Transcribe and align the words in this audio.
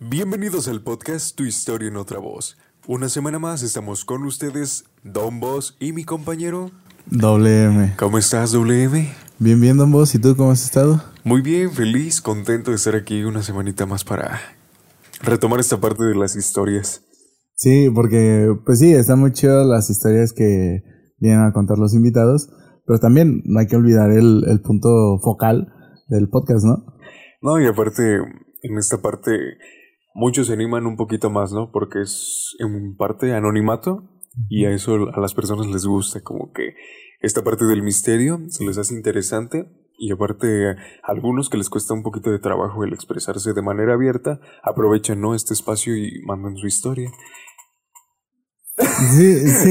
Bienvenidos 0.00 0.68
al 0.68 0.80
podcast 0.80 1.36
Tu 1.36 1.42
historia 1.42 1.88
en 1.88 1.96
otra 1.96 2.20
voz. 2.20 2.56
Una 2.86 3.08
semana 3.08 3.40
más 3.40 3.64
estamos 3.64 4.04
con 4.04 4.22
ustedes, 4.22 4.84
Don 5.02 5.40
Boss 5.40 5.76
y 5.80 5.92
mi 5.92 6.04
compañero. 6.04 6.70
WM. 7.10 7.96
¿Cómo 7.98 8.16
estás, 8.16 8.52
WM? 8.52 9.12
Bien, 9.40 9.60
bien, 9.60 9.76
Don 9.76 9.90
Boss. 9.90 10.14
¿Y 10.14 10.20
tú 10.20 10.36
cómo 10.36 10.52
has 10.52 10.62
estado? 10.64 11.02
Muy 11.24 11.42
bien, 11.42 11.72
feliz, 11.72 12.20
contento 12.20 12.70
de 12.70 12.76
estar 12.76 12.94
aquí 12.94 13.24
una 13.24 13.42
semanita 13.42 13.86
más 13.86 14.04
para 14.04 14.40
retomar 15.20 15.58
esta 15.58 15.80
parte 15.80 16.04
de 16.04 16.14
las 16.14 16.36
historias. 16.36 17.02
Sí, 17.56 17.90
porque, 17.92 18.56
pues 18.64 18.78
sí, 18.78 18.92
están 18.92 19.18
muy 19.18 19.32
chidas 19.32 19.66
las 19.66 19.90
historias 19.90 20.32
que 20.32 20.84
vienen 21.18 21.40
a 21.40 21.52
contar 21.52 21.76
los 21.76 21.92
invitados, 21.92 22.48
pero 22.86 23.00
también 23.00 23.42
no 23.46 23.58
hay 23.58 23.66
que 23.66 23.74
olvidar 23.74 24.12
el, 24.12 24.44
el 24.46 24.60
punto 24.60 25.18
focal 25.24 25.72
del 26.06 26.28
podcast, 26.28 26.64
¿no? 26.64 26.84
No, 27.42 27.60
y 27.60 27.66
aparte, 27.66 28.18
en 28.62 28.78
esta 28.78 28.98
parte 28.98 29.32
muchos 30.14 30.48
se 30.48 30.52
animan 30.52 30.86
un 30.86 30.96
poquito 30.96 31.30
más, 31.30 31.52
¿no? 31.52 31.70
Porque 31.70 32.00
es 32.02 32.54
en 32.58 32.96
parte 32.96 33.34
anonimato 33.34 34.08
y 34.48 34.64
a 34.64 34.70
eso 34.70 35.08
a 35.14 35.20
las 35.20 35.34
personas 35.34 35.66
les 35.66 35.86
gusta, 35.86 36.20
como 36.22 36.52
que 36.52 36.74
esta 37.20 37.42
parte 37.42 37.64
del 37.64 37.82
misterio 37.82 38.40
se 38.48 38.64
les 38.64 38.78
hace 38.78 38.94
interesante 38.94 39.66
y 39.98 40.12
aparte 40.12 40.70
a 40.70 40.76
algunos 41.02 41.50
que 41.50 41.58
les 41.58 41.68
cuesta 41.68 41.92
un 41.94 42.02
poquito 42.02 42.30
de 42.30 42.38
trabajo 42.38 42.84
el 42.84 42.92
expresarse 42.92 43.52
de 43.52 43.62
manera 43.62 43.94
abierta, 43.94 44.40
aprovechan, 44.62 45.20
¿no? 45.20 45.34
Este 45.34 45.54
espacio 45.54 45.96
y 45.96 46.22
mandan 46.24 46.56
su 46.56 46.66
historia. 46.66 47.10
Sí, 49.16 49.48
sí. 49.48 49.70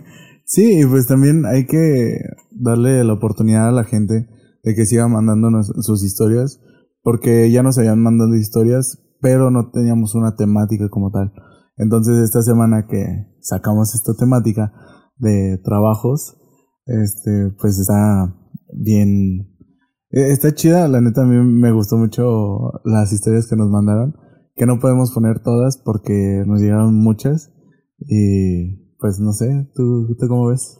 Sí, 0.46 0.80
y 0.80 0.86
pues 0.86 1.06
también 1.06 1.46
hay 1.46 1.66
que 1.66 2.18
darle 2.50 3.02
la 3.02 3.14
oportunidad 3.14 3.68
a 3.68 3.72
la 3.72 3.84
gente 3.84 4.28
de 4.62 4.74
que 4.74 4.84
siga 4.84 5.08
mandándonos 5.08 5.72
sus 5.80 6.04
historias, 6.04 6.60
porque 7.02 7.50
ya 7.50 7.62
nos 7.62 7.78
habían 7.78 8.02
mandado 8.02 8.34
historias, 8.34 9.02
pero 9.24 9.50
no 9.50 9.70
teníamos 9.70 10.14
una 10.14 10.36
temática 10.36 10.90
como 10.90 11.10
tal. 11.10 11.32
Entonces 11.78 12.18
esta 12.18 12.42
semana 12.42 12.86
que 12.86 13.06
sacamos 13.40 13.94
esta 13.94 14.12
temática 14.14 14.70
de 15.16 15.58
trabajos, 15.64 16.36
este, 16.84 17.50
pues 17.58 17.78
está 17.78 18.36
bien, 18.74 19.48
e, 20.10 20.30
está 20.30 20.52
chida, 20.52 20.88
la 20.88 21.00
neta 21.00 21.22
a 21.22 21.24
mí 21.24 21.38
me 21.38 21.72
gustó 21.72 21.96
mucho 21.96 22.82
las 22.84 23.14
historias 23.14 23.48
que 23.48 23.56
nos 23.56 23.70
mandaron, 23.70 24.14
que 24.56 24.66
no 24.66 24.78
podemos 24.78 25.10
poner 25.14 25.42
todas 25.42 25.78
porque 25.78 26.44
nos 26.46 26.60
llegaron 26.60 26.94
muchas 26.94 27.50
y 27.98 28.92
pues 28.98 29.20
no 29.20 29.32
sé, 29.32 29.70
¿tú, 29.74 30.14
tú 30.20 30.28
cómo 30.28 30.48
ves? 30.48 30.76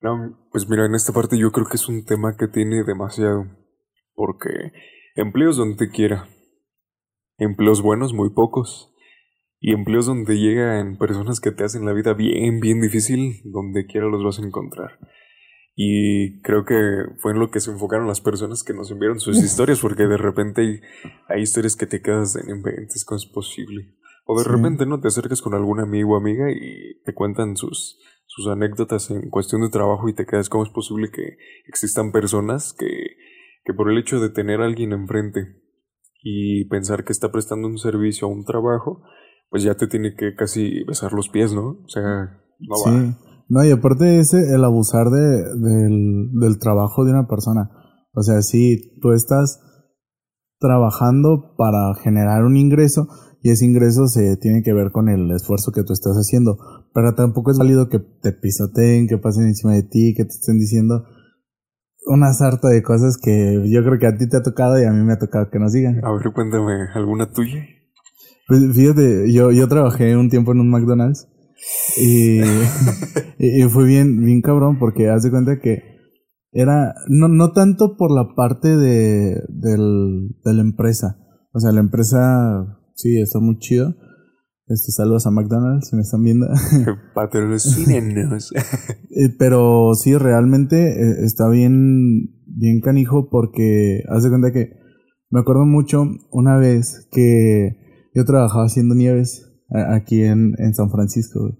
No, 0.00 0.38
pues 0.52 0.68
mira, 0.68 0.86
en 0.86 0.94
esta 0.94 1.12
parte 1.12 1.36
yo 1.36 1.50
creo 1.50 1.66
que 1.66 1.76
es 1.76 1.88
un 1.88 2.04
tema 2.04 2.36
que 2.36 2.46
tiene 2.46 2.84
demasiado, 2.84 3.46
porque 4.14 4.50
empleos 5.16 5.56
donde 5.56 5.90
quiera, 5.90 6.28
empleos 7.40 7.82
buenos 7.82 8.12
muy 8.14 8.30
pocos, 8.30 8.92
y 9.62 9.72
empleos 9.72 10.06
donde 10.06 10.38
llegan 10.38 10.96
personas 10.96 11.40
que 11.40 11.50
te 11.50 11.64
hacen 11.64 11.84
la 11.84 11.92
vida 11.92 12.14
bien, 12.14 12.60
bien 12.60 12.80
difícil, 12.80 13.42
donde 13.44 13.84
quiera 13.86 14.06
los 14.06 14.24
vas 14.24 14.38
a 14.38 14.46
encontrar. 14.46 14.98
Y 15.76 16.40
creo 16.42 16.64
que 16.64 16.76
fue 17.18 17.32
en 17.32 17.38
lo 17.38 17.50
que 17.50 17.60
se 17.60 17.70
enfocaron 17.70 18.06
las 18.06 18.20
personas 18.20 18.62
que 18.62 18.72
nos 18.74 18.90
enviaron 18.90 19.20
sus 19.20 19.36
historias, 19.42 19.80
porque 19.80 20.06
de 20.06 20.16
repente 20.16 20.62
hay, 20.62 20.80
hay 21.28 21.42
historias 21.42 21.76
que 21.76 21.86
te 21.86 22.00
quedas 22.02 22.36
en 22.36 22.48
inventes, 22.50 23.04
¿cómo 23.04 23.16
es 23.18 23.26
posible? 23.26 23.94
O 24.24 24.38
de 24.38 24.44
Sí. 24.44 24.50
repente 24.50 24.86
no 24.86 25.00
te 25.00 25.08
acercas 25.08 25.42
con 25.42 25.54
algún 25.54 25.80
amigo 25.80 26.14
o 26.14 26.16
amiga 26.16 26.50
y 26.50 27.00
te 27.04 27.14
cuentan 27.14 27.56
sus, 27.56 27.98
sus 28.26 28.46
anécdotas 28.48 29.10
en 29.10 29.28
cuestión 29.30 29.62
de 29.62 29.70
trabajo 29.70 30.08
y 30.08 30.14
te 30.14 30.24
quedas 30.26 30.48
cómo 30.48 30.64
es 30.64 30.70
posible 30.70 31.10
que 31.10 31.36
existan 31.66 32.12
personas 32.12 32.74
que, 32.78 32.86
que 33.64 33.74
por 33.74 33.90
el 33.90 33.98
hecho 33.98 34.20
de 34.20 34.30
tener 34.30 34.60
a 34.60 34.66
alguien 34.66 34.92
enfrente 34.92 35.59
y 36.22 36.64
pensar 36.66 37.04
que 37.04 37.12
está 37.12 37.30
prestando 37.32 37.68
un 37.68 37.78
servicio 37.78 38.28
o 38.28 38.30
un 38.30 38.44
trabajo, 38.44 39.02
pues 39.48 39.62
ya 39.62 39.74
te 39.74 39.86
tiene 39.86 40.14
que 40.14 40.34
casi 40.34 40.84
besar 40.84 41.12
los 41.12 41.28
pies, 41.28 41.52
¿no? 41.52 41.78
O 41.84 41.88
sea, 41.88 42.02
no 42.60 42.76
sí. 42.76 42.90
va. 42.90 43.18
No, 43.48 43.64
y 43.64 43.70
aparte 43.72 44.20
ese, 44.20 44.54
el 44.54 44.64
abusar 44.64 45.10
de, 45.10 45.42
del, 45.56 46.30
del 46.40 46.58
trabajo 46.60 47.04
de 47.04 47.10
una 47.10 47.26
persona. 47.26 47.70
O 48.14 48.22
sea, 48.22 48.42
si 48.42 48.98
tú 49.00 49.12
estás 49.12 49.60
trabajando 50.60 51.54
para 51.56 51.94
generar 51.94 52.44
un 52.44 52.56
ingreso 52.56 53.08
y 53.42 53.50
ese 53.50 53.64
ingreso 53.64 54.06
se 54.06 54.36
tiene 54.36 54.62
que 54.62 54.72
ver 54.72 54.92
con 54.92 55.08
el 55.08 55.30
esfuerzo 55.32 55.72
que 55.72 55.82
tú 55.82 55.92
estás 55.92 56.16
haciendo, 56.16 56.58
pero 56.94 57.14
tampoco 57.14 57.50
es 57.50 57.58
válido 57.58 57.88
que 57.88 57.98
te 57.98 58.32
pisoteen, 58.32 59.08
que 59.08 59.18
pasen 59.18 59.46
encima 59.46 59.72
de 59.72 59.82
ti, 59.82 60.14
que 60.14 60.24
te 60.24 60.30
estén 60.30 60.58
diciendo 60.58 61.04
una 62.06 62.32
sarta 62.32 62.68
de 62.68 62.82
cosas 62.82 63.18
que 63.22 63.62
yo 63.66 63.82
creo 63.84 63.98
que 63.98 64.06
a 64.06 64.16
ti 64.16 64.28
te 64.28 64.36
ha 64.36 64.42
tocado 64.42 64.80
y 64.80 64.84
a 64.84 64.92
mí 64.92 65.04
me 65.04 65.12
ha 65.12 65.18
tocado 65.18 65.50
que 65.50 65.58
nos 65.58 65.72
digan. 65.72 66.00
A 66.04 66.12
ver, 66.12 66.32
cuéntame, 66.32 66.88
¿alguna 66.94 67.30
tuya? 67.30 67.64
Pues 68.48 68.60
fíjate, 68.74 69.32
yo, 69.32 69.52
yo 69.52 69.68
trabajé 69.68 70.16
un 70.16 70.28
tiempo 70.28 70.52
en 70.52 70.60
un 70.60 70.70
McDonald's 70.70 71.28
y, 71.96 72.40
y, 73.38 73.64
y 73.64 73.68
fue 73.68 73.86
bien, 73.86 74.24
bien 74.24 74.40
cabrón 74.40 74.78
porque 74.78 75.08
haz 75.08 75.22
de 75.22 75.30
cuenta 75.30 75.60
que 75.60 75.90
era, 76.52 76.94
no, 77.08 77.28
no 77.28 77.52
tanto 77.52 77.96
por 77.96 78.10
la 78.10 78.34
parte 78.34 78.76
de, 78.76 79.40
del, 79.48 80.30
de 80.44 80.54
la 80.54 80.62
empresa. 80.62 81.16
O 81.52 81.60
sea, 81.60 81.72
la 81.72 81.80
empresa 81.80 82.80
sí 82.94 83.20
está 83.20 83.38
muy 83.38 83.58
chido. 83.58 83.94
Este, 84.70 84.92
saludos 84.92 85.26
a 85.26 85.32
McDonald's, 85.32 85.88
si 85.88 85.96
me 85.96 86.02
están 86.02 86.22
viendo. 86.22 86.46
Patrocínenos. 87.14 88.52
Eh, 89.12 89.34
Pero 89.36 89.92
sí, 89.94 90.16
realmente 90.16 90.76
eh, 90.92 91.24
está 91.24 91.48
bien, 91.48 92.30
bien 92.46 92.80
canijo 92.80 93.28
porque 93.28 94.04
haz 94.08 94.22
de 94.22 94.28
cuenta 94.28 94.52
que 94.52 94.70
me 95.30 95.40
acuerdo 95.40 95.66
mucho 95.66 96.04
una 96.30 96.56
vez 96.56 97.08
que 97.10 97.72
yo 98.14 98.24
trabajaba 98.24 98.66
haciendo 98.66 98.94
nieves 98.94 99.50
aquí 99.88 100.22
en, 100.22 100.54
en 100.58 100.74
San 100.74 100.90
Francisco. 100.92 101.40
güey. 101.40 101.54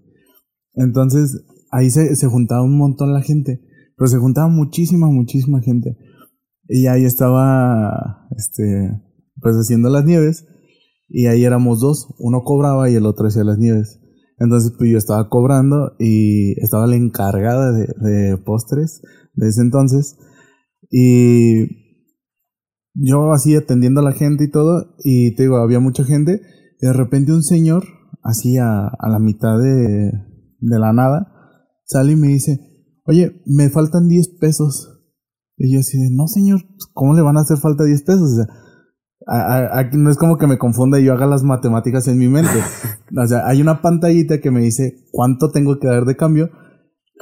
Entonces 0.74 1.44
ahí 1.72 1.90
se, 1.90 2.14
se 2.14 2.28
juntaba 2.28 2.62
un 2.62 2.78
montón 2.78 3.12
la 3.12 3.22
gente, 3.22 3.60
pero 3.96 4.06
se 4.06 4.18
juntaba 4.18 4.46
muchísima, 4.46 5.08
muchísima 5.08 5.60
gente. 5.60 5.96
Y 6.68 6.86
ahí 6.86 7.04
estaba, 7.04 8.28
este, 8.36 8.92
pues 9.40 9.56
haciendo 9.56 9.90
las 9.90 10.04
nieves 10.04 10.46
y 11.10 11.26
ahí 11.26 11.44
éramos 11.44 11.80
dos, 11.80 12.14
uno 12.18 12.42
cobraba 12.44 12.88
y 12.88 12.94
el 12.94 13.04
otro 13.04 13.26
hacía 13.26 13.44
las 13.44 13.58
nieves. 13.58 14.00
Entonces, 14.38 14.72
pues 14.78 14.90
yo 14.90 14.96
estaba 14.96 15.28
cobrando 15.28 15.92
y 15.98 16.52
estaba 16.62 16.86
la 16.86 16.96
encargada 16.96 17.72
de, 17.72 18.38
postres 18.38 19.02
de 19.34 19.48
ese 19.48 19.60
entonces. 19.60 20.16
Y 20.90 21.66
yo 22.94 23.32
así 23.32 23.54
atendiendo 23.54 24.00
a 24.00 24.04
la 24.04 24.12
gente 24.12 24.44
y 24.44 24.50
todo, 24.50 24.96
y 25.04 25.34
te 25.34 25.42
digo, 25.42 25.56
había 25.56 25.80
mucha 25.80 26.04
gente. 26.04 26.40
Y 26.80 26.86
de 26.86 26.92
repente 26.92 27.32
un 27.32 27.42
señor, 27.42 27.84
así 28.22 28.56
a, 28.56 28.90
la 29.02 29.18
mitad 29.18 29.58
de, 29.58 30.12
de 30.60 30.78
la 30.78 30.92
nada, 30.92 31.66
sale 31.84 32.12
y 32.12 32.16
me 32.16 32.28
dice, 32.28 32.60
oye, 33.04 33.42
me 33.44 33.68
faltan 33.68 34.08
10 34.08 34.38
pesos. 34.40 34.96
Y 35.58 35.74
yo 35.74 35.80
así 35.80 35.98
no 36.12 36.26
señor, 36.28 36.62
¿cómo 36.94 37.12
le 37.14 37.20
van 37.20 37.36
a 37.36 37.40
hacer 37.40 37.58
falta 37.58 37.84
10 37.84 38.02
pesos? 38.04 38.32
O 38.32 38.36
sea, 38.36 38.46
a- 39.38 39.78
a- 39.80 39.90
no 39.92 40.10
es 40.10 40.16
como 40.16 40.36
que 40.38 40.46
me 40.46 40.58
confunda 40.58 40.98
y 40.98 41.04
yo 41.04 41.12
haga 41.12 41.26
las 41.26 41.42
matemáticas 41.44 42.08
en 42.08 42.18
mi 42.18 42.28
mente. 42.28 42.50
O 43.16 43.26
sea, 43.26 43.46
hay 43.46 43.60
una 43.62 43.80
pantallita 43.82 44.40
que 44.40 44.50
me 44.50 44.60
dice 44.60 45.04
cuánto 45.12 45.50
tengo 45.50 45.78
que 45.78 45.86
dar 45.88 46.04
de 46.04 46.16
cambio. 46.16 46.50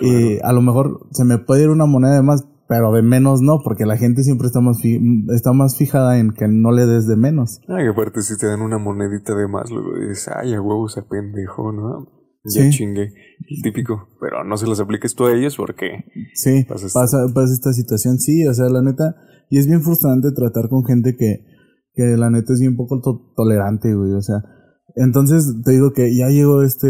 Y 0.00 0.38
a 0.44 0.52
lo 0.52 0.62
mejor 0.62 1.08
se 1.12 1.24
me 1.24 1.38
puede 1.38 1.64
ir 1.64 1.70
una 1.70 1.86
moneda 1.86 2.14
de 2.14 2.22
más, 2.22 2.46
pero 2.68 2.92
de 2.92 3.02
menos 3.02 3.40
no, 3.42 3.60
porque 3.64 3.84
la 3.84 3.96
gente 3.96 4.22
siempre 4.22 4.46
está 4.46 4.60
más, 4.60 4.80
fi- 4.80 5.00
está 5.34 5.52
más 5.52 5.76
fijada 5.76 6.18
en 6.18 6.30
que 6.32 6.46
no 6.46 6.70
le 6.70 6.86
des 6.86 7.08
de 7.08 7.16
menos. 7.16 7.60
Ay, 7.68 7.88
aparte 7.88 8.22
si 8.22 8.36
te 8.38 8.46
dan 8.46 8.60
una 8.62 8.78
monedita 8.78 9.34
de 9.34 9.48
más, 9.48 9.70
luego 9.70 9.98
dices, 9.98 10.28
ay, 10.36 10.54
a 10.54 10.60
huevo 10.62 10.88
se 10.88 11.02
pendejo, 11.02 11.72
¿no? 11.72 12.06
Ya 12.44 12.62
Sí. 12.62 12.70
chingue, 12.70 13.02
el 13.50 13.62
típico. 13.62 14.08
Pero 14.20 14.44
no 14.44 14.56
se 14.56 14.66
las 14.68 14.78
apliques 14.78 15.14
tú 15.16 15.26
a 15.26 15.32
ellos 15.34 15.56
porque 15.56 16.04
Sí, 16.34 16.64
pasa 16.68 17.18
esta 17.52 17.72
situación, 17.72 18.18
sí, 18.18 18.46
o 18.46 18.54
sea, 18.54 18.68
la 18.68 18.82
neta, 18.82 19.16
y 19.50 19.58
es 19.58 19.66
bien 19.66 19.82
frustrante 19.82 20.30
tratar 20.30 20.68
con 20.68 20.84
gente 20.84 21.16
que, 21.16 21.44
que 21.94 22.16
la 22.16 22.30
neta 22.30 22.52
es 22.52 22.60
bien 22.60 22.76
poco 22.76 23.00
to- 23.00 23.32
tolerante, 23.36 23.94
güey, 23.94 24.12
o 24.12 24.22
sea, 24.22 24.36
entonces 24.96 25.54
te 25.64 25.72
digo 25.72 25.92
que 25.92 26.16
ya 26.16 26.28
llegó 26.28 26.62
este, 26.62 26.88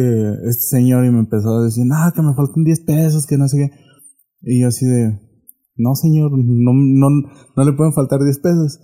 este 0.48 0.62
señor 0.76 1.04
y 1.04 1.10
me 1.10 1.18
empezó 1.20 1.56
a 1.58 1.64
decir, 1.64 1.84
ah, 1.92 2.12
que 2.14 2.22
me 2.22 2.34
faltan 2.34 2.64
10 2.64 2.80
pesos, 2.80 3.26
que 3.26 3.36
no 3.36 3.48
sé 3.48 3.56
qué, 3.58 3.70
y 4.42 4.60
yo 4.62 4.68
así 4.68 4.86
de, 4.86 5.18
no 5.76 5.94
señor, 5.94 6.30
no, 6.32 6.72
no, 6.74 7.08
no 7.56 7.64
le 7.64 7.72
pueden 7.72 7.92
faltar 7.92 8.20
10 8.22 8.38
pesos, 8.38 8.80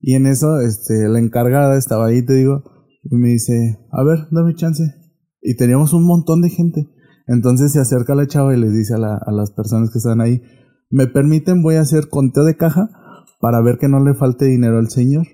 y 0.00 0.14
en 0.14 0.26
eso, 0.26 0.60
este, 0.60 1.08
la 1.08 1.18
encargada 1.18 1.76
estaba 1.76 2.06
ahí, 2.06 2.24
te 2.24 2.34
digo, 2.34 2.62
y 3.04 3.16
me 3.16 3.28
dice, 3.28 3.78
a 3.92 4.02
ver, 4.04 4.26
dame 4.30 4.54
chance, 4.54 4.82
y 5.42 5.56
teníamos 5.56 5.92
un 5.92 6.04
montón 6.04 6.40
de 6.40 6.50
gente, 6.50 6.88
entonces 7.26 7.72
se 7.72 7.80
acerca 7.80 8.14
la 8.14 8.26
chava 8.26 8.54
y 8.56 8.60
les 8.60 8.72
dice 8.72 8.94
a, 8.94 8.98
la- 8.98 9.16
a 9.24 9.32
las 9.32 9.50
personas 9.52 9.90
que 9.90 9.98
están 9.98 10.20
ahí, 10.20 10.42
me 10.90 11.06
permiten, 11.06 11.62
voy 11.62 11.76
a 11.76 11.80
hacer 11.80 12.08
conteo 12.08 12.44
de 12.44 12.56
caja 12.56 12.88
para 13.40 13.60
ver 13.62 13.78
que 13.78 13.88
no 13.88 14.02
le 14.04 14.14
falte 14.14 14.44
dinero 14.46 14.78
al 14.78 14.90
señor. 14.90 15.26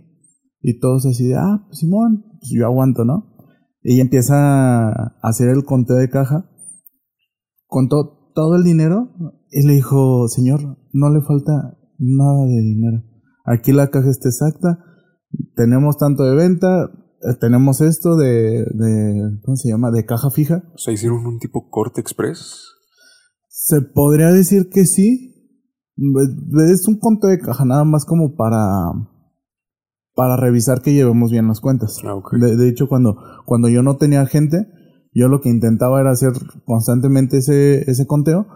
Y 0.63 0.79
todos 0.79 1.07
así 1.07 1.27
de, 1.27 1.37
ah, 1.37 1.65
pues 1.67 1.79
Simón, 1.79 2.25
pues 2.39 2.53
yo 2.55 2.67
aguanto, 2.67 3.05
¿no? 3.05 3.37
Y 3.83 4.01
empieza 4.01 4.89
a 4.89 5.17
hacer 5.23 5.49
el 5.49 5.65
conteo 5.65 5.97
de 5.97 6.11
caja, 6.11 6.51
contó 7.67 8.33
todo 8.35 8.57
el 8.57 8.63
dinero 8.63 9.11
y 9.51 9.67
le 9.67 9.75
dijo, 9.75 10.29
señor, 10.29 10.79
no 10.93 11.11
le 11.11 11.23
falta 11.23 11.79
nada 11.99 12.45
de 12.47 12.61
dinero. 12.61 13.03
Aquí 13.45 13.73
la 13.73 13.89
caja 13.89 14.11
está 14.11 14.29
exacta, 14.29 14.85
tenemos 15.57 15.97
tanto 15.97 16.25
de 16.25 16.35
venta, 16.35 16.91
eh, 17.23 17.35
tenemos 17.41 17.81
esto 17.81 18.17
de, 18.17 18.65
de, 18.73 19.41
¿cómo 19.45 19.57
se 19.57 19.71
llama? 19.71 19.91
De 19.91 20.05
caja 20.05 20.31
fija. 20.31 20.63
O 20.75 20.79
sea, 20.79 20.93
hicieron 20.93 21.27
un 21.27 21.39
tipo 21.39 21.69
corte 21.71 22.01
express. 22.01 22.75
Se 23.49 23.81
podría 23.83 24.29
decir 24.29 24.69
que 24.71 24.87
sí. 24.87 25.29
Es 26.71 26.89
un 26.89 26.99
conto 26.99 27.27
de 27.27 27.39
caja 27.39 27.65
nada 27.67 27.85
más 27.85 28.07
como 28.07 28.35
para 28.35 28.65
para 30.21 30.37
revisar 30.37 30.83
que 30.83 30.93
llevemos 30.93 31.31
bien 31.31 31.49
las 31.49 31.61
cuentas. 31.61 32.03
Ah. 32.05 32.21
De, 32.33 32.55
de 32.55 32.69
hecho, 32.69 32.89
cuando, 32.89 33.17
cuando 33.47 33.71
yo 33.71 33.83
no 33.83 33.97
tenía 33.97 34.27
gente, 34.27 34.67
yo 35.15 35.29
lo 35.29 35.41
que 35.41 35.49
intentaba 35.49 35.99
era 35.99 36.11
hacer 36.11 36.33
constantemente 36.67 37.39
ese, 37.39 37.91
ese 37.91 38.07
conteo 38.07 38.47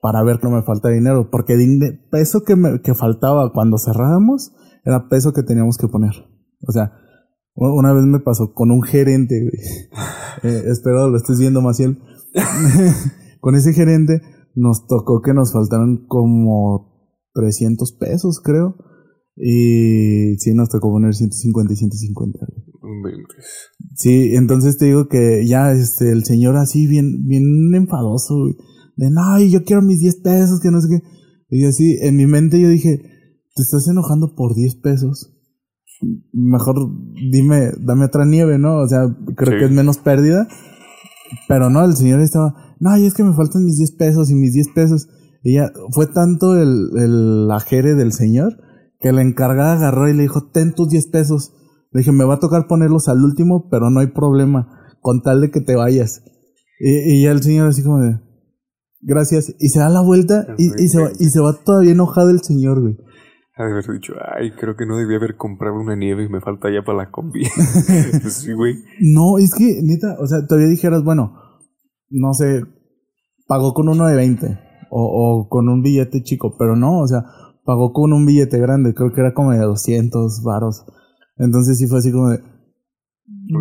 para 0.00 0.22
ver 0.22 0.38
que 0.38 0.48
no 0.48 0.56
me 0.56 0.62
falta 0.62 0.88
dinero. 0.88 1.28
Porque 1.30 1.58
din- 1.58 2.08
peso 2.10 2.42
que, 2.42 2.56
me, 2.56 2.80
que 2.80 2.94
faltaba 2.94 3.52
cuando 3.52 3.76
cerrábamos 3.76 4.52
era 4.86 5.10
peso 5.10 5.34
que 5.34 5.42
teníamos 5.42 5.76
que 5.76 5.88
poner. 5.88 6.12
O 6.66 6.72
sea, 6.72 6.92
una 7.54 7.92
vez 7.92 8.06
me 8.06 8.20
pasó 8.20 8.54
con 8.54 8.70
un 8.70 8.82
gerente. 8.82 9.50
Eh, 10.42 10.62
espero 10.68 11.10
lo 11.10 11.18
estés 11.18 11.38
viendo, 11.38 11.60
Maciel. 11.60 11.98
con 13.40 13.56
ese 13.56 13.74
gerente 13.74 14.22
nos 14.54 14.86
tocó 14.86 15.20
que 15.20 15.34
nos 15.34 15.52
faltaran 15.52 16.06
como 16.06 17.20
300 17.34 17.92
pesos, 17.92 18.40
creo. 18.42 18.76
Y 19.36 20.36
sí, 20.38 20.52
nos 20.54 20.68
tocó 20.68 20.90
poner 20.90 21.14
150 21.14 21.72
y 21.72 21.76
150. 21.76 22.38
güey. 22.40 22.64
No 22.82 22.96
inventes. 23.10 23.68
Sí, 23.94 24.34
entonces 24.34 24.76
te 24.78 24.86
digo 24.86 25.08
que 25.08 25.46
ya 25.46 25.72
este 25.72 26.10
el 26.10 26.24
señor 26.24 26.56
así 26.56 26.86
bien 26.86 27.26
bien 27.26 27.74
enfadoso, 27.74 28.36
güey, 28.38 28.54
de 28.96 29.10
no, 29.10 29.40
yo 29.42 29.64
quiero 29.64 29.82
mis 29.82 30.00
10 30.00 30.20
pesos, 30.22 30.60
que 30.60 30.70
no 30.70 30.80
sé 30.80 30.88
qué. 30.88 31.02
Y 31.50 31.64
así 31.64 31.96
en 32.02 32.16
mi 32.16 32.26
mente 32.26 32.60
yo 32.60 32.68
dije, 32.68 32.98
"Te 33.54 33.62
estás 33.62 33.86
enojando 33.88 34.34
por 34.34 34.54
10 34.54 34.76
pesos. 34.76 35.32
Mejor 36.32 36.76
dime, 37.30 37.72
dame 37.80 38.06
otra 38.06 38.24
nieve, 38.24 38.58
¿no? 38.58 38.78
O 38.82 38.88
sea, 38.88 39.00
creo 39.36 39.52
Sí. 39.54 39.58
que 39.58 39.64
es 39.66 39.70
menos 39.70 39.98
pérdida." 39.98 40.48
Pero 41.48 41.70
no, 41.70 41.84
el 41.84 41.94
señor 41.96 42.20
estaba, 42.20 42.54
"No, 42.80 42.96
y 42.98 43.06
es 43.06 43.14
que 43.14 43.22
me 43.24 43.34
faltan 43.34 43.64
mis 43.64 43.76
10 43.76 43.92
pesos 43.92 44.30
y 44.30 44.34
mis 44.34 44.52
10 44.52 44.68
pesos." 44.74 45.08
Y 45.42 45.54
ya 45.54 45.70
fue 45.92 46.06
tanto 46.06 46.54
el 46.60 46.90
el 46.98 47.50
ajere 47.50 47.94
del 47.94 48.12
señor 48.12 48.58
que 49.00 49.12
la 49.12 49.22
encargada 49.22 49.72
agarró 49.72 50.08
y 50.08 50.14
le 50.14 50.22
dijo, 50.22 50.50
"Ten 50.52 50.72
tus 50.74 50.88
10 50.88 51.08
pesos." 51.08 51.54
Le 51.92 52.00
dije, 52.00 52.12
me 52.12 52.24
va 52.24 52.34
a 52.34 52.38
tocar 52.40 52.66
ponerlos 52.68 53.08
al 53.08 53.24
último, 53.24 53.68
pero 53.68 53.90
no 53.90 53.98
hay 54.00 54.06
problema, 54.08 54.94
con 55.00 55.22
tal 55.22 55.40
de 55.40 55.50
que 55.50 55.60
te 55.60 55.74
vayas. 55.74 56.22
Y, 56.78 57.14
y 57.14 57.22
ya 57.24 57.32
el 57.32 57.42
señor 57.42 57.68
así 57.68 57.82
como 57.82 58.00
de, 58.00 58.20
gracias. 59.00 59.54
Y 59.58 59.68
se 59.70 59.80
da 59.80 59.88
la 59.88 60.00
vuelta 60.00 60.46
y, 60.56 60.66
y 60.82 60.88
se, 60.88 61.00
va, 61.00 61.10
y 61.18 61.30
se 61.30 61.40
va 61.40 61.52
todavía 61.64 61.92
enojado 61.92 62.30
el 62.30 62.42
señor, 62.42 62.80
güey. 62.80 62.96
Ha 63.56 63.64
de 63.64 63.72
haber 63.72 63.84
dicho, 63.92 64.14
ay, 64.36 64.52
creo 64.52 64.76
que 64.76 64.86
no 64.86 64.96
debía 64.96 65.16
haber 65.16 65.36
comprado 65.36 65.78
una 65.78 65.96
nieve 65.96 66.24
y 66.24 66.28
me 66.28 66.40
falta 66.40 66.70
ya 66.72 66.82
para 66.82 66.98
la 66.98 67.10
combi. 67.10 67.44
Sí, 68.30 68.52
güey. 68.52 68.76
No, 69.00 69.38
es 69.38 69.52
que, 69.52 69.80
neta, 69.82 70.16
o 70.20 70.26
sea, 70.26 70.46
todavía 70.46 70.68
dijeras, 70.68 71.02
bueno, 71.02 71.34
no 72.08 72.32
sé, 72.32 72.62
pagó 73.48 73.74
con 73.74 73.88
uno 73.88 74.06
de 74.06 74.14
20 74.14 74.58
o, 74.90 75.42
o 75.42 75.48
con 75.48 75.68
un 75.68 75.82
billete 75.82 76.22
chico, 76.22 76.54
pero 76.56 76.76
no, 76.76 77.00
o 77.00 77.06
sea, 77.06 77.24
pagó 77.70 77.92
con 77.92 78.12
un 78.12 78.26
billete 78.26 78.58
grande, 78.58 78.94
creo 78.94 79.12
que 79.12 79.20
era 79.20 79.32
como 79.32 79.52
de 79.52 79.60
200 79.60 80.42
varos. 80.42 80.84
Entonces 81.36 81.78
sí 81.78 81.86
fue 81.86 81.98
así 81.98 82.10
como 82.10 82.30
de 82.30 82.40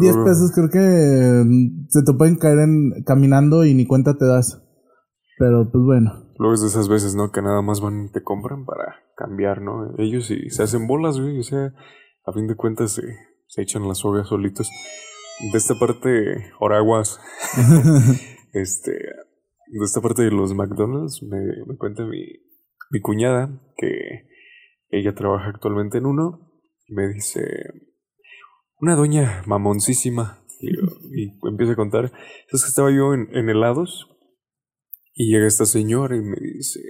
10 0.02 0.18
pesos, 0.26 0.52
creo 0.52 0.70
que 0.70 1.44
mm, 1.46 1.86
se 1.90 2.02
te 2.02 2.14
pueden 2.14 2.38
caer 2.38 2.58
en, 2.58 3.04
caminando 3.06 3.66
y 3.66 3.76
ni 3.76 3.86
cuenta 3.86 4.18
te 4.18 4.26
das. 4.26 4.64
Pero 5.38 5.70
pues 5.72 5.84
bueno, 5.84 6.12
Luego 6.40 6.56
es 6.56 6.62
de 6.62 6.68
esas 6.68 6.88
veces, 6.88 7.16
¿no? 7.16 7.32
Que 7.32 7.44
nada 7.44 7.62
más 7.62 7.82
van 7.82 8.06
y 8.06 8.12
te 8.12 8.24
compran 8.24 8.66
para 8.66 8.96
cambiar, 9.16 9.62
¿no? 9.62 9.94
Ellos 10.00 10.26
sí 10.26 10.50
se 10.50 10.64
hacen 10.64 10.88
bolas, 10.88 11.20
güey. 11.20 11.38
O 11.38 11.44
sea, 11.44 11.74
a 12.26 12.34
fin 12.34 12.48
de 12.48 12.56
cuentas 12.56 12.94
se, 12.94 13.04
se 13.46 13.62
echan 13.62 13.88
la 13.88 13.94
soga 13.94 14.24
solitos. 14.24 14.70
De 15.52 15.58
esta 15.58 15.76
parte, 15.76 16.10
Oraguas, 16.60 17.20
este, 18.54 18.92
de 18.92 19.84
esta 19.84 20.02
parte 20.02 20.24
de 20.24 20.32
los 20.32 20.56
McDonald's, 20.56 21.22
me, 21.24 21.40
me 21.68 21.78
cuenta 21.78 22.06
mi, 22.06 22.24
mi 22.90 23.02
cuñada 23.02 23.50
que 23.78 24.28
ella 24.90 25.14
trabaja 25.14 25.50
actualmente 25.50 25.98
en 26.00 26.06
uno 26.06 26.50
me 26.88 27.08
dice, 27.08 27.42
una 28.80 28.96
doña 28.96 29.44
mamoncísima. 29.46 30.44
Y, 30.62 31.38
empieza 31.48 31.74
a 31.74 31.78
contar, 31.78 32.06
es 32.52 32.64
que 32.64 32.68
estaba 32.68 32.92
yo 32.92 33.14
en, 33.14 33.30
en 33.34 33.50
helados 33.50 34.08
y 35.14 35.32
llega 35.32 35.48
esta 35.48 35.66
señora 35.66 36.16
y 36.16 36.22
me 36.22 36.36
dice 36.36 36.82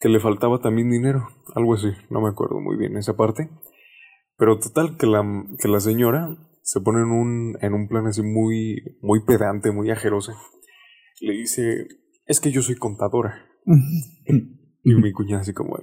que 0.00 0.08
le 0.08 0.20
faltaba 0.20 0.60
también 0.60 0.90
dinero, 0.90 1.28
algo 1.54 1.74
así, 1.74 1.88
no 2.10 2.20
me 2.20 2.28
acuerdo 2.28 2.60
muy 2.60 2.76
bien 2.76 2.96
esa 2.96 3.16
parte. 3.16 3.50
Pero 4.36 4.58
total 4.60 4.96
que 4.96 5.06
la, 5.06 5.24
que 5.60 5.68
la 5.68 5.80
señora 5.80 6.28
se 6.62 6.80
pone 6.80 7.00
en 7.00 7.10
un, 7.10 7.58
en 7.60 7.74
un 7.74 7.88
plan 7.88 8.06
así 8.06 8.22
muy, 8.22 8.98
muy 9.00 9.24
pedante, 9.24 9.72
muy 9.72 9.90
ajerosa. 9.90 10.34
Le 11.20 11.32
dice, 11.32 11.88
es 12.26 12.40
que 12.40 12.52
yo 12.52 12.62
soy 12.62 12.76
contadora. 12.76 13.46
Y 14.84 14.94
mi 14.94 15.12
cuñada 15.12 15.42
así 15.42 15.52
como. 15.52 15.76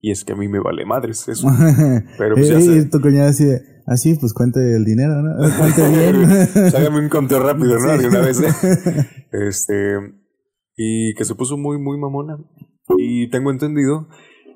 Y 0.00 0.10
es 0.10 0.24
que 0.24 0.32
a 0.32 0.36
mí 0.36 0.48
me 0.48 0.60
vale 0.60 0.84
madres 0.86 1.26
eso. 1.28 1.48
Pero 2.18 2.34
pues 2.36 2.48
ya 2.50 2.60
sé. 2.60 2.84
tu 2.86 3.00
cuñada 3.00 3.28
así 3.30 3.44
de, 3.44 3.60
así 3.86 4.14
pues 4.14 4.32
cuente 4.34 4.60
el 4.76 4.84
dinero, 4.84 5.14
¿no? 5.22 5.34
Cuente 5.58 5.88
bien. 5.88 6.74
Hágame 6.76 7.00
un 7.00 7.08
conteo 7.08 7.40
rápido, 7.40 7.78
¿no? 7.78 7.98
Sí. 7.98 8.06
Una 8.06 8.20
vez. 8.20 8.40
¿eh? 8.40 9.06
Este. 9.32 9.96
Y 10.76 11.14
que 11.14 11.24
se 11.24 11.34
puso 11.34 11.56
muy, 11.56 11.78
muy 11.80 11.98
mamona. 11.98 12.36
Y 12.98 13.28
tengo 13.30 13.50
entendido, 13.50 14.06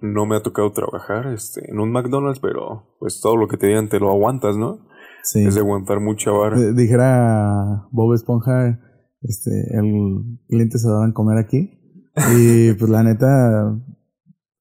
no 0.03 0.27
me 0.27 0.37
ha 0.37 0.43
tocado 0.43 0.73
trabajar 0.73 1.33
este, 1.33 1.69
en 1.71 1.81
un 1.81 1.91
McDonald's, 1.91 2.39
pero 2.41 2.95
pues 3.01 3.21
todo 3.21 3.37
lo 3.37 3.49
que 3.49 3.57
te 3.57 3.67
digan 3.67 3.89
te 3.89 3.99
lo 3.99 4.11
aguantas, 4.11 4.57
¿no? 4.57 4.87
Sí. 5.25 5.45
Es 5.45 5.55
de 5.55 5.61
aguantar 5.63 6.01
mucha 6.01 6.31
vara. 6.31 6.59
D- 6.59 6.75
Dijera 6.75 7.87
Bob 7.91 8.15
Esponja, 8.15 8.79
este, 9.23 9.51
el 9.77 10.39
cliente 10.49 10.79
se 10.79 10.89
daban 10.89 11.13
comer 11.13 11.39
aquí. 11.39 11.80
Y 12.17 12.73
pues 12.75 12.91
la 12.91 13.03
neta, 13.03 13.79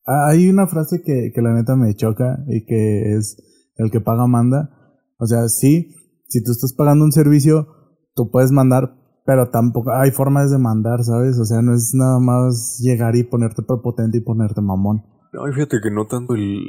hay 0.06 0.50
una 0.50 0.68
frase 0.68 1.02
que, 1.04 1.32
que 1.34 1.42
la 1.42 1.54
neta 1.54 1.76
me 1.76 1.94
choca 1.96 2.44
y 2.48 2.66
que 2.66 3.16
es 3.16 3.38
el 3.76 3.92
que 3.92 4.02
paga 4.02 4.28
manda. 4.28 4.70
O 5.18 5.26
sea, 5.26 5.48
sí, 5.50 5.96
si 6.28 6.44
tú 6.44 6.52
estás 6.52 6.74
pagando 6.74 7.04
un 7.04 7.12
servicio, 7.12 7.68
tú 8.16 8.30
puedes 8.32 8.52
mandar, 8.52 8.96
pero 9.26 9.50
tampoco 9.50 9.92
hay 9.92 10.12
formas 10.12 10.52
de 10.52 10.58
mandar, 10.58 11.04
¿sabes? 11.04 11.38
O 11.40 11.46
sea, 11.46 11.62
no 11.62 11.74
es 11.74 11.94
nada 11.94 12.20
más 12.20 12.80
llegar 12.82 13.16
y 13.16 13.24
ponerte 13.24 13.64
prepotente 13.64 14.18
y 14.18 14.22
ponerte 14.22 14.62
mamón. 14.62 15.04
No, 15.34 15.48
y 15.48 15.54
fíjate 15.54 15.78
que 15.82 15.92
no 15.92 16.08
tanto 16.08 16.36
el, 16.36 16.60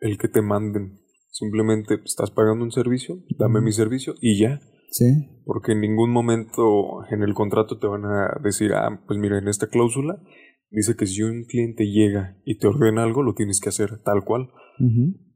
el 0.00 0.18
que 0.18 0.28
te 0.28 0.42
manden. 0.42 1.00
Simplemente 1.30 1.96
pues, 1.98 2.10
estás 2.10 2.30
pagando 2.30 2.64
un 2.64 2.72
servicio, 2.72 3.18
dame 3.38 3.60
mi 3.60 3.72
servicio 3.72 4.14
y 4.20 4.40
ya. 4.40 4.60
Sí, 4.90 5.06
Porque 5.44 5.72
en 5.72 5.80
ningún 5.80 6.10
momento 6.10 7.04
en 7.10 7.22
el 7.22 7.32
contrato 7.32 7.78
te 7.78 7.86
van 7.86 8.04
a 8.04 8.40
decir, 8.42 8.72
ah, 8.74 9.00
pues 9.06 9.18
mira, 9.18 9.38
en 9.38 9.48
esta 9.48 9.68
cláusula 9.68 10.20
dice 10.70 10.96
que 10.96 11.06
si 11.06 11.22
un 11.22 11.44
cliente 11.44 11.84
llega 11.84 12.36
y 12.44 12.58
te 12.58 12.66
ordena 12.66 13.04
algo, 13.04 13.22
lo 13.22 13.34
tienes 13.34 13.60
que 13.60 13.68
hacer 13.68 14.02
tal 14.02 14.24
cual. 14.24 14.50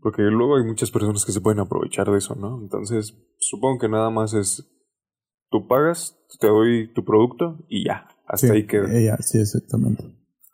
Porque 0.01 0.23
luego 0.23 0.57
hay 0.57 0.65
muchas 0.65 0.91
personas 0.91 1.25
que 1.25 1.33
se 1.33 1.41
pueden 1.41 1.61
aprovechar 1.61 2.11
de 2.11 2.19
eso, 2.19 2.35
¿no? 2.35 2.61
Entonces, 2.63 3.15
supongo 3.39 3.79
que 3.79 3.89
nada 3.89 4.11
más 4.11 4.33
es, 4.33 4.67
tú 5.51 5.67
pagas, 5.69 6.19
te 6.41 6.47
doy 6.47 6.93
tu 6.95 7.05
producto 7.05 7.65
y 7.69 7.85
ya, 7.85 8.09
hasta 8.27 8.49
sí, 8.49 8.53
ahí 8.53 8.67
queda. 8.67 8.91
ella, 8.91 9.17
sí, 9.21 9.39
exactamente. 9.39 10.03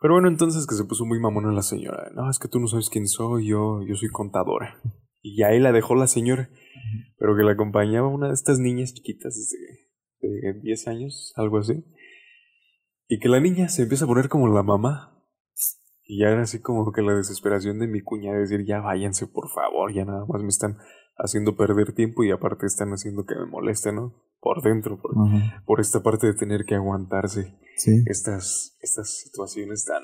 Pero 0.01 0.15
bueno, 0.15 0.29
entonces 0.29 0.67
que 0.67 0.75
se 0.75 0.85
puso 0.85 1.05
muy 1.05 1.21
mamona 1.21 1.53
la 1.53 1.63
señora. 1.63 2.11
No, 2.15 2.29
es 2.29 2.39
que 2.39 2.49
tú 2.49 2.59
no 2.59 2.67
sabes 2.67 2.89
quién 2.91 3.07
soy, 3.07 3.49
yo, 3.49 3.81
yo 3.87 3.95
soy 3.95 4.09
contadora. 4.09 4.81
Y 5.23 5.43
ahí 5.43 5.59
la 5.59 5.73
dejó 5.73 5.95
la 5.95 6.07
señora. 6.07 6.49
Pero 7.19 7.37
que 7.37 7.43
la 7.43 7.53
acompañaba 7.53 8.09
una 8.09 8.29
de 8.29 8.35
estas 8.35 8.59
niñas 8.59 8.95
chiquitas 8.95 9.35
de, 10.21 10.29
de 10.29 10.61
10 10.61 10.89
años, 10.89 11.33
algo 11.37 11.59
así. 11.59 11.85
Y 13.09 13.19
que 13.19 13.29
la 13.29 13.41
niña 13.41 13.69
se 13.69 13.83
empieza 13.83 14.05
a 14.05 14.09
poner 14.09 14.29
como 14.29 14.49
la 14.49 14.63
mamá. 14.63 15.17
Y 16.05 16.21
ya 16.21 16.29
era 16.31 16.43
así 16.43 16.61
como 16.61 16.91
que 16.93 17.03
la 17.03 17.15
desesperación 17.15 17.79
de 17.79 17.87
mi 17.87 18.01
cuña 18.01 18.33
de 18.33 18.41
decir, 18.41 18.65
ya 18.67 18.81
váyanse 18.81 19.27
por 19.27 19.49
favor, 19.51 19.93
ya 19.93 20.05
nada 20.05 20.25
más 20.27 20.43
me 20.43 20.49
están 20.49 20.79
haciendo 21.17 21.57
perder 21.57 21.93
tiempo 21.93 22.25
y 22.25 22.31
aparte 22.33 22.67
están 22.67 22.91
haciendo 22.91 23.25
que 23.27 23.35
me 23.37 23.47
moleste, 23.47 23.93
¿no? 23.93 24.15
Por 24.41 24.63
dentro, 24.63 25.01
por, 25.01 25.13
por 25.67 25.81
esta 25.81 26.03
parte 26.03 26.27
de 26.27 26.35
tener 26.35 26.65
que 26.65 26.75
aguantarse 26.75 27.55
Sí. 27.77 28.03
estas, 28.07 28.77
estas 28.81 29.19
situaciones 29.21 29.85
tan, 29.85 30.03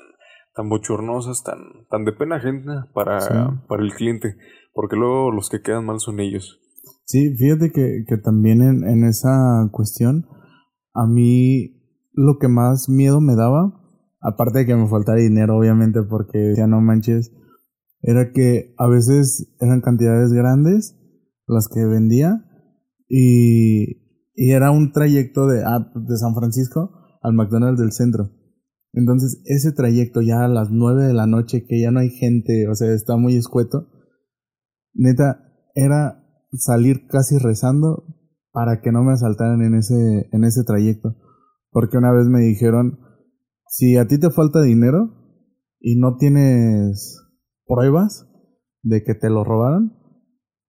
tan 0.55 0.69
bochornosas, 0.69 1.43
tan, 1.43 1.59
tan 1.89 2.05
de 2.05 2.13
pena 2.13 2.35
ajena 2.37 2.89
para, 2.93 3.19
Sí. 3.19 3.33
para 3.67 3.83
el 3.83 3.93
cliente, 3.93 4.37
porque 4.77 4.95
luego 4.95 5.31
los 5.31 5.49
que 5.49 5.63
quedan 5.63 5.87
mal 5.87 5.99
son 5.99 6.19
ellos. 6.19 6.59
Sí, 7.05 7.33
fíjate 7.35 7.71
que, 7.71 8.03
que 8.07 8.17
también 8.17 8.61
en, 8.61 8.87
en 8.87 9.05
esa 9.05 9.67
cuestión, 9.71 10.27
a 10.93 11.07
mí 11.07 11.81
lo 12.13 12.37
que 12.37 12.47
más 12.47 12.87
miedo 12.87 13.19
me 13.19 13.35
daba, 13.35 13.73
aparte 14.21 14.59
de 14.59 14.65
que 14.67 14.75
me 14.75 14.87
faltara 14.87 15.17
dinero, 15.17 15.57
obviamente, 15.57 16.03
porque 16.03 16.53
ya 16.55 16.67
no 16.67 16.79
manches, 16.79 17.33
era 18.03 18.31
que 18.31 18.75
a 18.77 18.87
veces 18.87 19.51
eran 19.59 19.81
cantidades 19.81 20.31
grandes 20.31 20.95
las 21.47 21.67
que 21.69 21.83
vendía 21.83 22.45
y, 23.09 24.03
y 24.35 24.51
era 24.51 24.69
un 24.69 24.91
trayecto 24.91 25.47
de, 25.47 25.63
ah, 25.65 25.91
de 25.95 26.17
San 26.17 26.35
Francisco 26.35 26.91
al 27.23 27.33
McDonald's 27.33 27.81
del 27.81 27.93
centro. 27.93 28.29
Entonces, 28.93 29.41
ese 29.45 29.71
trayecto 29.71 30.21
ya 30.21 30.45
a 30.45 30.47
las 30.47 30.69
9 30.69 31.03
de 31.07 31.15
la 31.15 31.25
noche, 31.25 31.65
que 31.67 31.81
ya 31.81 31.89
no 31.89 31.99
hay 31.99 32.11
gente, 32.11 32.67
o 32.69 32.75
sea, 32.75 32.93
está 32.93 33.17
muy 33.17 33.37
escueto, 33.37 33.87
neta, 34.97 35.43
era 35.75 36.23
salir 36.53 37.07
casi 37.07 37.37
rezando 37.37 38.05
para 38.51 38.81
que 38.81 38.91
no 38.91 39.03
me 39.03 39.13
asaltaran 39.13 39.61
en 39.61 39.75
ese, 39.75 40.29
en 40.31 40.43
ese 40.43 40.63
trayecto. 40.63 41.15
Porque 41.71 41.97
una 41.97 42.11
vez 42.11 42.27
me 42.27 42.41
dijeron, 42.41 42.99
si 43.67 43.97
a 43.97 44.07
ti 44.07 44.19
te 44.19 44.31
falta 44.31 44.61
dinero 44.61 45.11
y 45.79 45.99
no 45.99 46.17
tienes 46.17 47.17
pruebas 47.65 48.27
de 48.81 49.03
que 49.03 49.13
te 49.13 49.29
lo 49.29 49.43
robaron, 49.43 49.93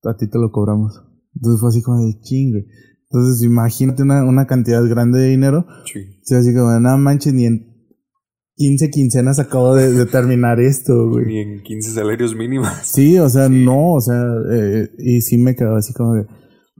a 0.04 0.16
ti 0.16 0.28
te 0.28 0.38
lo 0.38 0.50
cobramos. 0.50 1.02
Entonces 1.34 1.60
fue 1.60 1.68
así 1.70 1.82
como 1.82 2.04
de 2.04 2.20
chingue. 2.20 2.66
Entonces 3.10 3.42
imagínate 3.42 4.02
una, 4.02 4.24
una 4.24 4.46
cantidad 4.46 4.84
grande 4.86 5.20
de 5.20 5.28
dinero. 5.28 5.64
Sí. 5.86 6.00
O 6.00 6.24
sea, 6.24 6.38
así 6.38 6.54
como, 6.54 6.78
nada 6.78 6.96
manches, 6.98 7.32
ni 7.32 7.46
en 7.46 7.67
15 8.58 8.90
quincenas 8.90 9.38
acabo 9.38 9.76
de, 9.76 9.92
de 9.92 10.04
terminar 10.04 10.60
esto, 10.60 11.08
güey. 11.08 11.26
Ni 11.26 11.38
en 11.38 11.62
15 11.62 11.92
salarios 11.92 12.34
mínimos. 12.34 12.68
Sí, 12.82 13.16
o 13.18 13.28
sea, 13.28 13.48
no, 13.48 13.94
o 13.94 14.00
sea, 14.00 14.20
eh, 14.52 14.90
y 14.98 15.20
sí 15.20 15.38
me 15.38 15.54
quedaba 15.54 15.78
así 15.78 15.92
como 15.92 16.14
de, 16.14 16.26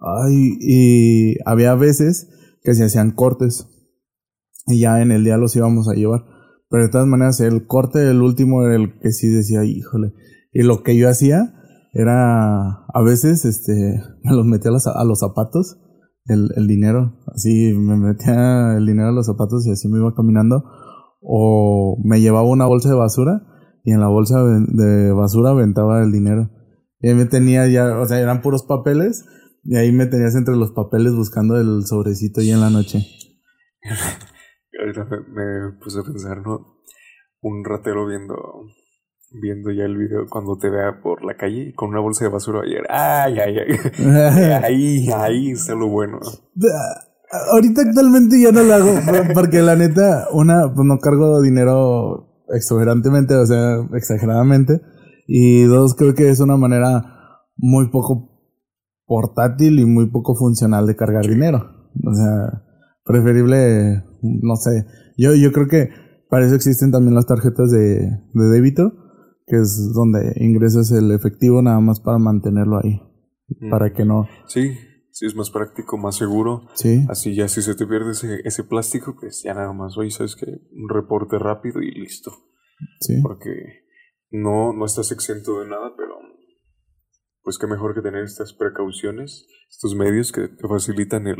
ay, 0.00 0.56
y 0.61 1.37
había 1.47 1.76
veces 1.76 2.28
que 2.64 2.75
se 2.75 2.85
hacían 2.85 3.12
cortes 3.12 3.68
y 4.66 4.80
ya 4.80 5.00
en 5.00 5.12
el 5.12 5.23
día 5.23 5.37
los 5.37 5.54
íbamos 5.54 5.88
a 5.88 5.94
llevar. 5.94 6.25
Pero 6.68 6.82
de 6.82 6.88
todas 6.90 7.06
maneras, 7.06 7.38
el 7.38 7.66
corte 7.68 8.00
del 8.00 8.23
último 8.23 8.64
era 8.64 8.75
el 8.75 8.99
que 8.99 9.12
sí 9.12 9.28
decía, 9.28 9.64
híjole. 9.64 10.12
Y 10.52 10.64
lo 10.64 10.82
que 10.82 10.97
yo 10.97 11.08
hacía 11.08 11.54
era, 11.92 12.87
a 12.92 13.02
veces, 13.04 13.44
este, 13.44 14.02
me 14.25 14.32
los 14.32 14.47
metía 14.47 14.70
a 14.70 14.75
los, 14.75 14.87
a 14.88 15.04
los 15.04 15.20
zapatos, 15.20 15.78
el, 16.26 16.50
el 16.56 16.66
dinero. 16.66 17.20
Así 17.32 17.73
me 17.73 17.97
metía 17.97 18.76
el 18.76 18.85
dinero 18.85 19.11
a 19.11 19.12
los 19.12 19.26
zapatos 19.26 19.64
y 19.64 19.70
así 19.70 19.87
me 19.88 19.99
iba 19.99 20.12
caminando. 20.12 20.64
O 21.20 22.00
me 22.04 22.20
llevaba 22.20 22.48
una 22.48 22.66
bolsa 22.66 22.88
de 22.88 22.94
basura 22.94 23.42
y 23.84 23.92
en 23.92 24.00
la 24.00 24.08
bolsa 24.08 24.42
de 24.42 25.12
basura 25.12 25.50
aventaba 25.50 26.02
el 26.02 26.12
dinero. 26.12 26.50
Y 27.00 27.08
ahí 27.08 27.14
me 27.14 27.26
tenía 27.26 27.66
ya, 27.68 27.98
o 27.98 28.06
sea, 28.06 28.20
eran 28.20 28.42
puros 28.42 28.64
papeles 28.64 29.25
y 29.64 29.76
ahí 29.76 29.92
me 29.92 30.06
tenías 30.06 30.34
entre 30.34 30.56
los 30.56 30.72
papeles 30.72 31.14
buscando 31.14 31.56
el 31.56 31.84
sobrecito 31.87 32.40
y 32.40 32.50
en 32.50 32.60
la 32.60 32.70
noche. 32.70 33.00
Ahorita 34.80 35.04
me, 35.04 35.18
me 35.18 35.78
puse 35.82 36.00
a 36.00 36.02
pensar, 36.02 36.38
¿no? 36.42 36.78
Un 37.40 37.64
ratero 37.64 38.06
viendo 38.06 38.34
viendo 39.30 39.70
ya 39.70 39.84
el 39.84 39.96
video 39.96 40.26
cuando 40.28 40.56
te 40.56 40.70
vea 40.70 41.00
por 41.02 41.25
la 41.25 41.37
calle 41.37 41.72
con 41.75 41.90
una 41.90 42.00
bolsa 42.00 42.25
de 42.25 42.30
basura 42.30 42.60
ayer. 42.62 42.84
Ay, 42.88 43.38
ay, 43.38 43.56
ay. 43.58 44.62
ahí, 44.62 45.08
ahí 45.12 45.50
está 45.50 45.75
lo 45.75 45.88
bueno. 45.88 46.18
Ahorita 47.30 47.82
actualmente 47.82 48.40
ya 48.40 48.52
no 48.52 48.62
lo 48.62 48.75
hago 48.75 48.94
porque 49.35 49.61
la 49.61 49.76
neta, 49.76 50.28
una, 50.32 50.73
pues 50.75 50.87
no 50.87 50.99
cargo 50.99 51.42
dinero 51.42 52.44
exuberantemente, 52.54 53.35
o 53.35 53.47
sea, 53.47 53.76
exageradamente. 53.94 54.80
Y 55.26 55.64
dos, 55.64 55.94
creo 55.94 56.14
que 56.14 56.30
es 56.30 56.40
una 56.40 56.56
manera 56.56 57.44
muy 57.56 57.90
poco 57.90 58.38
portátil 59.06 59.78
y 59.78 59.85
muy 59.85 60.11
poco 60.11 60.35
funcional 60.35 60.87
de 60.87 60.97
cargar 60.97 61.26
dinero. 61.26 61.90
O 62.04 62.14
sea, 62.14 62.62
preferible, 63.04 64.04
no 64.23 64.56
sé. 64.56 64.87
Yo, 65.16 65.35
yo 65.35 65.52
creo 65.52 65.66
que 65.66 65.90
para 66.30 66.47
eso 66.47 66.54
existen 66.54 66.90
también 66.90 67.14
las 67.14 67.26
tarjetas 67.26 67.70
de, 67.70 67.99
de 68.35 68.44
débito, 68.52 68.92
que 69.47 69.56
es 69.56 69.92
donde 69.94 70.35
ingresas 70.37 70.92
el 70.92 71.11
efectivo 71.12 71.61
nada 71.62 71.80
más 71.80 72.00
para 72.00 72.18
mantenerlo 72.18 72.78
ahí. 72.82 73.00
Para 73.70 73.92
que 73.92 74.04
no. 74.04 74.26
Sí, 74.47 74.73
sí, 75.18 75.26
es 75.26 75.34
más 75.34 75.50
práctico, 75.50 75.96
más 75.98 76.16
seguro. 76.16 76.68
Sí. 76.75 77.04
Así 77.08 77.34
ya 77.34 77.48
si 77.48 77.62
se 77.62 77.75
te 77.75 77.87
pierde 77.87 78.12
ese, 78.12 78.40
ese 78.44 78.64
plástico, 78.64 79.16
pues 79.18 79.42
ya 79.44 79.54
nada 79.54 79.72
más, 79.72 79.96
oye, 79.98 80.10
sabes 80.10 80.37
que 80.37 80.46
un 80.46 80.88
reporte 80.88 81.38
rápido 81.38 81.80
y 81.82 81.90
listo. 81.90 82.32
Sí. 83.00 83.20
Porque 83.22 83.50
no, 84.30 84.72
no 84.72 84.84
estás 84.84 85.10
exento 85.12 85.60
de 85.60 85.68
nada, 85.68 85.92
pero 85.96 86.14
pues 87.42 87.58
qué 87.58 87.66
mejor 87.66 87.94
que 87.94 88.02
tener 88.02 88.25
estas 88.25 88.52
precauciones, 88.52 89.46
estos 89.70 89.94
medios 89.94 90.32
que 90.32 90.48
te 90.48 90.68
facilitan 90.68 91.26
el, 91.26 91.37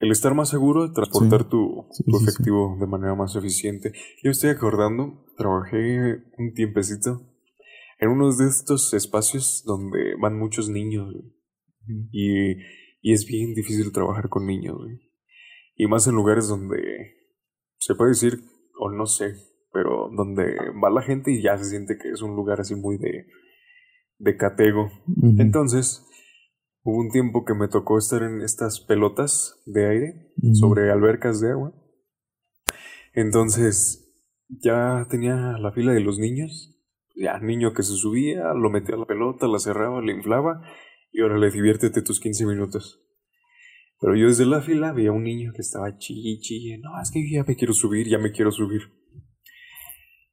el 0.00 0.10
estar 0.10 0.34
más 0.34 0.48
seguro, 0.48 0.92
transportar 0.92 1.42
Sí. 1.44 1.48
tu, 1.50 1.86
Sí, 1.92 2.04
tu 2.04 2.18
sí, 2.18 2.24
efectivo 2.24 2.76
de 2.80 2.86
manera 2.86 3.14
más 3.14 3.34
eficiente. 3.36 3.92
Yo 4.24 4.30
estoy 4.32 4.50
acordando, 4.50 5.24
trabajé 5.38 6.16
un 6.36 6.52
tiempecito 6.54 7.22
en 7.98 8.10
uno 8.10 8.34
de 8.34 8.46
estos 8.48 8.92
espacios 8.92 9.62
donde 9.64 10.16
van 10.20 10.36
muchos 10.38 10.68
niños 10.68 11.12
güey. 11.12 11.32
Y, 12.12 12.56
y 13.00 13.12
es 13.12 13.26
bien 13.26 13.54
difícil 13.54 13.92
trabajar 13.92 14.28
con 14.28 14.46
niños. 14.46 14.76
güey. 14.78 15.00
Y 15.76 15.86
más 15.86 16.06
en 16.06 16.14
lugares 16.14 16.48
donde 16.48 16.78
se 17.78 17.94
puede 17.94 18.10
decir, 18.10 18.40
o 18.78 18.90
no 18.90 19.06
sé, 19.06 19.34
pero 19.72 20.08
donde 20.16 20.56
va 20.82 20.90
la 20.90 21.02
gente 21.02 21.30
y 21.30 21.42
ya 21.42 21.58
se 21.58 21.66
siente 21.66 21.98
que 21.98 22.10
es 22.10 22.22
un 22.22 22.34
lugar 22.34 22.60
así 22.60 22.74
muy 22.74 22.96
de, 22.98 23.26
de 24.18 24.36
catego. 24.36 24.90
Entonces, 25.38 26.06
hubo 26.82 26.98
un 26.98 27.10
tiempo 27.10 27.44
que 27.44 27.54
me 27.54 27.68
tocó 27.68 27.98
estar 27.98 28.22
en 28.22 28.40
estas 28.40 28.80
pelotas 28.80 29.62
de 29.66 29.86
aire 29.86 30.32
sobre 30.54 30.90
albercas 30.90 31.40
de 31.40 31.50
agua. 31.50 31.74
Entonces, 33.12 34.14
ya 34.48 35.06
tenía 35.10 35.58
la 35.58 35.72
fila 35.72 35.92
de 35.92 36.00
los 36.00 36.18
niños. 36.18 36.72
Ya, 37.14 37.38
niño 37.38 37.72
que 37.72 37.82
se 37.82 37.94
subía, 37.94 38.52
lo 38.52 38.70
metía 38.70 38.94
a 38.94 38.98
la 38.98 39.06
pelota, 39.06 39.46
la 39.48 39.58
cerraba, 39.58 40.02
le 40.02 40.12
inflaba 40.12 40.62
y 41.16 41.22
órale, 41.22 41.50
diviértete 41.50 42.02
tus 42.02 42.20
15 42.20 42.44
minutos. 42.44 43.02
Pero 43.98 44.14
yo 44.16 44.26
desde 44.26 44.44
la 44.44 44.60
fila 44.60 44.92
veía 44.92 45.12
un 45.12 45.22
niño 45.22 45.52
que 45.54 45.62
estaba 45.62 45.96
chille 45.96 46.32
y 46.32 46.40
chille. 46.40 46.78
No, 46.78 46.90
es 47.00 47.10
que 47.10 47.26
ya 47.32 47.42
me 47.42 47.56
quiero 47.56 47.72
subir, 47.72 48.06
ya 48.06 48.18
me 48.18 48.32
quiero 48.32 48.50
subir. 48.52 48.82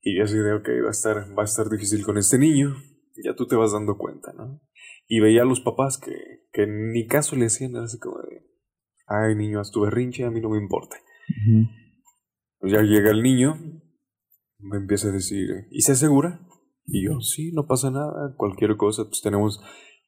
Y 0.01 0.17
yo 0.17 0.25
así 0.25 0.35
de, 0.35 0.51
ok, 0.51 0.67
va 0.83 0.89
a 0.89 0.91
estar, 0.91 1.15
va 1.39 1.43
a 1.43 1.45
estar 1.45 1.69
difícil 1.69 2.03
con 2.03 2.17
este 2.17 2.37
niño. 2.37 2.75
Ya 3.23 3.33
tú 3.33 3.47
te 3.47 3.55
vas 3.55 3.71
dando 3.71 3.97
cuenta, 3.97 4.33
¿no? 4.33 4.59
Y 5.07 5.21
veía 5.21 5.43
a 5.43 5.45
los 5.45 5.61
papás 5.61 5.97
que, 5.97 6.11
que 6.51 6.67
ni 6.67 7.07
caso 7.07 7.37
le 7.37 7.45
hacían, 7.45 7.77
así 7.77 7.97
como 7.97 8.17
de, 8.17 8.45
ay 9.07 9.35
niño, 9.35 9.61
haz 9.61 9.71
tu 9.71 9.83
berrinche, 9.83 10.25
a 10.25 10.31
mí 10.31 10.41
no 10.41 10.49
me 10.49 10.57
importa. 10.57 10.97
Pues 12.59 12.73
ya 12.73 12.81
llega 12.81 13.09
el 13.09 13.23
niño, 13.23 13.55
me 14.59 14.75
empieza 14.75 15.07
a 15.07 15.11
decir, 15.11 15.47
¿y 15.71 15.79
se 15.79 15.93
asegura? 15.93 16.45
Y 16.85 17.05
yo, 17.05 17.21
sí, 17.21 17.53
no 17.53 17.67
pasa 17.67 17.89
nada, 17.89 18.35
cualquier 18.35 18.75
cosa, 18.75 19.05
pues 19.05 19.21
tenemos 19.21 19.61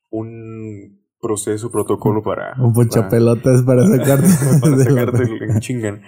un 0.10 1.04
proceso, 1.20 1.72
protocolo 1.72 2.22
para... 2.22 2.54
Un 2.62 2.74
para- 2.74 2.74
ponchapelotas 2.74 3.64
para 3.64 3.84
sacarte. 3.88 4.28
para 4.62 4.76
de 4.78 4.86
la- 4.86 4.90
sacarte 5.06 5.24
el 5.24 5.60
chingan. 5.60 6.02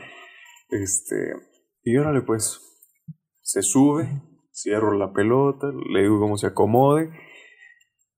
Este, 0.69 1.15
y 1.83 1.97
órale 1.97 2.21
pues, 2.21 2.59
se 3.41 3.61
sube, 3.61 4.21
cierro 4.51 4.93
la 4.97 5.13
pelota, 5.13 5.67
le 5.91 6.01
digo 6.03 6.19
cómo 6.19 6.37
se 6.37 6.47
acomode, 6.47 7.09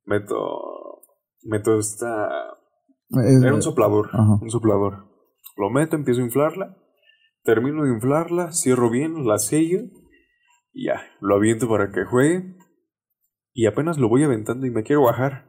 meto, 0.06 0.36
meto 1.44 1.78
esta, 1.80 2.28
Es- 3.10 3.44
era 3.44 3.54
un 3.54 3.62
soplador, 3.62 4.10
Ajá. 4.14 4.40
un 4.42 4.50
soplador. 4.50 5.08
Lo 5.58 5.70
meto, 5.70 5.96
empiezo 5.96 6.22
a 6.22 6.26
inflarla, 6.26 6.78
termino 7.44 7.84
de 7.84 7.92
inflarla, 7.94 8.52
cierro 8.52 8.90
bien, 8.90 9.26
la 9.28 9.38
sello 9.38 9.82
y 10.74 10.86
ya, 10.88 11.02
lo 11.22 11.36
aviento 11.36 11.68
para 11.70 11.92
que 11.92 12.06
juegue 12.06 12.56
y 13.54 13.66
apenas 13.68 13.98
lo 13.98 14.08
voy 14.10 14.24
aventando 14.24 14.66
y 14.66 14.72
me 14.72 14.84
quiero 14.84 15.04
bajar. 15.04 15.49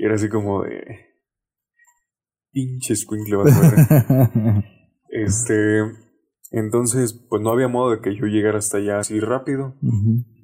Y 0.00 0.06
era 0.06 0.14
así 0.14 0.30
como 0.30 0.62
de... 0.62 0.82
Pinche 2.52 2.94
escuincle 2.94 3.36
vas 3.36 3.54
a 3.54 3.60
ver. 3.60 4.64
Este, 5.12 5.82
entonces, 6.52 7.12
pues 7.28 7.42
no 7.42 7.50
había 7.50 7.68
modo 7.68 7.90
de 7.90 8.00
que 8.00 8.14
yo 8.14 8.26
llegara 8.26 8.58
hasta 8.58 8.78
allá 8.78 9.00
así 9.00 9.18
rápido. 9.20 9.74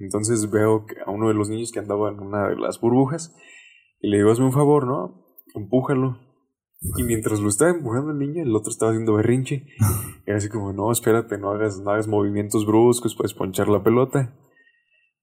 Entonces 0.00 0.50
veo 0.50 0.86
que 0.86 0.96
a 1.06 1.10
uno 1.10 1.28
de 1.28 1.34
los 1.34 1.48
niños 1.48 1.70
que 1.72 1.78
andaba 1.78 2.10
en 2.10 2.18
una 2.18 2.48
de 2.48 2.56
las 2.56 2.80
burbujas 2.80 3.34
y 4.00 4.10
le 4.10 4.18
digo, 4.18 4.30
hazme 4.30 4.44
un 4.44 4.52
favor, 4.52 4.86
¿no? 4.86 5.24
Empújalo. 5.54 6.18
Y 6.98 7.04
mientras 7.04 7.40
lo 7.40 7.48
estaba 7.48 7.70
empujando 7.70 8.10
el 8.10 8.18
niño, 8.18 8.42
el 8.42 8.54
otro 8.54 8.70
estaba 8.70 8.90
haciendo 8.90 9.14
berrinche. 9.14 9.64
Era 10.26 10.36
así 10.36 10.48
como, 10.50 10.72
no, 10.72 10.92
espérate, 10.92 11.38
no 11.38 11.52
hagas, 11.52 11.80
no 11.80 11.92
hagas 11.92 12.08
movimientos 12.08 12.66
bruscos, 12.66 13.16
puedes 13.16 13.32
ponchar 13.32 13.68
la 13.68 13.82
pelota. 13.82 14.36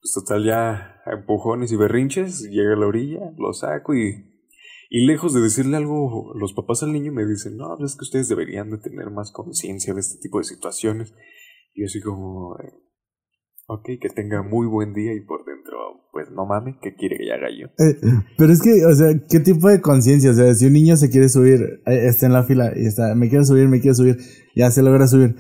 Pues 0.04 0.12
total, 0.16 0.44
ya 0.44 1.02
empujones 1.06 1.72
y 1.72 1.78
berrinches, 1.78 2.42
llega 2.50 2.74
a 2.74 2.78
la 2.78 2.88
orilla, 2.88 3.22
lo 3.38 3.54
saco 3.54 3.96
y, 3.96 4.34
y 4.90 5.06
lejos 5.06 5.34
de 5.34 5.40
decirle 5.40 5.78
algo, 5.78 6.34
los 6.36 6.52
papás 6.52 6.84
al 6.84 6.92
niño 6.92 7.14
me 7.14 7.26
dicen, 7.26 7.56
no, 7.56 7.74
pues 7.78 7.92
es 7.92 7.98
que 7.98 8.04
ustedes 8.04 8.28
deberían 8.28 8.70
de 8.70 8.80
tener 8.80 9.12
más 9.12 9.32
conciencia 9.32 9.94
de 9.94 10.02
este 10.02 10.20
tipo 10.22 10.40
de 10.40 10.44
situaciones. 10.44 11.14
Y 11.74 11.82
yo 11.82 11.86
así 11.86 12.02
como, 12.02 12.58
ok, 13.68 13.86
que 14.02 14.10
tenga 14.14 14.44
muy 14.44 14.68
buen 14.68 14.94
día 14.94 15.14
y 15.14 15.22
por 15.22 15.46
dentro, 15.46 15.78
pues 16.12 16.30
no 16.32 16.46
mames, 16.46 16.76
¿qué 16.82 16.96
quiere 16.96 17.16
que 17.18 17.32
haga 17.32 17.48
yo? 17.58 17.68
Eh, 17.82 17.98
Pero 18.38 18.52
es 18.52 18.62
que, 18.62 18.86
o 18.86 18.94
sea, 18.94 19.08
¿qué 19.30 19.40
tipo 19.40 19.70
de 19.70 19.80
conciencia? 19.80 20.32
O 20.32 20.34
sea, 20.34 20.54
si 20.54 20.66
un 20.66 20.74
niño 20.74 20.98
se 20.98 21.10
quiere 21.10 21.30
subir, 21.30 21.82
eh, 21.86 22.08
está 22.08 22.26
en 22.26 22.34
la 22.34 22.44
fila 22.44 22.74
y 22.76 22.88
está, 22.88 23.16
me 23.16 23.30
quiero 23.30 23.46
subir, 23.46 23.70
me 23.70 23.80
quiero 23.80 23.96
subir, 23.96 24.18
ya 24.54 24.70
se 24.70 24.84
logra 24.84 25.08
subir. 25.08 25.38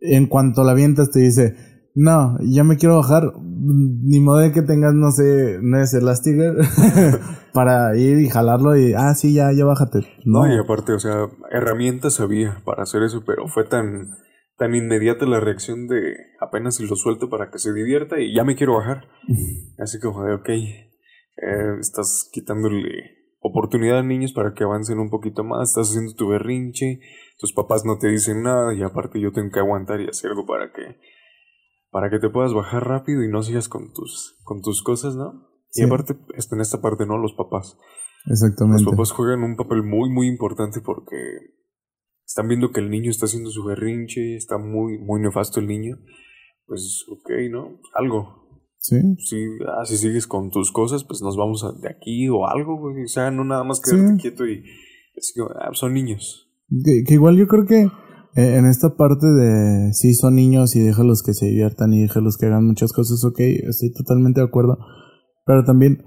En 0.00 0.26
cuanto 0.26 0.64
la 0.64 0.72
avientas 0.72 1.12
te 1.12 1.20
dice, 1.20 1.54
no, 1.94 2.38
ya 2.40 2.64
me 2.64 2.76
quiero 2.76 2.96
bajar, 2.96 3.32
ni 3.44 4.20
modo 4.20 4.38
de 4.38 4.52
que 4.52 4.62
tengas, 4.62 4.94
no 4.94 5.10
sé, 5.10 5.58
no 5.60 5.80
es 5.80 5.92
Elastiger 5.92 6.54
para 7.52 7.96
ir 7.96 8.18
y 8.18 8.28
jalarlo 8.28 8.76
y, 8.76 8.94
ah, 8.94 9.14
sí, 9.14 9.34
ya, 9.34 9.52
ya 9.52 9.64
bájate. 9.64 10.00
No, 10.24 10.46
No, 10.46 10.54
y 10.54 10.58
aparte, 10.58 10.92
o 10.92 10.98
sea, 10.98 11.28
herramientas 11.50 12.20
había 12.20 12.62
para 12.64 12.84
hacer 12.84 13.02
eso, 13.02 13.22
pero 13.26 13.46
fue 13.48 13.64
tan, 13.64 14.08
tan 14.56 14.74
inmediata 14.74 15.26
la 15.26 15.40
reacción 15.40 15.86
de 15.86 16.14
apenas 16.40 16.76
si 16.76 16.86
lo 16.86 16.96
suelto 16.96 17.28
para 17.28 17.50
que 17.50 17.58
se 17.58 17.72
divierta 17.72 18.20
y 18.20 18.34
ya 18.34 18.44
me 18.44 18.56
quiero 18.56 18.76
bajar. 18.76 19.04
Así 19.78 20.00
como 20.00 20.24
de, 20.24 20.34
ok, 20.34 20.48
eh, 20.48 21.76
estás 21.80 22.30
quitándole 22.32 23.22
oportunidad 23.40 23.98
a 23.98 24.02
niños 24.02 24.32
para 24.32 24.54
que 24.54 24.64
avancen 24.64 24.98
un 24.98 25.10
poquito 25.10 25.44
más, 25.44 25.70
estás 25.70 25.90
haciendo 25.90 26.14
tu 26.14 26.28
berrinche, 26.28 27.00
tus 27.38 27.52
papás 27.52 27.82
no 27.84 27.98
te 27.98 28.08
dicen 28.08 28.42
nada 28.42 28.72
y 28.72 28.82
aparte 28.82 29.20
yo 29.20 29.32
tengo 29.32 29.50
que 29.50 29.58
aguantar 29.58 30.00
y 30.00 30.08
hacer 30.08 30.30
algo 30.30 30.46
para 30.46 30.72
que 30.72 30.96
para 31.92 32.10
que 32.10 32.18
te 32.18 32.30
puedas 32.30 32.54
bajar 32.54 32.88
rápido 32.88 33.22
y 33.22 33.28
no 33.28 33.42
sigas 33.42 33.68
con 33.68 33.92
tus 33.92 34.40
con 34.42 34.62
tus 34.62 34.82
cosas, 34.82 35.14
¿no? 35.14 35.48
Y 35.74 35.82
aparte 35.84 36.14
en 36.14 36.60
esta 36.60 36.80
parte 36.80 37.06
no 37.06 37.18
los 37.18 37.34
papás. 37.34 37.78
Exactamente. 38.26 38.82
Los 38.82 38.92
papás 38.92 39.12
juegan 39.12 39.44
un 39.44 39.56
papel 39.56 39.84
muy 39.84 40.10
muy 40.10 40.26
importante 40.26 40.80
porque 40.80 41.16
están 42.26 42.48
viendo 42.48 42.72
que 42.72 42.80
el 42.80 42.90
niño 42.90 43.10
está 43.10 43.26
haciendo 43.26 43.50
su 43.50 43.62
berrinche, 43.64 44.34
está 44.34 44.58
muy 44.58 44.98
muy 44.98 45.20
nefasto 45.20 45.60
el 45.60 45.68
niño. 45.68 45.98
Pues 46.66 47.04
ok, 47.08 47.30
¿no? 47.50 47.78
Algo, 47.94 48.42
Sí. 48.82 48.96
Si, 49.18 49.36
ah, 49.68 49.84
si 49.84 49.96
sigues 49.96 50.26
con 50.26 50.50
tus 50.50 50.72
cosas, 50.72 51.04
pues 51.04 51.22
nos 51.22 51.36
vamos 51.36 51.64
de 51.80 51.88
aquí 51.88 52.28
o 52.28 52.48
algo, 52.48 52.76
güey. 52.80 53.04
O 53.04 53.06
sea, 53.06 53.30
no 53.30 53.44
nada 53.44 53.62
más 53.62 53.80
quedarte 53.80 54.20
quieto 54.20 54.44
y. 54.44 54.64
Ah, 55.54 55.70
son 55.72 55.94
niños. 55.94 56.50
Que, 56.84 57.04
igual 57.14 57.36
yo 57.36 57.46
creo 57.46 57.64
que 57.64 57.86
en 58.34 58.66
esta 58.66 58.96
parte 58.96 59.26
de 59.26 59.92
sí 59.92 60.14
son 60.14 60.36
niños 60.36 60.74
y 60.74 60.80
déjalos 60.80 61.22
que 61.22 61.34
se 61.34 61.46
diviertan 61.46 61.92
y 61.92 62.02
déjalos 62.02 62.38
que 62.38 62.46
hagan 62.46 62.66
muchas 62.66 62.92
cosas, 62.92 63.24
ok, 63.24 63.38
estoy 63.40 63.92
totalmente 63.92 64.40
de 64.40 64.46
acuerdo. 64.46 64.78
Pero 65.44 65.64
también 65.64 66.02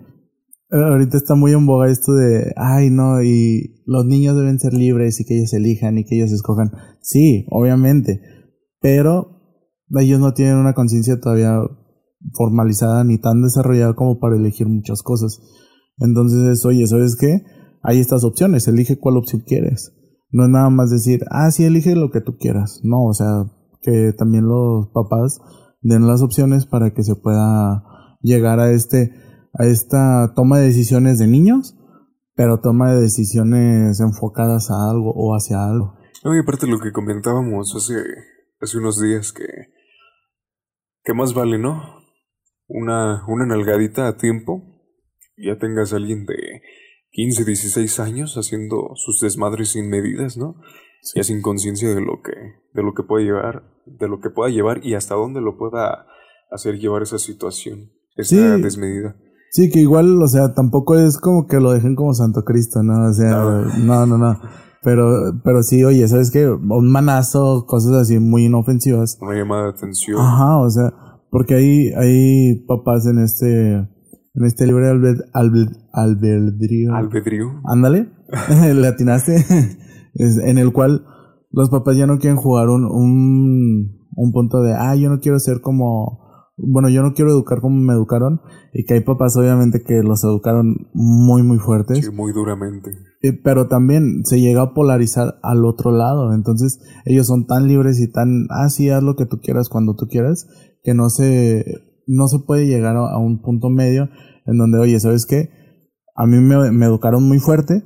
eh, 0.71 0.77
ahorita 0.77 1.17
está 1.17 1.35
muy 1.35 1.51
en 1.51 1.65
boga 1.65 1.89
esto 1.89 2.13
de, 2.13 2.51
ay 2.55 2.89
no, 2.89 3.21
y 3.21 3.83
los 3.85 4.05
niños 4.05 4.35
deben 4.35 4.59
ser 4.59 4.73
libres 4.73 5.19
y 5.19 5.25
que 5.25 5.37
ellos 5.37 5.53
elijan 5.53 5.97
y 5.97 6.05
que 6.05 6.15
ellos 6.15 6.31
escojan. 6.31 6.71
Sí, 7.01 7.45
obviamente, 7.51 8.21
pero 8.81 9.35
ellos 9.99 10.19
no 10.19 10.33
tienen 10.33 10.57
una 10.57 10.73
conciencia 10.73 11.19
todavía 11.19 11.59
formalizada 12.33 13.03
ni 13.03 13.19
tan 13.19 13.43
desarrollada 13.43 13.93
como 13.93 14.19
para 14.19 14.35
elegir 14.35 14.67
muchas 14.67 15.03
cosas. 15.03 15.39
Entonces 15.97 16.65
oye, 16.65 16.87
¿sabes 16.87 17.15
qué? 17.15 17.43
Hay 17.83 17.99
estas 17.99 18.23
opciones, 18.23 18.67
elige 18.67 18.97
cuál 18.97 19.17
opción 19.17 19.43
quieres. 19.45 19.94
No 20.35 20.43
es 20.43 20.49
nada 20.49 20.69
más 20.69 20.89
decir, 20.91 21.23
ah, 21.31 21.49
sí, 21.49 21.63
elige 21.63 21.95
lo 21.95 22.11
que 22.11 22.19
tú 22.19 22.37
quieras. 22.37 22.81
No, 22.83 23.05
o 23.05 23.13
sea, 23.13 23.45
que 23.81 24.11
también 24.11 24.47
los 24.47 24.89
papás 24.89 25.39
den 25.81 26.07
las 26.07 26.21
opciones 26.21 26.65
para 26.65 26.93
que 26.93 27.03
se 27.03 27.15
pueda 27.15 27.83
llegar 28.21 28.59
a 28.59 28.71
este, 28.71 29.13
a 29.53 29.65
esta 29.65 30.33
toma 30.35 30.59
de 30.59 30.65
decisiones 30.65 31.19
de 31.19 31.27
niños, 31.27 31.77
pero 32.35 32.59
toma 32.59 32.93
de 32.93 33.01
decisiones 33.01 33.99
enfocadas 34.01 34.71
a 34.71 34.89
algo 34.89 35.13
o 35.15 35.33
hacia 35.35 35.63
algo. 35.63 35.95
No, 36.23 36.35
y 36.35 36.39
aparte 36.39 36.67
lo 36.67 36.79
que 36.79 36.91
comentábamos 36.91 37.73
hace, 37.75 38.03
hace 38.59 38.77
unos 38.77 38.99
días 38.99 39.31
que, 39.31 39.45
que 41.03 41.13
más 41.13 41.33
vale, 41.33 41.57
¿no? 41.57 41.95
una, 42.67 43.23
una 43.27 43.45
nalgadita 43.45 44.07
a 44.07 44.17
tiempo, 44.17 44.63
ya 45.37 45.57
tengas 45.57 45.93
a 45.93 45.97
alguien 45.97 46.25
de 46.25 46.61
15, 47.15 47.45
16 47.45 47.99
años 48.01 48.35
haciendo 48.35 48.91
sus 48.95 49.21
desmadres 49.21 49.69
sin 49.69 49.89
medidas, 49.89 50.35
¿no? 50.37 50.57
Ya 51.15 51.23
sin 51.23 51.41
conciencia 51.41 51.87
de 51.95 52.01
lo 52.01 52.21
que, 52.21 52.33
de 52.73 52.83
lo 52.83 52.93
que 52.93 53.03
puede 53.03 53.23
llevar, 53.23 53.63
de 53.85 54.09
lo 54.09 54.19
que 54.19 54.29
pueda 54.29 54.51
llevar 54.51 54.85
y 54.85 54.95
hasta 54.95 55.15
dónde 55.15 55.39
lo 55.39 55.57
pueda 55.57 56.07
hacer 56.51 56.77
llevar 56.77 57.03
esa 57.03 57.17
situación, 57.17 57.91
esa 58.17 58.57
desmedida. 58.57 59.15
Sí, 59.51 59.69
que 59.69 59.79
igual, 59.79 60.21
o 60.21 60.27
sea, 60.27 60.53
tampoco 60.53 60.95
es 60.95 61.17
como 61.17 61.47
que 61.47 61.61
lo 61.61 61.71
dejen 61.71 61.95
como 61.95 62.13
Santo 62.13 62.43
Cristo, 62.43 62.83
¿no? 62.83 63.09
O 63.09 63.13
sea, 63.13 63.31
no, 63.79 64.05
no, 64.05 64.17
no. 64.17 64.41
Pero, 64.83 65.39
pero 65.41 65.63
sí, 65.63 65.85
oye, 65.85 66.05
¿sabes 66.09 66.31
qué? 66.31 66.49
Un 66.49 66.91
manazo, 66.91 67.65
cosas 67.65 67.93
así 67.93 68.19
muy 68.19 68.45
inofensivas. 68.45 69.17
Una 69.21 69.37
llamada 69.37 69.63
de 69.63 69.69
atención. 69.69 70.19
Ajá, 70.19 70.57
o 70.57 70.69
sea, 70.69 70.93
porque 71.31 71.55
hay, 71.55 71.93
hay 71.93 72.55
papás 72.67 73.07
en 73.07 73.19
este, 73.19 73.71
en 73.73 74.43
este 74.43 74.67
libre 74.67 74.89
albedrío. 75.95 76.93
Albedrío. 76.93 77.61
Ándale, 77.65 78.09
le 78.73 78.87
atinaste. 78.87 79.45
en 80.15 80.57
el 80.57 80.71
cual 80.71 81.05
los 81.51 81.69
papás 81.69 81.97
ya 81.97 82.07
no 82.07 82.19
quieren 82.19 82.37
jugar 82.37 82.69
un, 82.69 82.85
un, 82.85 84.07
un 84.15 84.31
punto 84.31 84.61
de, 84.61 84.73
ah, 84.73 84.95
yo 84.95 85.09
no 85.09 85.19
quiero 85.19 85.39
ser 85.39 85.61
como, 85.61 86.19
bueno, 86.57 86.89
yo 86.89 87.01
no 87.01 87.13
quiero 87.13 87.31
educar 87.31 87.61
como 87.61 87.79
me 87.79 87.93
educaron. 87.93 88.41
Y 88.73 88.85
que 88.85 88.95
hay 88.95 89.01
papás 89.01 89.35
obviamente 89.37 89.83
que 89.83 90.01
los 90.03 90.23
educaron 90.23 90.87
muy, 90.93 91.43
muy 91.43 91.59
fuertes. 91.59 92.05
Sí, 92.05 92.11
muy 92.11 92.33
duramente. 92.33 92.91
pero 93.43 93.67
también 93.67 94.25
se 94.25 94.39
llega 94.39 94.61
a 94.61 94.73
polarizar 94.73 95.35
al 95.43 95.65
otro 95.65 95.91
lado. 95.91 96.33
Entonces 96.33 96.79
ellos 97.05 97.27
son 97.27 97.45
tan 97.47 97.67
libres 97.67 97.99
y 97.99 98.11
tan, 98.11 98.47
ah, 98.49 98.69
sí, 98.69 98.89
haz 98.89 99.03
lo 99.03 99.15
que 99.15 99.25
tú 99.25 99.39
quieras 99.41 99.69
cuando 99.69 99.95
tú 99.95 100.07
quieras 100.07 100.47
que 100.85 100.93
no 100.93 101.09
se, 101.09 101.65
no 102.05 102.27
se 102.27 102.39
puede 102.39 102.67
llegar 102.67 102.95
a, 102.95 103.17
un 103.17 103.41
punto 103.41 103.69
medio 103.69 104.09
en 104.45 104.57
donde, 104.57 104.77
oye, 104.77 104.99
¿sabes 104.99 105.25
qué? 105.25 105.49
A 106.15 106.25
mí 106.25 106.37
me, 106.37 106.71
me 106.71 106.85
educaron 106.85 107.27
muy 107.27 107.39
fuerte, 107.39 107.83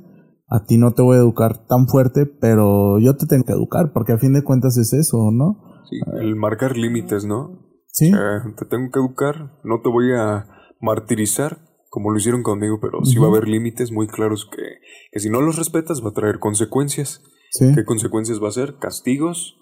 a 0.48 0.64
ti 0.64 0.78
no 0.78 0.92
te 0.92 1.02
voy 1.02 1.16
a 1.16 1.20
educar 1.20 1.66
tan 1.66 1.86
fuerte, 1.86 2.26
pero 2.26 2.98
yo 2.98 3.16
te 3.16 3.26
tengo 3.26 3.44
que 3.44 3.52
educar, 3.52 3.92
porque 3.92 4.12
a 4.12 4.18
fin 4.18 4.32
de 4.32 4.42
cuentas 4.42 4.76
es 4.78 4.92
eso, 4.92 5.30
¿no? 5.32 5.82
Sí, 5.88 5.96
el 6.20 6.36
marcar 6.36 6.76
límites, 6.76 7.24
¿no? 7.24 7.68
Sí. 7.86 8.10
te 8.10 8.66
tengo 8.66 8.90
que 8.92 8.98
educar, 8.98 9.58
no 9.64 9.80
te 9.82 9.88
voy 9.88 10.12
a 10.12 10.46
martirizar 10.80 11.58
como 11.88 12.12
lo 12.12 12.18
hicieron 12.18 12.42
conmigo, 12.44 12.78
pero 12.80 13.04
sí 13.04 13.18
va 13.18 13.26
a 13.26 13.30
haber 13.30 13.48
límites 13.48 13.90
muy 13.90 14.06
claros 14.06 14.48
que, 14.50 14.62
que, 15.10 15.18
si 15.18 15.28
no 15.28 15.40
los 15.40 15.56
respetas 15.56 16.04
va 16.04 16.10
a 16.10 16.14
traer 16.14 16.38
consecuencias. 16.38 17.20
Sí. 17.50 17.72
¿Qué 17.74 17.84
consecuencias 17.84 18.40
va 18.40 18.46
a 18.46 18.52
ser? 18.52 18.76
¿Castigos 18.78 19.56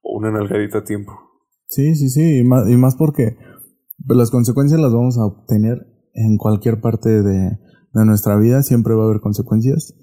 o 0.00 0.16
una 0.16 0.30
nalgadita 0.30 0.78
a 0.78 0.84
tiempo? 0.84 1.12
Sí, 1.66 1.96
sí, 1.96 2.08
sí, 2.08 2.38
y 2.38 2.44
más, 2.44 2.70
y 2.70 2.76
más 2.76 2.94
porque 2.94 3.36
las 4.06 4.30
consecuencias 4.30 4.80
las 4.80 4.92
vamos 4.92 5.18
a 5.18 5.26
obtener 5.26 5.86
en 6.14 6.36
cualquier 6.36 6.80
parte 6.80 7.08
de, 7.22 7.58
de 7.92 8.04
nuestra 8.04 8.36
vida, 8.36 8.62
siempre 8.62 8.94
va 8.94 9.02
a 9.02 9.06
haber 9.06 9.20
consecuencias. 9.20 9.94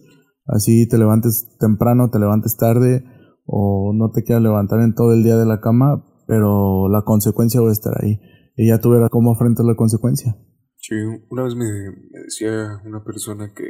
Así 0.45 0.88
te 0.88 0.97
levantes 0.97 1.56
temprano, 1.60 2.10
te 2.10 2.19
levantes 2.19 2.58
tarde 2.58 3.04
o 3.45 3.93
no 3.93 4.12
te 4.12 4.23
quieras 4.23 4.43
levantar 4.43 4.82
en 4.82 4.93
todo 4.93 5.13
el 5.13 5.23
día 5.23 5.38
de 5.38 5.45
la 5.45 5.60
cama, 5.60 6.06
pero 6.28 6.88
la 6.89 7.04
consecuencia 7.04 7.62
va 7.62 7.69
a 7.69 7.73
estar 7.73 7.93
ahí. 8.02 8.19
Y 8.56 8.67
ya 8.67 8.80
tú 8.80 8.89
verás 8.89 9.10
cómo 9.10 9.32
afrontas 9.32 9.65
la 9.65 9.75
consecuencia. 9.75 10.36
Sí, 10.78 10.95
una 11.30 11.43
vez 11.43 11.56
me, 11.56 11.65
me, 11.65 12.19
decía 12.25 12.82
una 12.86 13.04
persona 13.04 13.52
que 13.54 13.65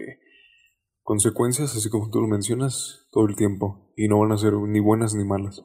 consecuencias, 1.04 1.76
así 1.76 1.90
como 1.90 2.10
tú 2.10 2.22
lo 2.22 2.28
mencionas, 2.28 3.08
todo 3.12 3.26
el 3.28 3.36
tiempo, 3.36 3.92
y 3.96 4.08
no 4.08 4.20
van 4.20 4.32
a 4.32 4.38
ser 4.38 4.54
ni 4.54 4.80
buenas 4.80 5.16
ni 5.16 5.26
malas. 5.26 5.64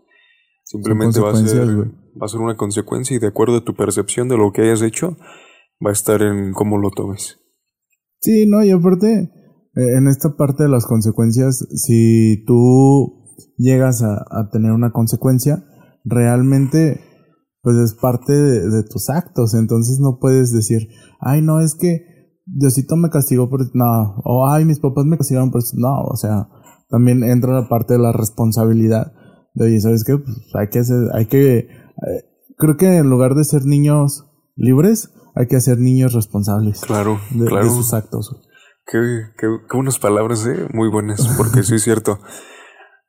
Simplemente 0.64 1.20
va 1.20 1.32
a, 1.32 1.36
ser, 1.36 1.68
va 1.68 2.24
a 2.24 2.28
ser 2.28 2.40
una 2.40 2.56
consecuencia 2.56 3.14
y 3.14 3.20
de 3.20 3.26
acuerdo 3.26 3.58
a 3.58 3.64
tu 3.64 3.74
percepción 3.74 4.28
de 4.28 4.38
lo 4.38 4.52
que 4.52 4.62
hayas 4.62 4.80
hecho, 4.80 5.18
va 5.84 5.90
a 5.90 5.92
estar 5.92 6.22
en 6.22 6.52
cómo 6.52 6.78
lo 6.78 6.90
tomes. 6.90 7.38
Sí, 8.24 8.46
no, 8.46 8.64
y 8.64 8.70
aparte, 8.70 9.30
eh, 9.76 9.96
en 9.98 10.08
esta 10.08 10.34
parte 10.34 10.62
de 10.62 10.70
las 10.70 10.86
consecuencias, 10.86 11.58
si 11.74 12.42
tú 12.46 13.22
llegas 13.58 14.02
a, 14.02 14.48
tener 14.50 14.72
una 14.72 14.92
consecuencia, 14.92 15.62
realmente, 16.04 17.02
pues 17.60 17.76
es 17.76 17.92
parte 17.92 18.32
de, 18.32 18.82
tus 18.84 19.10
actos, 19.10 19.52
entonces 19.52 19.98
no 20.00 20.16
puedes 20.18 20.54
decir, 20.54 20.88
ay, 21.20 21.42
no, 21.42 21.60
es 21.60 21.74
que 21.74 22.00
Diosito 22.46 22.96
me 22.96 23.10
castigó 23.10 23.50
por... 23.50 23.60
No, 23.76 24.16
o 24.24 24.48
ay, 24.48 24.64
mis 24.64 24.80
papás 24.80 25.04
me 25.04 25.18
castigaron 25.18 25.50
por 25.50 25.60
eso. 25.60 25.76
No, 25.76 26.04
o 26.04 26.16
sea, 26.16 26.48
también 26.88 27.22
entra 27.24 27.52
la 27.52 27.68
parte 27.68 27.92
de 27.92 28.00
la 28.00 28.12
responsabilidad 28.12 29.12
de, 29.52 29.66
oye, 29.66 29.80
¿sabes 29.82 30.02
qué? 30.02 30.16
Pues 30.16 30.38
hay 30.54 30.68
que 30.68 30.78
hacer, 30.78 31.10
hay 31.12 31.26
que, 31.26 31.58
eh, 31.58 31.68
creo 32.56 32.78
que 32.78 32.96
en 32.96 33.10
lugar 33.10 33.34
de 33.34 33.44
ser 33.44 33.66
niños 33.66 34.24
libres, 34.56 35.10
hay 35.34 35.46
que 35.46 35.56
hacer 35.56 35.78
niños 35.78 36.12
responsables. 36.14 36.80
Claro, 36.80 37.20
de, 37.30 37.46
claro. 37.46 37.64
De 37.64 37.70
sus 37.70 37.92
actos. 37.92 38.34
Qué, 38.86 38.98
qué, 39.38 39.46
qué 39.68 39.76
buenas 39.76 39.98
palabras, 39.98 40.46
¿eh? 40.46 40.68
Muy 40.72 40.88
buenas, 40.88 41.26
porque 41.36 41.62
sí 41.62 41.76
es 41.76 41.82
cierto. 41.82 42.20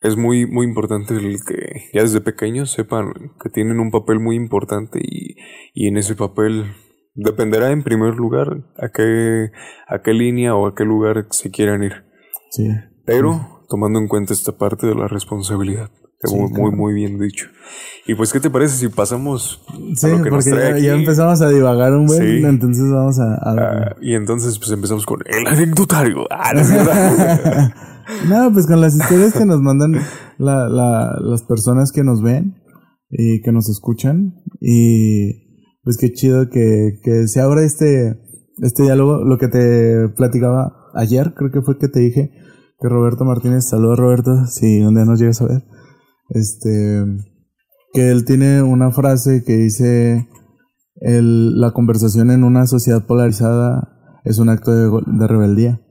Es 0.01 0.17
muy, 0.17 0.45
muy 0.45 0.65
importante 0.65 1.15
el 1.15 1.37
que 1.45 1.89
ya 1.93 2.01
desde 2.01 2.21
pequeños 2.21 2.71
sepan 2.71 3.13
que 3.41 3.49
tienen 3.49 3.79
un 3.79 3.91
papel 3.91 4.19
muy 4.19 4.35
importante 4.35 4.99
y, 5.01 5.35
y 5.73 5.87
en 5.87 5.97
ese 5.97 6.15
papel 6.15 6.73
dependerá 7.15 7.71
en 7.71 7.83
primer 7.83 8.15
lugar 8.15 8.65
a 8.77 8.89
qué, 8.89 9.51
a 9.87 10.01
qué 10.01 10.13
línea 10.13 10.55
o 10.55 10.67
a 10.67 10.75
qué 10.75 10.83
lugar 10.83 11.27
se 11.31 11.49
quieran 11.49 11.83
ir. 11.83 12.05
Sí. 12.51 12.69
Pero 13.05 13.63
tomando 13.67 13.99
en 13.99 14.07
cuenta 14.07 14.33
esta 14.33 14.57
parte 14.57 14.85
de 14.85 14.95
la 14.95 15.07
responsabilidad 15.07 15.89
muy, 16.31 16.71
muy, 16.71 16.93
bien 16.93 17.19
dicho. 17.19 17.47
Y 18.07 18.15
pues, 18.15 18.31
¿qué 18.31 18.39
te 18.39 18.49
parece 18.49 18.75
si 18.77 18.87
pasamos 18.87 19.61
sí, 19.95 20.05
a 20.05 20.09
lo 20.09 20.23
que 20.23 20.29
porque 20.29 20.51
ya, 20.51 20.77
ya, 20.77 20.93
empezamos 20.93 21.41
a 21.41 21.49
divagar 21.49 21.93
un 21.93 22.05
buen, 22.05 22.45
entonces 22.45 22.85
vamos 22.91 23.19
a... 23.19 23.33
Ah, 23.41 23.95
y 24.01 24.13
entonces, 24.13 24.59
pues 24.59 24.71
empezamos 24.71 25.05
con 25.05 25.19
el 25.25 25.47
anecdotario. 25.47 26.27
Ah, 26.31 26.53
no, 28.29 28.53
pues 28.53 28.67
con 28.67 28.79
las 28.81 28.95
historias 28.95 29.33
que 29.33 29.45
nos 29.45 29.59
mandan 29.61 29.93
la, 30.37 30.69
la, 30.69 31.17
las 31.19 31.43
personas 31.43 31.91
que 31.91 32.03
nos 32.03 32.21
ven 32.21 32.55
y 33.09 33.41
que 33.41 33.51
nos 33.51 33.69
escuchan. 33.69 34.35
Y 34.61 35.45
pues 35.83 35.97
qué 35.97 36.11
chido 36.11 36.49
que, 36.49 36.99
que 37.03 37.27
se 37.27 37.41
abra 37.41 37.63
este, 37.63 38.19
este 38.61 38.83
diálogo. 38.83 39.23
Lo 39.23 39.37
que 39.39 39.47
te 39.47 40.09
platicaba 40.09 40.91
ayer, 40.93 41.33
creo 41.35 41.51
que 41.51 41.61
fue 41.61 41.79
que 41.79 41.87
te 41.87 41.99
dije 41.99 42.31
que 42.79 42.89
Roberto 42.89 43.25
Martínez, 43.25 43.67
saludos 43.67 43.97
Roberto, 43.97 44.45
si 44.47 44.81
un 44.81 44.95
día 44.95 45.05
nos 45.05 45.19
llegas 45.19 45.41
a 45.41 45.47
ver 45.47 45.63
este, 46.29 47.03
que 47.93 48.11
él 48.11 48.25
tiene 48.25 48.61
una 48.61 48.91
frase 48.91 49.43
que 49.45 49.55
dice, 49.57 50.27
el, 50.95 51.59
la 51.59 51.71
conversación 51.71 52.31
en 52.31 52.43
una 52.43 52.67
sociedad 52.67 53.05
polarizada 53.05 54.21
es 54.23 54.39
un 54.39 54.49
acto 54.49 54.71
de, 54.71 55.27
rebeldía. 55.27 55.81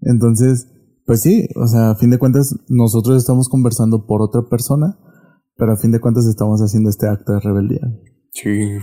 Entonces, 0.00 0.68
pues 1.04 1.20
sí, 1.20 1.48
o 1.56 1.66
sea, 1.66 1.90
a 1.90 1.96
fin 1.96 2.10
de 2.10 2.18
cuentas, 2.18 2.54
nosotros 2.68 3.18
estamos 3.18 3.48
conversando 3.48 4.06
por 4.06 4.22
otra 4.22 4.42
persona, 4.48 4.98
pero 5.56 5.72
a 5.72 5.76
fin 5.76 5.90
de 5.90 6.00
cuentas 6.00 6.26
estamos 6.26 6.60
haciendo 6.60 6.90
este 6.90 7.08
acto 7.08 7.32
de 7.32 7.40
rebeldía. 7.40 7.82
Sí. 8.32 8.78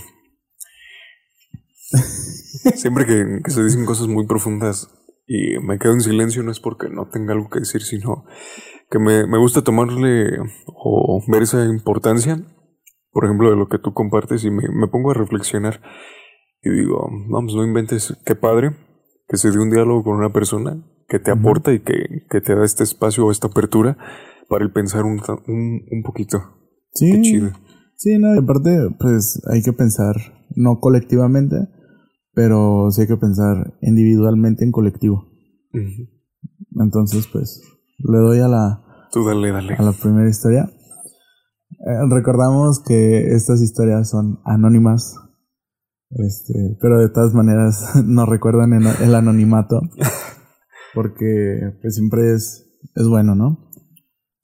Siempre 2.76 3.06
que, 3.06 3.42
que 3.44 3.52
se 3.52 3.64
dicen 3.64 3.86
cosas 3.86 4.08
muy 4.08 4.28
profundas 4.28 4.90
y 5.26 5.60
me 5.60 5.78
quedo 5.78 5.94
en 5.94 6.02
silencio 6.02 6.42
no 6.42 6.52
es 6.52 6.60
porque 6.60 6.90
no 6.90 7.08
tenga 7.08 7.34
algo 7.34 7.50
que 7.50 7.60
decir, 7.60 7.82
sino 7.82 8.26
que 8.90 9.00
me, 9.00 9.28
me 9.28 9.38
gusta 9.38 9.64
tomarle 9.64 10.38
o 10.68 11.22
ver 11.28 11.44
esa 11.44 11.66
importancia, 11.66 12.42
por 13.12 13.26
ejemplo, 13.26 13.50
de 13.50 13.56
lo 13.56 13.68
que 13.68 13.80
tú 13.80 13.94
compartes 13.94 14.44
y 14.44 14.52
me, 14.52 14.64
me 14.70 14.88
pongo 14.88 15.12
a 15.12 15.16
reflexionar 15.16 15.82
y 16.62 16.70
digo, 16.70 17.10
vamos, 17.30 17.56
no 17.56 17.64
inventes, 17.64 18.18
qué 18.26 18.36
padre 18.36 18.76
que 19.28 19.38
se 19.38 19.52
dé 19.52 19.60
un 19.60 19.70
diálogo 19.70 20.04
con 20.04 20.18
una 20.18 20.34
persona 20.34 20.84
que 21.08 21.20
te 21.20 21.32
aporta 21.32 21.72
y 21.74 21.80
que, 21.80 22.26
que 22.30 22.42
te 22.42 22.56
da 22.56 22.66
este 22.66 22.84
espacio 22.84 23.26
o 23.26 23.32
esta 23.32 23.48
apertura 23.48 23.98
para 24.48 24.64
el 24.64 24.72
pensar 24.72 25.06
un, 25.06 25.22
un, 25.48 25.82
un 25.90 26.04
poquito. 26.04 26.42
Sí. 26.94 27.12
Qué 27.12 27.22
chido. 27.22 27.52
Sí, 27.96 28.18
no, 28.18 28.34
y 28.34 28.40
aparte, 28.40 28.78
pues 29.00 29.42
hay 29.52 29.62
que 29.62 29.74
pensar, 29.74 30.16
no 30.56 30.80
colectivamente, 30.80 31.58
pero 32.34 32.90
sí 32.92 33.02
hay 33.02 33.08
que 33.08 33.18
pensar 33.18 33.78
individualmente 33.82 34.64
en 34.64 34.72
colectivo. 34.72 35.26
Entonces, 36.80 37.28
pues, 37.32 37.62
le 38.00 38.18
doy 38.18 38.40
a 38.40 38.48
la, 38.48 38.84
Tú 39.12 39.26
dale, 39.26 39.52
dale. 39.52 39.76
a 39.76 39.82
la 39.82 39.92
primera 39.92 40.30
historia. 40.30 40.70
Eh, 41.72 42.08
recordamos 42.10 42.82
que 42.84 43.34
estas 43.34 43.62
historias 43.62 44.10
son 44.10 44.40
anónimas, 44.44 45.16
este, 46.12 46.78
pero 46.82 47.00
de 47.00 47.10
todas 47.10 47.34
maneras 47.34 47.96
nos 48.06 48.28
recuerdan 48.28 48.74
el 48.74 49.16
anonimato, 49.16 49.82
porque 50.94 51.78
pues 51.82 51.96
siempre 51.96 52.34
es, 52.34 52.66
es 52.96 53.08
bueno, 53.08 53.36
¿no? 53.36 53.70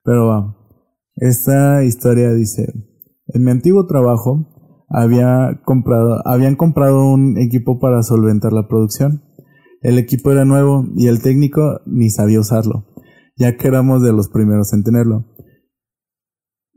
Pero 0.03 0.27
va, 0.27 0.55
esta 1.15 1.83
historia 1.83 2.33
dice, 2.33 2.73
en 3.27 3.43
mi 3.43 3.51
antiguo 3.51 3.85
trabajo 3.85 4.45
había 4.89 5.61
comprado, 5.63 6.21
habían 6.25 6.55
comprado 6.55 7.07
un 7.11 7.37
equipo 7.37 7.79
para 7.79 8.03
solventar 8.03 8.53
la 8.53 8.67
producción. 8.67 9.23
El 9.81 9.97
equipo 9.99 10.31
era 10.31 10.45
nuevo 10.45 10.85
y 10.95 11.07
el 11.07 11.21
técnico 11.21 11.81
ni 11.85 12.09
sabía 12.09 12.39
usarlo, 12.39 12.85
ya 13.35 13.57
que 13.57 13.67
éramos 13.67 14.01
de 14.01 14.13
los 14.13 14.29
primeros 14.29 14.73
en 14.73 14.83
tenerlo. 14.83 15.25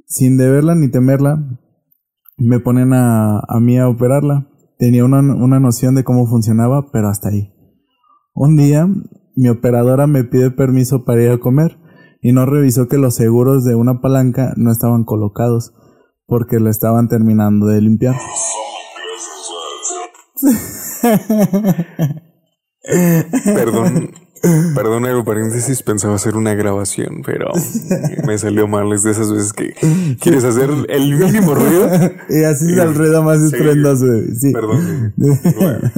Sin 0.07 0.37
deberla 0.37 0.75
ni 0.75 0.91
temerla, 0.91 1.61
me 2.37 2.61
ponen 2.61 2.93
a, 2.93 3.41
a 3.41 3.61
mí 3.61 3.79
a 3.79 3.89
operarla. 3.89 4.49
Tenía 4.79 5.05
una, 5.05 5.21
una 5.21 5.61
noción 5.61 5.95
de 5.95 6.05
cómo 6.05 6.27
funcionaba, 6.27 6.91
pero 6.93 7.09
hasta 7.09 7.29
ahí. 7.31 7.53
Un 8.35 8.57
día, 8.57 8.87
mi 9.37 9.49
operadora 9.49 10.07
me 10.07 10.25
pide 10.25 10.51
permiso 10.51 11.05
para 11.05 11.23
ir 11.23 11.31
a 11.31 11.39
comer 11.39 11.79
y 12.21 12.33
no 12.33 12.47
revisó 12.47 12.89
que 12.89 12.99
los 12.99 13.15
seguros 13.15 13.65
de 13.65 13.75
una 13.75 14.01
palanca 14.01 14.53
no 14.57 14.73
estaban 14.73 15.05
colocados 15.05 15.73
porque 16.27 16.61
la 16.61 16.71
estaban 16.71 17.09
terminando 17.09 17.67
de 17.67 17.81
limpiar. 17.81 18.17
Perdón, 23.45 24.11
perdón, 24.75 25.07
hago 25.07 25.25
paréntesis, 25.25 25.83
pensaba 25.83 26.15
hacer 26.15 26.37
una 26.37 26.55
grabación, 26.55 27.23
pero 27.25 27.47
me 28.27 28.39
salió 28.39 28.69
mal. 28.69 28.93
Es 28.93 29.03
de 29.03 29.11
esas 29.13 29.33
veces 29.33 29.53
que 29.53 29.75
quieres 30.21 30.45
hacer 30.45 30.71
el 30.89 31.19
mínimo 31.19 31.55
ruido. 31.55 31.89
y 32.31 32.45
así 32.45 32.73
es 32.73 32.79
el 32.79 32.95
ruido 32.95 33.23
más 33.23 33.41
estruendoso. 33.43 34.07
Sí. 34.39 34.53
Perdón. 34.53 35.15
Bueno. 35.17 35.91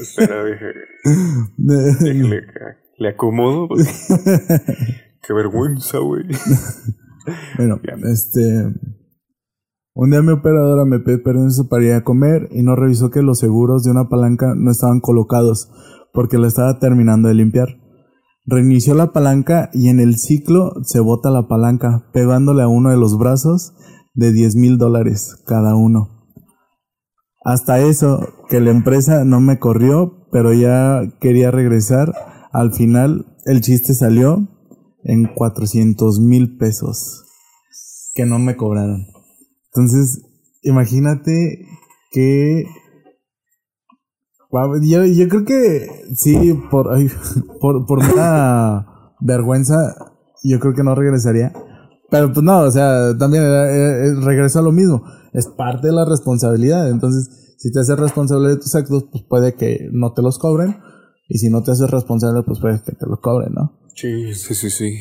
Espera, 0.00 0.44
deje, 0.44 0.66
déjale, 1.56 2.46
le 2.98 3.08
acomodo. 3.08 3.68
Qué 5.26 5.32
vergüenza, 5.32 5.98
güey. 5.98 6.24
Bueno, 7.56 7.80
Bien. 7.82 8.00
este. 8.12 8.72
Un 9.98 10.10
día 10.10 10.20
mi 10.20 10.32
operadora 10.32 10.84
me 10.84 11.00
pide 11.00 11.18
permiso 11.18 11.70
para 11.70 11.84
ir 11.84 11.92
a 11.94 12.04
comer 12.04 12.48
y 12.50 12.62
no 12.62 12.76
revisó 12.76 13.10
que 13.10 13.22
los 13.22 13.38
seguros 13.38 13.82
de 13.82 13.90
una 13.90 14.10
palanca 14.10 14.52
no 14.54 14.70
estaban 14.70 15.00
colocados 15.00 15.70
porque 16.16 16.38
la 16.38 16.48
estaba 16.48 16.78
terminando 16.78 17.28
de 17.28 17.34
limpiar. 17.34 17.76
Reinició 18.46 18.94
la 18.94 19.12
palanca 19.12 19.68
y 19.74 19.88
en 19.90 20.00
el 20.00 20.16
ciclo 20.16 20.72
se 20.82 20.98
bota 20.98 21.30
la 21.30 21.46
palanca, 21.46 22.08
pegándole 22.14 22.62
a 22.62 22.68
uno 22.68 22.90
de 22.90 22.96
los 22.96 23.18
brazos 23.18 23.74
de 24.14 24.32
10 24.32 24.56
mil 24.56 24.78
dólares 24.78 25.36
cada 25.46 25.76
uno. 25.76 26.24
Hasta 27.44 27.80
eso, 27.80 28.26
que 28.48 28.60
la 28.60 28.70
empresa 28.70 29.24
no 29.24 29.40
me 29.40 29.58
corrió, 29.58 30.26
pero 30.32 30.54
ya 30.54 31.02
quería 31.20 31.50
regresar. 31.50 32.14
Al 32.50 32.72
final, 32.72 33.36
el 33.44 33.60
chiste 33.60 33.94
salió 33.94 34.48
en 35.04 35.26
400 35.26 36.18
mil 36.20 36.56
pesos 36.56 37.24
que 38.14 38.24
no 38.24 38.38
me 38.38 38.56
cobraron. 38.56 39.06
Entonces, 39.74 40.22
imagínate 40.62 41.66
que... 42.10 42.64
Yo, 44.82 45.04
yo 45.04 45.28
creo 45.28 45.44
que 45.44 45.86
sí, 46.14 46.54
por, 46.70 46.92
ay, 46.94 47.08
por, 47.60 47.86
por 47.86 47.98
una 47.98 48.86
vergüenza, 49.20 49.94
yo 50.42 50.58
creo 50.60 50.74
que 50.74 50.82
no 50.84 50.94
regresaría. 50.94 51.52
Pero 52.10 52.32
pues 52.32 52.44
no, 52.44 52.60
o 52.60 52.70
sea, 52.70 53.16
también 53.18 53.42
era- 53.42 53.70
era- 53.70 54.20
regreso 54.20 54.60
a 54.60 54.62
lo 54.62 54.72
mismo. 54.72 55.02
Es 55.32 55.46
parte 55.48 55.88
de 55.88 55.92
la 55.92 56.04
responsabilidad. 56.04 56.88
Entonces, 56.88 57.54
si 57.58 57.72
te 57.72 57.80
haces 57.80 57.98
responsable 57.98 58.48
de 58.50 58.56
tus 58.56 58.74
actos, 58.74 59.06
pues 59.10 59.24
puede 59.28 59.54
que 59.54 59.88
no 59.92 60.12
te 60.12 60.22
los 60.22 60.38
cobren. 60.38 60.76
Y 61.28 61.38
si 61.38 61.48
no 61.50 61.62
te 61.64 61.72
haces 61.72 61.90
responsable, 61.90 62.42
pues 62.44 62.60
puede 62.60 62.80
que 62.84 62.92
te 62.92 63.06
los 63.06 63.18
cobren, 63.20 63.52
¿no? 63.54 63.80
Sí, 63.96 64.34
sí, 64.34 64.54
sí, 64.54 64.70
sí. 64.70 64.92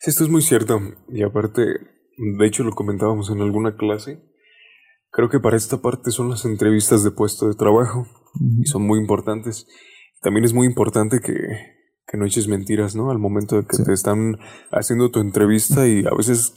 Sí, 0.00 0.10
esto 0.10 0.24
es 0.24 0.30
muy 0.30 0.42
cierto. 0.42 0.80
Y 1.12 1.22
aparte, 1.22 1.62
de 1.62 2.46
hecho 2.46 2.64
lo 2.64 2.72
comentábamos 2.72 3.30
en 3.30 3.40
alguna 3.40 3.76
clase. 3.76 4.20
Creo 5.18 5.28
que 5.28 5.40
para 5.40 5.56
esta 5.56 5.78
parte 5.78 6.12
son 6.12 6.30
las 6.30 6.44
entrevistas 6.44 7.02
de 7.02 7.10
puesto 7.10 7.48
de 7.48 7.54
trabajo. 7.54 8.06
Y 8.62 8.66
son 8.66 8.86
muy 8.86 9.00
importantes. 9.00 9.66
También 10.22 10.44
es 10.44 10.54
muy 10.54 10.64
importante 10.64 11.18
que, 11.18 11.34
que 12.06 12.16
no 12.16 12.24
eches 12.24 12.46
mentiras, 12.46 12.94
¿no? 12.94 13.10
Al 13.10 13.18
momento 13.18 13.56
de 13.56 13.62
que 13.66 13.76
Sí. 13.78 13.82
te 13.84 13.92
están 13.94 14.36
haciendo 14.70 15.10
tu 15.10 15.18
entrevista 15.18 15.88
y 15.88 16.06
a 16.06 16.14
veces, 16.16 16.52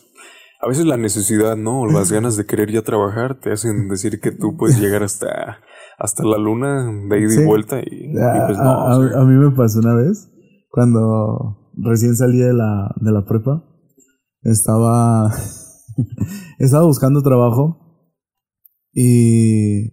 a 0.61 0.67
veces 0.67 0.85
la 0.85 0.97
necesidad, 0.97 1.57
¿no? 1.57 1.81
O 1.81 1.87
las 1.87 2.11
ganas 2.11 2.37
de 2.37 2.45
querer 2.45 2.71
ya 2.71 2.83
trabajar 2.83 3.39
te 3.39 3.51
hacen 3.51 3.87
decir 3.87 4.19
que 4.19 4.29
tú 4.31 4.55
puedes 4.57 4.77
llegar 4.79 5.01
hasta, 5.01 5.57
hasta 5.97 6.23
la 6.23 6.37
luna 6.37 6.85
de 7.09 7.19
ida 7.19 7.29
Sí. 7.29 7.41
y 7.41 7.45
vuelta 7.45 7.79
y, 7.79 8.11
y 8.13 8.17
A, 8.19 8.45
pues 8.45 8.59
a- 8.59 8.63
no. 8.63 8.69
a- 8.69 8.97
o 8.99 9.09
sea, 9.09 9.21
a 9.21 9.25
mí 9.25 9.33
me 9.43 9.55
pasó 9.55 9.79
una 9.79 9.95
vez, 9.95 10.29
cuando 10.69 11.71
recién 11.83 12.15
salí 12.15 12.37
de 12.37 12.53
la, 12.53 12.93
de 13.01 13.11
la 13.11 13.25
prepa, 13.25 13.63
estaba, 14.43 15.31
estaba 16.59 16.83
buscando 16.85 17.23
trabajo 17.23 17.79
y 18.93 19.89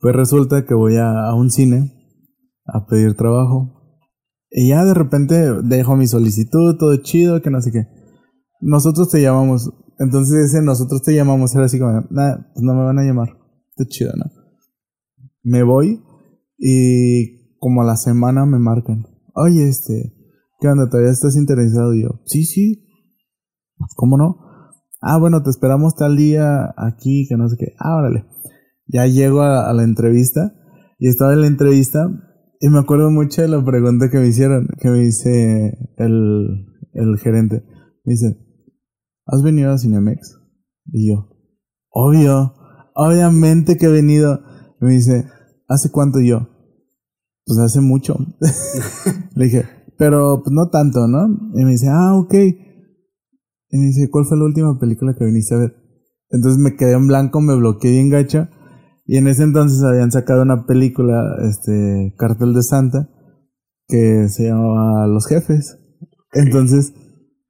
pues 0.00 0.14
resulta 0.14 0.64
que 0.64 0.74
voy 0.74 0.96
a, 0.96 1.34
un 1.34 1.50
cine 1.50 1.92
a 2.66 2.86
pedir 2.86 3.14
trabajo. 3.14 3.74
Y 4.50 4.68
ya 4.68 4.84
de 4.84 4.94
repente 4.94 5.62
dejo 5.62 5.96
mi 5.96 6.06
solicitud, 6.06 6.76
todo 6.78 6.96
chido, 6.96 7.42
que 7.42 7.50
no 7.50 7.60
sé 7.60 7.72
qué. 7.72 7.86
Nosotros 8.60 9.10
te 9.10 9.20
llamamos. 9.20 9.70
Entonces 9.98 10.50
ese 10.50 10.62
nosotros 10.62 11.02
te 11.02 11.14
llamamos 11.14 11.54
era 11.54 11.64
así 11.64 11.78
como, 11.78 12.06
nada, 12.10 12.50
pues 12.54 12.62
no 12.62 12.74
me 12.74 12.84
van 12.84 12.98
a 12.98 13.04
llamar. 13.04 13.28
Está 13.70 13.84
chido, 13.88 14.12
¿no? 14.16 14.24
Me 15.42 15.62
voy 15.62 16.02
y 16.56 17.56
como 17.58 17.82
a 17.82 17.84
la 17.84 17.96
semana 17.96 18.46
me 18.46 18.58
marcan. 18.58 19.06
Oye, 19.34 19.68
este, 19.68 20.14
¿qué 20.60 20.68
onda? 20.68 20.88
¿Todavía 20.88 21.12
estás 21.12 21.36
interesado? 21.36 21.94
Y 21.94 22.02
yo, 22.02 22.20
sí, 22.24 22.44
sí. 22.44 22.84
¿Cómo 23.96 24.16
no? 24.16 24.47
Ah, 25.00 25.18
bueno, 25.18 25.42
te 25.42 25.50
esperamos 25.50 25.94
tal 25.94 26.16
día 26.16 26.74
aquí, 26.76 27.26
que 27.28 27.36
no 27.36 27.48
sé 27.48 27.56
qué. 27.58 27.74
Ah, 27.78 27.96
órale. 27.96 28.24
Ya 28.86 29.06
llego 29.06 29.42
a, 29.42 29.72
la 29.72 29.84
entrevista 29.84 30.54
y 30.98 31.08
estaba 31.08 31.34
en 31.34 31.42
la 31.42 31.46
entrevista 31.46 32.08
y 32.60 32.68
me 32.68 32.78
acuerdo 32.78 33.10
mucho 33.10 33.42
de 33.42 33.48
la 33.48 33.64
pregunta 33.64 34.10
que 34.10 34.18
me 34.18 34.26
hicieron, 34.26 34.68
que 34.80 34.88
me 34.88 34.98
dice 34.98 35.78
el, 35.96 36.66
el 36.94 37.18
gerente. 37.18 37.64
Me 38.04 38.12
dice, 38.12 38.38
¿has 39.26 39.42
venido 39.42 39.70
a 39.70 39.78
Cinemex? 39.78 40.36
Y 40.86 41.10
yo, 41.10 41.28
obvio, 41.90 42.54
obviamente 42.94 43.76
que 43.76 43.86
he 43.86 43.90
venido. 43.90 44.40
Y 44.80 44.84
me 44.84 44.92
dice, 44.92 45.26
¿hace 45.68 45.90
cuánto 45.90 46.20
yo? 46.20 46.48
Pues 47.44 47.58
hace 47.60 47.80
mucho. 47.80 48.16
Le 49.34 49.44
dije, 49.44 49.64
pero 49.96 50.42
pues 50.42 50.52
no 50.52 50.70
tanto, 50.70 51.06
¿no? 51.06 51.28
Y 51.54 51.64
me 51.64 51.72
dice, 51.72 51.88
ah, 51.88 52.16
ok. 52.16 52.34
Y 53.70 53.78
me 53.78 53.86
dice, 53.86 54.08
¿cuál 54.10 54.24
fue 54.24 54.38
la 54.38 54.44
última 54.44 54.78
película 54.78 55.14
que 55.16 55.24
viniste 55.24 55.54
a 55.54 55.58
ver? 55.58 55.76
Entonces 56.30 56.58
me 56.60 56.76
quedé 56.76 56.92
en 56.92 57.06
blanco, 57.06 57.40
me 57.40 57.54
bloqueé 57.56 57.90
bien 57.92 58.10
gacho. 58.10 58.48
Y 59.06 59.16
en 59.16 59.26
ese 59.26 59.42
entonces 59.42 59.82
habían 59.82 60.10
sacado 60.10 60.42
una 60.42 60.66
película, 60.66 61.36
este, 61.48 62.14
Cartel 62.18 62.52
de 62.54 62.62
Santa, 62.62 63.08
que 63.86 64.28
se 64.28 64.48
llamaba 64.48 65.06
Los 65.06 65.26
Jefes. 65.26 65.78
Entonces, 66.32 66.92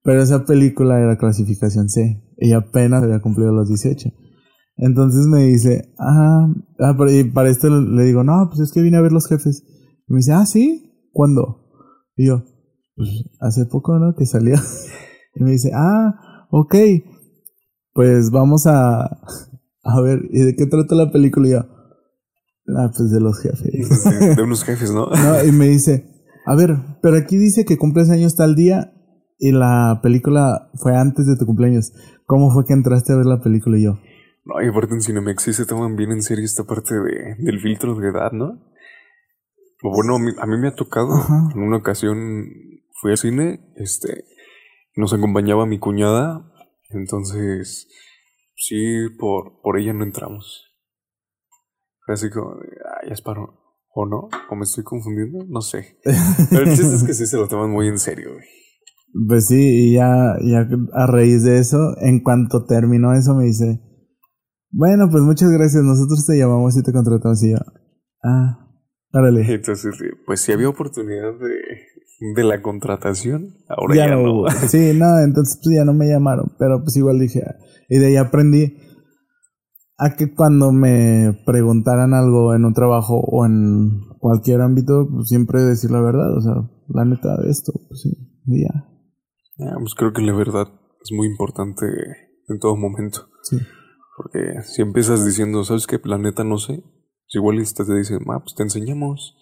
pero 0.02 0.22
esa 0.22 0.44
película 0.44 1.00
era 1.00 1.18
clasificación 1.18 1.88
C. 1.88 2.22
Y 2.38 2.52
apenas 2.52 3.02
había 3.02 3.20
cumplido 3.20 3.52
los 3.52 3.68
18. 3.68 4.10
Entonces 4.76 5.26
me 5.26 5.44
dice, 5.46 5.92
ah, 5.98 6.46
ah, 6.78 6.94
pero- 6.96 7.10
y 7.10 7.24
para 7.24 7.48
esto 7.48 7.68
le 7.68 8.04
digo, 8.04 8.22
no, 8.22 8.48
pues 8.48 8.60
es 8.60 8.72
que 8.72 8.80
vine 8.80 8.96
a 8.96 9.00
ver 9.02 9.10
Los 9.12 9.26
Jefes. 9.26 9.64
Y 10.06 10.12
me 10.12 10.18
dice, 10.18 10.32
ah, 10.32 10.46
sí, 10.46 11.08
¿cuándo? 11.12 11.64
Y 12.16 12.28
yo, 12.28 12.44
pues 12.94 13.08
hace 13.40 13.66
poco, 13.66 13.98
¿no? 13.98 14.14
Que 14.14 14.24
salió. 14.26 14.54
y 15.34 15.44
me 15.44 15.52
dice, 15.52 15.70
ah, 15.74 16.46
ok. 16.50 16.74
Pues 17.92 18.30
vamos 18.30 18.66
a, 18.66 19.04
a 19.82 20.00
ver, 20.02 20.20
¿y 20.30 20.40
de 20.40 20.54
qué 20.54 20.66
trata 20.66 20.94
la 20.94 21.10
película? 21.10 21.48
Y 21.48 21.50
yo, 21.52 21.58
ah, 22.76 22.90
pues 22.96 23.10
de 23.10 23.20
los 23.20 23.40
jefes. 23.40 24.36
de 24.36 24.42
unos 24.42 24.64
jefes, 24.64 24.92
¿no? 24.92 25.06
no, 25.06 25.44
y 25.44 25.52
me 25.52 25.68
dice, 25.68 26.04
a 26.46 26.54
ver, 26.54 26.76
pero 27.02 27.16
aquí 27.16 27.36
dice 27.36 27.64
que 27.64 27.76
cumples 27.76 28.10
años 28.10 28.36
tal 28.36 28.54
día 28.54 28.92
y 29.38 29.52
la 29.52 30.00
película 30.02 30.70
fue 30.74 30.96
antes 30.96 31.26
de 31.26 31.36
tu 31.36 31.46
cumpleaños. 31.46 31.92
¿Cómo 32.26 32.50
fue 32.50 32.64
que 32.66 32.74
entraste 32.74 33.12
a 33.12 33.16
ver 33.16 33.26
la 33.26 33.40
película 33.40 33.78
y 33.78 33.84
yo? 33.84 33.98
No, 34.44 34.62
y 34.62 34.68
aparte 34.68 34.94
en 34.94 35.02
Cinemex 35.02 35.42
sí 35.42 35.52
se 35.52 35.66
toman 35.66 35.94
bien 35.94 36.10
en 36.10 36.22
serio 36.22 36.44
esta 36.44 36.64
parte 36.64 36.94
de, 36.94 37.36
del 37.38 37.60
filtro 37.60 37.94
de 37.94 38.08
edad, 38.08 38.32
¿no? 38.32 38.58
Bueno, 39.82 40.16
a 40.16 40.46
mí, 40.46 40.58
me 40.58 40.68
ha 40.68 40.74
tocado, 40.74 41.10
en 41.54 41.62
una 41.62 41.76
ocasión 41.76 42.16
fui 43.00 43.12
al 43.12 43.18
cine, 43.18 43.60
este, 43.76 44.24
nos 44.98 45.14
acompañaba 45.14 45.64
mi 45.64 45.78
cuñada, 45.78 46.52
entonces 46.90 47.86
sí, 48.56 49.08
por, 49.16 49.60
por 49.62 49.78
ella 49.78 49.92
no 49.92 50.02
entramos. 50.02 50.64
Fue 52.04 52.14
así 52.14 52.28
como, 52.30 52.50
ah, 52.50 53.06
ya 53.06 53.12
es 53.12 53.22
paro. 53.22 53.64
¿O 53.94 54.06
no? 54.06 54.28
¿O 54.50 54.56
me 54.56 54.62
estoy 54.62 54.84
confundiendo? 54.84 55.44
No 55.48 55.60
sé. 55.60 55.98
Pero 56.50 56.62
el 56.62 56.76
chiste 56.76 56.96
es 56.96 57.04
que 57.04 57.14
sí 57.14 57.26
se 57.26 57.36
lo 57.36 57.48
toman 57.48 57.70
muy 57.70 57.88
en 57.88 57.98
serio, 57.98 58.32
güey. 58.32 58.44
Pues 59.28 59.46
sí, 59.46 59.90
y 59.90 59.94
ya, 59.94 60.36
ya 60.42 60.68
a 60.92 61.06
raíz 61.06 61.44
de 61.44 61.58
eso, 61.58 61.78
en 62.00 62.20
cuanto 62.20 62.66
terminó 62.66 63.14
eso, 63.14 63.34
me 63.34 63.44
dice, 63.44 63.80
bueno, 64.70 65.08
pues 65.10 65.22
muchas 65.22 65.50
gracias, 65.50 65.82
nosotros 65.82 66.26
te 66.26 66.36
llamamos 66.36 66.76
y 66.76 66.82
te 66.82 66.92
contratamos 66.92 67.42
y 67.42 67.52
yo, 67.52 67.56
ah, 68.22 68.68
órale. 69.12 69.54
Entonces, 69.54 69.96
pues 70.26 70.40
si 70.40 70.52
había 70.52 70.68
oportunidad 70.68 71.32
de, 71.38 71.87
de 72.20 72.44
la 72.44 72.62
contratación, 72.62 73.54
ahora 73.68 73.94
ya, 73.94 74.08
no. 74.08 74.44
Sí, 74.68 74.92
no, 74.94 75.18
entonces 75.20 75.60
pues 75.62 75.76
ya 75.76 75.84
no 75.84 75.94
me 75.94 76.06
llamaron, 76.06 76.52
pero 76.58 76.82
pues 76.82 76.96
igual 76.96 77.18
dije, 77.18 77.42
y 77.88 77.98
de 77.98 78.06
ahí 78.06 78.16
aprendí 78.16 78.76
a 79.98 80.14
que 80.16 80.32
cuando 80.34 80.72
me 80.72 81.42
preguntaran 81.44 82.14
algo 82.14 82.54
en 82.54 82.64
un 82.64 82.72
trabajo 82.72 83.20
o 83.20 83.44
en 83.44 84.00
cualquier 84.18 84.60
ámbito, 84.60 85.08
pues 85.10 85.28
siempre 85.28 85.62
decir 85.62 85.90
la 85.90 86.00
verdad, 86.00 86.36
o 86.36 86.40
sea, 86.40 86.54
la 86.88 87.04
neta 87.04 87.36
de 87.36 87.50
esto, 87.50 87.72
pues 87.88 88.02
sí, 88.02 88.10
ya. 88.46 88.84
Ah, 89.60 89.76
pues 89.80 89.94
creo 89.94 90.12
que 90.12 90.22
la 90.22 90.34
verdad 90.34 90.68
es 91.02 91.12
muy 91.12 91.26
importante 91.26 91.86
en 92.48 92.58
todo 92.58 92.76
momento. 92.76 93.28
Sí. 93.42 93.58
Porque 94.16 94.62
si 94.62 94.82
empiezas 94.82 95.24
diciendo, 95.24 95.64
¿sabes 95.64 95.86
qué 95.86 95.98
planeta 95.98 96.44
no 96.44 96.58
sé? 96.58 96.82
Pues 97.28 97.34
igual 97.34 97.56
te 97.58 97.94
dicen, 97.94 98.20
ah, 98.30 98.40
pues 98.40 98.54
te 98.54 98.62
enseñamos. 98.62 99.36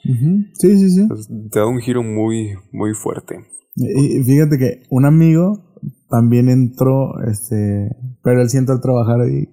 Sí, 0.55 0.77
sí, 0.77 0.91
sí. 0.91 1.09
Te 1.53 1.61
da 1.61 1.67
un 1.67 1.79
giro 1.79 2.03
muy, 2.03 2.55
muy 2.73 2.95
fuerte. 2.95 3.37
Y 3.77 4.25
fíjate 4.25 4.59
que 4.59 4.83
un 4.91 5.05
amigo 5.05 5.79
también 6.11 6.49
entró, 6.49 7.13
este, 7.29 7.89
pero 8.25 8.43
él 8.43 8.49
siento 8.49 8.73
al 8.73 8.81
trabajar 8.81 9.21
ahí 9.21 9.49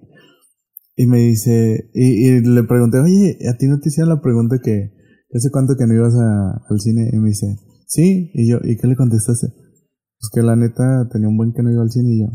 y 0.96 1.06
me 1.06 1.18
dice, 1.18 1.90
y, 1.94 2.40
le 2.40 2.64
pregunté, 2.64 2.98
oye, 2.98 3.38
¿a 3.48 3.56
ti 3.56 3.68
no 3.68 3.78
te 3.78 3.88
hicieron 3.88 4.08
la 4.08 4.20
pregunta 4.20 4.56
que 4.60 4.90
hace 5.32 5.50
cuánto 5.52 5.76
que 5.76 5.86
no 5.86 5.94
ibas 5.94 6.14
al 6.14 6.80
cine? 6.80 7.10
Y 7.12 7.18
me 7.18 7.28
dice, 7.28 7.56
sí, 7.86 8.32
y 8.34 8.50
yo, 8.50 8.58
¿y 8.64 8.76
qué 8.76 8.88
le 8.88 8.96
contestaste? 8.96 9.46
Pues 9.46 10.30
que 10.32 10.42
la 10.42 10.56
neta 10.56 11.08
tenía 11.12 11.28
un 11.28 11.36
buen 11.36 11.52
que 11.52 11.62
no 11.62 11.70
iba 11.70 11.82
al 11.82 11.90
cine 11.90 12.14
y 12.14 12.20
yo. 12.22 12.26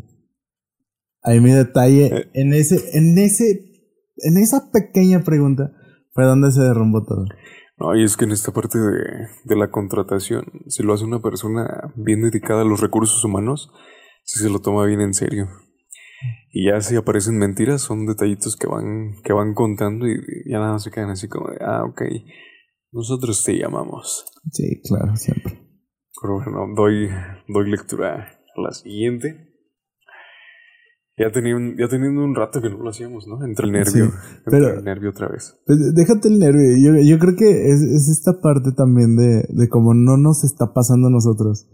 Ahí 1.24 1.42
mi 1.42 1.52
detalle, 1.52 2.06
eh. 2.06 2.26
en 2.34 2.54
ese, 2.54 2.98
en 2.98 3.18
ese, 3.18 3.66
en 4.18 4.38
esa 4.38 4.72
pequeña 4.72 5.24
pregunta 5.24 5.74
fue 6.20 6.26
donde 6.26 6.52
se 6.52 6.62
derrumbó 6.62 7.06
todo. 7.06 7.26
No, 7.78 7.96
y 7.96 8.04
es 8.04 8.18
que 8.18 8.26
en 8.26 8.32
esta 8.32 8.52
parte 8.52 8.78
de, 8.78 9.28
de 9.46 9.56
la 9.56 9.72
contratación, 9.72 10.44
si 10.68 10.84
lo 10.84 10.94
hace 10.94 11.06
una 11.06 11.22
persona 11.22 11.94
bien 11.96 12.22
dedicada 12.22 12.64
a 12.64 12.66
los 12.66 12.82
recursos 12.82 13.24
humanos, 13.24 13.72
si 14.26 14.40
se 14.40 14.50
lo 14.50 14.60
toma 14.60 14.86
bien 14.86 15.00
en 15.00 15.14
serio. 15.14 15.48
Y 16.52 16.66
ya 16.66 16.82
si 16.82 16.98
aparecen 16.98 17.38
mentiras, 17.38 17.82
son 17.82 18.06
detallitos 18.06 18.58
que 18.58 18.68
van, 18.68 19.22
que 19.24 19.32
van 19.32 19.54
contando 19.54 20.08
y 20.08 20.18
ya 20.46 20.60
nada 20.60 20.74
más 20.74 20.84
se 20.84 20.92
quedan 20.92 21.12
así 21.12 21.30
como 21.30 21.52
de, 21.52 21.58
ah, 21.62 21.86
ok, 21.86 22.02
nosotros 22.92 23.42
te 23.46 23.58
llamamos. 23.58 24.26
Sí, 24.52 24.82
claro, 24.86 25.16
siempre. 25.16 25.58
Pero 26.22 26.34
bueno, 26.34 26.74
doy, 26.76 27.08
doy 27.48 27.72
lectura 27.72 28.42
a 28.58 28.62
la 28.62 28.72
siguiente. 28.74 29.49
Ya, 31.20 31.30
teniendo, 31.34 31.76
ya 31.78 31.90
teniendo 31.90 32.24
un 32.24 32.34
rato 32.34 32.62
que 32.62 32.70
no 32.70 32.78
lo 32.78 32.90
hacíamos, 32.90 33.28
¿no? 33.28 33.44
Entre 33.46 33.66
el 33.66 33.74
nervio. 33.74 34.10
pero, 34.46 34.70
el 34.70 34.86
nervio 34.86 35.10
otra 35.10 35.28
vez. 35.28 35.60
Pues, 35.66 35.94
déjate 35.94 36.30
el 36.30 36.40
nervio. 36.40 36.78
Yo, 36.78 37.02
yo 37.02 37.20
creo 37.20 37.36
que 37.36 37.68
es, 37.68 37.82
es 37.82 38.08
esta 38.08 38.40
parte 38.42 38.72
también 38.72 39.18
de, 39.18 39.46
de 39.50 39.68
cómo 39.68 39.94
no 39.94 40.16
nos 40.16 40.46
está 40.46 40.72
pasando 40.74 41.08
a 41.08 41.12
nosotros. 41.12 41.68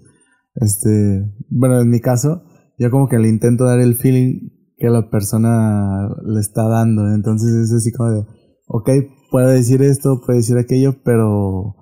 Este, 0.55 1.31
bueno, 1.49 1.79
en 1.79 1.91
mi 1.91 1.99
caso, 1.99 2.41
yo 2.79 2.89
como 2.89 3.07
que 3.07 3.19
le 3.19 3.29
intento 3.29 3.65
dar 3.65 3.79
el 3.79 3.93
feeling 3.93 4.49
que 4.77 4.89
la 4.89 5.11
persona 5.11 6.09
le 6.25 6.39
está 6.39 6.67
dando. 6.67 7.13
Entonces 7.13 7.53
es 7.53 7.71
así 7.71 7.91
como 7.91 8.09
de, 8.09 8.25
ok, 8.67 8.89
puede 9.29 9.53
decir 9.53 9.83
esto, 9.83 10.21
puede 10.25 10.39
decir 10.39 10.57
aquello, 10.57 10.95
pero 11.03 11.75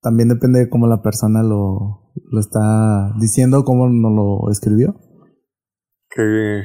también 0.00 0.30
depende 0.30 0.60
de 0.60 0.70
cómo 0.70 0.86
la 0.86 1.02
persona 1.02 1.42
lo, 1.42 2.10
lo 2.30 2.40
está 2.40 3.12
diciendo, 3.20 3.64
cómo 3.64 3.90
nos 3.90 4.12
lo 4.12 4.50
escribió. 4.50 4.96
Que 6.08 6.62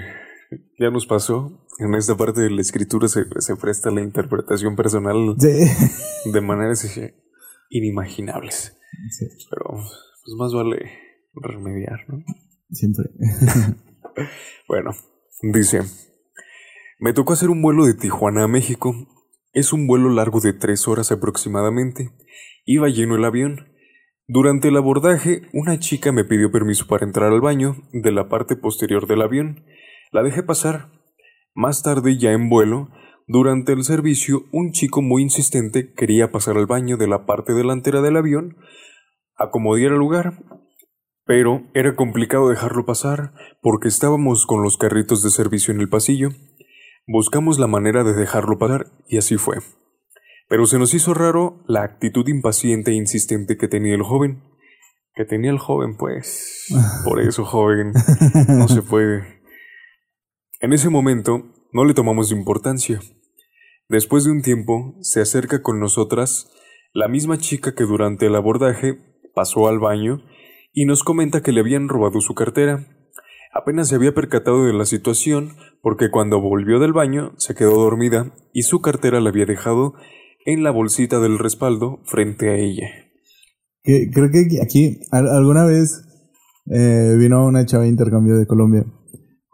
ya 0.77 0.89
nos 0.91 1.05
pasó. 1.05 1.65
En 1.79 1.93
esta 1.95 2.15
parte 2.15 2.41
de 2.41 2.49
la 2.49 2.61
escritura 2.61 3.07
se, 3.07 3.25
se 3.39 3.55
presta 3.55 3.91
la 3.91 4.01
interpretación 4.01 4.75
personal 4.75 5.35
de 5.37 6.41
maneras 6.41 6.99
inimaginables. 7.69 8.77
Pero 9.49 9.65
pues 9.73 10.35
más 10.37 10.53
vale 10.53 10.91
remediar, 11.35 11.99
¿no? 12.07 12.23
Siempre. 12.71 13.05
bueno, 14.67 14.91
dice, 15.53 15.81
me 16.99 17.13
tocó 17.13 17.33
hacer 17.33 17.49
un 17.49 17.61
vuelo 17.61 17.85
de 17.85 17.93
Tijuana 17.93 18.43
a 18.43 18.47
México. 18.47 18.95
Es 19.53 19.73
un 19.73 19.87
vuelo 19.87 20.09
largo 20.09 20.39
de 20.39 20.53
tres 20.53 20.87
horas 20.87 21.11
aproximadamente. 21.11 22.11
Iba 22.65 22.89
lleno 22.89 23.15
el 23.15 23.25
avión. 23.25 23.69
Durante 24.27 24.67
el 24.67 24.77
abordaje, 24.77 25.43
una 25.53 25.79
chica 25.79 26.11
me 26.11 26.25
pidió 26.25 26.51
permiso 26.51 26.85
para 26.87 27.05
entrar 27.05 27.31
al 27.31 27.39
baño 27.39 27.77
de 27.93 28.11
la 28.11 28.27
parte 28.27 28.55
posterior 28.55 29.07
del 29.07 29.21
avión. 29.21 29.63
La 30.11 30.23
dejé 30.23 30.43
pasar. 30.43 30.89
Más 31.53 31.83
tarde, 31.83 32.17
ya 32.17 32.31
en 32.31 32.49
vuelo, 32.49 32.89
durante 33.27 33.73
el 33.73 33.83
servicio, 33.83 34.45
un 34.51 34.71
chico 34.71 35.01
muy 35.01 35.21
insistente 35.21 35.93
quería 35.93 36.31
pasar 36.31 36.57
al 36.57 36.65
baño 36.65 36.97
de 36.97 37.07
la 37.07 37.25
parte 37.25 37.53
delantera 37.53 38.01
del 38.01 38.17
avión. 38.17 38.57
Acomodé 39.35 39.85
el 39.85 39.93
lugar 39.93 40.39
pero 41.27 41.63
era 41.73 41.95
complicado 41.95 42.47
dejarlo 42.47 42.85
pasar 42.85 43.33
porque 43.61 43.89
estábamos 43.89 44.45
con 44.45 44.63
los 44.63 44.77
carritos 44.77 45.21
de 45.21 45.29
servicio 45.29 45.73
en 45.73 45.81
el 45.81 45.89
pasillo. 45.89 46.29
Buscamos 47.05 47.59
la 47.59 47.67
manera 47.67 48.05
de 48.05 48.13
dejarlo 48.13 48.57
pasar 48.57 48.87
y 49.09 49.17
así 49.17 49.35
fue. 49.35 49.57
Pero 50.47 50.65
se 50.65 50.79
nos 50.79 50.93
hizo 50.93 51.13
raro 51.13 51.65
la 51.67 51.83
actitud 51.83 52.25
impaciente 52.29 52.91
e 52.91 52.95
insistente 52.95 53.57
que 53.57 53.67
tenía 53.67 53.93
el 53.93 54.03
joven. 54.03 54.41
Que 55.13 55.25
tenía 55.25 55.51
el 55.51 55.59
joven, 55.59 55.97
pues. 55.97 56.67
Por 57.03 57.19
eso, 57.19 57.43
joven, 57.43 57.91
no 58.47 58.69
se 58.69 58.81
puede. 58.81 59.36
En 60.59 60.73
ese 60.73 60.89
momento 60.89 61.43
no 61.71 61.85
le 61.85 61.93
tomamos 61.93 62.31
importancia. 62.31 62.99
Después 63.89 64.23
de 64.23 64.31
un 64.31 64.41
tiempo, 64.41 64.95
se 65.01 65.21
acerca 65.21 65.61
con 65.61 65.79
nosotras 65.79 66.51
la 66.93 67.07
misma 67.07 67.37
chica 67.37 67.75
que 67.75 67.83
durante 67.83 68.25
el 68.25 68.35
abordaje 68.35 68.97
pasó 69.35 69.67
al 69.67 69.77
baño 69.77 70.23
y 70.73 70.85
nos 70.85 71.03
comenta 71.03 71.43
que 71.43 71.51
le 71.51 71.59
habían 71.59 71.89
robado 71.89 72.21
su 72.21 72.33
cartera. 72.33 72.87
Apenas 73.53 73.89
se 73.89 73.95
había 73.95 74.15
percatado 74.15 74.65
de 74.65 74.73
la 74.73 74.87
situación 74.87 75.57
porque 75.83 76.09
cuando 76.09 76.41
volvió 76.41 76.79
del 76.79 76.91
baño 76.91 77.33
se 77.37 77.53
quedó 77.53 77.75
dormida 77.75 78.33
y 78.51 78.63
su 78.63 78.81
cartera 78.81 79.19
la 79.19 79.29
había 79.29 79.45
dejado 79.45 79.93
en 80.43 80.63
la 80.63 80.71
bolsita 80.71 81.19
del 81.19 81.37
respaldo 81.37 82.01
frente 82.05 82.49
a 82.49 82.55
ella. 82.55 82.87
creo 83.83 84.31
que 84.31 84.59
aquí 84.63 85.01
alguna 85.11 85.65
vez 85.65 86.03
eh, 86.73 87.15
vino 87.19 87.45
una 87.45 87.63
chava 87.67 87.83
de 87.83 87.89
intercambio 87.89 88.37
de 88.37 88.47
Colombia 88.47 88.85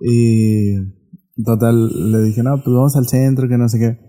y 0.05 0.75
total 1.43 2.11
le 2.11 2.21
dije, 2.23 2.43
no, 2.43 2.61
pues 2.63 2.75
vamos 2.75 2.95
al 2.95 3.07
centro, 3.07 3.47
que 3.47 3.57
no 3.57 3.69
sé 3.69 3.79
qué. 3.79 3.99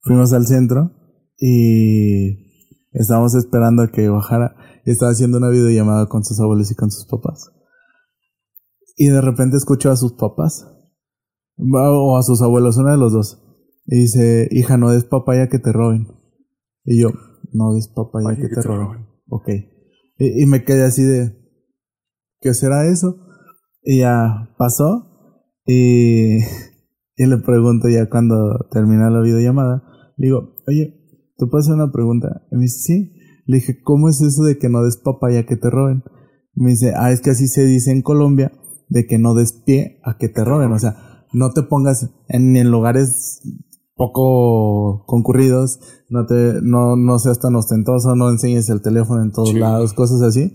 Fuimos 0.00 0.32
al 0.32 0.46
centro 0.46 0.90
y 1.38 2.50
estábamos 2.92 3.34
esperando 3.34 3.82
a 3.82 3.92
que 3.92 4.08
bajara 4.08 4.56
estaba 4.84 5.12
haciendo 5.12 5.38
una 5.38 5.48
videollamada 5.48 6.06
con 6.06 6.24
sus 6.24 6.40
abuelos 6.40 6.70
y 6.70 6.74
con 6.74 6.90
sus 6.90 7.06
papás. 7.06 7.52
Y 8.96 9.08
de 9.08 9.20
repente 9.20 9.56
escucho 9.56 9.90
a 9.90 9.96
sus 9.96 10.14
papás, 10.14 10.66
o 11.56 12.16
a 12.16 12.22
sus 12.22 12.42
abuelos, 12.42 12.76
uno 12.76 12.90
de 12.90 12.98
los 12.98 13.12
dos. 13.12 13.42
Y 13.86 14.00
dice, 14.00 14.48
hija, 14.50 14.76
no 14.76 14.90
des 14.90 15.04
papaya 15.04 15.48
que 15.48 15.58
te 15.58 15.72
roben. 15.72 16.08
Y 16.84 17.00
yo, 17.00 17.10
no 17.52 17.74
des 17.74 17.88
papaya 17.88 18.36
que, 18.36 18.48
te, 18.48 18.60
roben. 18.60 19.06
Ok. 19.28 19.48
Y, 20.18 20.46
me 20.46 20.64
quedé 20.64 20.84
así 20.84 21.02
de, 21.02 21.36
¿qué 22.40 22.54
será 22.54 22.86
eso? 22.86 23.16
Y 23.82 24.00
ya 24.00 24.54
pasó. 24.58 25.11
Y, 25.66 26.38
y 27.16 27.26
le 27.26 27.38
pregunto 27.38 27.88
ya 27.88 28.08
cuando 28.08 28.68
termina 28.70 29.10
la 29.10 29.20
videollamada, 29.20 29.82
le 30.16 30.26
digo, 30.26 30.54
oye, 30.66 31.02
¿te 31.36 31.46
puedo 31.46 31.60
hacer 31.60 31.74
una 31.74 31.92
pregunta? 31.92 32.42
Y 32.50 32.56
me 32.56 32.62
dice, 32.62 32.78
sí. 32.80 33.12
Le 33.44 33.56
dije, 33.56 33.82
¿cómo 33.82 34.08
es 34.08 34.20
eso 34.20 34.44
de 34.44 34.58
que 34.58 34.68
no 34.68 34.84
des 34.84 34.96
papaya 34.96 35.44
que 35.44 35.56
te 35.56 35.68
roben? 35.68 36.04
Me 36.54 36.70
dice, 36.70 36.92
ah, 36.96 37.10
es 37.10 37.20
que 37.20 37.30
así 37.30 37.48
se 37.48 37.66
dice 37.66 37.90
en 37.90 38.02
Colombia, 38.02 38.52
de 38.88 39.06
que 39.06 39.18
no 39.18 39.34
des 39.34 39.52
pie 39.52 39.98
a 40.04 40.16
que 40.16 40.28
te 40.28 40.44
roben. 40.44 40.70
O 40.72 40.78
sea, 40.78 41.24
no 41.32 41.52
te 41.52 41.62
pongas 41.62 42.08
en, 42.28 42.56
en 42.56 42.70
lugares 42.70 43.40
poco 43.96 45.04
concurridos, 45.06 45.80
no 46.08 46.26
te, 46.26 46.60
no, 46.62 46.96
no 46.96 47.18
seas 47.18 47.40
tan 47.40 47.54
ostentoso, 47.54 48.14
no 48.16 48.30
enseñes 48.30 48.68
el 48.70 48.82
teléfono 48.82 49.22
en 49.22 49.32
todos 49.32 49.54
lados, 49.54 49.92
cosas 49.92 50.22
así. 50.22 50.52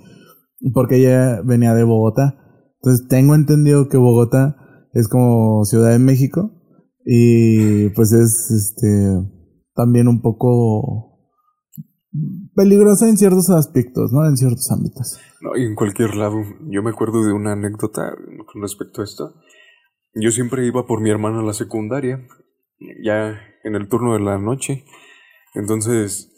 Porque 0.74 0.98
ella 0.98 1.42
venía 1.44 1.74
de 1.74 1.84
Bogotá. 1.84 2.38
Entonces 2.82 3.08
tengo 3.08 3.36
entendido 3.36 3.90
que 3.90 3.98
Bogotá 3.98 4.58
es 4.98 5.08
como 5.08 5.64
Ciudad 5.66 5.92
de 5.92 6.00
México 6.00 6.52
y 7.06 7.90
pues 7.90 8.12
es 8.12 8.50
este 8.50 9.22
también 9.76 10.08
un 10.08 10.22
poco 10.22 11.20
peligrosa 12.56 13.08
en 13.08 13.18
ciertos 13.18 13.52
aspectos, 13.52 14.12
¿no? 14.12 14.26
En 14.28 14.36
ciertos 14.36 14.72
ámbitos. 14.72 15.20
No, 15.42 15.56
y 15.56 15.66
en 15.66 15.76
cualquier 15.76 16.16
lado. 16.16 16.42
Yo 16.70 16.82
me 16.82 16.90
acuerdo 16.90 17.24
de 17.24 17.32
una 17.32 17.54
anécdota 17.54 18.16
con 18.52 18.62
respecto 18.62 19.02
a 19.02 19.04
esto. 19.04 19.36
Yo 20.16 20.32
siempre 20.32 20.66
iba 20.66 20.88
por 20.88 21.00
mi 21.00 21.12
hermana 21.12 21.42
a 21.42 21.44
la 21.44 21.54
secundaria, 21.54 22.26
ya 23.04 23.40
en 23.64 23.76
el 23.76 23.88
turno 23.88 24.14
de 24.14 24.20
la 24.20 24.40
noche. 24.40 24.84
Entonces, 25.54 26.34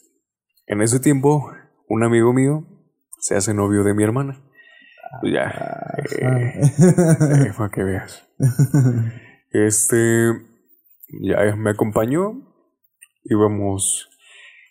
en 0.67 0.81
ese 0.81 0.99
tiempo, 0.99 1.49
un 1.87 2.03
amigo 2.03 2.33
mío 2.33 2.65
se 3.21 3.37
hace 3.37 3.53
novio 3.53 3.85
de 3.85 3.93
mi 3.93 4.03
hermana. 4.03 4.43
Pues 5.21 5.33
ya, 5.33 5.51
eh, 5.97 6.61
eh, 6.61 7.53
para 7.57 7.69
que 7.69 7.83
veas. 7.83 8.27
Este, 9.51 10.31
ya 11.21 11.55
me 11.55 11.71
acompañó, 11.71 12.33
íbamos, 13.23 14.09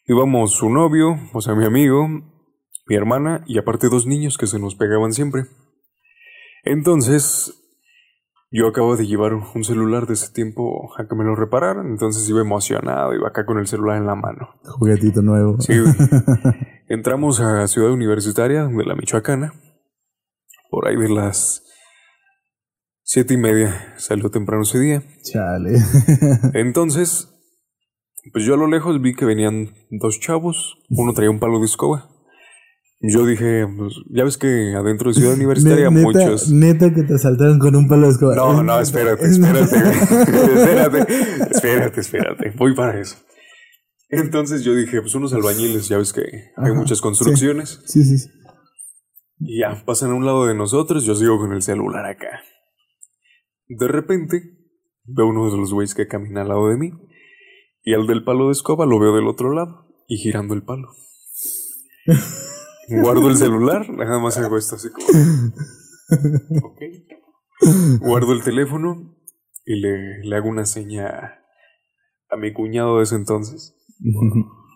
íbamos 0.06 0.52
su 0.52 0.70
novio, 0.70 1.18
o 1.32 1.40
sea, 1.40 1.54
mi 1.54 1.64
amigo, 1.64 2.06
mi 2.86 2.96
hermana 2.96 3.42
y 3.46 3.58
aparte 3.58 3.88
dos 3.88 4.06
niños 4.06 4.38
que 4.38 4.46
se 4.46 4.58
nos 4.58 4.76
pegaban 4.76 5.12
siempre. 5.12 5.46
Entonces, 6.62 7.54
yo 8.50 8.68
acabo 8.68 8.96
de 8.96 9.06
llevar 9.06 9.34
un 9.34 9.64
celular 9.64 10.06
de 10.06 10.14
ese 10.14 10.32
tiempo 10.32 10.90
a 10.96 11.06
que 11.06 11.14
me 11.16 11.24
lo 11.24 11.34
repararan, 11.34 11.88
entonces 11.88 12.28
iba 12.28 12.40
emocionado, 12.40 13.12
iba 13.14 13.28
acá 13.28 13.44
con 13.44 13.58
el 13.58 13.66
celular 13.66 13.96
en 13.96 14.06
la 14.06 14.14
mano. 14.14 14.54
Juguetito 14.64 15.20
nuevo. 15.20 15.60
Sí, 15.60 15.74
Entramos 16.88 17.40
a 17.40 17.66
Ciudad 17.66 17.90
Universitaria 17.90 18.64
de 18.64 18.84
la 18.84 18.94
Michoacana 18.94 19.52
por 20.70 20.88
ahí 20.88 20.96
de 20.96 21.08
las 21.08 21.62
siete 23.02 23.34
y 23.34 23.36
media. 23.38 23.94
Salió 23.96 24.30
temprano 24.30 24.62
ese 24.62 24.78
día. 24.78 25.02
Chale. 25.22 25.78
Entonces, 26.54 27.28
pues 28.32 28.44
yo 28.44 28.54
a 28.54 28.58
lo 28.58 28.66
lejos 28.66 29.00
vi 29.00 29.14
que 29.14 29.24
venían 29.24 29.74
dos 29.90 30.20
chavos. 30.20 30.76
Uno 30.90 31.12
traía 31.14 31.30
un 31.30 31.40
palo 31.40 31.58
de 31.58 31.66
escoba. 31.66 32.10
Yo 33.00 33.24
dije, 33.24 33.64
pues, 33.76 33.94
ya 34.10 34.24
ves 34.24 34.38
que 34.38 34.74
adentro 34.74 35.10
de 35.10 35.14
Ciudad 35.14 35.34
Universitaria 35.36 35.90
neta, 35.90 36.02
muchos. 36.02 36.50
Neta 36.50 36.92
que 36.92 37.02
te 37.04 37.14
asaltaron 37.14 37.58
con 37.58 37.76
un 37.76 37.88
palo 37.88 38.06
de 38.06 38.12
escoba. 38.12 38.34
No, 38.34 38.62
no, 38.62 38.80
espérate, 38.80 39.26
espérate. 39.26 39.76
espérate, 39.76 41.06
espérate, 41.50 42.00
espérate. 42.00 42.50
Voy 42.56 42.74
para 42.74 43.00
eso. 43.00 43.16
Entonces 44.10 44.64
yo 44.64 44.74
dije, 44.74 45.00
pues 45.02 45.14
unos 45.14 45.34
albañiles, 45.34 45.88
ya 45.88 45.98
ves 45.98 46.12
que 46.12 46.22
hay 46.56 46.72
muchas 46.72 47.00
construcciones. 47.00 47.80
Sí, 47.84 48.02
sí, 48.04 48.18
sí. 48.18 48.28
Y 49.40 49.60
ya, 49.60 49.84
pasan 49.84 50.10
a 50.10 50.14
un 50.14 50.24
lado 50.26 50.46
de 50.46 50.54
nosotros, 50.54 51.04
yo 51.04 51.14
sigo 51.14 51.38
con 51.38 51.52
el 51.52 51.62
celular 51.62 52.06
acá. 52.06 52.42
De 53.68 53.86
repente, 53.86 54.58
veo 55.04 55.28
uno 55.28 55.50
de 55.50 55.56
los 55.56 55.72
güeyes 55.72 55.94
que 55.94 56.08
camina 56.08 56.42
al 56.42 56.48
lado 56.48 56.68
de 56.68 56.76
mí. 56.76 56.92
Y 57.82 57.94
al 57.94 58.06
del 58.06 58.24
palo 58.24 58.46
de 58.46 58.52
escoba 58.52 58.86
lo 58.86 58.98
veo 58.98 59.14
del 59.14 59.28
otro 59.28 59.52
lado 59.52 59.86
y 60.08 60.16
girando 60.18 60.54
el 60.54 60.62
palo. 60.62 60.88
Guardo 62.88 63.28
el 63.28 63.36
celular, 63.36 63.88
nada 63.90 64.18
más 64.18 64.38
hago 64.38 64.56
esto 64.56 64.76
así 64.76 64.88
como. 64.90 65.06
Ok. 66.64 66.80
Guardo 68.00 68.32
el 68.32 68.42
teléfono 68.42 69.16
y 69.64 69.80
le, 69.80 70.24
le 70.24 70.36
hago 70.36 70.48
una 70.48 70.64
seña 70.64 71.42
a 72.30 72.36
mi 72.36 72.52
cuñado 72.52 72.98
de 72.98 73.04
ese 73.04 73.16
entonces, 73.16 73.76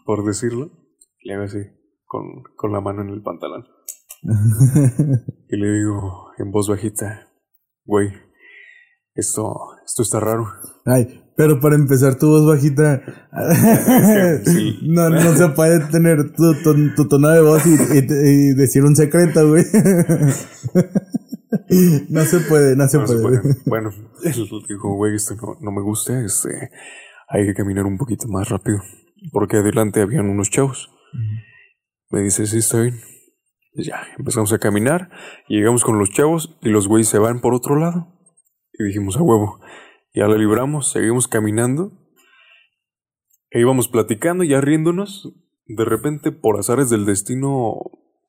por, 0.05 0.17
por 0.19 0.27
decirlo. 0.27 0.71
Le 1.23 1.35
hago 1.35 1.45
así, 1.45 1.59
con, 2.05 2.43
con 2.57 2.73
la 2.73 2.81
mano 2.81 3.03
en 3.03 3.09
el 3.09 3.23
pantalón. 3.23 3.67
y 5.49 5.57
le 5.57 5.73
digo 5.79 6.31
en 6.39 6.51
voz 6.51 6.69
bajita, 6.69 7.29
güey, 7.85 8.09
esto, 9.15 9.55
esto 9.85 10.03
está 10.03 10.21
raro. 10.21 10.47
Ay, 10.87 11.21
pero 11.37 11.61
para 11.61 11.75
empezar 11.77 12.17
tu 12.19 12.29
voz 12.29 12.47
bajita, 12.47 13.03
Sí. 14.45 14.79
no, 14.89 15.11
no 15.11 15.37
se 15.37 15.49
puede 15.51 15.81
tener 15.91 16.33
tu, 16.35 16.55
tu, 16.63 16.95
tu 16.95 17.09
tono 17.09 17.29
de 17.29 17.41
voz 17.43 17.67
y, 17.67 17.71
y- 17.71 18.51
y 18.51 18.55
decir 18.55 18.85
un 18.85 18.95
secreto, 18.97 19.49
güey. 19.49 19.65
no 22.09 22.21
se 22.23 22.41
puede, 22.41 22.77
no 22.77 22.89
se 22.89 22.99
No 22.99 23.07
se 23.07 23.19
puede. 23.19 23.41
puede. 23.41 23.55
Bueno, 23.67 23.91
él 24.25 24.33
dijo, 24.69 24.95
güey, 24.95 25.15
esto 25.17 25.35
no, 25.37 25.57
no 25.61 25.73
me 25.73 25.83
gusta, 25.83 26.21
este, 26.25 26.71
hay 27.29 27.47
que 27.47 27.55
caminar 27.55 27.87
un 27.87 27.99
poquito 27.99 28.29
más 28.29 28.49
rápido. 28.49 28.79
Porque 29.31 29.59
adelante 29.59 30.01
habían 30.01 30.27
unos 30.29 30.51
chavos. 30.51 30.91
Me 32.11 32.21
dice, 32.23 32.47
sí, 32.47 32.59
está 32.59 32.81
bien. 32.81 33.01
Pues 33.75 33.87
ya, 33.87 34.03
empezamos 34.19 34.53
a 34.53 34.59
caminar, 34.59 35.11
llegamos 35.49 35.83
con 35.85 35.99
los 35.99 36.11
chavos 36.11 36.59
y 36.63 36.69
los 36.69 36.89
güeyes 36.89 37.09
se 37.09 37.19
van 37.19 37.41
por 37.41 37.55
otro 37.55 37.77
lado. 37.77 38.09
Y 38.73 38.85
dijimos, 38.85 39.17
a 39.17 39.23
huevo. 39.23 39.61
Ya 40.15 40.27
la 40.27 40.37
libramos, 40.37 40.91
seguimos 40.91 41.27
caminando. 41.27 41.93
E 43.51 43.61
íbamos 43.61 43.89
platicando, 43.89 44.45
ya 44.45 44.61
riéndonos. 44.61 45.33
De 45.67 45.85
repente, 45.85 46.33
por 46.33 46.59
azares 46.59 46.91
del 46.91 47.07
destino, 47.07 47.77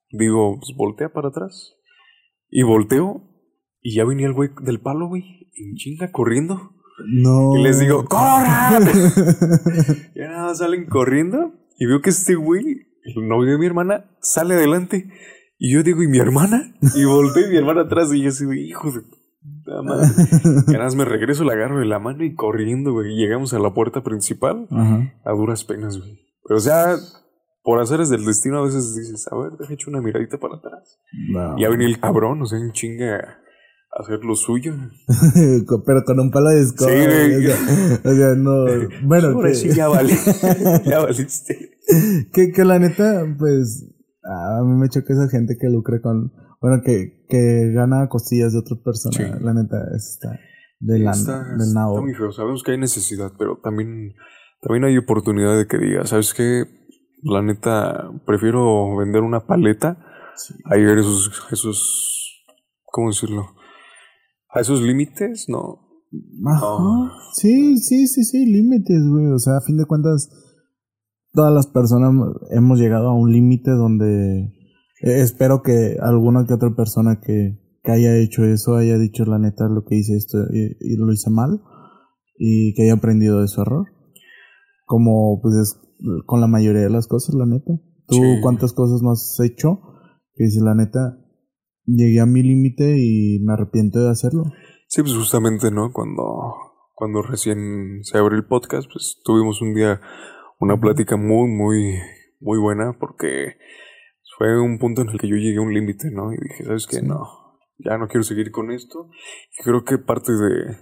digo, 0.09 0.59
pues 0.59 0.75
voltea 0.77 1.11
para 1.11 1.29
atrás. 1.29 1.75
Y 2.49 2.63
volteo, 2.63 3.23
y 3.81 3.95
ya 3.95 4.05
venía 4.05 4.27
el 4.27 4.33
güey 4.33 4.49
del 4.61 4.79
palo, 4.79 5.07
güey, 5.07 5.49
en 5.55 5.75
chinga 5.75 6.11
corriendo. 6.11 6.71
No. 7.05 7.57
Y 7.57 7.63
les 7.63 7.79
digo, 7.79 8.05
¡corran! 8.05 8.83
y 10.15 10.19
nada 10.19 10.55
salen 10.55 10.85
corriendo. 10.85 11.53
Y 11.77 11.85
veo 11.85 12.01
que 12.01 12.11
este 12.11 12.35
güey, 12.35 12.82
el 13.05 13.27
novio 13.27 13.53
de 13.53 13.57
mi 13.57 13.65
hermana, 13.65 14.05
sale 14.21 14.55
adelante. 14.55 15.09
Y 15.57 15.73
yo 15.73 15.83
digo, 15.83 16.03
¿y 16.03 16.07
mi 16.07 16.19
hermana? 16.19 16.73
Y 16.95 17.05
volteo 17.05 17.47
y 17.47 17.51
mi 17.51 17.57
hermana 17.57 17.81
atrás. 17.81 18.13
Y 18.13 18.21
yo 18.21 18.29
así, 18.29 18.45
hijo 18.67 18.91
de 18.91 19.01
puta 19.01 19.81
madre. 19.81 20.07
Y 20.67 20.71
nada 20.71 20.85
más 20.85 20.95
me 20.95 21.05
regreso, 21.05 21.43
la 21.43 21.53
agarro 21.53 21.79
de 21.79 21.85
la 21.85 21.99
mano 21.99 22.23
y 22.23 22.35
corriendo, 22.35 22.91
güey. 22.91 23.13
Y 23.13 23.17
llegamos 23.17 23.53
a 23.53 23.59
la 23.59 23.73
puerta 23.73 24.03
principal 24.03 24.67
Ajá. 24.71 25.13
a 25.23 25.31
duras 25.31 25.63
penas, 25.63 25.97
güey. 25.97 26.19
Pero 26.45 26.57
o 26.57 26.61
sea, 26.61 26.95
por 27.63 27.79
haceres 27.79 28.09
del 28.09 28.25
destino, 28.25 28.59
a 28.59 28.65
veces 28.65 28.95
dices, 28.95 29.25
a 29.31 29.37
ver, 29.37 29.53
deja 29.53 29.73
hecho 29.73 29.89
una 29.89 30.01
miradita 30.01 30.37
para 30.37 30.55
atrás. 30.55 30.99
No. 31.29 31.57
Y 31.57 31.61
ya 31.61 31.69
venía 31.69 31.87
el 31.87 31.99
cabrón, 31.99 32.41
o 32.41 32.45
sea, 32.45 32.59
en 32.59 32.71
chinga 32.73 33.39
hacer 33.99 34.23
lo 34.23 34.35
suyo. 34.35 34.73
Pero 35.85 36.03
con 36.05 36.19
un 36.19 36.31
palo 36.31 36.49
de 36.49 36.61
escoba. 36.61 36.91
Sí. 36.91 36.97
O 36.97 37.41
sea, 37.41 38.11
o 38.11 38.15
sea, 38.15 38.35
no. 38.35 38.65
Bueno, 39.03 39.39
que, 39.41 39.53
sí 39.55 39.69
ya 39.69 39.87
vale. 39.87 40.13
ya 40.85 40.99
valiste. 40.99 41.71
que, 42.33 42.51
que 42.51 42.65
la 42.65 42.79
neta, 42.79 43.25
pues. 43.37 43.89
A 44.23 44.63
mí 44.63 44.79
me 44.79 44.87
choca 44.89 45.13
esa 45.13 45.27
gente 45.29 45.57
que 45.59 45.67
lucra 45.69 45.99
con. 46.01 46.31
Bueno, 46.61 46.81
que, 46.83 47.25
que 47.27 47.71
gana 47.73 48.07
costillas 48.07 48.53
de 48.53 48.59
otras 48.59 48.79
personas. 48.79 49.17
Sí. 49.17 49.43
La 49.43 49.53
neta, 49.53 49.77
está. 49.95 50.39
De 50.79 50.99
la, 50.99 51.11
Está, 51.11 51.43
del 51.43 51.61
está 51.61 51.79
nabo. 51.79 52.01
muy 52.01 52.13
feo. 52.13 52.31
Sabemos 52.31 52.63
que 52.63 52.71
hay 52.71 52.77
necesidad, 52.77 53.31
pero 53.37 53.59
también, 53.63 54.13
también 54.61 54.83
hay 54.85 54.97
oportunidad 54.97 55.57
de 55.57 55.65
que 55.67 55.77
diga, 55.77 56.05
¿sabes 56.05 56.33
qué? 56.33 56.65
La 57.21 57.41
neta, 57.41 58.09
prefiero 58.25 58.95
vender 58.97 59.21
una 59.21 59.41
paleta 59.45 59.97
Sí. 60.35 60.55
a 60.65 60.77
ir 60.77 60.87
a 60.89 60.99
esos, 60.99 61.31
esos, 61.51 62.43
¿cómo 62.85 63.09
decirlo? 63.09 63.45
A 64.53 64.61
esos 64.61 64.81
límites, 64.81 65.45
¿no? 65.49 65.79
Ajá. 66.45 66.61
No. 66.61 67.11
Sí, 67.33 67.77
sí, 67.77 68.07
sí, 68.07 68.23
sí, 68.23 68.45
límites, 68.45 69.01
güey. 69.09 69.27
O 69.27 69.39
sea, 69.39 69.57
a 69.57 69.61
fin 69.61 69.77
de 69.77 69.85
cuentas, 69.85 70.29
todas 71.31 71.53
las 71.53 71.67
personas 71.67 72.11
hemos 72.51 72.79
llegado 72.79 73.09
a 73.09 73.15
un 73.15 73.31
límite 73.31 73.71
donde 73.71 74.41
eh, 75.01 75.21
espero 75.21 75.61
que 75.63 75.97
alguna 76.01 76.45
que 76.45 76.53
otra 76.53 76.75
persona 76.75 77.19
que, 77.19 77.59
que 77.83 77.91
haya 77.91 78.15
hecho 78.17 78.43
eso 78.45 78.75
haya 78.75 78.97
dicho 78.99 79.25
la 79.25 79.39
neta 79.39 79.67
lo 79.67 79.83
que 79.85 79.95
hice 79.95 80.15
esto 80.15 80.37
y, 80.53 80.77
y 80.79 80.95
lo 80.97 81.11
hice 81.11 81.29
mal 81.31 81.61
y 82.37 82.73
que 82.75 82.83
haya 82.83 82.93
aprendido 82.93 83.41
de 83.41 83.47
su 83.47 83.61
error. 83.61 83.87
Como 84.85 85.39
pues 85.41 85.55
es 85.55 85.79
con 86.25 86.41
la 86.41 86.47
mayoría 86.47 86.81
de 86.81 86.89
las 86.89 87.07
cosas, 87.07 87.33
la 87.33 87.45
neta. 87.45 87.73
¿Tú 88.07 88.15
Sí. 88.15 88.21
cuántas 88.43 88.73
cosas 88.73 89.01
no 89.01 89.11
has 89.11 89.39
hecho? 89.39 89.79
Que 90.35 90.43
dices, 90.45 90.61
la 90.61 90.75
neta, 90.75 91.17
llegué 91.85 92.19
a 92.19 92.25
mi 92.25 92.41
límite 92.43 92.97
y 92.97 93.39
me 93.41 93.53
arrepiento 93.53 94.03
de 94.03 94.11
hacerlo. 94.11 94.43
Sí, 94.87 95.01
pues 95.01 95.13
justamente, 95.15 95.71
¿no? 95.71 95.91
Cuando, 95.91 96.23
cuando 96.93 97.21
recién 97.21 97.99
se 98.03 98.17
abrió 98.17 98.37
el 98.37 98.45
podcast, 98.45 98.87
pues 98.91 99.19
tuvimos 99.23 99.61
un 99.61 99.73
día 99.73 100.01
una 100.59 100.79
plática 100.79 101.17
muy, 101.17 101.49
muy, 101.49 101.95
muy 102.39 102.59
buena 102.59 102.97
porque 102.99 103.55
fue 104.37 104.59
un 104.59 104.77
punto 104.79 105.01
en 105.01 105.09
el 105.09 105.19
que 105.19 105.27
yo 105.27 105.35
llegué 105.35 105.57
a 105.57 105.61
un 105.61 105.73
límite, 105.73 106.09
¿no? 106.11 106.31
Y 106.31 106.37
dije, 106.37 106.63
¿sabes 106.65 106.87
qué? 106.87 106.97
Sí. 106.97 107.05
No, 107.05 107.27
ya 107.79 107.97
no 107.97 108.07
quiero 108.07 108.23
seguir 108.23 108.51
con 108.51 108.71
esto. 108.71 109.09
Y 109.59 109.63
creo 109.63 109.83
que 109.83 109.97
parte 109.97 110.31
de, 110.31 110.77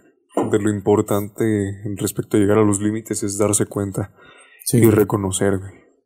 de 0.52 0.60
lo 0.60 0.70
importante 0.70 1.44
respecto 1.98 2.38
a 2.38 2.40
llegar 2.40 2.58
a 2.58 2.64
los 2.66 2.82
límites 2.82 3.24
es 3.24 3.38
darse 3.38 3.66
cuenta 3.66 4.14
Sí. 4.66 4.78
y 4.78 4.90
reconocer, 4.92 5.54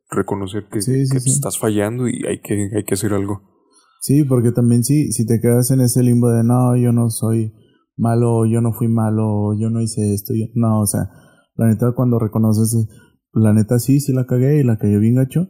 reconocer 0.09 0.67
que, 0.71 0.81
Sí, 0.81 1.03
que 1.11 1.17
estás 1.17 1.59
fallando 1.59 2.07
y 2.07 2.25
hay 2.25 2.39
que, 2.41 2.69
hay 2.75 2.83
que 2.85 2.93
hacer 2.93 3.13
algo. 3.13 3.54
Sí, 4.01 4.23
porque 4.23 4.51
también 4.51 4.83
sí, 4.83 5.11
si 5.11 5.25
te 5.25 5.39
quedas 5.39 5.71
en 5.71 5.81
ese 5.81 6.03
limbo 6.03 6.29
de 6.29 6.43
no, 6.43 6.75
yo 6.75 6.91
no 6.91 7.09
soy 7.09 7.53
malo, 7.97 8.45
yo 8.45 8.61
no 8.61 8.73
fui 8.73 8.87
malo, 8.87 9.53
yo 9.59 9.69
no 9.69 9.81
hice 9.81 10.13
esto, 10.13 10.33
yo- 10.33 10.45
no, 10.53 10.81
o 10.81 10.85
sea, 10.85 11.09
la 11.55 11.67
neta 11.67 11.93
cuando 11.95 12.19
reconoces, 12.19 12.87
la 13.33 13.53
neta 13.53 13.79
sí, 13.79 13.99
sí 13.99 14.13
la 14.13 14.25
cagué 14.25 14.59
y 14.59 14.63
la 14.63 14.77
cagué 14.77 14.99
bien 14.99 15.15
gacho, 15.15 15.47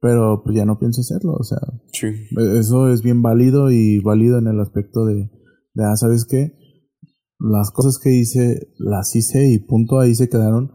pero 0.00 0.42
pues 0.44 0.54
ya 0.56 0.64
no 0.64 0.78
pienso 0.78 1.00
hacerlo, 1.00 1.32
o 1.32 1.42
sea, 1.42 1.58
Sí, 1.92 2.06
eso 2.56 2.92
es 2.92 3.02
bien 3.02 3.22
válido 3.22 3.70
y 3.72 4.00
válido 4.00 4.38
en 4.38 4.46
el 4.46 4.60
aspecto 4.60 5.04
de, 5.06 5.30
de 5.74 5.84
ah, 5.84 5.96
¿sabes 5.96 6.24
qué? 6.24 6.52
Las 7.40 7.70
cosas 7.70 7.98
que 7.98 8.12
hice, 8.12 8.68
las 8.78 9.14
hice 9.16 9.48
y 9.48 9.58
punto, 9.60 10.00
ahí 10.00 10.14
se 10.14 10.28
quedaron. 10.28 10.72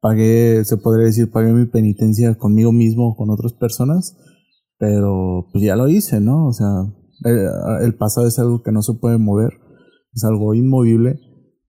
Pagué, 0.00 0.64
se 0.64 0.76
podría 0.78 1.06
decir, 1.06 1.30
pagué 1.30 1.52
mi 1.52 1.66
penitencia 1.66 2.34
conmigo 2.36 2.72
mismo 2.72 3.08
o 3.10 3.16
con 3.16 3.28
otras 3.30 3.52
personas, 3.52 4.16
pero 4.78 5.46
pues 5.52 5.64
ya 5.64 5.76
lo 5.76 5.88
hice, 5.88 6.20
¿no? 6.20 6.46
O 6.46 6.52
sea, 6.52 6.68
el, 7.24 7.48
el 7.82 7.94
pasado 7.96 8.26
es 8.26 8.38
algo 8.38 8.62
que 8.62 8.72
no 8.72 8.82
se 8.82 8.94
puede 8.94 9.18
mover, 9.18 9.52
es 10.12 10.24
algo 10.24 10.54
inmovible, 10.54 11.18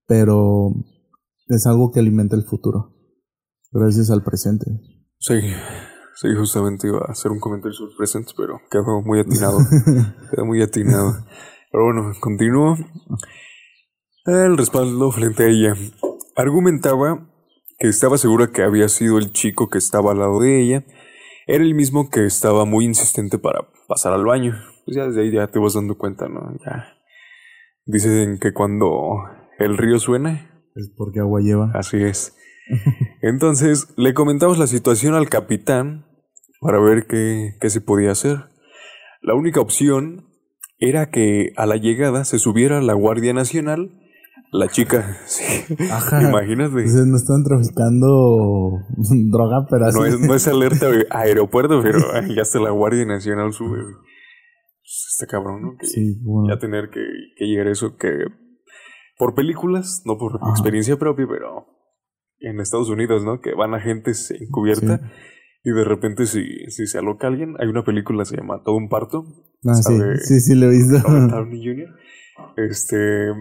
pero 0.08 0.74
es 1.48 1.66
algo 1.68 1.92
que 1.92 2.00
alimenta 2.00 2.36
el 2.36 2.44
futuro, 2.44 2.94
gracias 3.72 4.12
al 4.12 4.24
presente. 4.24 4.66
sí, 5.20 5.40
sí, 6.16 6.28
justamente 6.38 6.88
iba 6.88 7.00
a 7.00 7.12
hacer 7.12 7.32
un 7.32 7.40
comentario 7.40 7.74
sobre 7.74 7.92
el 7.92 7.98
presente, 7.98 8.32
pero 8.36 8.60
quedó 8.70 9.02
muy 9.04 9.20
atinado. 9.20 9.60
quedó 10.32 10.46
muy 10.46 10.62
atinado. 10.62 11.14
Pero 11.72 11.84
bueno, 11.84 12.12
continúo. 12.20 12.76
El 14.26 14.58
respaldo 14.58 15.12
frente 15.12 15.44
a 15.44 15.48
ella. 15.48 15.74
Argumentaba 16.36 17.30
que 17.78 17.88
estaba 17.88 18.18
segura 18.18 18.48
que 18.48 18.64
había 18.64 18.90
sido 18.90 19.18
el 19.18 19.32
chico 19.32 19.70
que 19.70 19.78
estaba 19.78 20.12
al 20.12 20.20
lado 20.20 20.40
de 20.40 20.62
ella. 20.62 20.86
Era 21.48 21.64
el 21.64 21.74
mismo 21.76 22.10
que 22.10 22.26
estaba 22.26 22.66
muy 22.66 22.84
insistente 22.84 23.40
para 23.40 23.62
pasar 23.88 24.12
al 24.14 24.26
baño. 24.26 24.54
Pues 24.86 24.98
ya 24.98 25.08
desde 25.08 25.22
ahí 25.22 25.32
ya 25.32 25.48
te 25.48 25.60
vas 25.60 25.74
dando 25.76 25.98
cuenta, 25.98 26.28
¿no? 26.28 26.42
Ya. 26.66 26.98
Dicen 27.86 28.38
que 28.38 28.52
cuando 28.52 29.16
el 29.58 29.78
río 29.78 29.98
suena, 29.98 30.52
Es 30.76 30.92
porque 30.96 31.22
agua 31.22 31.40
lleva. 31.42 31.72
Así 31.74 32.04
es. 32.04 32.36
Entonces 33.22 33.94
le 33.96 34.14
comentamos 34.14 34.60
la 34.60 34.68
situación 34.68 35.16
al 35.16 35.30
capitán 35.30 36.06
para 36.60 36.80
ver 36.80 37.08
qué, 37.08 37.56
qué 37.62 37.70
se 37.70 37.80
podía 37.80 38.12
hacer. 38.12 38.50
La 39.22 39.34
única 39.34 39.62
opción 39.62 40.28
era 40.80 41.10
que 41.10 41.54
a 41.56 41.66
la 41.66 41.78
llegada 41.78 42.26
se 42.26 42.40
subiera 42.40 42.82
la 42.82 42.94
Guardia 42.94 43.34
Nacional. 43.34 43.92
La 44.52 44.68
chica, 44.70 45.18
sí, 45.26 45.44
Ajá. 45.92 46.22
imagínate. 46.22 46.70
Entonces 46.80 47.06
no 47.06 47.18
están 47.18 47.44
traficando 47.44 48.80
droga, 49.32 49.66
pero 49.70 49.86
así. 49.86 49.98
No 50.00 50.06
es, 50.06 50.20
no 50.20 50.34
es 50.36 50.48
alerta 50.48 50.88
aeropuerto, 51.10 51.82
pero 51.82 52.00
ya 52.34 52.42
hasta 52.42 52.60
la 52.60 52.70
Guardia 52.72 53.06
Nacional 53.06 53.52
sube. 53.54 53.78
Pues, 53.84 55.08
Está 55.12 55.28
cabrón, 55.28 55.62
¿no? 55.62 55.76
Que 55.78 55.86
Sí, 55.86 56.18
bueno. 56.24 56.48
ya 56.54 56.60
tener 56.60 56.90
que, 56.90 57.02
que 57.36 57.46
llegar 57.46 57.68
a 57.68 57.72
eso 57.72 57.98
que 57.98 58.10
por 59.18 59.36
películas, 59.36 60.04
no 60.06 60.18
por 60.18 60.38
Ajá. 60.42 60.52
experiencia 60.52 60.98
propia, 60.98 61.26
pero 61.28 61.66
en 62.40 62.60
Estados 62.62 62.90
Unidos, 62.90 63.26
¿no? 63.26 63.42
Que 63.42 63.54
van 63.54 63.74
agentes 63.74 64.32
encubierta 64.32 65.02
y 65.64 65.72
de 65.72 65.84
repente 65.84 66.26
si, 66.28 66.46
si 66.70 66.88
se 66.88 67.00
aloca 67.00 67.28
alguien, 67.28 67.56
hay 67.60 67.68
una 67.68 67.84
película 67.84 68.24
se 68.24 68.38
llama 68.38 68.62
Todo 68.64 68.76
un 68.76 68.88
parto, 68.90 69.26
Ah, 69.66 69.74
sí, 69.74 69.94
sí, 70.24 70.40
sí, 70.40 70.56
lo 70.56 70.68
he 70.68 70.70
visto. 70.70 71.00
Jr. 71.08 71.90
Este, 72.58 73.32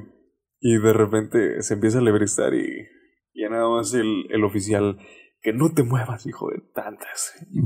y 0.61 0.79
de 0.79 0.93
repente 0.93 1.63
se 1.63 1.75
empieza 1.75 1.99
a 1.99 2.03
lebrestar 2.03 2.55
y 2.55 2.87
ya 3.35 3.49
nada 3.51 3.69
más 3.69 3.93
el, 3.95 4.27
el 4.31 4.45
oficial, 4.45 4.99
que 5.43 5.53
no 5.53 5.73
te 5.75 5.83
muevas, 5.83 6.27
hijo 6.27 6.49
de 6.51 6.61
tantas. 6.75 7.35
Y 7.51 7.61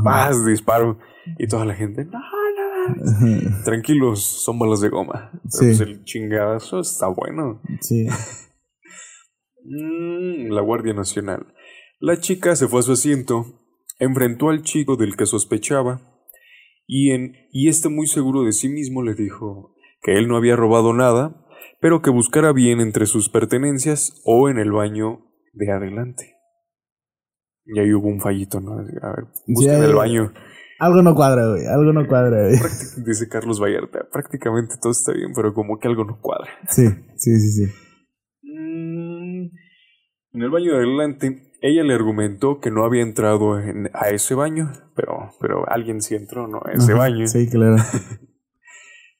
disparo. 0.51 0.99
Y 1.39 1.47
toda 1.47 1.65
la 1.65 1.75
gente, 1.75 2.05
no, 2.05 2.19
no, 2.19 3.65
tranquilos, 3.65 4.23
son 4.45 4.59
balas 4.59 4.81
de 4.81 4.89
goma. 4.89 5.31
Pero 5.33 5.49
Sí. 5.51 5.67
pues 5.67 5.81
el 5.81 6.05
chingadazo 6.05 6.81
está 6.81 7.07
bueno. 7.09 7.63
sí. 7.81 8.07
Mm, 9.65 10.51
la 10.53 10.61
Guardia 10.63 10.95
Nacional. 10.95 11.55
La 12.01 12.19
chica 12.19 12.57
se 12.57 12.67
fue 12.67 12.81
a 12.81 12.83
su 12.83 12.93
asiento, 12.93 13.61
enfrentó 13.99 14.49
al 14.49 14.63
chico 14.63 14.97
del 14.97 15.17
que 15.17 15.27
sospechaba 15.27 16.01
y, 16.87 17.11
en, 17.11 17.37
y 17.53 17.69
este 17.69 17.89
muy 17.91 18.07
seguro 18.07 18.43
de 18.45 18.53
sí 18.53 18.69
mismo 18.69 19.03
le 19.03 19.15
dijo 19.15 19.77
que 20.03 20.15
él 20.15 20.29
no 20.29 20.37
había 20.37 20.57
robado 20.57 20.95
nada, 20.95 21.47
pero 21.81 22.03
que 22.03 22.11
buscara 22.11 22.53
bien 22.53 22.81
entre 22.81 23.07
sus 23.07 23.29
pertenencias 23.29 24.21
o 24.25 24.49
en 24.49 24.59
el 24.59 24.73
baño 24.73 25.21
de 25.53 25.73
adelante. 25.73 26.37
Y 27.67 27.79
ahí 27.79 27.93
hubo 27.93 28.09
un 28.09 28.21
fallito, 28.21 28.61
¿no? 28.61 28.73
A 28.73 28.83
ver, 28.83 29.27
busca 29.47 29.77
en 29.77 29.85
el 29.85 29.95
baño. 29.95 30.33
Algo 30.79 31.03
no 31.03 31.15
cuadra, 31.15 31.47
güey. 31.47 31.67
Algo 31.67 31.93
no 31.93 32.07
cuadra, 32.09 32.43
güey. 32.49 32.59
Dice 33.05 33.29
Carlos 33.29 33.61
Vallarta, 33.63 34.09
prácticamente 34.11 34.75
todo 34.81 34.93
está 34.93 35.13
bien, 35.13 35.33
pero 35.35 35.53
como 35.53 35.79
que 35.79 35.89
algo 35.89 36.05
no 36.05 36.19
cuadra. 36.21 36.51
Sí, 36.69 36.87
sí, 37.17 37.37
sí, 37.39 37.67
sí. 37.67 37.73
Mm, 38.43 39.51
En 40.33 40.43
el 40.43 40.51
baño 40.51 40.73
de 40.73 40.79
adelante, 40.79 41.53
ella 41.61 41.83
le 41.83 41.93
argumentó 41.95 42.61
que 42.61 42.71
no 42.71 42.85
había 42.85 43.03
entrado 43.03 43.59
en- 43.61 43.91
a 43.93 44.09
ese 44.11 44.35
baño, 44.35 44.71
pero, 44.97 45.33
pero 45.41 45.69
alguien 45.69 46.01
sí 46.01 46.15
entró, 46.15 46.47
¿no? 46.49 46.61
A 46.65 46.73
ese 46.73 46.93
Ajá, 46.93 47.01
baño. 47.01 47.27
Sí, 47.27 47.49
claro. 47.49 47.77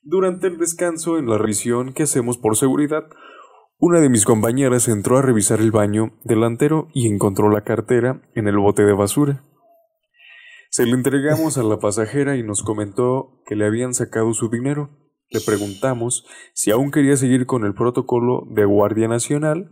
Durante 0.03 0.47
el 0.47 0.57
descanso, 0.57 1.19
en 1.19 1.29
la 1.29 1.37
revisión 1.37 1.93
que 1.93 2.05
hacemos 2.05 2.39
por 2.39 2.57
seguridad, 2.57 3.05
una 3.79 4.01
de 4.01 4.09
mis 4.09 4.25
compañeras 4.25 4.89
entró 4.89 5.19
a 5.19 5.23
revisar 5.23 5.61
el 5.61 5.73
baño 5.73 6.19
delantero 6.25 6.89
y 6.95 7.07
encontró 7.07 7.51
la 7.51 7.65
cartera 7.65 8.23
en 8.35 8.49
el 8.49 8.57
bote 8.57 8.83
de 8.83 8.95
basura. 8.95 9.45
Se 10.71 10.87
le 10.87 10.93
entregamos 10.93 11.59
a 11.59 11.63
la 11.63 11.79
pasajera 11.79 12.37
y 12.37 12.43
nos 12.43 12.63
comentó 12.63 13.43
que 13.45 13.57
le 13.57 13.67
habían 13.67 13.93
sacado 13.93 14.33
su 14.33 14.49
dinero. 14.49 14.89
Le 15.29 15.41
preguntamos 15.41 16.27
si 16.55 16.71
aún 16.71 16.91
quería 16.91 17.17
seguir 17.17 17.45
con 17.45 17.65
el 17.65 17.75
protocolo 17.75 18.47
de 18.51 18.65
Guardia 18.65 19.07
Nacional. 19.07 19.71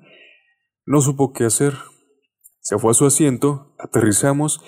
No 0.85 1.01
supo 1.01 1.33
qué 1.33 1.45
hacer. 1.45 1.74
Se 2.61 2.79
fue 2.79 2.91
a 2.91 2.95
su 2.95 3.07
asiento, 3.07 3.74
aterrizamos 3.79 4.61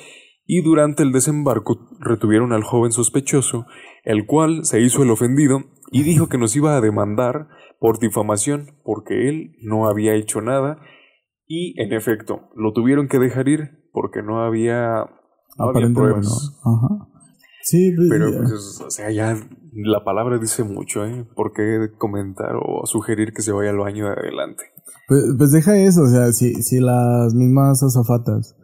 y 0.53 0.63
durante 0.63 1.05
el 1.05 1.13
desembarco 1.13 1.79
retuvieron 2.01 2.53
al 2.53 2.65
joven 2.65 2.91
sospechoso, 2.91 3.67
el 4.03 4.27
cual 4.27 4.65
se 4.65 4.81
hizo 4.81 5.05
el 5.05 5.11
ofendido 5.11 5.61
y 5.93 6.03
dijo 6.03 6.29
que 6.29 6.39
nos 6.39 6.57
iba 6.57 6.77
a 6.77 6.81
demandar 6.81 7.47
por 7.79 8.01
difamación 8.01 8.73
porque 8.83 9.29
él 9.29 9.53
no 9.63 9.87
había 9.89 10.15
hecho 10.17 10.41
nada 10.41 10.79
y 11.47 11.81
en 11.81 11.93
efecto 11.93 12.49
lo 12.57 12.73
tuvieron 12.73 13.07
que 13.07 13.21
dejar 13.21 13.47
ir 13.49 13.61
porque 13.93 14.23
no 14.25 14.43
había, 14.43 15.05
no 15.57 15.69
había 15.69 15.83
bueno. 15.83 15.95
pruebas. 15.95 16.61
Ajá. 16.65 17.07
Sí, 17.63 17.93
pues, 17.95 18.09
Pero, 18.11 18.31
pues, 18.37 18.51
es- 18.51 18.81
o 18.85 18.91
sea, 18.91 19.09
ya 19.13 19.37
la 19.73 20.03
palabra 20.03 20.39
dice 20.39 20.65
mucho, 20.65 21.07
¿eh? 21.07 21.29
¿Por 21.37 21.53
qué 21.53 21.91
comentar 21.97 22.57
o 22.57 22.87
sugerir 22.87 23.33
que 23.33 23.43
se 23.43 23.53
vaya 23.53 23.71
al 23.71 23.79
baño 23.79 24.07
de 24.07 24.15
adelante? 24.15 24.65
Pues, 25.07 25.23
pues 25.39 25.53
deja 25.53 25.79
eso, 25.79 26.03
o 26.03 26.09
sea, 26.09 26.33
si, 26.33 26.55
si 26.55 26.81
las 26.81 27.35
mismas 27.35 27.85
azafatas 27.85 28.57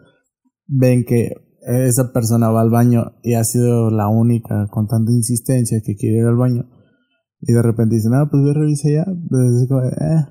ven 0.66 1.04
que 1.04 1.45
esa 1.66 2.12
persona 2.12 2.50
va 2.50 2.62
al 2.62 2.70
baño 2.70 3.12
y 3.22 3.34
ha 3.34 3.44
sido 3.44 3.90
la 3.90 4.08
única 4.08 4.66
con 4.70 4.86
tanta 4.86 5.12
insistencia 5.12 5.80
que 5.84 5.96
quiere 5.96 6.18
ir 6.18 6.26
al 6.26 6.36
baño 6.36 6.66
y 7.40 7.52
de 7.52 7.62
repente 7.62 7.96
dicen, 7.96 8.14
ah, 8.14 8.28
pues 8.30 8.42
ve, 8.44 8.54
revisa 8.54 8.88
ya, 8.90 9.04
pues 9.04 9.62
es 9.62 9.68
como, 9.68 9.82
eh, 9.82 10.26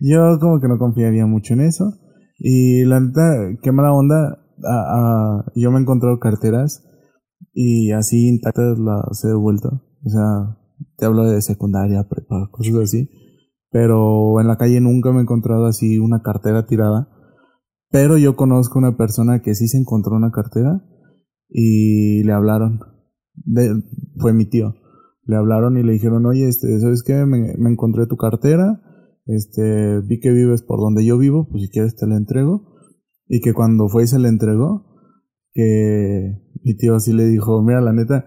yo 0.00 0.38
como 0.38 0.60
que 0.60 0.68
no 0.68 0.78
confiaría 0.78 1.26
mucho 1.26 1.54
en 1.54 1.60
eso 1.60 1.92
y 2.38 2.84
la 2.84 3.00
neta, 3.00 3.22
qué 3.62 3.72
mala 3.72 3.92
onda, 3.92 4.38
ah, 4.64 4.84
ah, 4.88 5.44
yo 5.54 5.70
me 5.70 5.78
he 5.78 5.82
encontrado 5.82 6.20
carteras 6.20 6.84
y 7.52 7.90
así 7.92 8.28
intactas 8.28 8.78
las 8.78 9.24
he 9.24 9.28
devuelto, 9.28 9.82
o 10.04 10.08
sea, 10.08 10.58
te 10.96 11.06
hablo 11.06 11.24
de 11.24 11.40
secundaria, 11.42 12.06
prepa, 12.08 12.48
cosas 12.50 12.74
así. 12.76 13.08
Pero 13.70 14.40
en 14.40 14.48
la 14.48 14.56
calle 14.56 14.80
nunca 14.80 15.12
me 15.12 15.18
he 15.18 15.22
encontrado 15.22 15.66
así 15.66 15.98
una 15.98 16.22
cartera 16.22 16.66
tirada. 16.66 17.08
Pero 17.90 18.18
yo 18.18 18.36
conozco 18.36 18.78
una 18.78 18.96
persona 18.96 19.40
que 19.40 19.54
sí 19.54 19.68
se 19.68 19.78
encontró 19.78 20.14
una 20.16 20.30
cartera 20.30 20.82
y 21.48 22.22
le 22.24 22.32
hablaron. 22.32 22.80
De- 23.34 23.82
fue 24.18 24.32
mi 24.32 24.46
tío. 24.46 24.74
Le 25.24 25.36
hablaron 25.36 25.76
y 25.78 25.82
le 25.82 25.92
dijeron, 25.92 26.26
oye, 26.26 26.48
este, 26.48 26.78
¿sabes 26.80 27.02
qué? 27.02 27.24
Me, 27.26 27.54
me 27.58 27.70
encontré 27.70 28.06
tu 28.06 28.16
cartera. 28.16 28.82
Este, 29.26 30.00
vi 30.00 30.20
que 30.20 30.32
vives 30.32 30.62
por 30.62 30.80
donde 30.80 31.04
yo 31.04 31.18
vivo, 31.18 31.48
pues 31.50 31.62
si 31.64 31.68
quieres 31.70 31.96
te 31.96 32.06
la 32.06 32.16
entrego. 32.16 32.76
Y 33.26 33.40
que 33.40 33.52
cuando 33.52 33.88
fue 33.88 34.04
y 34.04 34.06
se 34.06 34.18
la 34.18 34.28
entregó, 34.28 34.86
que 35.52 36.34
mi 36.64 36.76
tío 36.76 36.94
así 36.96 37.12
le 37.12 37.26
dijo, 37.26 37.62
mira, 37.62 37.80
la 37.82 37.92
neta, 37.92 38.24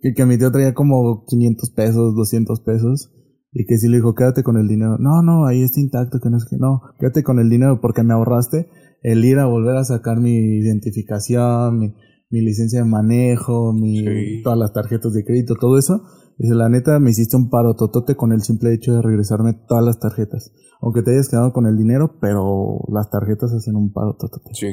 que, 0.00 0.12
que 0.14 0.26
mi 0.26 0.38
tío 0.38 0.52
traía 0.52 0.74
como 0.74 1.24
500 1.26 1.70
pesos, 1.70 2.14
200 2.14 2.60
pesos. 2.60 3.12
Y 3.52 3.66
que 3.66 3.78
sí 3.78 3.88
le 3.88 3.96
dijo, 3.96 4.14
quédate 4.14 4.42
con 4.42 4.56
el 4.56 4.66
dinero. 4.68 4.96
No, 4.98 5.22
no, 5.22 5.46
ahí 5.46 5.62
está 5.62 5.80
intacto, 5.80 6.18
que 6.20 6.30
no 6.30 6.36
es 6.36 6.44
que 6.44 6.56
no. 6.56 6.82
Quédate 6.98 7.22
con 7.22 7.38
el 7.38 7.48
dinero 7.48 7.80
porque 7.80 8.02
me 8.02 8.12
ahorraste 8.12 8.68
el 9.04 9.24
ir 9.24 9.38
a 9.38 9.46
volver 9.46 9.76
a 9.76 9.84
sacar 9.84 10.18
mi 10.18 10.34
identificación, 10.58 11.78
mi, 11.78 11.94
mi 12.30 12.40
licencia 12.40 12.80
de 12.80 12.84
manejo, 12.90 13.72
mi, 13.72 13.98
Sí. 14.00 14.42
todas 14.42 14.58
las 14.58 14.72
tarjetas 14.72 15.12
de 15.12 15.24
crédito, 15.24 15.54
todo 15.54 15.78
eso. 15.78 16.02
Dice, 16.36 16.54
la 16.56 16.68
neta, 16.68 16.98
me 16.98 17.10
hiciste 17.10 17.36
un 17.36 17.48
paro 17.48 17.76
totote 17.76 18.16
con 18.16 18.32
el 18.32 18.42
simple 18.42 18.74
hecho 18.74 18.92
de 18.94 19.02
regresarme 19.02 19.52
todas 19.68 19.84
las 19.84 20.00
tarjetas. 20.00 20.52
Aunque 20.80 21.02
te 21.02 21.12
hayas 21.12 21.28
quedado 21.28 21.52
con 21.52 21.66
el 21.66 21.76
dinero, 21.78 22.18
pero 22.20 22.80
las 22.92 23.08
tarjetas 23.08 23.52
hacen 23.52 23.76
un 23.76 23.92
paro 23.92 24.16
totote. 24.18 24.50
Sí. 24.54 24.66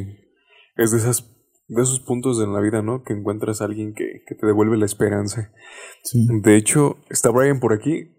Es 0.75 0.89
de 0.91 0.97
esas 0.97 1.27
de 1.67 1.81
esos 1.83 2.01
puntos 2.01 2.41
en 2.43 2.51
la 2.51 2.59
vida, 2.59 2.81
¿no? 2.81 3.01
Que 3.03 3.13
encuentras 3.13 3.61
a 3.61 3.65
alguien 3.65 3.93
que, 3.93 4.23
que 4.27 4.35
te 4.35 4.45
devuelve 4.45 4.75
la 4.75 4.85
esperanza. 4.85 5.51
Sí. 6.03 6.27
De 6.43 6.57
hecho, 6.57 6.97
está 7.09 7.29
Brian 7.29 7.59
por 7.61 7.71
aquí. 7.73 8.09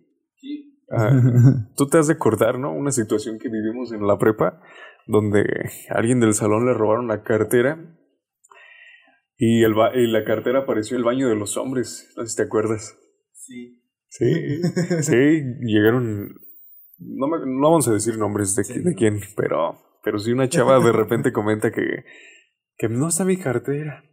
Ah, 0.91 1.11
Tú 1.77 1.87
te 1.87 1.99
has 1.99 2.07
de 2.07 2.15
acordar, 2.15 2.59
¿no? 2.59 2.73
Una 2.73 2.93
situación 2.93 3.39
que 3.39 3.49
vivimos 3.51 3.93
en 3.93 4.07
la 4.07 4.17
prepa, 4.19 4.61
donde 5.07 5.43
a 5.91 5.95
alguien 5.99 6.21
del 6.21 6.35
salón 6.35 6.67
le 6.67 6.75
robaron 6.75 7.09
la 7.09 7.23
cartera 7.23 7.79
y, 9.37 9.63
el 9.65 9.75
ba- 9.75 9.95
y 9.95 10.07
la 10.07 10.25
cartera 10.25 10.61
apareció 10.61 10.97
en 10.97 11.01
el 11.01 11.05
baño 11.05 11.29
de 11.29 11.37
los 11.37 11.57
hombres. 11.57 12.13
No 12.17 12.23
sé 12.25 12.31
si 12.31 12.37
te 12.37 12.43
acuerdas. 12.43 12.99
Sí. 13.33 13.79
Sí, 14.09 14.61
sí, 15.03 15.43
llegaron. 15.63 16.35
No, 16.99 17.27
me- 17.29 17.39
no 17.47 17.71
vamos 17.71 17.89
a 17.89 17.93
decir 17.93 18.19
nombres 18.19 18.55
de, 18.55 18.63
de 18.83 18.95
quién, 18.95 19.21
pero, 19.37 19.81
pero 20.05 20.19
sí 20.19 20.33
una 20.33 20.49
chava 20.49 20.79
de 20.81 20.93
repente 20.93 21.33
comenta 21.33 21.73
que, 21.73 22.05
que 22.77 22.89
no 22.89 23.09
está 23.09 23.25
mi 23.25 23.37
cartera. 23.39 24.05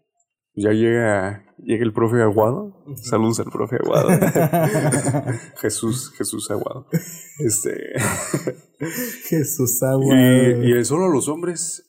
Ya 0.55 0.71
llega, 0.71 1.45
llega 1.57 1.83
el 1.83 1.93
profe 1.93 2.21
Aguado. 2.21 2.83
Saludos 2.95 3.39
al 3.39 3.51
profe 3.51 3.77
Aguado. 3.77 4.09
Jesús, 5.61 6.11
Jesús 6.17 6.49
Aguado. 6.51 6.87
Este. 7.39 7.93
Jesús 9.29 9.81
agua. 9.83 10.15
y, 10.15 10.77
y 10.77 10.85
solo 10.85 11.05
a 11.05 11.09
los 11.13 11.27
hombres. 11.29 11.85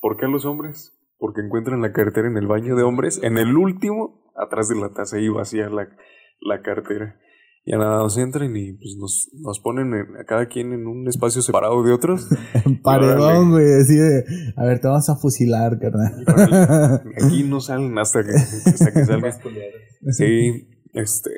¿Por 0.00 0.16
qué 0.16 0.26
a 0.26 0.28
los 0.28 0.44
hombres? 0.44 0.96
Porque 1.18 1.42
encuentran 1.42 1.82
la 1.82 1.92
cartera 1.92 2.28
en 2.28 2.36
el 2.38 2.46
baño 2.46 2.74
de 2.76 2.82
hombres, 2.82 3.20
en 3.22 3.36
el 3.36 3.56
último, 3.56 4.32
atrás 4.34 4.68
de 4.68 4.76
la 4.76 4.90
taza, 4.90 5.16
ahí 5.16 5.28
vacía 5.28 5.68
la, 5.68 5.88
la 6.40 6.62
cartera. 6.62 7.20
Y 7.64 7.74
a 7.74 7.78
nada 7.78 7.98
nos 7.98 8.16
entran 8.16 8.56
y 8.56 8.72
pues 8.72 8.96
nos, 8.98 9.28
nos 9.38 9.60
ponen 9.60 9.92
en- 9.94 10.16
a 10.20 10.24
cada 10.24 10.46
quien 10.46 10.72
en 10.72 10.86
un 10.86 11.06
espacio 11.08 11.42
separado 11.42 11.82
de 11.82 11.92
otros. 11.92 12.26
En 12.64 12.80
paredón, 12.82 13.50
güey. 13.50 13.80
Así 13.80 13.96
de, 13.96 14.24
a 14.56 14.64
ver, 14.64 14.80
te 14.80 14.88
vamos 14.88 15.08
a 15.10 15.16
fusilar, 15.16 15.78
carnal. 15.78 16.24
Aquí 17.22 17.44
no 17.44 17.60
salen 17.60 17.96
hasta 17.98 18.22
que, 18.24 18.30
hasta 18.32 18.92
que 18.92 19.04
salga. 19.04 19.30
Sí, 20.10 20.68
este. 20.94 21.30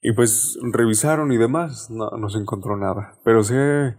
Y 0.00 0.12
pues 0.14 0.58
revisaron 0.72 1.32
y 1.32 1.36
demás, 1.38 1.88
no, 1.90 2.10
no 2.18 2.28
se 2.28 2.38
encontró 2.38 2.76
nada. 2.76 3.18
Pero 3.24 3.42
sé, 3.44 3.94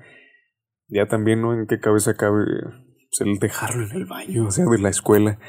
ya 0.87 1.07
también, 1.07 1.41
¿no? 1.41 1.53
En 1.53 1.65
qué 1.67 1.79
cabeza 1.79 2.13
cabe 2.15 2.45
pues, 2.45 3.21
el 3.27 3.39
dejarlo 3.39 3.85
en 3.85 3.91
el 3.97 4.05
baño, 4.05 4.47
o 4.47 4.51
sea, 4.51 4.65
de 4.65 4.79
la 4.79 4.89
escuela. 4.89 5.39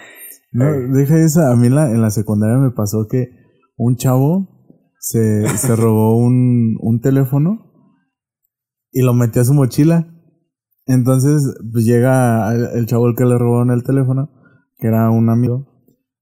No, 0.52 0.66
deja 0.96 1.18
esa. 1.18 1.50
A 1.52 1.56
mí 1.56 1.68
la, 1.68 1.90
en 1.90 2.00
la 2.02 2.10
secundaria 2.10 2.56
me 2.58 2.70
pasó 2.70 3.06
que 3.10 3.30
un 3.76 3.96
chavo 3.96 4.53
se, 5.04 5.46
se 5.58 5.76
robó 5.76 6.16
un, 6.16 6.78
un 6.80 7.00
teléfono 7.00 7.70
y 8.90 9.02
lo 9.02 9.12
metió 9.12 9.42
a 9.42 9.44
su 9.44 9.52
mochila. 9.52 10.08
Entonces, 10.86 11.42
pues 11.72 11.84
llega 11.84 12.50
el, 12.54 12.78
el 12.78 12.86
chavo 12.86 13.14
que 13.14 13.26
le 13.26 13.36
robaron 13.36 13.70
el 13.70 13.84
teléfono, 13.84 14.30
que 14.78 14.86
era 14.86 15.10
un 15.10 15.28
amigo 15.28 15.66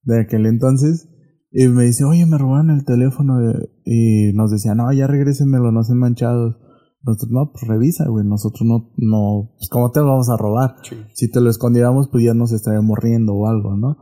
de 0.02 0.22
aquel 0.22 0.46
entonces, 0.46 1.08
y 1.52 1.68
me 1.68 1.84
dice, 1.84 2.02
oye, 2.02 2.26
me 2.26 2.38
robaron 2.38 2.70
el 2.70 2.84
teléfono. 2.84 3.38
Y 3.84 4.32
nos 4.34 4.50
decía, 4.50 4.74
no, 4.74 4.92
ya 4.92 5.06
regrésenmelo, 5.06 5.70
no 5.70 5.84
sean 5.84 5.98
manchados. 5.98 6.56
Nosotros, 7.04 7.30
no, 7.30 7.52
pues 7.52 7.68
revisa, 7.68 8.08
güey. 8.08 8.26
Nosotros 8.26 8.66
no, 8.66 8.90
no, 8.96 9.52
pues 9.58 9.68
cómo 9.70 9.92
te 9.92 10.00
lo 10.00 10.06
vamos 10.06 10.28
a 10.28 10.36
robar. 10.36 10.74
Sí. 10.82 10.96
Si 11.14 11.30
te 11.30 11.40
lo 11.40 11.50
escondiéramos, 11.50 12.08
pues 12.10 12.24
ya 12.24 12.34
nos 12.34 12.52
estaríamos 12.52 12.98
riendo 13.00 13.34
o 13.34 13.46
algo, 13.46 13.76
¿no? 13.76 13.96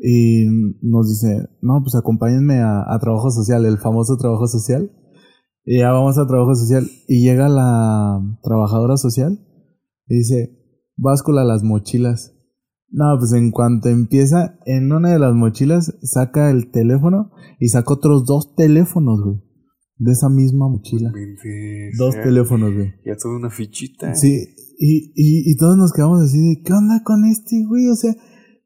Y 0.00 0.46
nos 0.82 1.08
dice, 1.08 1.48
no, 1.60 1.80
pues 1.82 1.94
acompáñenme 1.96 2.60
a, 2.60 2.82
a 2.86 2.98
trabajo 3.00 3.30
social, 3.30 3.66
el 3.66 3.78
famoso 3.78 4.16
trabajo 4.16 4.46
social. 4.46 4.90
Y 5.64 5.78
ya 5.80 5.90
vamos 5.92 6.18
a 6.18 6.26
trabajo 6.26 6.54
social. 6.54 6.86
Y 7.08 7.22
llega 7.24 7.48
la 7.48 8.20
trabajadora 8.42 8.96
social 8.96 9.38
y 10.06 10.18
dice, 10.18 10.50
báscula 10.96 11.44
las 11.44 11.62
mochilas. 11.62 12.34
No, 12.90 13.04
pues 13.18 13.32
en 13.32 13.50
cuanto 13.50 13.88
empieza, 13.90 14.58
en 14.64 14.90
una 14.92 15.12
de 15.12 15.18
las 15.18 15.34
mochilas 15.34 15.94
saca 16.02 16.50
el 16.50 16.70
teléfono 16.70 17.32
y 17.58 17.68
saca 17.68 17.92
otros 17.92 18.24
dos 18.24 18.54
teléfonos, 18.54 19.20
güey. 19.22 19.36
De 19.98 20.12
esa 20.12 20.28
misma 20.30 20.68
mochila. 20.68 21.12
Dos 21.98 22.14
ya- 22.14 22.22
teléfonos, 22.22 22.72
güey. 22.72 22.92
Ya 23.04 23.16
toda 23.16 23.36
una 23.36 23.50
fichita. 23.50 24.14
Sí, 24.14 24.38
y, 24.78 25.12
y, 25.16 25.50
y 25.52 25.56
todos 25.56 25.76
nos 25.76 25.92
quedamos 25.92 26.22
así 26.22 26.38
de, 26.38 26.62
¿qué 26.64 26.72
onda 26.72 27.02
con 27.04 27.24
este 27.24 27.64
güey? 27.68 27.88
O 27.90 27.96
sea, 27.96 28.14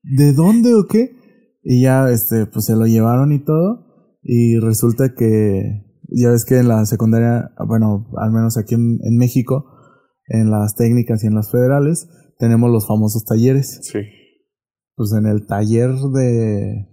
¿de 0.03 0.35
dónde 0.35 0.75
o 0.75 0.87
qué? 0.87 1.17
Y 1.63 1.83
ya, 1.83 2.11
este, 2.11 2.47
pues 2.47 2.67
se 2.67 2.77
lo 2.77 2.87
llevaron 2.87 3.33
y 3.33 3.45
todo. 3.45 4.19
Y 4.23 4.59
resulta 4.59 5.15
que, 5.15 5.85
ya 6.09 6.31
ves 6.31 6.45
que 6.45 6.59
en 6.59 6.69
la 6.69 6.85
secundaria, 6.87 7.53
bueno, 7.67 8.09
al 8.19 8.33
menos 8.33 8.57
aquí 8.57 8.75
en, 8.75 8.99
en 9.03 9.17
México, 9.17 9.67
en 10.29 10.51
las 10.51 10.75
técnicas 10.77 11.23
y 11.25 11.27
en 11.27 11.35
las 11.35 11.51
federales, 11.51 12.09
tenemos 12.39 12.71
los 12.71 12.87
famosos 12.87 13.25
talleres. 13.25 13.81
Sí. 13.83 14.01
Pues 14.95 15.13
en 15.13 15.27
el 15.27 15.47
taller 15.47 15.91
de, 15.91 16.89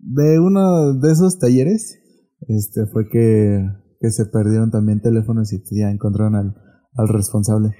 de 0.00 0.40
uno 0.40 0.94
de 0.94 1.12
esos 1.12 1.38
talleres, 1.38 1.98
este, 2.48 2.86
fue 2.86 3.08
que, 3.08 3.64
que 4.00 4.10
se 4.10 4.26
perdieron 4.26 4.70
también 4.70 5.00
teléfonos 5.00 5.52
y 5.52 5.58
pues 5.58 5.72
ya 5.78 5.90
encontraron 5.90 6.34
al, 6.34 6.54
al 6.94 7.08
responsable. 7.08 7.70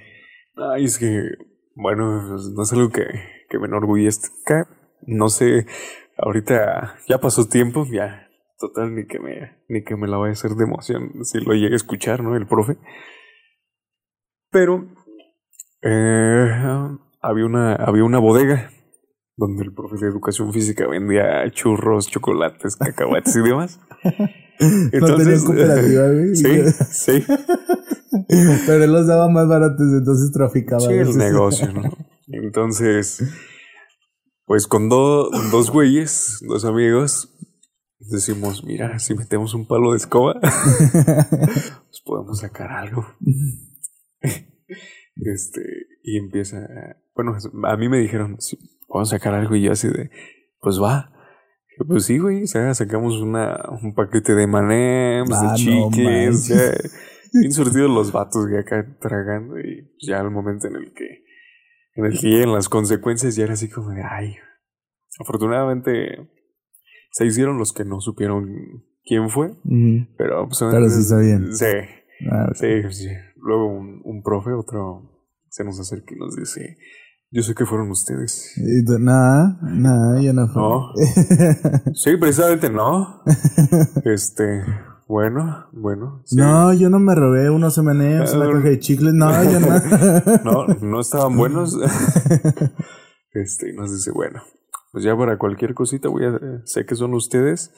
Ay, 0.55 0.85
es 0.85 0.97
que, 0.97 1.21
bueno, 1.75 2.37
no 2.37 2.63
es 2.63 2.73
algo 2.73 2.89
que, 2.89 3.03
que 3.49 3.59
me 3.59 3.67
enorgullezca. 3.67 4.67
No 5.05 5.27
sé, 5.29 5.65
ahorita 6.17 6.95
ya 7.07 7.19
pasó 7.19 7.47
tiempo, 7.47 7.85
ya, 7.91 8.27
total, 8.59 8.95
ni 8.95 9.05
que 9.05 9.19
me, 9.19 9.63
ni 9.69 9.83
que 9.83 9.95
me 9.95 10.07
la 10.07 10.17
vaya 10.17 10.31
a 10.31 10.33
hacer 10.33 10.51
de 10.51 10.63
emoción 10.63 11.23
si 11.23 11.39
lo 11.39 11.53
llegue 11.53 11.73
a 11.73 11.77
escuchar, 11.77 12.23
¿no? 12.23 12.35
El 12.35 12.47
profe. 12.47 12.77
Pero, 14.51 14.87
eh, 15.81 16.49
había 17.21 17.45
una, 17.45 17.75
había 17.75 18.03
una 18.03 18.19
bodega 18.19 18.69
donde 19.35 19.63
el 19.63 19.73
profe 19.73 19.97
de 19.97 20.07
educación 20.07 20.53
física 20.53 20.87
vendía 20.87 21.49
churros, 21.51 22.07
chocolates, 22.07 22.75
cacahuates 22.75 23.35
y 23.35 23.41
demás. 23.41 23.79
no 24.59 25.17
tenían 25.17 25.43
cooperativa, 25.43 26.07
güey. 26.11 26.35
sí, 26.35 26.63
sí. 26.91 27.25
Pero 28.65 28.83
él 28.83 28.91
los 28.91 29.07
daba 29.07 29.27
más 29.29 29.47
baratos, 29.47 29.87
entonces 29.97 30.31
traficaba. 30.31 30.81
Sí, 30.81 30.93
el 30.93 31.17
negocio, 31.17 31.71
¿no? 31.73 31.81
Entonces, 32.27 33.21
pues 34.53 34.67
con 34.67 34.87
do- 34.87 35.31
dos 35.51 35.71
güeyes, 35.71 36.37
dos 36.47 36.63
amigos, 36.63 37.27
decimos, 37.97 38.63
mira, 38.63 38.99
si 38.99 39.15
metemos 39.15 39.55
un 39.55 39.65
palo 39.67 39.93
de 39.93 39.97
escoba, 39.97 40.39
pues 40.41 42.01
podemos 42.05 42.37
sacar 42.39 42.71
algo. 42.71 43.03
Este, 45.15 45.61
y 46.03 46.17
empieza, 46.19 46.67
bueno, 47.15 47.35
a 47.63 47.77
mí 47.77 47.89
me 47.89 47.97
dijeron, 47.97 48.35
sí, 48.39 48.59
podemos 48.87 49.09
sacar 49.09 49.33
algo 49.33 49.55
y 49.55 49.63
yo 49.63 49.71
así 49.71 49.87
de, 49.87 50.11
pues 50.59 50.79
va. 50.79 51.11
Pues 51.87 52.05
sí, 52.05 52.19
güey, 52.19 52.43
o 52.43 52.47
sea, 52.47 52.75
sacamos 52.75 53.19
una, 53.21 53.57
un 53.81 53.95
paquete 53.95 54.35
de 54.35 54.45
manems, 54.45 55.31
Ah, 55.33 55.41
de 55.41 55.47
no 55.47 55.55
chiques, 55.89 56.03
manches. 56.05 56.47
ya, 56.47 57.39
bien 57.39 57.51
surtidos 57.51 57.89
los 57.89 58.11
vatos 58.11 58.45
que 58.47 58.59
acá 58.59 58.85
tragando 59.01 59.59
y 59.59 59.91
ya 59.99 60.19
al 60.19 60.29
momento 60.29 60.67
en 60.67 60.75
el 60.75 60.93
que 60.93 61.23
en 61.95 62.05
el 62.05 62.19
que 62.19 62.27
llegan 62.29 62.53
las 62.53 62.69
consecuencias 62.69 63.35
ya 63.35 63.43
era 63.45 63.53
así 63.53 63.69
como 63.69 63.91
de 63.91 64.01
ay 64.03 64.35
afortunadamente 65.19 66.29
se 67.11 67.25
hicieron 67.25 67.57
los 67.57 67.73
que 67.73 67.85
no 67.85 67.99
supieron 68.01 68.47
quién 69.05 69.29
fue 69.29 69.49
Ujú. 69.51 70.07
pero 70.17 70.47
pues 70.47 70.59
Pero 70.59 70.89
sí 70.89 71.03
sabían. 71.03 71.53
sí 71.53 71.65
Ah, 72.31 72.47
sí, 72.53 72.67
sí. 72.91 73.07
luego 73.35 73.67
un, 73.67 74.01
un 74.05 74.23
profe 74.23 74.51
otro 74.51 75.25
se 75.49 75.63
nos 75.65 75.79
acerca 75.79 76.13
y 76.15 76.17
nos 76.19 76.35
dice 76.35 76.77
yo 77.31 77.41
sé 77.41 77.53
que 77.55 77.65
fueron 77.65 77.89
ustedes 77.91 78.53
Nada, 78.99 79.57
nada, 79.63 80.21
ya 80.21 80.33
no 80.33 80.47
fue. 80.47 80.61
No. 80.61 80.91
sí 81.95 82.15
precisamente 82.17 82.69
no 82.69 83.21
este 84.05 84.61
bueno 85.07 85.67
bueno 85.73 86.21
sí. 86.25 86.35
No, 86.37 86.73
yo 86.73 86.89
no 86.89 86.99
me 86.99 87.15
robé 87.15 87.49
unos 87.49 87.77
M&M's, 87.77 88.33
una 88.33 88.51
caja 88.51 88.69
de 88.69 88.79
chicles. 88.79 89.13
No, 89.13 89.31
yo 89.43 89.59
no. 89.59 89.67
no, 90.43 90.67
no 90.81 90.99
estaban 90.99 91.35
buenos. 91.37 91.75
este, 93.31 93.71
y 93.71 93.75
nos 93.75 93.91
dice, 93.91 94.11
bueno, 94.11 94.41
pues 94.91 95.03
ya 95.03 95.15
para 95.17 95.37
cualquier 95.37 95.73
cosita 95.73 96.09
voy 96.09 96.25
a, 96.25 96.39
sé 96.65 96.85
que 96.85 96.95
son 96.95 97.13
ustedes 97.13 97.73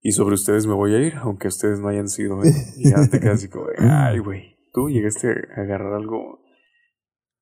y 0.00 0.12
sobre 0.12 0.34
ustedes 0.34 0.66
me 0.66 0.74
voy 0.74 0.94
a 0.94 1.00
ir, 1.00 1.14
aunque 1.16 1.48
ustedes 1.48 1.80
no 1.80 1.88
hayan 1.88 2.08
sido. 2.08 2.40
¿eh? 2.44 2.52
Y 2.76 2.90
ya 2.90 3.08
te 3.10 3.18
quedas 3.18 3.38
así 3.38 3.48
como, 3.48 3.66
de, 3.66 3.74
ay, 3.90 4.20
güey, 4.20 4.56
tú 4.72 4.88
llegaste 4.88 5.28
a 5.28 5.62
agarrar 5.62 5.94
algo 5.94 6.40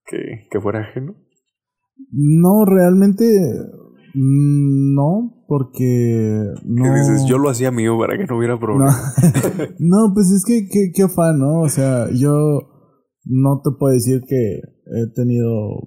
que, 0.07 0.49
que 0.51 0.61
fuera 0.61 0.81
ajeno. 0.81 1.15
No, 2.11 2.65
realmente 2.65 3.27
no, 4.15 5.45
porque 5.49 6.45
no. 6.65 6.85
Que 6.85 6.99
dices, 6.99 7.25
yo 7.27 7.39
lo 7.39 7.51
hacía 7.51 7.71
mío 7.71 7.99
para 7.99 8.17
que 8.17 8.27
no 8.27 8.39
hubiera 8.39 8.55
No, 8.55 8.61
problema. 8.61 8.95
no 9.79 10.13
pues 10.15 10.31
es 10.31 10.45
que 10.45 10.69
qué, 10.71 10.93
qué 10.95 11.03
afán, 11.03 11.39
¿no? 11.39 11.61
O 11.61 11.69
sea, 11.69 12.11
yo 12.13 12.61
no 13.25 13.61
te 13.63 13.71
puedo 13.79 13.93
decir 13.93 14.23
que 14.27 14.59
he 14.59 15.13
tenido 15.15 15.81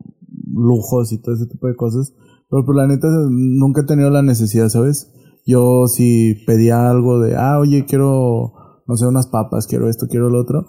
lujos 0.54 1.12
y 1.12 1.22
todo 1.22 1.36
ese 1.36 1.48
tipo 1.48 1.68
de 1.68 1.76
cosas, 1.76 2.14
pero 2.50 2.66
por 2.66 2.76
la 2.76 2.88
neta 2.88 3.08
nunca 3.30 3.82
he 3.82 3.86
tenido 3.86 4.10
la 4.10 4.22
necesidad, 4.22 4.70
¿sabes? 4.70 5.14
Yo 5.46 5.88
si 5.88 6.36
pedía 6.46 6.90
algo 6.90 7.20
de, 7.20 7.36
ah, 7.38 7.60
oye, 7.60 7.86
quiero, 7.86 8.54
no 8.86 8.98
sé, 8.98 9.08
unas 9.08 9.28
papas, 9.28 9.68
quiero 9.68 9.88
esto, 9.90 10.08
quiero 10.10 10.30
lo 10.30 10.40
otro, 10.42 10.66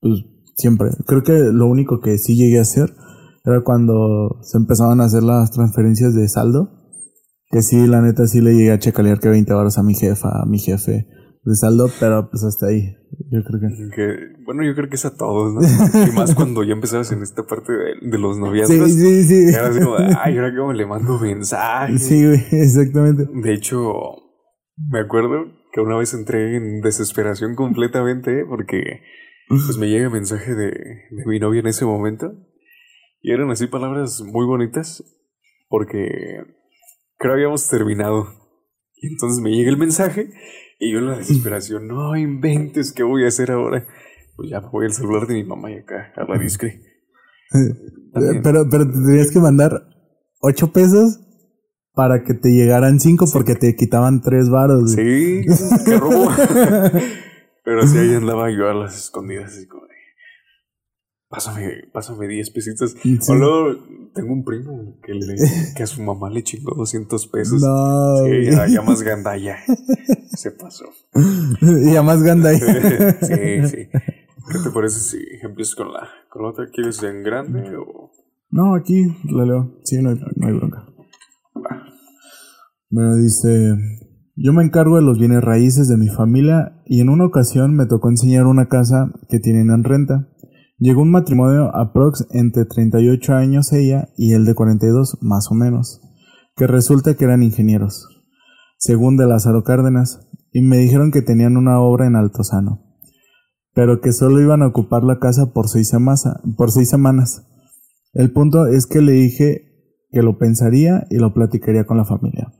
pues 0.00 0.24
siempre. 0.54 0.90
Creo 1.06 1.22
que 1.22 1.32
lo 1.32 1.66
único 1.66 2.00
que 2.00 2.18
sí 2.18 2.36
llegué 2.36 2.58
a 2.58 2.62
hacer 2.62 2.94
era 3.44 3.62
cuando 3.64 4.38
se 4.42 4.58
empezaban 4.58 5.00
a 5.00 5.04
hacer 5.04 5.22
las 5.22 5.50
transferencias 5.50 6.14
de 6.14 6.28
saldo. 6.28 6.81
Que 7.52 7.60
sí, 7.60 7.86
la 7.86 8.00
neta, 8.00 8.26
sí 8.26 8.40
le 8.40 8.54
llegué 8.54 8.72
a 8.72 8.78
checalear 8.78 9.20
que 9.20 9.28
20 9.28 9.52
horas 9.52 9.76
a 9.76 9.82
mi 9.82 9.94
jefa, 9.94 10.30
a 10.42 10.46
mi 10.46 10.58
jefe 10.58 11.06
de 11.44 11.54
saldo, 11.54 11.90
pero 12.00 12.30
pues 12.30 12.44
hasta 12.44 12.68
ahí. 12.68 12.96
Yo 13.30 13.42
creo 13.44 13.60
que... 13.94 14.42
bueno, 14.44 14.64
yo 14.64 14.74
creo 14.74 14.88
que 14.88 14.94
es 14.94 15.04
a 15.04 15.14
todos, 15.14 15.52
¿no? 15.52 15.60
y 15.60 16.12
más 16.12 16.34
cuando 16.36 16.62
ya 16.62 16.72
empezabas 16.72 17.12
en 17.12 17.22
esta 17.22 17.42
parte 17.42 17.72
de, 18.00 18.18
los 18.18 18.38
noviazgos. 18.38 18.92
Sí, 18.92 19.24
sí, 19.24 19.24
sí. 19.24 19.54
Era 19.54 19.68
así 19.68 19.80
como, 19.80 19.96
ay, 19.96 20.38
ahora 20.38 20.56
cómo 20.56 20.72
le 20.72 20.86
mando 20.86 21.18
mensajes. 21.18 22.02
Sí, 22.02 22.24
güey, 22.24 22.40
exactamente. 22.52 23.26
De 23.30 23.52
hecho, 23.52 23.92
me 24.90 25.00
acuerdo 25.00 25.44
que 25.74 25.82
una 25.82 25.98
vez 25.98 26.14
entré 26.14 26.56
en 26.56 26.80
desesperación 26.80 27.54
completamente 27.54 28.46
porque 28.48 29.02
pues 29.48 29.76
me 29.76 29.88
llega 29.88 30.08
mensaje 30.08 30.54
de, 30.54 30.70
de 30.70 31.26
mi 31.26 31.38
novia 31.38 31.60
en 31.60 31.66
ese 31.66 31.84
momento 31.84 32.32
y 33.20 33.32
eran 33.32 33.50
así 33.50 33.66
palabras 33.66 34.22
muy 34.22 34.46
bonitas 34.46 35.04
porque 35.68 36.08
creo 37.22 37.34
habíamos 37.34 37.68
terminado. 37.68 38.26
Y 38.96 39.08
entonces 39.08 39.40
me 39.42 39.50
llega 39.50 39.70
el 39.70 39.78
mensaje 39.78 40.30
y 40.78 40.92
yo 40.92 40.98
en 40.98 41.06
la 41.06 41.16
desesperación, 41.16 41.86
no 41.86 42.16
inventes, 42.16 42.92
¿qué 42.92 43.02
voy 43.02 43.24
a 43.24 43.28
hacer 43.28 43.52
ahora? 43.52 43.86
Pues 44.36 44.50
ya 44.50 44.60
voy 44.60 44.86
al 44.86 44.92
celular 44.92 45.26
de 45.26 45.34
mi 45.34 45.44
mamá 45.44 45.70
y 45.70 45.76
acá, 45.76 46.12
a 46.16 46.24
la 46.24 46.38
discre. 46.38 46.80
pero, 48.42 48.68
pero 48.68 48.86
te 48.86 48.92
tenías 48.92 49.30
que 49.30 49.38
mandar 49.38 49.70
ocho 50.40 50.72
pesos 50.72 51.20
para 51.94 52.24
que 52.24 52.34
te 52.34 52.50
llegaran 52.50 52.98
cinco 52.98 53.26
porque 53.32 53.54
te 53.54 53.76
quitaban 53.76 54.20
tres 54.22 54.50
varos. 54.50 54.92
Sí, 54.92 55.42
qué 55.84 55.98
robo. 55.98 56.28
pero 57.64 57.82
así 57.82 57.98
ahí 57.98 58.14
andaba 58.14 58.50
yo 58.50 58.68
a 58.68 58.74
las 58.74 58.96
escondidas, 58.96 59.52
así 59.52 59.66
como 59.66 59.82
pásame, 61.32 61.88
pásame 61.92 62.28
10 62.28 62.50
pesitos. 62.50 62.94
O 63.28 63.34
luego 63.34 63.84
tengo 64.14 64.34
un 64.34 64.44
primo 64.44 65.00
que, 65.02 65.14
le, 65.14 65.34
que 65.76 65.82
a 65.82 65.86
su 65.86 66.02
mamá 66.02 66.28
le 66.28 66.42
chingó 66.42 66.74
200 66.76 67.26
pesos. 67.28 67.62
No. 67.62 68.16
Sí, 68.26 68.72
ya, 68.72 68.82
más 68.82 69.02
gandalla. 69.02 69.56
Se 70.36 70.50
pasó. 70.50 70.84
ya 71.92 72.02
más 72.02 72.22
gandalla. 72.22 73.18
sí, 73.22 73.66
sí. 73.66 73.88
¿Qué 74.52 74.58
te 74.62 74.70
parece 74.74 75.00
si 75.00 75.18
empiezas 75.42 75.74
con 75.74 75.90
la, 75.92 76.06
con 76.28 76.42
la 76.42 76.50
otra? 76.50 76.66
¿Quieres 76.70 77.02
en 77.02 77.22
grande 77.22 77.76
o...? 77.76 78.10
No, 78.50 78.74
aquí 78.74 79.06
la 79.24 79.46
leo. 79.46 79.78
Sí, 79.84 80.02
no 80.02 80.10
hay, 80.10 80.16
no 80.36 80.46
hay 80.46 80.52
bronca. 80.52 80.86
Me 82.90 83.16
dice... 83.16 83.74
Yo 84.34 84.52
me 84.54 84.64
encargo 84.64 84.96
de 84.96 85.02
los 85.02 85.18
bienes 85.18 85.42
raíces 85.42 85.88
de 85.88 85.98
mi 85.98 86.08
familia 86.08 86.82
y 86.86 87.00
en 87.00 87.10
una 87.10 87.26
ocasión 87.26 87.74
me 87.76 87.86
tocó 87.86 88.08
enseñar 88.08 88.46
una 88.46 88.66
casa 88.68 89.12
que 89.28 89.38
tienen 89.38 89.70
en 89.70 89.84
renta. 89.84 90.31
Llegó 90.82 91.02
un 91.02 91.12
matrimonio 91.12 91.70
aprox 91.76 92.26
entre 92.32 92.64
38 92.64 93.34
años 93.34 93.72
ella 93.72 94.08
y 94.16 94.32
él 94.32 94.44
de 94.44 94.56
42, 94.56 95.18
más 95.20 95.48
o 95.52 95.54
menos, 95.54 96.00
que 96.56 96.66
resulta 96.66 97.14
que 97.14 97.24
eran 97.24 97.44
ingenieros, 97.44 98.08
según 98.78 99.16
de 99.16 99.28
Lázaro 99.28 99.62
Cárdenas, 99.62 100.28
y 100.50 100.60
me 100.60 100.78
dijeron 100.78 101.12
que 101.12 101.22
tenían 101.22 101.56
una 101.56 101.78
obra 101.78 102.08
en 102.08 102.16
Altozano, 102.16 102.82
pero 103.72 104.00
que 104.00 104.10
solo 104.10 104.40
iban 104.40 104.60
a 104.62 104.66
ocupar 104.66 105.04
la 105.04 105.20
casa 105.20 105.52
por 105.52 105.68
seis, 105.68 105.92
por 106.56 106.72
seis 106.72 106.90
semanas. 106.90 107.46
El 108.12 108.32
punto 108.32 108.66
es 108.66 108.88
que 108.88 109.02
le 109.02 109.12
dije 109.12 109.60
que 110.10 110.22
lo 110.22 110.36
pensaría 110.36 111.06
y 111.10 111.18
lo 111.18 111.32
platicaría 111.32 111.84
con 111.84 111.96
la 111.96 112.04
familia. 112.04 112.52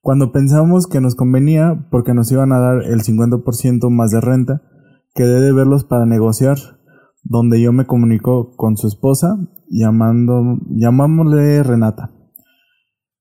Cuando 0.00 0.32
pensamos 0.32 0.86
que 0.86 1.02
nos 1.02 1.14
convenía 1.14 1.86
porque 1.90 2.14
nos 2.14 2.32
iban 2.32 2.50
a 2.52 2.60
dar 2.60 2.82
el 2.84 3.02
50% 3.02 3.90
más 3.90 4.10
de 4.10 4.22
renta, 4.22 4.62
quedé 5.14 5.42
de 5.42 5.52
verlos 5.52 5.84
para 5.84 6.06
negociar 6.06 6.56
donde 7.22 7.60
yo 7.60 7.72
me 7.72 7.86
comunico 7.86 8.54
con 8.56 8.76
su 8.76 8.86
esposa, 8.88 9.36
llamando, 9.68 10.58
llamámosle 10.70 11.62
Renata. 11.62 12.12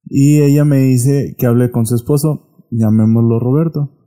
Y 0.05 0.41
ella 0.41 0.65
me 0.65 0.79
dice 0.79 1.35
que 1.37 1.45
hable 1.45 1.71
con 1.71 1.85
su 1.85 1.95
esposo, 1.95 2.65
llamémoslo 2.71 3.39
Roberto. 3.39 3.97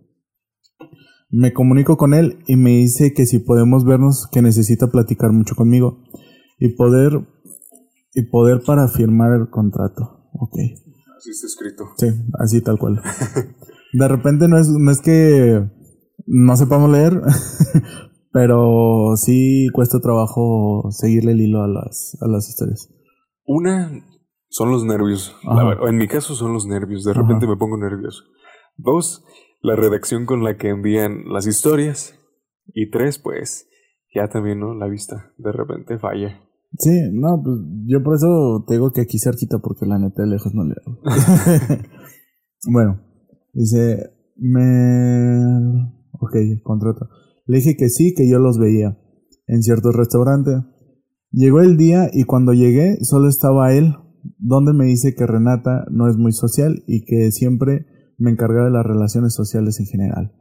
Me 1.31 1.53
comunico 1.53 1.97
con 1.97 2.15
él 2.15 2.39
y 2.47 2.57
me 2.57 2.71
dice 2.71 3.13
que 3.13 3.27
si 3.27 3.39
podemos 3.39 3.85
vernos, 3.85 4.29
que 4.31 4.43
necesita 4.43 4.89
platicar 4.89 5.33
mucho 5.33 5.55
conmigo 5.57 6.05
y 6.59 6.77
poder 6.77 7.27
y 8.15 8.23
poder 8.31 8.63
para 8.65 8.87
firmar 8.89 9.33
el 9.33 9.51
contrato. 9.51 10.29
Ok. 10.35 10.57
Así 11.17 11.31
está 11.31 11.47
escrito. 11.47 11.85
Sí, 11.97 12.07
así 12.39 12.61
tal 12.61 12.79
cual. 12.79 13.01
De 13.93 14.09
repente 14.09 14.49
no 14.49 14.59
es, 14.59 14.69
no 14.69 14.91
es 14.91 15.01
que 15.01 15.69
no 16.27 16.57
sepamos 16.57 16.91
leer, 16.91 17.21
pero 18.35 19.15
sí 19.15 19.69
cuesta 19.73 20.01
trabajo 20.01 20.89
seguirle 20.91 21.31
el 21.33 21.41
hilo 21.41 21.63
a 21.63 21.69
las, 21.69 22.19
a 22.21 22.27
las 22.27 22.49
historias. 22.49 22.93
Una 23.47 24.05
son 24.49 24.73
los 24.73 24.85
nervios. 24.85 25.37
en 25.87 25.97
mi 25.97 26.09
caso 26.09 26.35
son 26.35 26.53
los 26.53 26.67
nervios. 26.67 27.05
De 27.05 27.13
repente 27.13 27.47
me 27.47 27.57
pongo 27.57 27.77
nervioso. 27.77 28.25
Dos, 28.77 29.25
la 29.63 29.77
redacción 29.77 30.27
con 30.27 30.43
la 30.43 30.57
que 30.57 30.71
envían 30.71 31.33
las 31.33 31.47
historias. 31.47 32.19
Y 32.75 32.91
tres, 32.91 33.21
pues, 33.21 33.69
ya 34.13 34.27
también, 34.27 34.59
¿no? 34.59 34.75
La 34.75 34.89
vista 34.89 35.33
de 35.39 35.53
repente 35.53 36.01
falla. 36.01 36.41
Sí, 36.77 36.91
no, 37.13 37.41
pues 37.41 37.61
yo 37.87 38.03
por 38.03 38.17
eso 38.17 38.65
te 38.67 38.75
digo 38.75 38.91
que 38.91 39.03
aquí 39.03 39.21
cerquita, 39.21 39.61
porque 39.61 39.87
la 39.87 40.01
neta 40.01 40.23
de 40.23 40.31
lejos 40.31 40.53
no 40.55 40.65
le 40.65 40.75
hago. 40.85 40.99
bueno, 42.73 43.01
dice, 43.53 44.11
me... 44.35 45.39
Ok, 46.19 46.35
contrato. 46.65 47.09
Le 47.47 47.59
dije 47.59 47.77
que 47.77 47.89
sí, 47.89 48.15
que 48.15 48.29
yo 48.29 48.39
los 48.39 48.59
veía 48.59 48.99
en 49.47 49.63
cierto 49.63 49.93
restaurante. 49.93 50.51
Llegó 51.31 51.61
el 51.61 51.77
día 51.77 52.09
y 52.13 52.25
cuando 52.25 52.53
llegué 52.53 52.99
solo 53.03 53.29
estaba 53.29 53.73
él, 53.75 53.95
donde 54.39 54.73
me 54.73 54.87
dice 54.87 55.15
que 55.15 55.27
Renata 55.27 55.85
no 55.91 56.09
es 56.09 56.17
muy 56.17 56.33
social 56.33 56.83
y 56.87 57.05
que 57.05 57.31
siempre 57.33 57.87
me 58.19 58.31
encarga 58.31 58.65
de 58.65 58.71
las 58.71 58.87
relaciones 58.87 59.35
sociales 59.35 59.81
en 59.81 59.87
general, 59.87 60.33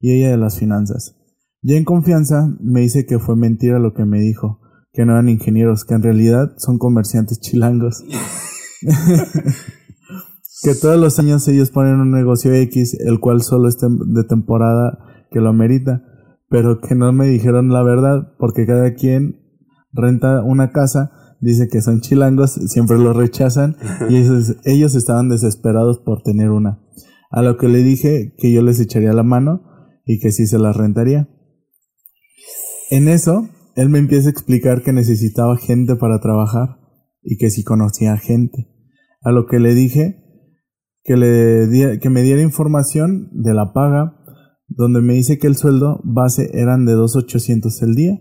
y 0.00 0.12
ella 0.12 0.30
de 0.30 0.36
las 0.36 0.58
finanzas. 0.58 1.16
Ya 1.62 1.76
en 1.76 1.84
confianza 1.84 2.56
me 2.60 2.80
dice 2.80 3.04
que 3.04 3.18
fue 3.18 3.36
mentira 3.36 3.78
lo 3.80 3.92
que 3.92 4.04
me 4.04 4.20
dijo, 4.20 4.60
que 4.92 5.04
no 5.04 5.12
eran 5.12 5.28
ingenieros, 5.28 5.84
que 5.84 5.94
en 5.94 6.02
realidad 6.02 6.52
son 6.58 6.78
comerciantes 6.78 7.40
chilangos. 7.40 8.04
que 10.62 10.74
todos 10.80 11.00
los 11.00 11.18
años 11.18 11.46
ellos 11.48 11.70
ponen 11.70 12.00
un 12.00 12.12
negocio 12.12 12.54
X, 12.54 12.96
el 13.00 13.18
cual 13.18 13.42
solo 13.42 13.68
es 13.68 13.76
de 13.78 14.24
temporada 14.24 14.98
que 15.30 15.40
lo 15.40 15.48
amerita, 15.48 16.04
pero 16.48 16.80
que 16.80 16.94
no 16.94 17.12
me 17.12 17.26
dijeron 17.26 17.70
la 17.70 17.82
verdad, 17.82 18.34
porque 18.38 18.66
cada 18.66 18.94
quien 18.94 19.40
renta 19.92 20.42
una 20.42 20.72
casa, 20.72 21.36
dice 21.40 21.68
que 21.68 21.82
son 21.82 22.00
chilangos, 22.00 22.52
siempre 22.52 22.98
lo 22.98 23.12
rechazan, 23.12 23.76
y 24.08 24.16
ellos, 24.18 24.56
ellos 24.64 24.94
estaban 24.94 25.28
desesperados 25.28 25.98
por 25.98 26.22
tener 26.22 26.50
una. 26.50 26.80
A 27.30 27.42
lo 27.42 27.56
que 27.58 27.68
le 27.68 27.82
dije 27.82 28.34
que 28.38 28.52
yo 28.52 28.62
les 28.62 28.80
echaría 28.80 29.12
la 29.12 29.22
mano 29.22 29.62
y 30.06 30.18
que 30.18 30.32
sí 30.32 30.46
se 30.46 30.58
las 30.58 30.76
rentaría. 30.76 31.28
En 32.90 33.08
eso, 33.08 33.48
él 33.76 33.90
me 33.90 33.98
empieza 33.98 34.28
a 34.28 34.32
explicar 34.32 34.82
que 34.82 34.94
necesitaba 34.94 35.56
gente 35.58 35.96
para 35.96 36.20
trabajar 36.20 36.78
y 37.22 37.36
que 37.36 37.50
si 37.50 37.62
conocía 37.62 38.16
gente. 38.16 38.66
A 39.20 39.30
lo 39.30 39.46
que 39.46 39.58
le 39.58 39.74
dije 39.74 40.24
que, 41.04 41.16
le 41.16 41.98
que 42.00 42.10
me 42.10 42.22
diera 42.22 42.40
información 42.40 43.28
de 43.32 43.52
la 43.52 43.72
paga 43.74 44.17
donde 44.68 45.00
me 45.00 45.14
dice 45.14 45.38
que 45.38 45.46
el 45.46 45.56
sueldo 45.56 46.00
base 46.04 46.50
eran 46.52 46.86
de 46.86 46.94
2.800 46.94 47.82
el 47.82 47.94
día. 47.94 48.20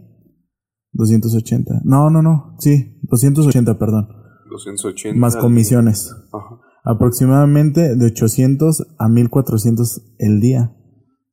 280. 0.94 1.82
No, 1.84 2.10
no, 2.10 2.22
no. 2.22 2.56
Sí, 2.60 3.00
280, 3.04 3.78
perdón. 3.78 4.08
280. 4.50 5.20
Más 5.20 5.36
comisiones. 5.36 6.16
Ajá. 6.34 6.62
Aproximadamente 6.84 7.98
de 7.98 8.06
800 8.06 8.96
a 8.98 9.10
1400 9.10 10.02
el 10.20 10.40
día. 10.40 10.74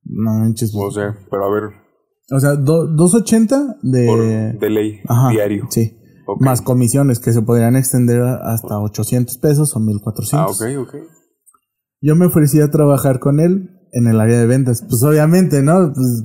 No 0.02 0.34
manches. 0.34 0.72
O 0.74 0.90
sea, 0.90 1.16
pero 1.30 1.44
a 1.44 1.50
ver. 1.50 1.70
O 2.32 2.40
sea, 2.40 2.56
280 2.56 3.76
de. 3.82 4.56
de 4.58 4.70
ley. 4.70 5.00
diario. 5.30 5.68
Sí. 5.70 5.96
Más 6.40 6.60
comisiones 6.60 7.20
que 7.20 7.32
se 7.32 7.42
podrían 7.42 7.76
extender 7.76 8.22
hasta 8.22 8.80
800 8.80 9.38
pesos 9.38 9.76
o 9.76 9.80
1400. 9.80 10.32
Ah, 10.34 10.46
ok, 10.46 10.88
ok. 10.88 10.94
Yo 12.00 12.16
me 12.16 12.26
ofrecí 12.26 12.60
a 12.60 12.70
trabajar 12.70 13.20
con 13.20 13.38
él 13.38 13.70
en 13.94 14.06
el 14.08 14.20
área 14.20 14.38
de 14.38 14.46
ventas. 14.46 14.84
Pues 14.88 15.02
obviamente, 15.02 15.62
¿no? 15.62 15.92
Pues 15.94 16.24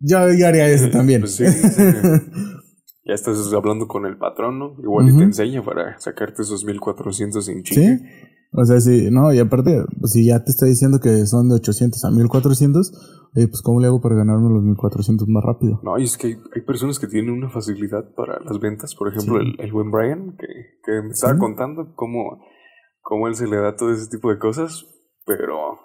yo, 0.00 0.18
haría 0.18 0.68
eso 0.68 0.90
también. 0.90 1.22
Pues 1.22 1.36
sí, 1.36 1.44
ya 3.04 3.14
estás 3.14 3.52
hablando 3.52 3.88
con 3.88 4.06
el 4.06 4.16
patrón, 4.16 4.58
¿no? 4.58 4.76
Igual 4.80 5.16
te 5.16 5.24
enseña 5.24 5.64
para 5.64 5.98
sacarte 5.98 6.42
esos 6.42 6.64
1400 6.64 7.48
en 7.48 7.62
Chile. 7.62 7.98
Sí. 7.98 8.04
O 8.52 8.64
sea, 8.64 8.80
sí, 8.80 9.08
no, 9.10 9.32
y 9.32 9.38
aparte, 9.40 9.84
pues, 10.00 10.12
si 10.12 10.26
ya 10.26 10.42
te 10.42 10.50
está 10.50 10.64
diciendo 10.64 11.00
que 11.00 11.26
son 11.26 11.50
de 11.50 11.56
800 11.56 12.02
a 12.02 12.10
1400, 12.10 12.92
oye, 13.36 13.46
pues 13.46 13.60
¿cómo 13.60 13.78
le 13.78 13.88
hago 13.88 14.00
para 14.00 14.14
ganarme 14.14 14.48
los 14.48 14.62
1400 14.62 15.28
más 15.28 15.44
rápido? 15.44 15.80
No, 15.82 15.98
y 15.98 16.04
es 16.04 16.16
que 16.16 16.38
hay, 16.54 16.62
personas 16.62 16.98
que 16.98 17.08
tienen 17.08 17.30
una 17.30 17.50
facilidad 17.50 18.14
para 18.14 18.40
las 18.40 18.58
ventas. 18.58 18.94
Por 18.94 19.08
ejemplo, 19.08 19.38
el, 19.38 19.54
el 19.58 19.72
buen 19.72 19.90
Brian, 19.90 20.34
que, 20.38 20.46
que 20.82 21.02
me 21.02 21.10
estaba 21.10 21.36
contando 21.36 21.92
cómo, 21.94 22.40
cómo 23.02 23.28
él 23.28 23.34
se 23.34 23.46
le 23.46 23.56
da 23.56 23.76
todo 23.76 23.92
ese 23.92 24.08
tipo 24.08 24.30
de 24.30 24.38
cosas 24.38 24.86
pero 25.28 25.78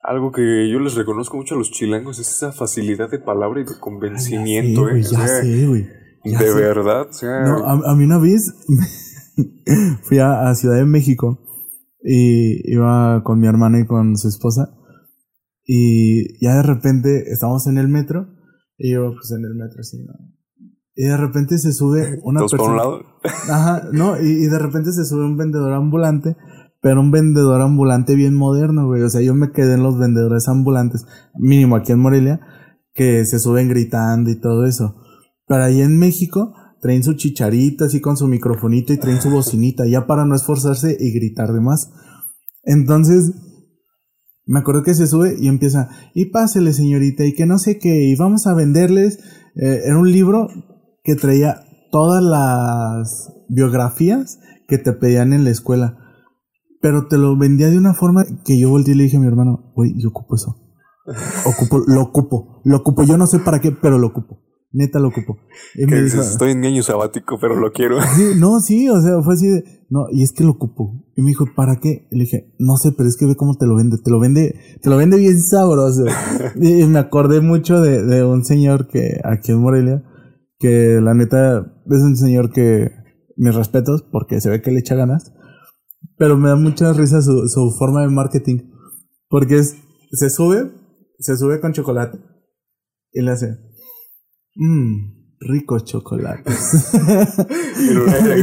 algo 0.00 0.32
que 0.32 0.70
yo 0.70 0.80
les 0.80 0.94
reconozco 0.94 1.36
mucho 1.36 1.54
a 1.54 1.58
los 1.58 1.70
chilangos 1.70 2.18
es 2.18 2.28
esa 2.28 2.52
facilidad 2.52 3.10
de 3.10 3.18
palabra 3.18 3.60
y 3.60 3.64
de 3.64 3.78
convencimiento. 3.78 4.88
¿eh? 4.88 5.02
ya 5.02 5.28
sé, 5.28 5.66
güey. 5.66 5.86
de 6.24 6.54
verdad, 6.54 7.08
No, 7.22 7.64
a, 7.66 7.94
mí 7.94 8.04
una 8.04 8.18
vez 8.18 8.54
fui 10.02 10.18
a, 10.18 10.54
Ciudad 10.54 10.76
de 10.76 10.86
México 10.86 11.40
y 12.02 12.72
iba 12.72 13.22
con 13.22 13.38
mi 13.38 13.46
hermano 13.46 13.78
y 13.78 13.86
con 13.86 14.16
su 14.16 14.28
esposa 14.28 14.74
y 15.66 16.38
ya 16.44 16.56
de 16.56 16.62
repente 16.62 17.30
estamos 17.32 17.66
en 17.66 17.78
el 17.78 17.88
metro 17.88 18.28
y 18.76 18.92
yo 18.92 19.12
pues 19.14 19.30
en 19.30 19.44
el 19.44 19.54
metro 19.54 19.80
así, 19.80 20.04
Y 20.94 21.04
de 21.04 21.16
repente 21.16 21.58
se 21.58 21.72
sube 21.72 22.20
una 22.24 22.40
persona. 22.40 22.62
por 22.62 22.70
un 22.70 22.76
lado? 22.76 23.00
Ajá, 23.24 23.88
no, 23.92 24.20
y, 24.20 24.26
y, 24.26 24.46
de 24.46 24.58
repente 24.58 24.92
se 24.92 25.06
sube 25.06 25.24
un 25.24 25.38
vendedor 25.38 25.72
ambulante, 25.72 26.36
pero 26.84 27.00
un 27.00 27.10
vendedor 27.10 27.62
ambulante 27.62 28.14
bien 28.14 28.34
moderno, 28.34 28.86
güey. 28.86 29.00
O 29.00 29.08
sea, 29.08 29.22
yo 29.22 29.34
me 29.34 29.52
quedé 29.52 29.72
en 29.72 29.82
los 29.82 29.98
vendedores 29.98 30.48
ambulantes, 30.48 31.06
mínimo 31.34 31.76
aquí 31.76 31.92
en 31.92 31.98
Morelia, 31.98 32.40
que 32.92 33.24
se 33.24 33.38
suben 33.38 33.70
gritando 33.70 34.30
y 34.30 34.38
todo 34.38 34.66
eso. 34.66 34.94
Pero 35.46 35.64
ahí 35.64 35.80
en 35.80 35.98
México 35.98 36.52
traen 36.82 37.02
su 37.02 37.14
chicharita 37.14 37.86
así 37.86 38.02
con 38.02 38.18
su 38.18 38.28
microfonito 38.28 38.92
y 38.92 38.98
traen 38.98 39.22
su 39.22 39.30
bocinita, 39.30 39.86
ya 39.86 40.06
para 40.06 40.26
no 40.26 40.34
esforzarse 40.34 40.94
y 41.00 41.10
gritar 41.14 41.54
de 41.54 41.62
más. 41.62 41.90
Entonces, 42.64 43.32
me 44.44 44.58
acuerdo 44.58 44.82
que 44.82 44.92
se 44.92 45.06
sube 45.06 45.36
y 45.40 45.48
empieza, 45.48 45.88
y 46.12 46.26
pásele 46.26 46.74
señorita, 46.74 47.24
y 47.24 47.32
que 47.32 47.46
no 47.46 47.56
sé 47.58 47.78
qué, 47.78 48.10
y 48.10 48.14
vamos 48.14 48.46
a 48.46 48.52
venderles. 48.52 49.20
Eh, 49.54 49.84
era 49.86 49.96
un 49.98 50.12
libro 50.12 50.48
que 51.02 51.14
traía 51.14 51.64
todas 51.90 52.22
las 52.22 53.32
biografías 53.48 54.38
que 54.68 54.76
te 54.76 54.92
pedían 54.92 55.32
en 55.32 55.44
la 55.44 55.50
escuela. 55.50 56.03
Pero 56.84 57.06
te 57.06 57.16
lo 57.16 57.34
vendía 57.34 57.70
de 57.70 57.78
una 57.78 57.94
forma 57.94 58.26
que 58.44 58.60
yo 58.60 58.68
volteé 58.68 58.92
y 58.92 58.98
le 58.98 59.04
dije 59.04 59.16
a 59.16 59.20
mi 59.20 59.26
hermano, 59.26 59.72
güey, 59.74 59.94
yo 59.96 60.10
ocupo 60.10 60.34
eso. 60.34 60.54
Ocupo, 61.46 61.82
lo 61.86 62.02
ocupo, 62.02 62.60
lo 62.62 62.76
ocupo. 62.76 63.04
Yo 63.04 63.16
no 63.16 63.26
sé 63.26 63.38
para 63.38 63.58
qué, 63.58 63.72
pero 63.72 63.98
lo 63.98 64.08
ocupo. 64.08 64.42
Neta 64.70 64.98
lo 64.98 65.08
ocupo. 65.08 65.38
Y 65.76 65.86
me 65.86 66.02
dijo, 66.02 66.20
estoy 66.20 66.50
en 66.50 66.62
año 66.62 66.82
sabático, 66.82 67.38
pero 67.40 67.56
lo 67.56 67.72
quiero. 67.72 67.96
no, 68.38 68.60
sí, 68.60 68.90
o 68.90 69.00
sea, 69.00 69.22
fue 69.22 69.32
así 69.32 69.48
de, 69.48 69.64
no, 69.88 70.08
y 70.12 70.24
es 70.24 70.34
que 70.34 70.44
lo 70.44 70.50
ocupo. 70.50 71.02
Y 71.16 71.22
me 71.22 71.28
dijo, 71.28 71.46
¿para 71.56 71.76
qué? 71.80 72.06
Y 72.10 72.18
le 72.18 72.24
dije, 72.24 72.54
no 72.58 72.76
sé, 72.76 72.92
pero 72.94 73.08
es 73.08 73.16
que 73.16 73.24
ve 73.24 73.34
cómo 73.34 73.56
te 73.56 73.64
lo 73.66 73.76
vende. 73.76 73.96
Te 74.04 74.10
lo 74.10 74.20
vende, 74.20 74.54
te 74.82 74.90
lo 74.90 74.98
vende 74.98 75.16
bien 75.16 75.40
sabroso. 75.40 76.04
y, 76.60 76.84
me 76.84 76.98
acordé 76.98 77.40
mucho 77.40 77.80
de, 77.80 78.04
de 78.04 78.26
un 78.26 78.44
señor 78.44 78.88
que 78.88 79.22
aquí 79.24 79.52
en 79.52 79.62
Morelia, 79.62 80.04
que 80.58 81.00
la 81.00 81.14
neta 81.14 81.60
es 81.60 82.02
un 82.02 82.18
señor 82.18 82.52
que 82.52 82.90
mis 83.38 83.54
respetos, 83.54 84.02
porque 84.12 84.42
se 84.42 84.50
ve 84.50 84.60
que 84.60 84.70
le 84.70 84.80
echa 84.80 84.96
ganas. 84.96 85.32
Pero 86.16 86.36
me 86.36 86.48
da 86.48 86.56
mucha 86.56 86.92
risa 86.92 87.22
su, 87.22 87.48
su 87.48 87.70
forma 87.78 88.02
de 88.02 88.08
marketing. 88.08 88.70
Porque 89.28 89.58
es, 89.58 89.76
se 90.12 90.30
sube, 90.30 90.70
se 91.18 91.36
sube 91.36 91.60
con 91.60 91.72
chocolate. 91.72 92.18
Y 93.12 93.22
le 93.22 93.30
hace, 93.30 93.58
Mmm, 94.56 95.36
ricos 95.40 95.84
chocolates. 95.84 96.54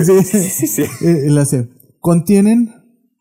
sí, 0.05 0.24
sí, 0.24 0.68
sí. 0.68 0.84
Y 1.01 1.30
le 1.30 1.39
hace, 1.39 1.70
contienen 1.99 2.74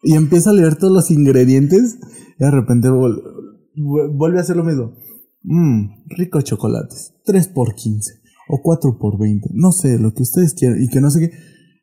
y 0.02 0.14
empieza 0.14 0.50
a 0.50 0.54
leer 0.54 0.76
todos 0.76 0.92
los 0.92 1.10
ingredientes 1.10 1.98
y 2.38 2.44
de 2.44 2.50
repente 2.50 2.88
vuelve 2.90 4.38
a 4.38 4.42
hacer 4.42 4.56
lo 4.56 4.64
mismo. 4.64 4.94
Mmm, 5.42 6.04
ricos 6.08 6.44
chocolates. 6.44 7.14
3 7.24 7.48
por 7.48 7.74
15 7.74 8.14
o 8.48 8.60
4 8.62 8.98
por 8.98 9.18
20. 9.18 9.50
No 9.54 9.72
sé, 9.72 9.98
lo 9.98 10.12
que 10.12 10.22
ustedes 10.22 10.54
quieran 10.54 10.82
y 10.82 10.88
que 10.88 11.00
no 11.00 11.10
sé 11.10 11.20
qué. 11.20 11.36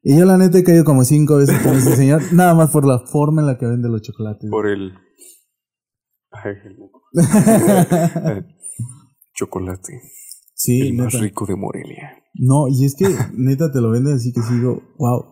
Y 0.10 0.18
yo 0.18 0.24
la 0.24 0.38
neta 0.38 0.58
he 0.58 0.64
caído 0.64 0.86
como 0.86 1.04
cinco 1.04 1.36
veces 1.36 1.60
con 1.60 1.76
ese 1.76 1.98
señor, 1.98 2.22
nada 2.32 2.56
más 2.56 2.72
por 2.72 2.88
la 2.88 2.98
forma 3.00 3.42
en 3.42 3.48
la 3.48 3.58
que 3.58 3.66
vende 3.66 3.90
los 3.90 4.02
chocolates. 4.02 4.50
Por 4.50 4.66
el... 4.66 4.94
Ay, 6.32 6.54
chocolate. 9.34 10.02
Sí, 10.54 10.80
el 10.80 10.94
más 10.94 11.20
rico 11.20 11.46
de 11.46 11.58
Morelia. 11.58 12.24
No, 12.36 12.70
y 12.70 12.86
es 12.86 12.96
que 12.96 13.06
neta 13.34 13.70
te 13.70 13.82
lo 13.82 13.90
venden 13.90 14.14
así 14.14 14.32
que 14.32 14.42
sigo, 14.44 14.82
wow, 14.98 15.26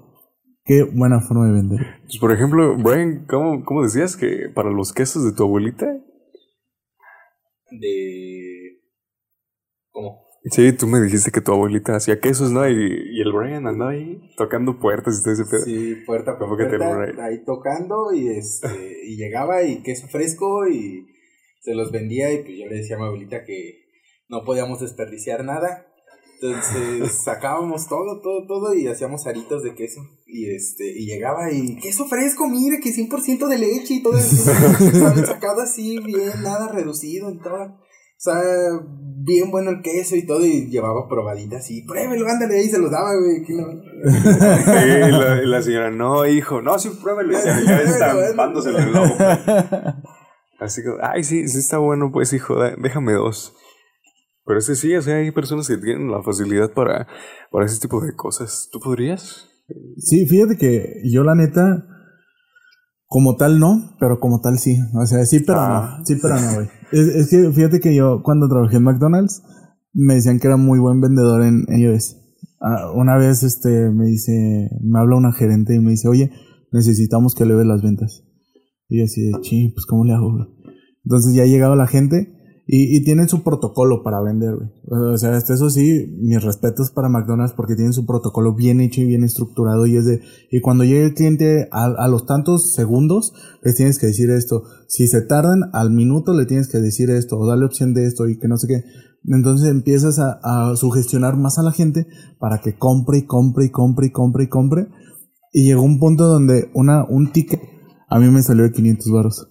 qué 0.65 0.84
buena 0.84 1.21
forma 1.21 1.47
de 1.47 1.53
vender. 1.53 1.80
Pues 2.03 2.17
por 2.17 2.34
ejemplo, 2.34 2.76
Brian, 2.76 3.26
¿cómo, 3.30 3.63
¿cómo 3.63 3.82
decías 3.82 4.17
que 4.17 4.49
para 4.53 4.71
los 4.71 4.91
quesos 4.91 5.23
de 5.23 5.32
tu 5.32 5.43
abuelita? 5.43 5.86
De... 7.71 8.82
¿Cómo? 9.91 10.24
Sí, 10.52 10.72
tú 10.74 10.86
me 10.86 11.02
dijiste 11.02 11.32
que 11.32 11.41
tu 11.41 11.52
abuelita 11.52 11.96
hacía 11.96 12.20
quesos, 12.20 12.52
¿no? 12.52 12.70
Y, 12.70 12.74
y 12.74 13.22
el 13.22 13.32
Brian 13.34 13.66
andaba 13.66 13.91
ahí 13.91 14.22
tocando 14.38 14.80
puertas 14.80 15.20
y 15.20 15.24
todo 15.24 15.34
ese 15.34 15.46
pedo. 15.46 15.64
Sí, 15.64 15.96
puerta 16.06 16.38
por 16.38 16.50
puerta, 16.50 17.26
ahí 17.26 17.43
tocando 17.43 18.14
y 18.14 18.28
este 18.30 18.68
y 19.06 19.18
llegaba 19.18 19.64
y 19.64 19.82
queso 19.82 20.08
fresco 20.08 20.68
y 20.68 21.08
se 21.62 21.74
los 21.74 21.91
vendía 21.91 22.32
y 22.32 22.43
pues 22.43 22.58
yo 22.60 22.68
le 22.68 22.76
decía 22.76 22.96
a 22.96 23.00
mi 23.00 23.06
abuelita 23.06 23.43
que 23.43 23.86
no 24.30 24.43
podíamos 24.43 24.82
desperdiciar 24.82 25.43
nada. 25.43 25.88
Entonces 26.36 27.12
sacábamos 27.24 27.88
todo, 27.88 28.22
todo, 28.22 28.46
todo 28.46 28.76
y 28.76 28.88
hacíamos 28.88 29.26
aritos 29.26 29.64
de 29.64 29.74
queso. 29.74 30.02
Y 30.28 30.54
este, 30.54 30.88
y 30.88 31.08
llegaba 31.08 31.52
y 31.52 31.78
queso 31.78 32.06
fresco, 32.06 32.48
mire 32.48 32.80
que 32.80 32.91
100% 32.91 33.48
de 33.48 33.58
leche 33.58 33.96
y 33.96 34.04
todo. 34.04 34.20
sacado 35.26 35.62
así, 35.62 35.98
bien, 36.00 36.43
nada 36.43 36.72
reducido 36.72 37.30
en 37.30 37.39
todo. 37.39 37.85
O 38.18 38.22
sea, 38.26 38.41
bien 39.26 39.51
bueno 39.51 39.72
el 39.72 39.82
queso 39.82 40.16
y 40.16 40.26
todo, 40.26 40.45
y 40.45 40.70
llevaba 40.70 41.07
probaditas 41.09 41.70
y 41.70 41.84
pruébelo, 41.86 42.28
ándale, 42.28 42.59
ahí 42.59 42.70
se 42.70 42.80
los 42.80 42.89
daba, 42.89 43.11
güey. 43.18 43.43
y, 45.43 45.47
la, 45.47 45.61
señora, 45.61 45.91
no, 45.91 46.26
hijo, 46.26 46.61
no, 46.61 46.80
sí, 46.80 46.89
pruébelo, 47.01 47.34
ya 47.34 47.59
estampándoselo 47.82 48.80
en 48.80 48.88
el 48.88 48.93
lobo. 48.93 49.16
Así 50.59 50.82
que, 50.82 50.89
ay, 51.01 51.24
sí, 51.24 51.47
sí 51.47 51.59
está 51.59 51.78
bueno, 51.78 52.11
pues, 52.11 52.32
hijo, 52.34 52.55
déjame 52.78 53.13
dos. 53.13 53.53
Pero 54.45 54.59
es 54.59 54.68
que 54.68 54.76
sí, 54.76 54.95
o 54.95 55.01
sea, 55.01 55.18
hay 55.18 55.32
personas 55.32 55.68
que 55.68 55.78
tienen 55.78 56.11
la 56.11 56.22
facilidad 56.22 56.72
para, 56.72 57.07
para 57.51 57.66
ese 57.66 57.80
tipo 57.80 57.99
de 57.99 58.16
cosas. 58.16 58.70
¿Tú 58.72 58.80
podrías? 58.80 59.49
Sí, 59.97 60.28
fíjate 60.28 60.57
que 60.57 61.01
yo 61.03 61.24
la 61.24 61.34
neta, 61.34 61.84
como 63.16 63.38
tal 63.38 63.61
no, 63.61 63.95
pero 63.97 64.20
como 64.20 64.41
tal 64.41 64.59
sí. 64.59 64.78
O 64.93 65.05
sea, 65.05 65.26
sí, 65.26 65.39
pero 65.39 65.61
no. 65.61 65.74
Ah. 65.74 66.01
Sí, 66.03 66.18
pero 66.22 66.36
no, 66.36 66.53
güey. 66.55 66.68
Es, 66.91 67.30
que 67.30 67.49
fíjate 67.53 67.80
que 67.80 67.95
yo 67.95 68.22
cuando 68.22 68.49
trabajé 68.49 68.76
en 68.76 68.84
McDonald's, 68.84 69.41
me 69.93 70.16
decían 70.16 70.38
que 70.38 70.47
era 70.47 70.57
muy 70.57 70.80
buen 70.80 70.99
vendedor 70.99 71.41
en, 71.43 71.63
iOS. 71.80 72.18
Ah, 72.59 72.91
una 72.93 73.16
vez 73.16 73.41
este 73.43 73.89
me 73.89 74.07
dice, 74.07 74.70
me 74.82 74.99
habla 74.99 75.16
una 75.16 75.32
gerente 75.32 75.74
y 75.74 75.80
me 75.80 75.91
dice, 75.91 76.09
oye, 76.09 76.30
necesitamos 76.74 77.36
que 77.36 77.45
le 77.45 77.63
las 77.63 77.82
ventas. 77.82 78.26
Y 78.89 78.99
yo 78.99 79.05
así 79.05 79.32
ching, 79.43 79.72
pues 79.74 79.86
¿cómo 79.86 80.03
le 80.03 80.11
hago, 80.11 80.34
güey? 80.34 80.47
Entonces 81.05 81.34
ya 81.36 81.45
llegaba 81.45 81.78
la 81.78 81.88
gente 81.88 82.35
y, 82.68 83.03
tienen 83.03 83.30
su 83.30 83.43
protocolo 83.43 84.01
para 84.01 84.22
vender, 84.24 84.55
güey. 84.55 84.70
O 85.13 85.18
sea, 85.18 85.38
este, 85.38 85.53
eso 85.53 85.70
sí, 85.70 86.18
mis 86.20 86.43
respetos 86.43 86.89
para 86.89 87.09
McDonald's 87.09 87.53
porque 87.53 87.76
tienen 87.76 87.93
su 87.93 88.07
protocolo 88.07 88.55
bien 88.55 88.82
hecho 88.82 89.01
y 89.01 89.05
bien 89.05 89.24
estructurado 89.24 89.86
y 89.86 89.97
es 89.97 90.05
de, 90.05 90.22
y 90.49 90.61
cuando 90.61 90.84
llegue 90.84 91.05
el 91.05 91.13
cliente 91.13 91.68
a, 91.72 92.07
los 92.07 92.26
tantos 92.26 92.74
segundos, 92.74 93.34
les 93.61 93.76
tienes 93.76 93.99
que 93.99 94.07
decir 94.07 94.32
esto. 94.32 94.63
Si 94.88 95.07
se 95.07 95.22
tardan 95.22 95.70
al 95.74 95.91
minuto, 95.91 96.34
le 96.34 96.47
tienes 96.47 96.68
que 96.68 96.80
decir 96.80 97.11
esto 97.11 97.38
o 97.38 97.47
darle 97.47 97.66
opción 97.66 97.93
de 97.93 98.07
esto 98.07 98.28
y 98.28 98.39
que 98.39 98.47
no 98.47 98.57
sé 98.57 98.68
qué. 98.68 98.84
Entonces 99.26 99.70
empiezas 99.70 100.18
a, 100.18 100.39
a 100.43 100.76
sugestionar 100.76 101.38
más 101.38 101.59
a 101.59 101.63
la 101.63 101.72
gente 101.72 102.07
para 102.39 102.61
que 102.61 102.78
compre 102.78 103.20
y 103.20 103.26
compre 103.26 103.66
y 103.66 103.70
compre 103.70 104.07
y 104.07 104.11
compre 104.11 104.43
y 104.45 104.49
compre. 104.49 104.88
Y 105.53 105.66
llegó 105.66 105.84
un 105.84 105.99
punto 105.99 106.26
donde 106.26 106.72
una, 106.74 107.05
un 107.07 107.32
ticket 107.32 107.61
a 108.09 108.20
mí 108.20 108.30
me 108.30 108.41
salió 108.41 108.63
de 108.63 108.72
500 108.72 109.11
baros 109.11 109.47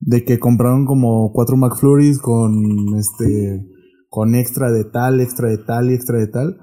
de 0.00 0.24
que 0.24 0.38
compraron 0.38 0.86
como 0.86 1.32
cuatro 1.32 1.56
McFlurries 1.56 2.18
con 2.18 2.96
este 2.96 3.66
con 4.08 4.34
extra 4.34 4.70
de 4.70 4.84
tal, 4.84 5.20
extra 5.20 5.48
de 5.48 5.58
tal 5.58 5.90
y 5.90 5.94
extra 5.94 6.18
de 6.18 6.28
tal. 6.28 6.58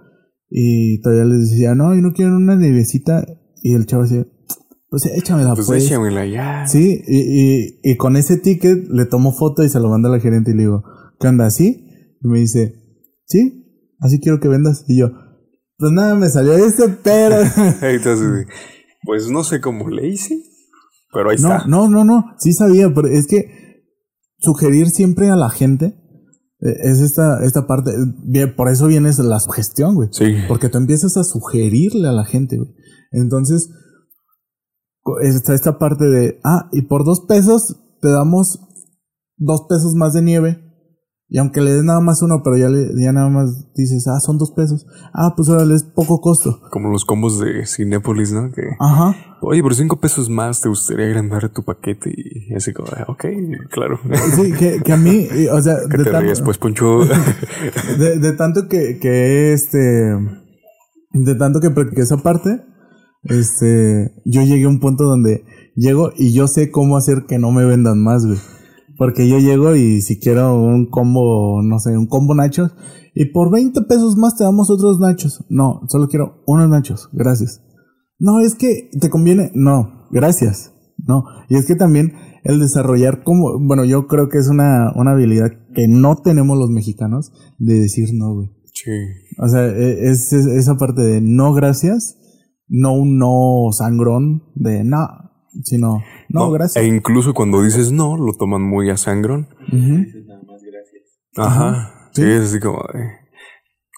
Y 0.49 1.01
todavía 1.01 1.25
les 1.25 1.49
decía, 1.51 1.75
no, 1.75 1.93
yo 1.95 2.01
no 2.01 2.13
quiero 2.13 2.36
una 2.36 2.55
nevecita. 2.55 3.25
Y 3.61 3.73
el 3.73 3.86
chavo 3.86 4.03
decía, 4.03 4.25
pues 4.89 5.05
échamela 5.05 5.53
pues. 5.53 5.67
pues. 5.67 5.86
échamela 5.86 6.25
ya. 6.25 6.65
Sí, 6.67 7.01
y, 7.07 7.17
y, 7.17 7.79
y, 7.83 7.97
con 7.97 8.15
ese 8.15 8.38
ticket 8.38 8.88
le 8.89 9.05
tomo 9.05 9.33
foto 9.33 9.63
y 9.63 9.69
se 9.69 9.79
lo 9.79 9.89
manda 9.89 10.09
a 10.09 10.11
la 10.11 10.19
gerente 10.19 10.51
y 10.51 10.53
le 10.55 10.61
digo, 10.63 10.83
¿qué 11.19 11.27
onda? 11.27 11.47
¿Así? 11.47 12.17
Y 12.21 12.27
me 12.27 12.39
dice, 12.39 12.73
sí, 13.25 13.91
así 13.99 14.19
quiero 14.19 14.39
que 14.39 14.47
vendas. 14.47 14.86
Y 14.88 14.99
yo, 14.99 15.11
pues 15.77 15.91
nada, 15.91 16.15
me 16.15 16.29
salió 16.29 16.53
este, 16.53 16.89
pero... 17.03 17.38
Entonces, 17.81 18.47
pues 19.03 19.29
no 19.29 19.43
sé 19.43 19.59
cómo 19.61 19.89
le 19.89 20.07
hice. 20.07 20.41
Pero 21.16 21.30
ahí 21.30 21.38
no, 21.39 21.47
está. 21.47 21.68
No, 21.68 21.89
no, 21.89 22.03
no. 22.03 22.36
Sí 22.38 22.51
sabía, 22.51 22.93
pero 22.93 23.07
es 23.07 23.26
que 23.26 23.84
sugerir 24.38 24.89
siempre 24.89 25.30
a 25.30 25.38
la 25.38 25.49
gente 25.49 25.97
eh, 26.59 26.76
es 26.84 26.99
esta, 26.99 27.41
esta 27.41 27.66
parte. 27.66 27.91
Por 28.57 28.68
eso 28.68 28.88
viene 28.88 29.09
la 29.18 29.39
sugestión, 29.39 29.95
güey. 29.95 30.09
Sí. 30.11 30.36
Porque 30.49 30.68
tú 30.68 30.78
empiezas 30.78 31.16
a 31.16 31.24
sugerirle 31.24 32.09
a 32.09 32.11
la 32.11 32.26
gente, 32.26 32.57
güey. 32.57 32.70
Entonces, 33.11 33.70
está 35.22 35.53
esta 35.53 35.80
parte 35.80 36.03
de, 36.03 36.39
ah, 36.43 36.68
y 36.74 36.82
por 36.82 37.05
dos 37.05 37.22
pesos 37.22 37.82
te 38.01 38.09
damos 38.09 38.59
dos 39.38 39.66
pesos 39.70 39.95
más 39.95 40.11
de 40.11 40.22
nieve 40.22 40.64
y 41.28 41.39
aunque 41.39 41.59
le 41.59 41.73
des 41.73 41.84
nada 41.84 42.01
más 42.01 42.21
uno, 42.21 42.41
pero 42.43 42.55
ya, 42.55 42.69
le, 42.69 42.88
ya 43.01 43.11
nada 43.11 43.30
más 43.30 43.73
dices, 43.73 44.07
ah, 44.07 44.19
son 44.19 44.38
dos 44.38 44.51
pesos. 44.51 44.86
Ah, 45.11 45.34
pues 45.36 45.49
ahora 45.49 45.63
es 45.73 45.84
poco 45.84 46.21
costo. 46.21 46.59
Como 46.69 46.89
los 46.89 47.03
combos 47.03 47.39
de 47.39 47.65
Cinépolis, 47.65 48.32
¿no? 48.32 48.51
Que, 48.51 48.61
Ajá. 48.80 49.15
Oye, 49.41 49.63
por 49.63 49.73
cinco 49.73 49.99
pesos 49.99 50.30
más 50.30 50.61
te 50.61 50.69
gustaría 50.69 51.07
agrandar 51.07 51.49
tu 51.49 51.63
paquete 51.63 52.13
y 52.15 52.53
así 52.53 52.73
como, 52.73 52.89
ah, 52.95 53.05
ok, 53.07 53.26
claro. 53.71 53.99
Sí, 54.36 54.53
que, 54.53 54.82
que 54.84 54.93
a 54.93 54.97
mí, 54.97 55.28
o 55.51 55.61
sea, 55.61 55.78
que 55.89 55.97
de 55.97 56.03
te 56.03 56.11
tanto, 56.11 56.26
ríes, 56.26 56.41
pues, 56.41 56.59
Poncho. 56.59 56.99
de, 57.97 58.19
de, 58.19 58.32
tanto 58.34 58.67
que, 58.67 58.99
que 58.99 59.53
este, 59.53 59.80
de 61.11 61.36
tanto 61.36 61.59
que 61.59 61.71
practiqué 61.71 62.01
esa 62.01 62.17
parte, 62.17 62.61
este, 63.23 64.13
yo 64.26 64.43
llegué 64.43 64.65
a 64.65 64.69
un 64.69 64.80
punto 64.80 65.05
donde 65.05 65.43
llego 65.76 66.11
y 66.15 66.34
yo 66.34 66.47
sé 66.47 66.69
cómo 66.69 66.97
hacer 66.97 67.26
que 67.28 67.39
no 67.39 67.51
me 67.51 67.65
vendan 67.65 68.03
más, 68.03 68.26
güey. 68.26 68.38
Porque 68.97 69.27
yo 69.27 69.39
llego 69.39 69.75
y 69.75 70.01
si 70.01 70.19
quiero 70.19 70.55
un 70.57 70.89
combo, 70.89 71.61
no 71.61 71.79
sé, 71.79 71.97
un 71.97 72.07
combo 72.07 72.33
nachos, 72.33 72.71
y 73.13 73.25
por 73.25 73.51
20 73.51 73.81
pesos 73.83 74.17
más 74.17 74.35
te 74.35 74.43
damos 74.43 74.69
otros 74.69 74.99
nachos. 74.99 75.43
No, 75.49 75.81
solo 75.87 76.07
quiero 76.07 76.43
unos 76.45 76.69
nachos, 76.69 77.09
gracias. 77.13 77.61
No, 78.19 78.39
es 78.39 78.55
que 78.55 78.89
te 78.99 79.09
conviene, 79.09 79.51
no, 79.53 80.07
gracias. 80.11 80.73
No, 80.97 81.25
y 81.49 81.55
es 81.55 81.65
que 81.65 81.75
también 81.75 82.13
el 82.43 82.59
desarrollar 82.59 83.23
como, 83.23 83.59
bueno, 83.59 83.85
yo 83.85 84.07
creo 84.07 84.29
que 84.29 84.37
es 84.37 84.47
una, 84.47 84.91
una 84.95 85.11
habilidad 85.11 85.51
que 85.73 85.87
no 85.87 86.15
tenemos 86.15 86.57
los 86.57 86.69
mexicanos 86.69 87.31
de 87.57 87.79
decir 87.79 88.09
no, 88.13 88.33
güey. 88.33 88.51
Sí. 88.73 88.91
O 89.37 89.47
sea, 89.47 89.65
e, 89.65 90.09
es, 90.09 90.31
es 90.31 90.45
esa 90.45 90.77
parte 90.77 91.01
de 91.01 91.21
no 91.21 91.53
gracias, 91.53 92.17
no 92.67 92.93
un 92.93 93.17
no 93.17 93.69
sangrón 93.71 94.43
de 94.55 94.83
no, 94.83 95.07
sino 95.64 96.01
no, 96.30 96.51
gracias. 96.51 96.84
E 96.84 96.88
incluso 96.88 97.34
cuando 97.34 97.62
dices 97.62 97.91
no, 97.91 98.18
lo 98.18 98.34
toman 98.34 98.62
muy 98.62 98.89
a 98.89 98.97
sangrón. 98.97 99.47
Nada 99.72 100.41
más 100.47 100.62
gracias. 100.64 101.03
Ajá. 101.38 102.10
Sí, 102.14 102.24
es 102.24 102.43
así 102.49 102.60
como, 102.60 102.82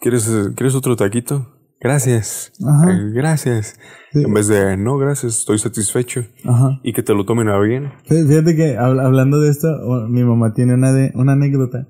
¿quieres, 0.01 0.29
¿quieres 0.55 0.75
otro 0.75 0.95
taquito? 0.95 1.53
Gracias. 1.79 2.51
Ajá. 2.67 2.91
Eh, 2.91 3.11
gracias. 3.13 3.79
Sí. 4.11 4.23
En 4.23 4.33
vez 4.33 4.47
de 4.47 4.77
no, 4.77 4.97
gracias, 4.97 5.39
estoy 5.39 5.59
satisfecho. 5.59 6.21
Ajá. 6.45 6.79
Y 6.83 6.93
que 6.93 7.03
te 7.03 7.13
lo 7.13 7.25
tomen 7.25 7.49
a 7.49 7.59
bien. 7.59 7.91
Fí- 8.07 8.27
Fíjate 8.27 8.55
que 8.55 8.75
hab- 8.77 8.99
hablando 9.05 9.39
de 9.39 9.49
esto, 9.51 9.67
mi 10.09 10.23
mamá 10.23 10.53
tiene 10.55 10.73
una, 10.73 10.91
de, 10.91 11.11
una 11.13 11.33
anécdota 11.33 11.87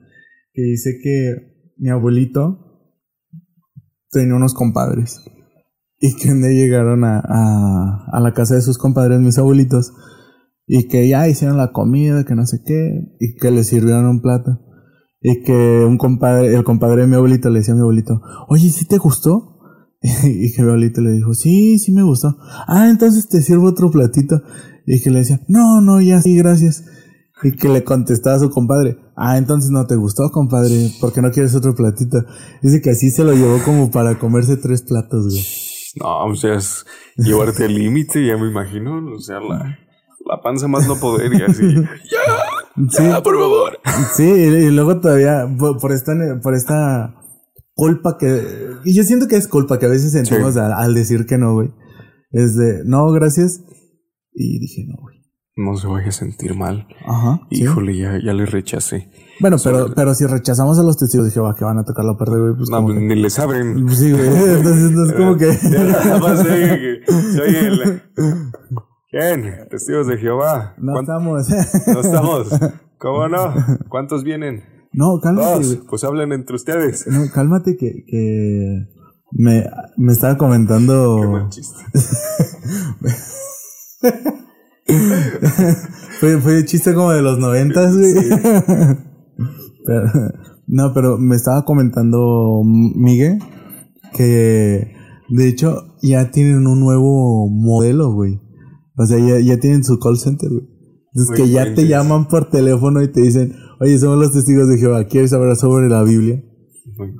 que 0.53 0.61
dice 0.63 0.91
que 1.01 1.35
mi 1.77 1.89
abuelito 1.89 2.59
tenía 4.11 4.35
unos 4.35 4.53
compadres 4.53 5.21
y 5.99 6.15
que 6.15 6.31
un 6.31 6.41
llegaron 6.41 7.03
a, 7.03 7.19
a, 7.19 8.05
a 8.11 8.19
la 8.19 8.33
casa 8.33 8.55
de 8.55 8.61
sus 8.61 8.77
compadres, 8.77 9.19
mis 9.19 9.37
abuelitos, 9.37 9.93
y 10.67 10.87
que 10.87 11.07
ya 11.07 11.27
hicieron 11.27 11.57
la 11.57 11.71
comida, 11.71 12.25
que 12.25 12.35
no 12.35 12.45
sé 12.45 12.61
qué, 12.65 13.15
y 13.19 13.35
que 13.35 13.51
le 13.51 13.63
sirvieron 13.63 14.05
un 14.05 14.21
plato. 14.21 14.59
Y 15.21 15.41
que 15.41 15.85
un 15.87 15.97
compadre, 15.97 16.53
el 16.53 16.63
compadre 16.63 17.01
de 17.01 17.07
mi 17.07 17.15
abuelito 17.15 17.49
le 17.49 17.59
decía 17.59 17.73
a 17.73 17.77
mi 17.77 17.81
abuelito, 17.81 18.21
oye, 18.49 18.69
¿sí 18.69 18.85
te 18.85 18.97
gustó? 18.97 19.55
Y 20.01 20.53
que 20.53 20.61
mi 20.61 20.67
abuelito 20.67 21.01
le 21.01 21.11
dijo, 21.11 21.33
sí, 21.33 21.79
sí 21.79 21.91
me 21.91 22.03
gustó. 22.03 22.37
Ah, 22.67 22.89
entonces 22.89 23.27
te 23.27 23.41
sirvo 23.41 23.67
otro 23.67 23.89
platito. 23.89 24.41
Y 24.85 25.01
que 25.01 25.09
le 25.09 25.19
decía, 25.19 25.41
no, 25.47 25.81
no, 25.81 25.99
ya 26.01 26.21
sí, 26.21 26.35
gracias. 26.35 26.85
Y 27.43 27.53
que 27.53 27.69
le 27.69 27.83
contestaba 27.83 28.35
a 28.35 28.39
su 28.39 28.49
compadre, 28.49 28.97
ah, 29.15 29.37
entonces 29.37 29.69
no 29.71 29.85
te 29.85 29.95
gustó, 29.95 30.29
compadre, 30.31 30.91
porque 31.01 31.21
no 31.21 31.31
quieres 31.31 31.55
otro 31.55 31.75
platito. 31.75 32.23
Dice 32.61 32.81
que 32.81 32.91
así 32.91 33.09
se 33.09 33.23
lo 33.23 33.33
llevó 33.33 33.57
como 33.63 33.89
para 33.89 34.19
comerse 34.19 34.57
tres 34.57 34.81
platos, 34.81 35.25
güey. 35.25 35.66
No, 35.99 36.25
o 36.25 36.35
sea, 36.35 36.55
es 36.55 36.85
llevarte 37.15 37.65
al 37.65 37.73
límite, 37.75 38.25
ya 38.25 38.37
me 38.37 38.47
imagino. 38.49 38.97
O 39.13 39.19
sea, 39.19 39.39
la, 39.39 39.77
la 40.25 40.41
panza 40.41 40.67
más 40.67 40.87
no 40.87 40.99
poder 40.99 41.33
y 41.33 41.43
así. 41.43 41.75
¡Ya! 41.75 42.87
Sí, 42.89 43.03
¡Ya, 43.03 43.23
por 43.23 43.35
favor! 43.39 43.79
sí, 44.15 44.23
y, 44.23 44.69
luego 44.69 44.99
todavía, 44.99 45.47
por, 45.57 45.79
por 45.79 45.91
esta, 45.91 46.13
por 46.43 46.53
esta 46.53 47.15
culpa 47.73 48.17
que, 48.19 48.43
y 48.85 48.93
yo 48.93 49.03
siento 49.03 49.27
que 49.27 49.35
es 49.35 49.47
culpa 49.47 49.79
que 49.79 49.87
a 49.87 49.89
veces 49.89 50.11
sentimos 50.11 50.53
Sí. 50.53 50.59
al, 50.59 50.73
al 50.73 50.93
decir 50.93 51.25
que 51.25 51.37
no, 51.37 51.53
güey. 51.53 51.69
Es 52.31 52.55
de, 52.55 52.83
no, 52.85 53.11
gracias. 53.11 53.63
Y 54.33 54.59
dije, 54.59 54.85
no, 54.87 54.97
güey. 55.01 55.16
No 55.57 55.75
se 55.75 55.87
vaya 55.87 56.09
a 56.09 56.11
sentir 56.11 56.55
mal. 56.55 56.87
Ajá. 57.05 57.41
sí. 57.51 57.63
Híjole, 57.63 57.97
ya, 57.97 58.17
ya 58.23 58.31
le 58.33 58.45
rechacé. 58.45 59.09
Bueno, 59.39 59.57
pero, 59.63 59.93
pero 59.95 60.13
si 60.13 60.25
rechazamos 60.25 60.77
a 60.79 60.83
los 60.83 60.97
testigos 60.97 61.25
de 61.27 61.31
Jehová 61.33 61.55
que 61.57 61.65
van 61.65 61.77
a 61.79 61.83
tocar 61.83 62.05
la 62.05 62.15
puerta, 62.15 62.37
güey, 62.37 62.53
pues 62.55 62.69
No, 62.69 62.77
como 62.77 62.87
pues, 62.89 62.99
que- 62.99 63.05
ni 63.05 63.15
le 63.15 63.29
saben. 63.29 63.85
Pues 63.85 63.97
sí, 63.99 64.11
güey. 64.11 64.27
Entonces, 64.27 64.89
entonces 64.89 65.15
como 65.17 65.35
que. 65.37 65.53
Sé 65.57 65.69
que 67.05 67.11
soy 67.11 67.55
el. 67.55 68.01
¿Quién? 69.09 69.67
Testigos 69.69 70.07
de 70.07 70.17
Jehová. 70.17 70.75
No 70.77 70.93
¿Cuán- 70.93 71.03
estamos. 71.05 71.49
no 71.87 71.99
estamos. 72.01 72.47
¿Cómo 72.99 73.27
no? 73.27 73.53
¿Cuántos 73.89 74.23
vienen? 74.23 74.63
No, 74.93 75.19
cálmate, 75.21 75.47
Dos. 75.65 75.79
Pues 75.89 76.03
hablen 76.03 76.31
entre 76.33 76.55
ustedes. 76.55 77.05
No, 77.07 77.25
cálmate 77.33 77.77
que, 77.77 78.03
que 78.07 78.85
me, 79.31 79.65
me 79.97 80.13
estaba 80.13 80.33
Qué 80.33 80.39
comentando. 80.39 81.17
mal 81.31 81.49
chiste. 81.49 81.83
fue, 86.19 86.39
fue 86.41 86.65
chiste 86.65 86.93
como 86.93 87.11
de 87.11 87.21
los 87.21 87.39
noventas, 87.39 87.95
güey. 87.95 88.13
Pero- 89.85 90.11
no, 90.69 90.91
pero 90.93 91.17
me 91.17 91.37
estaba 91.37 91.63
comentando 91.63 92.61
Miguel 92.65 93.39
que 94.13 94.91
de 95.29 95.47
hecho 95.47 95.95
ya 96.01 96.29
tienen 96.31 96.67
un 96.67 96.81
nuevo 96.81 97.49
modelo, 97.49 98.11
güey. 98.13 98.41
O 98.97 99.05
sea, 99.05 99.17
ya, 99.17 99.39
ya 99.39 99.59
tienen 99.61 99.85
su 99.85 99.97
call 99.97 100.17
center, 100.17 100.49
güey. 100.49 100.67
Entonces 101.13 101.35
que 101.37 101.49
ya 101.49 101.73
te 101.73 101.87
llaman 101.87 102.27
por 102.27 102.49
teléfono 102.49 103.01
y 103.01 103.09
te 103.11 103.21
dicen, 103.21 103.53
oye, 103.79 103.97
somos 103.97 104.17
los 104.19 104.33
testigos 104.33 104.67
de 104.67 104.77
Jehová, 104.77 105.05
¿quieres 105.05 105.31
hablar 105.31 105.55
sobre 105.55 105.87
la 105.87 106.03
Biblia? 106.03 106.43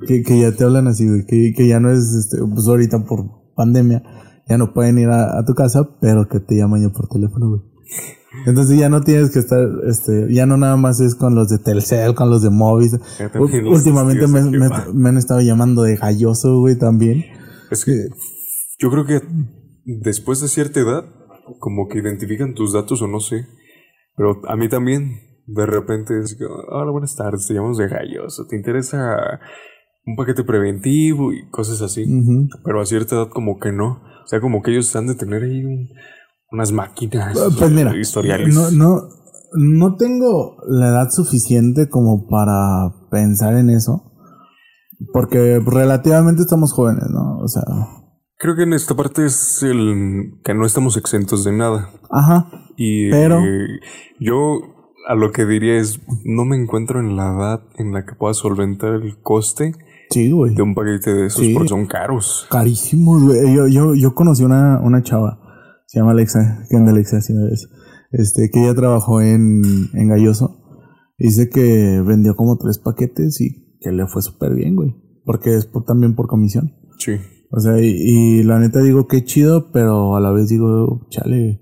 Que, 0.06 0.22
que 0.22 0.38
ya 0.40 0.52
te 0.52 0.64
hablan 0.64 0.86
así, 0.86 1.08
güey, 1.08 1.24
que, 1.26 1.52
que 1.56 1.66
ya 1.68 1.80
no 1.80 1.90
es, 1.90 2.00
este, 2.14 2.36
pues 2.54 2.66
ahorita 2.68 3.04
por 3.04 3.30
pandemia, 3.56 4.02
ya 4.48 4.58
no 4.58 4.72
pueden 4.72 4.98
ir 4.98 5.08
a, 5.08 5.38
a 5.38 5.44
tu 5.44 5.54
casa, 5.54 5.96
pero 6.00 6.28
que 6.28 6.40
te 6.40 6.56
llaman 6.56 6.82
ya 6.82 6.88
por 6.90 7.08
teléfono, 7.08 7.48
güey. 7.50 7.62
Entonces 8.46 8.78
ya 8.78 8.88
no 8.88 9.00
tienes 9.00 9.30
que 9.30 9.38
estar, 9.38 9.66
este, 9.86 10.32
ya 10.32 10.46
no 10.46 10.56
nada 10.56 10.76
más 10.76 11.00
es 11.00 11.14
con 11.14 11.34
los 11.34 11.48
de 11.48 11.58
Telcel, 11.58 12.14
con 12.14 12.30
los 12.30 12.42
de 12.42 12.50
Movis. 12.50 12.96
Últimamente 13.38 14.26
me, 14.26 14.42
me 14.92 15.08
han 15.08 15.16
estado 15.16 15.40
llamando 15.40 15.82
de 15.82 15.96
galloso, 15.96 16.60
güey, 16.60 16.76
también. 16.76 17.24
Es 17.70 17.84
que 17.84 18.08
yo 18.78 18.90
creo 18.90 19.04
que 19.06 19.20
después 19.84 20.40
de 20.40 20.48
cierta 20.48 20.80
edad, 20.80 21.04
como 21.58 21.88
que 21.88 21.98
identifican 21.98 22.54
tus 22.54 22.72
datos 22.72 23.02
o 23.02 23.08
no 23.08 23.20
sé. 23.20 23.46
Pero 24.16 24.40
a 24.48 24.56
mí 24.56 24.68
también, 24.68 25.20
de 25.46 25.66
repente 25.66 26.18
es 26.20 26.36
que, 26.36 26.44
hola, 26.44 26.90
buenas 26.90 27.16
tardes, 27.16 27.46
te 27.46 27.54
llamamos 27.54 27.78
de 27.78 27.88
galloso. 27.88 28.46
¿Te 28.46 28.56
interesa 28.56 29.40
un 30.10 30.16
paquete 30.16 30.44
preventivo 30.44 31.32
y 31.32 31.48
cosas 31.50 31.82
así? 31.82 32.04
Pero 32.64 32.80
a 32.80 32.86
cierta 32.86 33.16
edad 33.16 33.28
como 33.28 33.58
que 33.58 33.72
no. 33.72 34.00
O 34.24 34.26
sea, 34.28 34.40
como 34.40 34.62
que 34.62 34.72
ellos 34.72 34.94
han 34.96 35.06
de 35.06 35.14
tener 35.14 35.42
ahí 35.42 35.64
un- 35.64 35.88
unas 36.50 36.72
máquinas. 36.72 37.38
Pues 37.58 37.70
mira, 37.70 37.96
historiales. 37.96 38.54
no, 38.54 38.70
no, 38.70 39.02
no 39.54 39.96
tengo 39.96 40.56
la 40.66 40.88
edad 40.88 41.10
suficiente 41.10 41.88
como 41.88 42.26
para 42.28 43.08
pensar 43.10 43.54
en 43.56 43.70
eso. 43.70 44.04
Porque 45.12 45.60
relativamente 45.64 46.42
estamos 46.42 46.72
jóvenes, 46.72 47.04
¿no? 47.10 47.38
O 47.38 47.48
sea, 47.48 47.62
Creo 48.40 48.54
que 48.54 48.62
en 48.62 48.72
esta 48.72 48.94
parte 48.94 49.24
es 49.26 49.62
el 49.64 50.32
que 50.44 50.54
no 50.54 50.64
estamos 50.64 50.96
exentos 50.96 51.44
de 51.44 51.52
nada. 51.52 51.90
ajá. 52.10 52.50
Y 52.76 53.10
Pero- 53.10 53.40
eh, 53.44 53.80
yo 54.20 54.60
a 55.08 55.14
lo 55.14 55.32
que 55.32 55.44
diría 55.46 55.76
es, 55.78 56.00
no 56.24 56.44
me 56.44 56.56
encuentro 56.56 57.00
en 57.00 57.16
la 57.16 57.34
edad 57.34 57.60
en 57.78 57.92
la 57.92 58.04
que 58.04 58.14
pueda 58.14 58.34
solventar 58.34 58.92
el 58.94 59.20
coste 59.22 59.72
Sí, 60.10 60.30
güey. 60.30 60.54
de 60.54 60.62
un 60.62 60.74
paquete 60.74 61.12
de 61.14 61.26
esos 61.26 61.40
Sí. 61.44 61.52
porque 61.54 61.68
son 61.68 61.86
caros. 61.86 62.46
Carísimos, 62.50 63.22
güey. 63.24 63.54
Yo, 63.54 63.66
yo, 63.68 63.94
yo 63.94 64.14
conocí 64.14 64.44
una, 64.44 64.80
una 64.82 65.02
chava, 65.02 65.38
se 65.86 65.98
llama 66.00 66.12
Alexa, 66.12 66.64
que 66.70 66.76
anda 66.76 66.92
Alexa, 66.92 67.20
si 67.20 67.32
me 67.34 67.44
ves. 67.44 67.68
Este, 68.10 68.48
que 68.50 68.62
ella 68.64 68.74
trabajó 68.74 69.20
en, 69.20 69.62
en 69.92 70.08
Galloso. 70.08 70.56
Dice 71.18 71.48
que 71.50 72.00
vendió 72.06 72.36
como 72.36 72.56
tres 72.58 72.78
paquetes 72.78 73.40
y 73.40 73.76
que 73.80 73.92
le 73.92 74.06
fue 74.06 74.22
súper 74.22 74.54
bien, 74.54 74.76
güey. 74.76 74.94
Porque 75.24 75.54
es 75.54 75.66
por- 75.66 75.84
también 75.84 76.14
por 76.14 76.26
comisión. 76.26 76.72
Sí. 76.98 77.12
O 77.50 77.60
sea, 77.60 77.78
y, 77.80 77.88
y 77.96 78.42
la 78.44 78.58
neta 78.58 78.80
digo 78.80 79.06
qué 79.08 79.24
chido, 79.24 79.70
pero 79.72 80.16
a 80.16 80.20
la 80.20 80.32
vez 80.32 80.48
digo, 80.48 81.06
chale, 81.10 81.60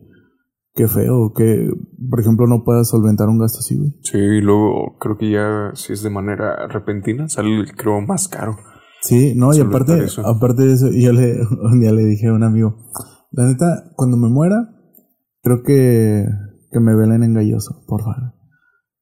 qué 0.76 0.86
feo, 0.86 1.32
que, 1.34 1.70
por 2.08 2.20
ejemplo, 2.20 2.46
no 2.46 2.62
puedas 2.62 2.90
solventar 2.90 3.28
un 3.28 3.38
gasto 3.38 3.58
así, 3.60 3.76
güey. 3.76 3.94
Sí, 4.02 4.18
y 4.18 4.40
luego 4.42 4.96
creo 5.00 5.16
que 5.16 5.30
ya 5.30 5.70
si 5.74 5.94
es 5.94 6.02
de 6.02 6.10
manera 6.10 6.68
repentina, 6.68 7.28
sale 7.28 7.64
creo 7.74 8.00
más 8.02 8.28
caro. 8.28 8.56
Sí, 9.00 9.34
no, 9.34 9.54
y 9.54 9.60
aparte, 9.60 10.04
eso. 10.04 10.24
aparte 10.26 10.64
de 10.64 10.74
eso, 10.74 10.90
yo 10.92 11.12
le, 11.12 11.40
un 11.62 11.80
día 11.80 11.92
le 11.92 12.04
dije 12.04 12.28
a 12.28 12.34
un 12.34 12.44
amigo, 12.44 12.76
la 13.32 13.46
neta, 13.46 13.90
cuando 13.96 14.18
me 14.18 14.28
muera, 14.28 14.56
creo 15.42 15.62
que, 15.62 16.26
que 16.70 16.80
me 16.80 16.94
velen 16.94 17.22
en 17.22 17.32
galloso, 17.32 17.82
por 17.88 18.02
favor. 18.02 18.34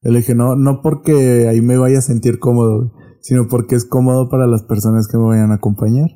Yo 0.03 0.13
le 0.13 0.19
dije, 0.19 0.35
no, 0.35 0.55
no 0.55 0.81
porque 0.81 1.49
ahí 1.49 1.61
me 1.61 1.77
vaya 1.77 1.99
a 1.99 2.03
sentir 2.03 2.39
cómodo, 2.39 2.93
sino 3.21 3.49
porque 3.49 3.75
es 3.75 3.85
cómodo 3.85 4.29
para 4.29 4.47
las 4.47 4.63
personas 4.63 5.09
que 5.09 5.19
me 5.19 5.25
vayan 5.25 5.51
a 5.51 5.57
acompañar. 5.57 6.11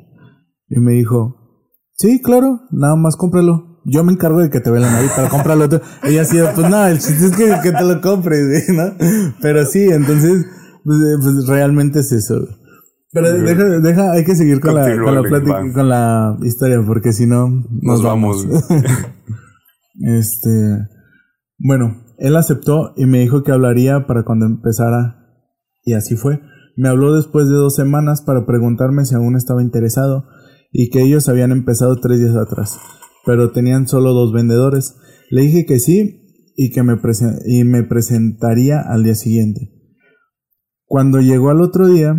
Y 0.68 0.78
me 0.78 0.92
dijo, 0.92 1.64
sí, 1.94 2.20
claro, 2.22 2.60
nada 2.70 2.94
más 2.96 3.16
cómpralo. 3.16 3.67
Yo 3.84 4.04
me 4.04 4.12
encargo 4.12 4.40
de 4.40 4.50
que 4.50 4.60
te 4.60 4.70
velen 4.70 4.90
ahí, 4.90 5.06
pero 5.14 5.28
cómpralo 5.28 5.68
tú. 5.68 5.80
Ella 6.02 6.22
así, 6.22 6.38
pues 6.54 6.68
no, 6.68 6.86
el 6.86 6.98
chiste 6.98 7.26
es 7.26 7.36
que, 7.36 7.54
que 7.62 7.72
te 7.72 7.84
lo 7.84 8.00
compres, 8.00 8.68
¿no? 8.68 8.92
Pero 9.40 9.64
sí, 9.64 9.84
entonces, 9.84 10.46
pues, 10.84 10.98
eh, 10.98 11.16
pues, 11.22 11.46
realmente 11.46 12.00
es 12.00 12.12
eso. 12.12 12.46
Pero 13.12 13.32
deja, 13.32 13.64
deja, 13.80 14.12
hay 14.12 14.24
que 14.24 14.36
seguir 14.36 14.60
con 14.60 14.74
la, 14.74 14.82
con 15.02 15.14
la 15.14 15.22
plática, 15.22 15.72
con 15.72 15.88
la 15.88 16.36
historia, 16.42 16.82
porque 16.86 17.12
si 17.12 17.26
no, 17.26 17.48
nos, 17.48 17.82
Nos 17.82 18.02
vamos. 18.02 18.46
este, 20.00 20.88
bueno, 21.58 22.04
él 22.18 22.36
aceptó 22.36 22.92
y 22.96 23.06
me 23.06 23.20
dijo 23.20 23.42
que 23.42 23.52
hablaría 23.52 24.06
para 24.06 24.24
cuando 24.24 24.44
empezara, 24.44 25.24
y 25.84 25.94
así 25.94 26.16
fue. 26.16 26.40
Me 26.76 26.90
habló 26.90 27.14
después 27.14 27.48
de 27.48 27.54
dos 27.54 27.74
semanas 27.74 28.22
para 28.22 28.44
preguntarme 28.44 29.06
si 29.06 29.14
aún 29.14 29.36
estaba 29.36 29.62
interesado, 29.62 30.26
y 30.70 30.90
que 30.90 31.02
ellos 31.02 31.30
habían 31.30 31.50
empezado 31.50 31.96
tres 31.96 32.20
días 32.20 32.36
atrás, 32.36 32.78
pero 33.28 33.52
tenían 33.52 33.86
solo 33.86 34.14
dos 34.14 34.32
vendedores. 34.32 34.96
Le 35.28 35.42
dije 35.42 35.66
que 35.66 35.80
sí 35.80 36.54
y 36.56 36.70
que 36.70 36.82
me, 36.82 36.98
y 37.44 37.64
me 37.64 37.82
presentaría 37.82 38.80
al 38.80 39.04
día 39.04 39.14
siguiente. 39.14 39.70
Cuando 40.86 41.20
llegó 41.20 41.50
al 41.50 41.60
otro 41.60 41.88
día, 41.88 42.14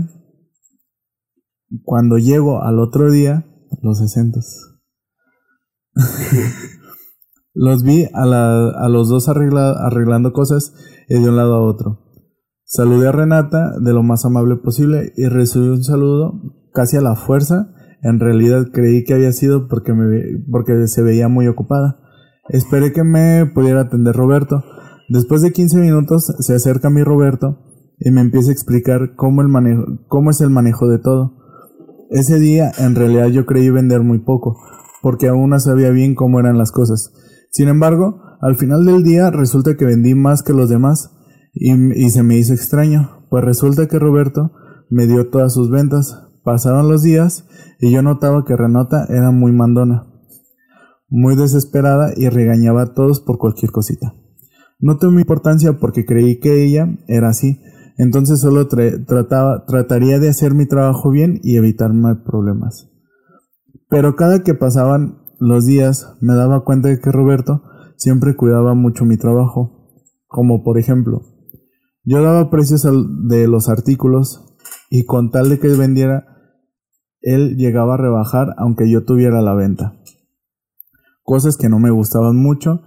cuando 1.82 2.20
llego 2.20 2.62
al 2.62 2.78
otro 2.78 3.10
día, 3.10 3.48
los 3.82 3.98
sesentos. 3.98 4.78
los 7.56 7.82
vi 7.82 8.06
a, 8.14 8.22
a 8.22 8.88
los 8.90 9.10
dos 9.10 9.30
arreglando 9.30 10.32
cosas 10.32 10.76
y 11.10 11.20
de 11.20 11.28
un 11.28 11.38
lado 11.38 11.56
a 11.56 11.62
otro. 11.62 12.06
Saludé 12.66 13.08
a 13.08 13.12
Renata 13.12 13.80
de 13.80 13.94
lo 13.94 14.04
más 14.04 14.26
amable 14.26 14.58
posible 14.58 15.12
y 15.18 15.26
recibí 15.26 15.70
un 15.70 15.84
saludo 15.84 16.40
casi 16.72 16.98
a 16.98 17.02
la 17.02 17.16
fuerza. 17.16 17.74
En 18.02 18.20
realidad 18.20 18.68
creí 18.72 19.04
que 19.04 19.14
había 19.14 19.32
sido 19.32 19.68
porque, 19.68 19.94
me, 19.94 20.44
porque 20.52 20.88
se 20.88 21.02
veía 21.02 21.28
muy 21.28 21.48
ocupada. 21.48 22.00
Esperé 22.50 22.94
que 22.94 23.04
me 23.04 23.46
pudiera 23.46 23.82
atender 23.82 24.16
Roberto. 24.16 24.64
Después 25.10 25.42
de 25.42 25.52
15 25.52 25.78
minutos 25.80 26.34
se 26.40 26.56
acerca 26.56 26.88
a 26.88 26.92
mí 26.92 27.04
Roberto 27.04 27.60
y 28.00 28.12
me 28.12 28.22
empieza 28.22 28.50
a 28.50 28.54
explicar 28.54 29.16
cómo, 29.16 29.42
el 29.42 29.50
manejo, 29.50 29.84
cómo 30.08 30.32
es 30.32 30.42
el 30.42 30.50
manejo 30.50 30.88
de 30.88 31.00
todo. 31.00 31.36
Ese 32.10 32.40
día 32.40 32.72
en 32.80 32.96
realidad 32.96 33.28
yo 33.28 33.46
creí 33.46 33.70
vender 33.70 34.02
muy 34.02 34.20
poco, 34.20 34.58
porque 35.02 35.28
aún 35.28 35.50
no 35.50 35.60
sabía 35.60 35.90
bien 35.92 36.16
cómo 36.16 36.40
eran 36.40 36.58
las 36.58 36.72
cosas. 36.72 37.14
Sin 37.52 37.68
embargo, 37.68 38.22
al 38.42 38.56
final 38.56 38.86
del 38.86 39.04
día 39.04 39.30
resulta 39.32 39.76
que 39.76 39.86
vendí 39.86 40.16
más 40.16 40.44
que 40.44 40.54
los 40.54 40.70
demás 40.70 41.12
y, 41.54 41.74
y 41.74 42.10
se 42.10 42.24
me 42.24 42.38
hizo 42.38 42.54
extraño, 42.54 43.26
pues 43.30 43.44
resulta 43.44 43.88
que 43.88 44.00
Roberto 44.00 44.52
me 44.90 45.06
dio 45.06 45.30
todas 45.30 45.54
sus 45.54 45.70
ventas. 45.70 46.29
Pasaron 46.44 46.88
los 46.88 47.04
días 47.04 47.48
y 47.80 47.92
yo 47.92 48.02
notaba 48.02 48.46
que 48.46 48.56
Renata 48.56 49.06
era 49.10 49.32
muy 49.32 49.52
mandona, 49.52 50.08
muy 51.08 51.36
desesperada 51.36 52.12
y 52.16 52.30
regañaba 52.30 52.84
a 52.84 52.94
todos 52.94 53.22
por 53.22 53.38
cualquier 53.38 53.72
cosita. 53.72 54.14
No 54.80 54.98
tuve 54.98 55.22
importancia 55.22 55.78
porque 55.80 56.06
creí 56.06 56.40
que 56.40 56.64
ella 56.64 56.88
era 57.08 57.30
así, 57.30 57.60
entonces 57.98 58.40
solo 58.40 58.68
trataba, 58.68 59.66
trataría 59.66 60.20
de 60.20 60.30
hacer 60.30 60.54
mi 60.54 60.66
trabajo 60.66 61.10
bien 61.10 61.40
y 61.44 61.58
evitarme 61.58 62.16
problemas. 62.16 62.90
Pero 63.90 64.16
cada 64.16 64.44
que 64.44 64.54
pasaban 64.54 65.20
los 65.40 65.66
días 65.66 66.16
me 66.22 66.36
daba 66.36 66.64
cuenta 66.64 66.88
de 66.88 67.00
que 67.00 67.12
Roberto 67.12 67.64
siempre 67.98 68.36
cuidaba 68.36 68.74
mucho 68.74 69.04
mi 69.04 69.18
trabajo. 69.18 69.76
Como 70.28 70.64
por 70.64 70.78
ejemplo, 70.78 71.24
yo 72.04 72.22
daba 72.22 72.50
precios 72.50 72.88
de 73.28 73.48
los 73.48 73.68
artículos 73.68 74.49
y 74.90 75.06
con 75.06 75.32
tal 75.32 75.50
de 75.50 75.60
que 75.60 75.68
vendiera, 75.70 76.26
él 77.22 77.58
llegaba 77.58 77.96
a 77.96 77.98
rebajar 77.98 78.56
aunque 78.58 78.90
yo 78.90 79.04
tuviera 79.04 79.42
la 79.42 79.54
venta. 79.54 80.00
Cosas 81.24 81.58
que 81.58 81.70
no 81.70 81.80
me 81.80 81.92
gustaban 81.92 82.36
mucho 82.36 82.82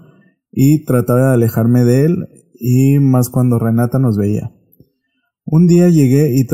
y 0.50 0.84
trataba 0.84 1.28
de 1.28 1.34
alejarme 1.34 1.84
de 1.84 2.04
él 2.04 2.28
y 2.54 2.98
más 2.98 3.30
cuando 3.30 3.58
Renata 3.58 3.98
nos 3.98 4.16
veía. 4.16 4.52
Un 5.44 5.66
día 5.66 5.88
llegué 5.88 6.34
y 6.34 6.46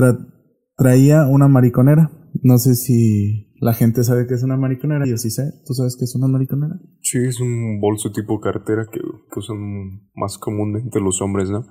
traía 0.77 1.27
una 1.27 1.49
mariconera. 1.49 2.11
No 2.43 2.59
sé 2.59 2.75
si 2.75 3.49
la 3.61 3.75
gente 3.75 4.05
sabe 4.05 4.27
que 4.27 4.35
es 4.35 4.43
una 4.43 4.57
mariconera. 4.57 5.05
Yo 5.07 5.17
sí 5.17 5.31
sé. 5.31 5.43
¿Tú 5.67 5.75
sabes 5.75 5.97
qué 5.99 6.05
es 6.05 6.15
una 6.15 6.29
mariconera? 6.29 6.79
Sí, 7.03 7.19
es 7.19 7.41
un 7.41 7.81
bolso 7.81 8.13
tipo 8.13 8.41
cartera 8.41 8.87
que, 8.91 9.01
usan 9.37 10.09
más 10.15 10.39
comúnmente 10.39 11.01
los 11.01 11.21
hombres, 11.21 11.51
¿no? 11.51 11.65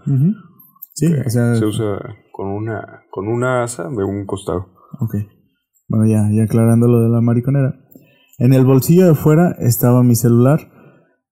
Sí, 0.98 1.06
o 1.14 1.30
sea... 1.30 1.54
Se 1.56 1.64
usa 1.64 2.00
con 2.32 2.48
una, 2.48 3.04
con 3.12 3.28
una 3.28 3.62
asa 3.62 3.88
de 3.88 4.04
un 4.04 4.26
costado. 4.26 4.66
Ok. 5.00 5.14
Bueno, 5.88 6.08
ya, 6.08 6.28
ya 6.32 6.45
aclarando 6.45 6.88
lo 6.88 7.02
de 7.02 7.10
la 7.10 7.22
mariconera. 7.22 7.76
En 8.39 8.52
el 8.52 8.66
bolsillo 8.66 9.06
de 9.06 9.14
fuera 9.14 9.52
estaba 9.60 10.02
mi 10.02 10.16
celular. 10.16 10.60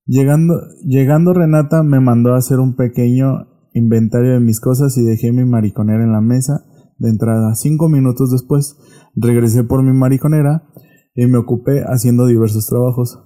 Llegando, 0.05 0.61
llegando 0.83 1.33
Renata 1.33 1.81
me 1.81 1.99
mandó 1.99 2.35
a 2.35 2.37
hacer 2.37 2.59
un 2.59 2.75
pequeño 2.75 3.47
inventario 3.73 4.33
de 4.33 4.39
mis 4.39 4.59
cosas 4.61 4.95
y 4.99 5.03
dejé 5.03 5.31
mi 5.31 5.45
mariconera 5.45 6.03
en 6.03 6.11
la 6.11 6.21
mesa 6.21 6.63
de 6.99 7.09
entrada. 7.09 7.55
Cinco 7.55 7.89
minutos 7.89 8.31
después 8.31 8.77
regresé 9.15 9.63
por 9.63 9.81
mi 9.81 9.97
mariconera 9.97 10.67
y 11.15 11.25
me 11.25 11.39
ocupé 11.39 11.81
haciendo 11.87 12.27
diversos 12.27 12.67
trabajos. 12.67 13.19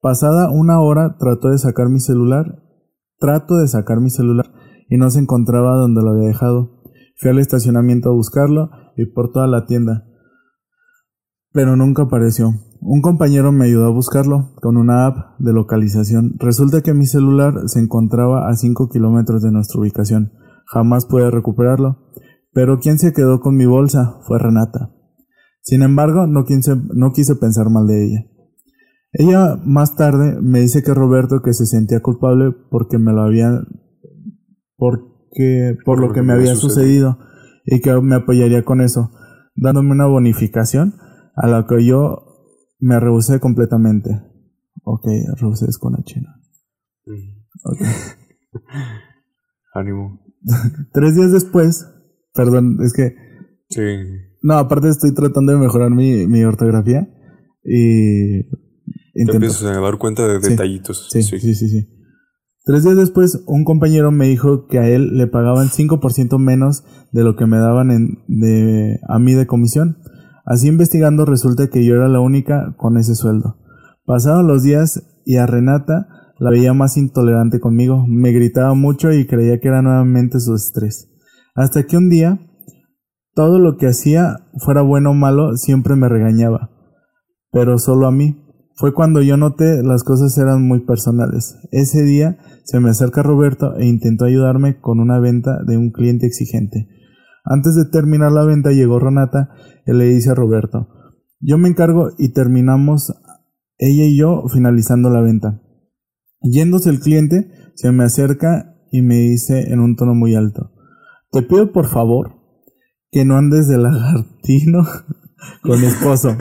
Pasada 0.00 0.48
una 0.48 0.80
hora 0.80 1.16
trató 1.18 1.48
de 1.48 1.58
sacar 1.58 1.88
mi 1.88 1.98
celular, 1.98 2.62
trato 3.18 3.56
de 3.56 3.66
sacar 3.66 4.00
mi 4.00 4.10
celular 4.10 4.51
y 4.92 4.98
no 4.98 5.10
se 5.10 5.20
encontraba 5.20 5.74
donde 5.74 6.02
lo 6.02 6.10
había 6.10 6.28
dejado. 6.28 6.82
Fui 7.16 7.30
al 7.30 7.38
estacionamiento 7.38 8.10
a 8.10 8.12
buscarlo 8.12 8.68
y 8.94 9.06
por 9.06 9.32
toda 9.32 9.46
la 9.46 9.64
tienda, 9.64 10.04
pero 11.50 11.76
nunca 11.76 12.02
apareció. 12.02 12.50
Un 12.82 13.00
compañero 13.00 13.52
me 13.52 13.64
ayudó 13.64 13.86
a 13.86 13.90
buscarlo 13.90 14.52
con 14.60 14.76
una 14.76 15.06
app 15.06 15.38
de 15.38 15.54
localización. 15.54 16.34
Resulta 16.38 16.82
que 16.82 16.92
mi 16.92 17.06
celular 17.06 17.54
se 17.68 17.80
encontraba 17.80 18.50
a 18.50 18.54
5 18.54 18.90
kilómetros 18.90 19.40
de 19.40 19.50
nuestra 19.50 19.80
ubicación. 19.80 20.32
Jamás 20.66 21.06
pude 21.06 21.30
recuperarlo. 21.30 22.10
Pero 22.52 22.78
quien 22.78 22.98
se 22.98 23.14
quedó 23.14 23.40
con 23.40 23.56
mi 23.56 23.64
bolsa 23.64 24.18
fue 24.26 24.38
Renata. 24.38 24.90
Sin 25.62 25.82
embargo, 25.82 26.26
no 26.26 26.44
quise, 26.44 26.76
no 26.76 27.12
quise 27.12 27.36
pensar 27.36 27.70
mal 27.70 27.86
de 27.86 28.04
ella. 28.04 28.26
Ella 29.12 29.58
más 29.64 29.96
tarde 29.96 30.38
me 30.42 30.60
dice 30.60 30.82
que 30.82 30.92
Roberto 30.92 31.40
que 31.40 31.54
se 31.54 31.64
sentía 31.64 32.00
culpable 32.00 32.52
porque 32.70 32.98
me 32.98 33.12
lo 33.12 33.22
había 33.22 33.62
porque 34.82 35.76
por 35.84 36.00
lo 36.00 36.12
que 36.12 36.22
me 36.22 36.32
había 36.32 36.56
sucedido 36.56 37.16
y 37.64 37.80
que 37.80 37.94
me 38.00 38.16
apoyaría 38.16 38.64
con 38.64 38.80
eso, 38.80 39.12
dándome 39.54 39.92
una 39.92 40.06
bonificación 40.06 40.94
a 41.36 41.46
la 41.46 41.68
que 41.68 41.86
yo 41.86 42.24
me 42.80 42.98
rehusé 42.98 43.38
completamente. 43.38 44.10
Ok, 44.82 45.06
rehusé 45.40 45.66
es 45.68 45.78
con 45.78 45.94
H. 45.94 46.20
Ok. 47.62 47.78
Ánimo. 49.74 50.20
Tres 50.92 51.14
días 51.14 51.30
después, 51.30 51.86
perdón, 52.34 52.78
es 52.82 52.92
que... 52.92 53.14
Sí. 53.68 53.82
No, 54.42 54.54
aparte 54.54 54.88
estoy 54.88 55.14
tratando 55.14 55.52
de 55.52 55.58
mejorar 55.58 55.90
mi, 55.90 56.26
mi 56.26 56.42
ortografía 56.42 57.08
y... 57.62 58.42
Te 59.14 59.32
empiezas 59.32 59.62
a 59.62 59.80
dar 59.80 59.98
cuenta 59.98 60.26
de 60.26 60.40
detallitos. 60.40 61.08
Sí 61.12 61.22
sí, 61.22 61.38
sí, 61.38 61.54
sí, 61.54 62.01
Tres 62.64 62.84
días 62.84 62.96
después, 62.96 63.42
un 63.46 63.64
compañero 63.64 64.12
me 64.12 64.28
dijo 64.28 64.66
que 64.68 64.78
a 64.78 64.88
él 64.88 65.16
le 65.16 65.26
pagaban 65.26 65.68
5% 65.68 66.38
menos 66.38 66.84
de 67.10 67.24
lo 67.24 67.34
que 67.34 67.46
me 67.46 67.58
daban 67.58 67.90
a 67.90 69.18
mí 69.18 69.34
de 69.34 69.46
comisión. 69.48 69.98
Así 70.44 70.68
investigando 70.68 71.24
resulta 71.24 71.68
que 71.70 71.84
yo 71.84 71.96
era 71.96 72.08
la 72.08 72.20
única 72.20 72.74
con 72.76 72.98
ese 72.98 73.16
sueldo. 73.16 73.56
Pasaron 74.04 74.46
los 74.46 74.62
días 74.62 75.02
y 75.24 75.38
a 75.38 75.46
Renata 75.46 76.06
la 76.38 76.50
veía 76.50 76.72
más 76.72 76.96
intolerante 76.96 77.58
conmigo, 77.58 78.04
me 78.06 78.30
gritaba 78.30 78.74
mucho 78.74 79.12
y 79.12 79.26
creía 79.26 79.58
que 79.60 79.68
era 79.68 79.82
nuevamente 79.82 80.38
su 80.38 80.54
estrés. 80.54 81.08
Hasta 81.54 81.84
que 81.84 81.96
un 81.96 82.10
día, 82.10 82.40
todo 83.34 83.58
lo 83.58 83.76
que 83.76 83.86
hacía, 83.86 84.46
fuera 84.58 84.82
bueno 84.82 85.10
o 85.10 85.14
malo, 85.14 85.56
siempre 85.56 85.96
me 85.96 86.08
regañaba. 86.08 86.70
Pero 87.50 87.78
solo 87.78 88.06
a 88.06 88.12
mí. 88.12 88.38
Fue 88.74 88.94
cuando 88.94 89.20
yo 89.20 89.36
noté 89.36 89.82
las 89.82 90.02
cosas 90.02 90.36
eran 90.38 90.66
muy 90.66 90.80
personales. 90.80 91.58
Ese 91.70 92.02
día 92.02 92.38
se 92.64 92.80
me 92.80 92.90
acerca 92.90 93.22
Roberto 93.22 93.76
e 93.76 93.86
intentó 93.86 94.24
ayudarme 94.24 94.80
con 94.80 95.00
una 95.00 95.18
venta 95.18 95.62
de 95.66 95.76
un 95.76 95.90
cliente 95.90 96.26
exigente. 96.26 96.88
Antes 97.44 97.74
de 97.74 97.86
terminar 97.86 98.32
la 98.32 98.44
venta 98.44 98.70
llegó 98.70 98.98
Renata 98.98 99.50
y 99.86 99.92
le 99.92 100.04
dice 100.04 100.30
a 100.30 100.34
Roberto, 100.34 100.88
yo 101.40 101.58
me 101.58 101.68
encargo 101.68 102.10
y 102.18 102.32
terminamos 102.32 103.12
ella 103.78 104.04
y 104.04 104.16
yo 104.16 104.44
finalizando 104.52 105.10
la 105.10 105.22
venta. 105.22 105.60
Yéndose 106.40 106.90
el 106.90 107.00
cliente, 107.00 107.50
se 107.74 107.90
me 107.90 108.04
acerca 108.04 108.76
y 108.92 109.02
me 109.02 109.16
dice 109.16 109.72
en 109.72 109.80
un 109.80 109.96
tono 109.96 110.14
muy 110.14 110.34
alto, 110.34 110.72
te 111.30 111.42
pido 111.42 111.72
por 111.72 111.86
favor 111.86 112.36
que 113.10 113.24
no 113.24 113.36
andes 113.36 113.68
de 113.68 113.78
lagartino 113.78 114.86
con 115.62 115.80
mi 115.80 115.86
esposo 115.86 116.36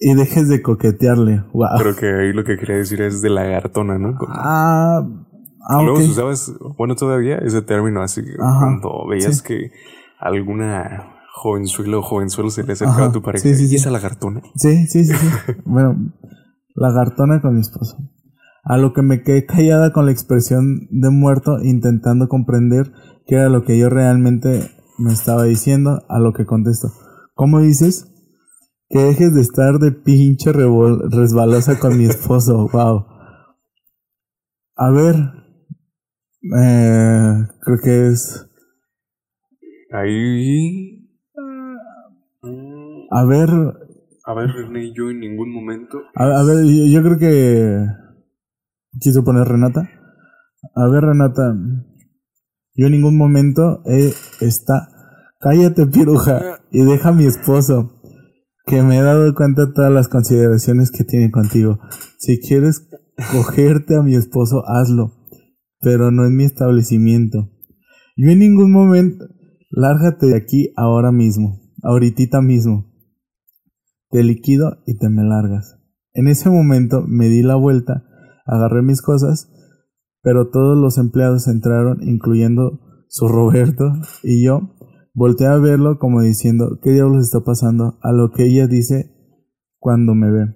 y 0.00 0.14
dejes 0.14 0.48
de 0.48 0.62
coquetearle. 0.62 1.44
Creo 1.78 1.96
que 1.96 2.06
ahí 2.06 2.32
lo 2.32 2.44
que 2.44 2.56
quería 2.56 2.76
decir 2.76 3.00
es 3.02 3.22
de 3.22 3.30
lagartona, 3.30 3.98
¿no? 3.98 4.16
Ah, 4.28 5.06
ah 5.68 5.82
Luego 5.82 5.98
usabas, 5.98 6.52
bueno, 6.76 6.94
todavía 6.94 7.38
ese 7.38 7.62
término 7.62 8.02
así, 8.02 8.22
cuando 8.36 9.06
veías 9.08 9.42
que 9.42 9.70
alguna 10.18 11.16
jovenzuelo 11.32 11.98
o 11.98 12.02
jovenzuelo 12.02 12.50
se 12.50 12.64
le 12.64 12.72
acercaba 12.72 13.06
a 13.06 13.12
tu 13.12 13.22
pareja. 13.22 13.42
Sí, 13.42 13.66
¿Y 13.70 13.76
esa 13.76 13.90
lagartona? 13.90 14.40
Sí, 14.54 14.86
sí, 14.86 15.04
sí, 15.04 15.14
sí. 15.14 15.52
bueno, 15.64 16.12
lagartona 16.74 17.40
con 17.42 17.54
mi 17.54 17.60
esposo. 17.60 17.96
A 18.64 18.78
lo 18.78 18.92
que 18.92 19.02
me 19.02 19.22
quedé 19.22 19.46
callada 19.46 19.92
con 19.92 20.06
la 20.06 20.12
expresión 20.12 20.88
de 20.90 21.10
muerto, 21.10 21.58
intentando 21.62 22.28
comprender 22.28 22.92
qué 23.26 23.36
era 23.36 23.48
lo 23.48 23.64
que 23.64 23.78
yo 23.78 23.88
realmente 23.88 24.70
me 24.98 25.12
estaba 25.12 25.44
diciendo, 25.44 26.02
a 26.08 26.18
lo 26.18 26.32
que 26.32 26.46
contesto. 26.46 26.88
¿Cómo 27.34 27.60
dices? 27.60 28.12
Que 28.88 29.00
dejes 29.00 29.34
de 29.34 29.42
estar 29.42 29.78
de 29.78 29.92
pinche 29.92 30.52
resbalosa 30.52 31.78
con 31.78 31.98
mi 31.98 32.06
esposo. 32.06 32.68
Wow. 32.72 33.06
A 34.76 34.90
ver. 34.90 35.16
Eh, 36.54 37.46
creo 37.60 37.78
que 37.82 38.08
es 38.08 38.46
Ahí. 39.92 41.08
A 43.10 43.24
ver, 43.24 43.48
A 44.24 44.34
ver, 44.34 44.50
René, 44.50 44.92
yo 44.92 45.10
en 45.10 45.20
ningún 45.20 45.52
momento. 45.52 45.98
A, 46.14 46.42
ver, 46.42 46.64
yo, 46.66 47.02
creo 47.02 47.18
que. 47.18 47.86
Quiso 49.00 49.24
poner 49.24 49.46
Renata. 49.46 49.88
A 50.74 50.88
ver, 50.88 51.02
Renata. 51.02 51.54
Yo 52.74 52.86
en 52.86 52.92
ningún 52.92 53.16
momento 53.16 53.82
he 53.86 54.12
está. 54.40 54.88
Cállate, 55.40 55.86
piruja. 55.86 56.60
Y 56.70 56.84
deja 56.84 57.10
a 57.10 57.12
mi 57.12 57.26
esposo. 57.26 57.92
Que 58.66 58.82
me 58.82 58.98
he 58.98 59.02
dado 59.02 59.32
cuenta 59.34 59.66
de 59.66 59.72
todas 59.72 59.92
las 59.92 60.08
consideraciones 60.08 60.90
que 60.90 61.04
tiene 61.04 61.30
contigo. 61.30 61.78
Si 62.18 62.40
quieres 62.40 62.88
cogerte 63.32 63.96
a 63.96 64.02
mi 64.02 64.16
esposo, 64.16 64.64
hazlo. 64.66 65.15
Pero 65.80 66.10
no 66.10 66.26
en 66.26 66.36
mi 66.36 66.44
establecimiento. 66.44 67.50
Yo 68.16 68.30
en 68.30 68.38
ningún 68.38 68.72
momento. 68.72 69.26
Lárgate 69.70 70.26
de 70.26 70.36
aquí 70.36 70.72
ahora 70.76 71.12
mismo. 71.12 71.60
Ahorita 71.82 72.40
mismo 72.40 72.96
te 74.10 74.22
liquido 74.22 74.78
y 74.86 74.96
te 74.96 75.08
me 75.08 75.22
largas. 75.24 75.78
En 76.14 76.28
ese 76.28 76.48
momento 76.48 77.04
me 77.06 77.28
di 77.28 77.42
la 77.42 77.56
vuelta, 77.56 78.04
agarré 78.46 78.82
mis 78.82 79.02
cosas, 79.02 79.52
pero 80.22 80.50
todos 80.50 80.76
los 80.76 80.98
empleados 80.98 81.48
entraron, 81.48 81.98
incluyendo 82.02 82.80
su 83.08 83.28
Roberto 83.28 83.92
y 84.22 84.44
yo. 84.44 84.70
Volteé 85.12 85.46
a 85.46 85.58
verlo 85.58 85.98
como 85.98 86.22
diciendo, 86.22 86.78
¿qué 86.82 86.90
diablos 86.90 87.24
está 87.24 87.40
pasando? 87.40 87.98
A 88.02 88.12
lo 88.12 88.30
que 88.32 88.44
ella 88.46 88.66
dice 88.66 89.12
cuando 89.78 90.14
me 90.14 90.30
ve. 90.30 90.54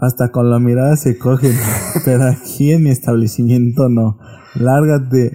Hasta 0.00 0.30
con 0.30 0.50
la 0.50 0.60
mirada 0.60 0.96
se 0.96 1.18
cogen, 1.18 1.56
pero 2.04 2.24
aquí 2.24 2.72
en 2.72 2.84
mi 2.84 2.90
establecimiento 2.90 3.88
no. 3.88 4.18
Lárgate, 4.54 5.32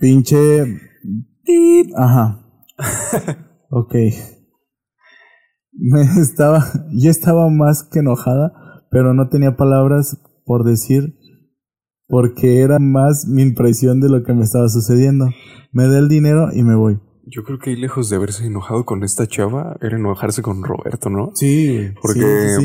pinche... 0.00 0.80
Ajá. 1.96 2.44
Ok. 3.70 3.94
Me 5.72 6.00
estaba, 6.22 6.64
yo 6.90 7.10
estaba 7.10 7.50
más 7.50 7.84
que 7.84 7.98
enojada, 7.98 8.86
pero 8.90 9.12
no 9.12 9.28
tenía 9.28 9.56
palabras 9.56 10.18
por 10.46 10.64
decir 10.64 11.18
porque 12.08 12.60
era 12.60 12.78
más 12.78 13.26
mi 13.28 13.42
impresión 13.42 14.00
de 14.00 14.08
lo 14.08 14.24
que 14.24 14.32
me 14.32 14.44
estaba 14.44 14.68
sucediendo. 14.70 15.28
Me 15.72 15.86
da 15.86 15.98
el 15.98 16.08
dinero 16.08 16.48
y 16.54 16.62
me 16.62 16.74
voy. 16.74 16.98
Yo 17.26 17.44
creo 17.44 17.58
que 17.58 17.76
lejos 17.76 18.08
de 18.08 18.16
haberse 18.16 18.46
enojado 18.46 18.86
con 18.86 19.04
esta 19.04 19.26
chava, 19.26 19.76
era 19.82 19.98
enojarse 19.98 20.40
con 20.40 20.64
Roberto, 20.64 21.10
¿no? 21.10 21.30
Sí. 21.34 21.90
Porque 22.00 22.56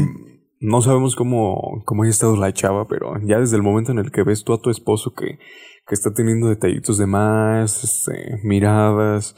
no 0.63 0.81
sabemos 0.81 1.15
cómo, 1.15 1.83
cómo 1.85 2.03
haya 2.03 2.11
estado 2.11 2.37
la 2.37 2.53
chava, 2.53 2.87
pero 2.87 3.19
ya 3.21 3.39
desde 3.39 3.57
el 3.57 3.63
momento 3.63 3.91
en 3.91 3.99
el 3.99 4.11
que 4.11 4.23
ves 4.23 4.45
tú 4.45 4.53
a 4.53 4.61
tu 4.61 4.69
esposo 4.69 5.13
que, 5.13 5.37
que 5.85 5.93
está 5.93 6.13
teniendo 6.13 6.47
detallitos 6.47 6.97
de 6.97 7.05
más, 7.05 7.83
este, 7.83 8.39
miradas, 8.43 9.35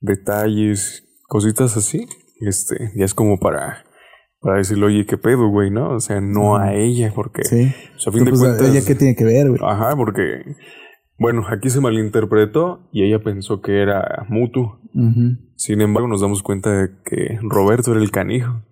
detalles, 0.00 1.04
cositas 1.28 1.76
así, 1.76 2.06
este, 2.40 2.90
ya 2.96 3.04
es 3.04 3.12
como 3.12 3.38
para, 3.38 3.84
para 4.40 4.56
decirle, 4.56 4.86
oye, 4.86 5.04
qué 5.04 5.18
pedo, 5.18 5.48
güey, 5.48 5.70
¿no? 5.70 5.90
O 5.90 6.00
sea, 6.00 6.22
no 6.22 6.56
a 6.56 6.72
ella, 6.72 7.12
porque, 7.14 7.44
sí. 7.44 7.74
a 8.06 8.10
fin 8.10 8.24
de 8.24 8.30
pues, 8.30 8.40
cuentas. 8.40 8.66
¿Ella 8.66 8.80
qué 8.86 8.94
tiene 8.94 9.14
que 9.14 9.24
ver, 9.24 9.50
güey? 9.50 9.60
Ajá, 9.62 9.94
porque, 9.94 10.56
bueno, 11.18 11.44
aquí 11.50 11.68
se 11.68 11.82
malinterpretó 11.82 12.88
y 12.92 13.02
ella 13.02 13.22
pensó 13.22 13.60
que 13.60 13.82
era 13.82 14.24
mutuo. 14.30 14.80
Sin 15.56 15.82
embargo, 15.82 16.08
nos 16.08 16.22
damos 16.22 16.42
cuenta 16.42 16.70
de 16.70 16.90
que 17.04 17.38
Roberto 17.42 17.92
era 17.92 18.00
el 18.00 18.10
canijo. 18.10 18.62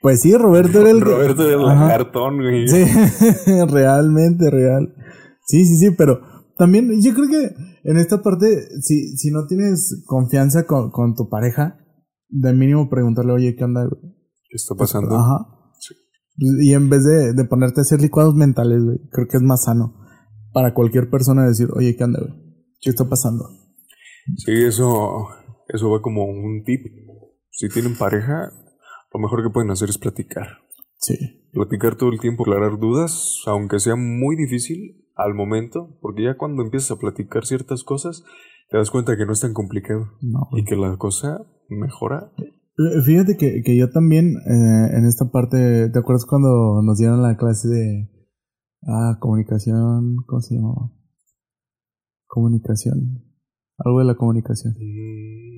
Pues 0.00 0.20
sí, 0.20 0.34
Roberto 0.34 0.80
era 0.80 0.90
el. 0.90 1.00
Roberto 1.00 1.46
era 1.46 1.54
el 1.60 1.88
cartón, 1.88 2.38
güey. 2.38 2.66
Sí, 2.68 2.84
realmente, 3.70 4.50
real. 4.50 4.94
Sí, 5.46 5.64
sí, 5.66 5.76
sí, 5.76 5.90
pero 5.96 6.20
también 6.56 6.90
yo 7.02 7.14
creo 7.14 7.28
que 7.28 7.54
en 7.84 7.96
esta 7.98 8.22
parte, 8.22 8.68
si, 8.80 9.16
si 9.16 9.30
no 9.30 9.46
tienes 9.46 10.02
confianza 10.06 10.66
con, 10.66 10.90
con 10.90 11.14
tu 11.14 11.28
pareja, 11.28 11.78
de 12.28 12.52
mínimo 12.52 12.88
preguntarle, 12.88 13.32
oye, 13.32 13.56
¿qué 13.56 13.64
onda, 13.64 13.88
¿Qué 13.88 14.56
está 14.56 14.74
pasando? 14.74 15.16
Ajá. 15.16 15.46
Y 16.38 16.72
en 16.72 16.88
vez 16.88 17.04
de, 17.04 17.34
de, 17.34 17.44
ponerte 17.44 17.80
a 17.80 17.82
hacer 17.82 18.00
licuados 18.00 18.34
mentales, 18.34 18.82
güey, 18.82 18.98
creo 19.10 19.28
que 19.28 19.36
es 19.36 19.42
más 19.42 19.64
sano 19.64 19.94
para 20.52 20.74
cualquier 20.74 21.10
persona 21.10 21.46
decir, 21.46 21.68
oye, 21.74 21.96
¿qué 21.96 22.04
onda, 22.04 22.20
güey? 22.20 22.34
¿Qué 22.80 22.90
está 22.90 23.08
pasando? 23.08 23.48
Sí, 24.36 24.52
eso, 24.52 25.28
eso 25.68 25.90
va 25.90 26.00
como 26.00 26.24
un 26.24 26.62
tip. 26.64 26.80
Si 27.50 27.68
tienen 27.68 27.96
pareja, 27.96 28.50
lo 29.12 29.20
mejor 29.20 29.42
que 29.42 29.50
pueden 29.50 29.70
hacer 29.70 29.88
es 29.88 29.98
platicar. 29.98 30.46
Sí. 30.96 31.16
Platicar 31.52 31.96
todo 31.96 32.10
el 32.10 32.20
tiempo, 32.20 32.44
aclarar 32.44 32.78
dudas, 32.78 33.42
aunque 33.46 33.80
sea 33.80 33.96
muy 33.96 34.36
difícil 34.36 35.04
al 35.16 35.34
momento, 35.34 35.98
porque 36.00 36.24
ya 36.24 36.36
cuando 36.36 36.62
empiezas 36.62 36.92
a 36.92 37.00
platicar 37.00 37.44
ciertas 37.44 37.84
cosas, 37.84 38.24
te 38.70 38.78
das 38.78 38.90
cuenta 38.90 39.16
que 39.16 39.26
no 39.26 39.32
es 39.32 39.40
tan 39.40 39.52
complicado 39.52 40.12
y 40.52 40.64
que 40.64 40.76
la 40.76 40.96
cosa 40.96 41.44
mejora. 41.68 42.32
Eh, 42.38 43.02
fíjate 43.04 43.36
que, 43.36 43.62
que 43.64 43.76
yo 43.76 43.90
también 43.90 44.36
eh, 44.46 44.96
en 44.96 45.04
esta 45.06 45.30
parte, 45.30 45.90
¿te 45.90 45.98
acuerdas 45.98 46.24
cuando 46.24 46.80
nos 46.82 46.98
dieron 46.98 47.22
la 47.22 47.36
clase 47.36 47.68
de 47.68 48.10
ah, 48.86 49.16
comunicación? 49.18 50.16
¿Cómo 50.26 50.40
se 50.40 50.54
llamaba? 50.54 50.92
Comunicación. 52.26 53.24
Algo 53.78 53.98
de 53.98 54.04
la 54.04 54.14
comunicación. 54.14 54.74
Mm. 54.78 55.49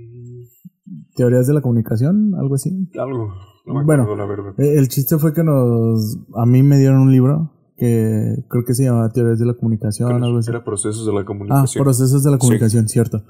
¿Teorías 1.14 1.46
de 1.46 1.54
la 1.54 1.60
comunicación? 1.60 2.34
¿Algo 2.34 2.54
así? 2.54 2.88
Algo. 2.98 3.32
bueno, 3.66 4.16
la 4.16 4.26
verdad. 4.26 4.54
Eh, 4.58 4.78
el 4.78 4.88
chiste 4.88 5.18
fue 5.18 5.32
que 5.32 5.44
nos, 5.44 6.18
a 6.34 6.46
mí 6.46 6.62
me 6.62 6.78
dieron 6.78 7.00
un 7.00 7.12
libro 7.12 7.52
que 7.76 8.44
creo 8.48 8.64
que 8.64 8.74
se 8.74 8.84
llamaba 8.84 9.10
Teorías 9.10 9.38
de 9.38 9.46
la 9.46 9.54
Comunicación. 9.54 10.22
Algo 10.22 10.38
así. 10.38 10.50
Era 10.50 10.64
Procesos 10.64 11.06
de 11.06 11.12
la 11.12 11.24
Comunicación. 11.24 11.80
Ah, 11.80 11.84
Procesos 11.84 12.22
de 12.22 12.30
la 12.30 12.38
Comunicación, 12.38 12.88
cierto. 12.88 13.24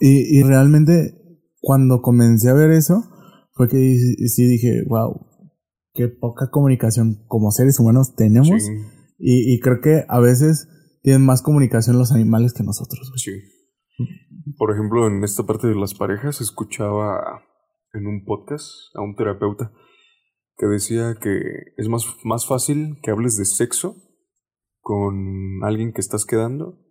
Y, 0.00 0.38
y 0.38 0.42
realmente 0.42 1.14
cuando 1.60 2.02
comencé 2.02 2.50
a 2.50 2.54
ver 2.54 2.70
eso, 2.70 3.04
fue 3.52 3.68
que 3.68 3.96
sí 4.28 4.46
dije, 4.46 4.84
wow, 4.88 5.26
qué 5.92 6.08
poca 6.08 6.50
comunicación 6.50 7.24
como 7.26 7.50
seres 7.50 7.78
humanos 7.80 8.14
tenemos. 8.14 8.62
Y, 9.18 9.52
y, 9.52 9.58
creo 9.58 9.80
que 9.80 10.04
a 10.08 10.20
veces 10.20 10.68
tienen 11.02 11.26
más 11.26 11.42
comunicación 11.42 11.98
los 11.98 12.12
animales 12.12 12.52
que 12.52 12.62
nosotros. 12.62 13.12
Sí. 13.16 13.32
Por 14.58 14.72
ejemplo, 14.72 15.06
en 15.06 15.22
esta 15.22 15.44
parte 15.44 15.68
de 15.68 15.76
las 15.76 15.94
parejas, 15.94 16.40
escuchaba 16.40 17.44
en 17.94 18.06
un 18.08 18.24
podcast 18.24 18.66
a 18.94 19.00
un 19.00 19.14
terapeuta 19.14 19.72
que 20.56 20.66
decía 20.66 21.14
que 21.20 21.40
es 21.76 21.88
más, 21.88 22.04
más 22.24 22.46
fácil 22.46 22.98
que 23.02 23.12
hables 23.12 23.36
de 23.36 23.44
sexo 23.44 23.96
con 24.80 25.62
alguien 25.62 25.92
que 25.92 26.00
estás 26.00 26.26
quedando 26.26 26.84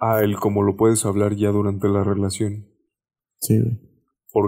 a 0.00 0.20
él 0.22 0.36
como 0.36 0.62
lo 0.62 0.76
puedes 0.76 1.04
hablar 1.06 1.36
ya 1.36 1.50
durante 1.50 1.88
la 1.88 2.02
relación. 2.02 2.68
Sí, 3.40 3.58
¿Por 3.60 3.87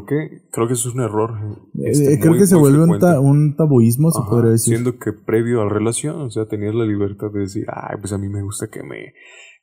qué? 0.06 0.42
Creo 0.50 0.66
que 0.66 0.74
eso 0.74 0.88
es 0.88 0.94
un 0.94 1.02
error. 1.02 1.30
Eh, 1.74 1.90
este, 1.90 2.20
creo 2.20 2.34
que 2.34 2.46
se 2.46 2.56
vuelve 2.56 2.84
un, 2.84 3.02
un, 3.24 3.56
tabuismo, 3.56 4.10
se 4.10 4.20
podría 4.28 4.52
decir. 4.52 4.74
Siendo 4.74 4.98
que 4.98 5.12
previo 5.12 5.60
a 5.60 5.64
la 5.64 5.70
relación, 5.70 6.20
o 6.22 6.30
sea, 6.30 6.46
tenías 6.46 6.74
la 6.74 6.84
libertad 6.84 7.28
de 7.32 7.40
decir, 7.40 7.66
ay, 7.68 7.96
pues 8.00 8.12
a 8.12 8.18
mí 8.18 8.28
me 8.28 8.42
gusta 8.42 8.68
que 8.68 8.82
me, 8.82 9.14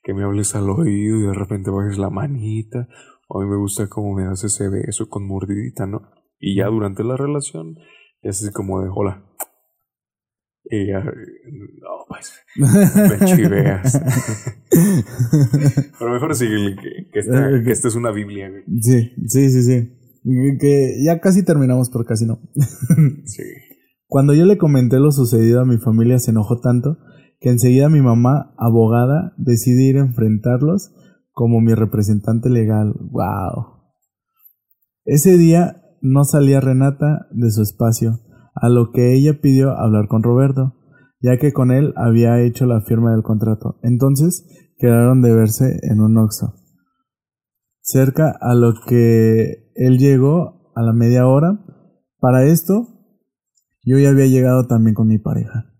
que 0.02 0.14
me 0.14 0.24
hables 0.24 0.54
al 0.54 0.68
oído 0.70 1.18
y 1.18 1.26
de 1.26 1.34
repente 1.34 1.70
bajes 1.70 1.98
la 1.98 2.10
manita, 2.10 2.88
o 3.28 3.40
a 3.40 3.44
mí 3.44 3.50
me 3.50 3.56
gusta 3.56 3.88
cómo 3.88 4.14
me 4.14 4.24
das 4.24 4.44
ese 4.44 4.68
beso 4.68 5.08
con 5.08 5.26
mordidita, 5.26 5.86
¿no? 5.86 6.10
Y 6.38 6.56
ya 6.56 6.66
durante 6.66 7.04
la 7.04 7.16
relación, 7.16 7.76
es 8.22 8.42
así 8.42 8.52
como 8.52 8.82
de, 8.82 8.88
hola. 8.94 9.24
Y 10.70 10.86
ya, 10.86 11.00
no, 11.00 12.04
pues, 12.08 12.44
me 12.56 13.26
chiveas. 13.26 14.00
Pero 15.98 16.12
mejor 16.12 16.34
sigue 16.34 16.76
que, 16.76 17.10
que, 17.10 17.18
esta, 17.18 17.62
que 17.64 17.70
esta 17.70 17.88
es 17.88 17.94
una 17.94 18.10
Biblia, 18.10 18.50
Sí, 18.80 19.12
sí, 19.26 19.50
sí, 19.50 19.62
sí. 19.62 19.97
Que 20.22 21.02
ya 21.04 21.20
casi 21.20 21.44
terminamos, 21.44 21.90
pero 21.90 22.04
casi 22.04 22.26
no. 22.26 22.40
sí. 23.24 23.42
Cuando 24.06 24.34
yo 24.34 24.46
le 24.46 24.58
comenté 24.58 24.98
lo 24.98 25.12
sucedido 25.12 25.60
a 25.60 25.64
mi 25.66 25.78
familia, 25.78 26.18
se 26.18 26.30
enojó 26.30 26.60
tanto 26.60 26.98
que 27.40 27.50
enseguida 27.50 27.88
mi 27.88 28.00
mamá, 28.00 28.54
abogada, 28.58 29.32
decide 29.36 29.84
ir 29.84 29.96
a 29.98 30.00
enfrentarlos 30.00 30.92
como 31.32 31.60
mi 31.60 31.74
representante 31.74 32.50
legal. 32.50 32.94
¡Wow! 32.98 33.78
Ese 35.04 35.36
día 35.38 35.82
no 36.00 36.24
salía 36.24 36.60
Renata 36.60 37.26
de 37.30 37.50
su 37.50 37.62
espacio, 37.62 38.20
a 38.54 38.68
lo 38.68 38.90
que 38.90 39.14
ella 39.14 39.40
pidió 39.40 39.70
hablar 39.70 40.08
con 40.08 40.22
Roberto, 40.22 40.74
ya 41.20 41.38
que 41.38 41.52
con 41.52 41.70
él 41.70 41.92
había 41.96 42.40
hecho 42.40 42.66
la 42.66 42.80
firma 42.80 43.12
del 43.12 43.22
contrato. 43.22 43.78
Entonces 43.82 44.44
quedaron 44.78 45.22
de 45.22 45.32
verse 45.32 45.78
en 45.82 46.00
un 46.00 46.18
oxo. 46.18 46.54
Cerca 47.90 48.36
a 48.38 48.54
lo 48.54 48.74
que 48.86 49.72
él 49.74 49.96
llegó 49.96 50.70
a 50.74 50.82
la 50.82 50.92
media 50.92 51.26
hora. 51.26 51.64
Para 52.20 52.44
esto, 52.44 52.86
yo 53.82 53.98
ya 53.98 54.10
había 54.10 54.26
llegado 54.26 54.66
también 54.66 54.94
con 54.94 55.08
mi 55.08 55.16
pareja. 55.16 55.72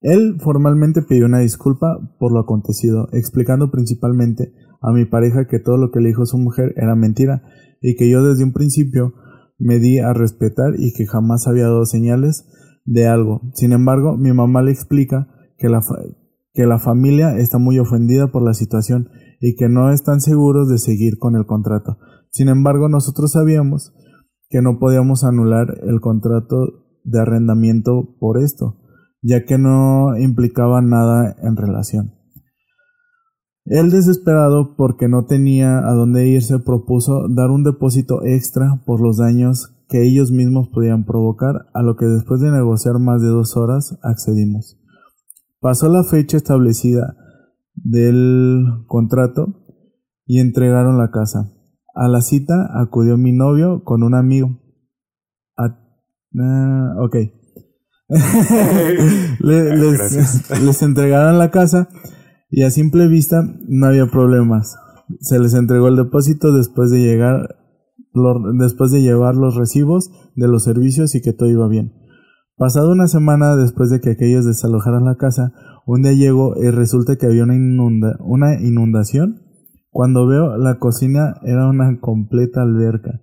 Él 0.00 0.38
formalmente 0.40 1.02
pidió 1.02 1.26
una 1.26 1.38
disculpa 1.38 1.96
por 2.18 2.32
lo 2.32 2.40
acontecido, 2.40 3.08
explicando 3.12 3.70
principalmente 3.70 4.52
a 4.82 4.90
mi 4.90 5.04
pareja 5.04 5.46
que 5.46 5.60
todo 5.60 5.76
lo 5.76 5.92
que 5.92 6.00
le 6.00 6.08
dijo 6.08 6.26
su 6.26 6.38
mujer 6.38 6.74
era 6.76 6.96
mentira 6.96 7.40
y 7.80 7.94
que 7.94 8.10
yo 8.10 8.24
desde 8.24 8.42
un 8.42 8.52
principio 8.52 9.14
me 9.60 9.78
di 9.78 10.00
a 10.00 10.12
respetar 10.12 10.74
y 10.76 10.92
que 10.92 11.06
jamás 11.06 11.46
había 11.46 11.68
dado 11.68 11.86
señales 11.86 12.48
de 12.84 13.06
algo. 13.06 13.42
Sin 13.54 13.70
embargo, 13.70 14.16
mi 14.16 14.32
mamá 14.32 14.60
le 14.60 14.72
explica 14.72 15.28
que 15.56 15.68
la, 15.68 15.82
que 16.52 16.66
la 16.66 16.80
familia 16.80 17.38
está 17.38 17.58
muy 17.58 17.78
ofendida 17.78 18.32
por 18.32 18.42
la 18.42 18.54
situación 18.54 19.08
y 19.40 19.56
que 19.56 19.68
no 19.68 19.92
están 19.92 20.20
seguros 20.20 20.68
de 20.68 20.78
seguir 20.78 21.18
con 21.18 21.36
el 21.36 21.46
contrato. 21.46 21.98
Sin 22.30 22.48
embargo, 22.48 22.88
nosotros 22.88 23.32
sabíamos 23.32 23.92
que 24.48 24.62
no 24.62 24.78
podíamos 24.78 25.24
anular 25.24 25.78
el 25.82 26.00
contrato 26.00 26.84
de 27.04 27.20
arrendamiento 27.20 28.16
por 28.18 28.38
esto, 28.38 28.78
ya 29.22 29.44
que 29.44 29.58
no 29.58 30.16
implicaba 30.18 30.82
nada 30.82 31.34
en 31.42 31.56
relación. 31.56 32.14
Él 33.64 33.90
desesperado 33.90 34.76
porque 34.76 35.08
no 35.08 35.24
tenía 35.26 35.78
a 35.78 35.92
dónde 35.92 36.28
irse 36.28 36.60
propuso 36.60 37.26
dar 37.28 37.50
un 37.50 37.64
depósito 37.64 38.24
extra 38.24 38.80
por 38.86 39.00
los 39.00 39.16
daños 39.16 39.72
que 39.88 40.02
ellos 40.02 40.30
mismos 40.30 40.68
podían 40.68 41.04
provocar, 41.04 41.66
a 41.74 41.82
lo 41.82 41.96
que 41.96 42.06
después 42.06 42.40
de 42.40 42.50
negociar 42.50 42.98
más 42.98 43.22
de 43.22 43.28
dos 43.28 43.56
horas 43.56 43.98
accedimos. 44.02 44.78
Pasó 45.60 45.88
la 45.88 46.04
fecha 46.04 46.36
establecida 46.36 47.16
del 47.76 48.84
contrato 48.86 49.62
y 50.26 50.40
entregaron 50.40 50.98
la 50.98 51.10
casa. 51.10 51.52
A 51.94 52.08
la 52.08 52.20
cita 52.20 52.68
acudió 52.74 53.16
mi 53.16 53.32
novio 53.32 53.84
con 53.84 54.02
un 54.02 54.14
amigo. 54.14 54.60
Ah, 55.56 56.94
ok. 56.98 57.16
les, 59.40 60.50
les 60.62 60.82
entregaron 60.82 61.38
la 61.38 61.50
casa 61.50 61.88
y 62.50 62.62
a 62.62 62.70
simple 62.70 63.08
vista 63.08 63.42
no 63.68 63.86
había 63.86 64.06
problemas. 64.06 64.76
Se 65.20 65.38
les 65.38 65.54
entregó 65.54 65.88
el 65.88 65.96
depósito 65.96 66.52
después 66.52 66.90
de 66.90 67.00
llegar 67.00 67.56
después 68.58 68.90
de 68.92 69.02
llevar 69.02 69.34
los 69.34 69.56
recibos 69.56 70.10
de 70.34 70.48
los 70.48 70.64
servicios 70.64 71.14
y 71.14 71.20
que 71.20 71.32
todo 71.32 71.50
iba 71.50 71.68
bien. 71.68 71.92
Pasada 72.56 72.90
una 72.90 73.08
semana 73.08 73.56
después 73.56 73.90
de 73.90 74.00
que 74.00 74.12
aquellos 74.12 74.46
desalojaran 74.46 75.04
la 75.04 75.16
casa, 75.16 75.52
un 75.86 76.02
día 76.02 76.12
llego 76.12 76.54
y 76.62 76.68
resulta 76.70 77.16
que 77.16 77.26
había 77.26 77.44
una, 77.44 77.54
una 78.20 78.60
inundación. 78.60 79.42
Cuando 79.90 80.26
veo 80.26 80.58
la 80.58 80.78
cocina 80.78 81.36
era 81.42 81.68
una 81.68 82.00
completa 82.00 82.60
alberca, 82.60 83.22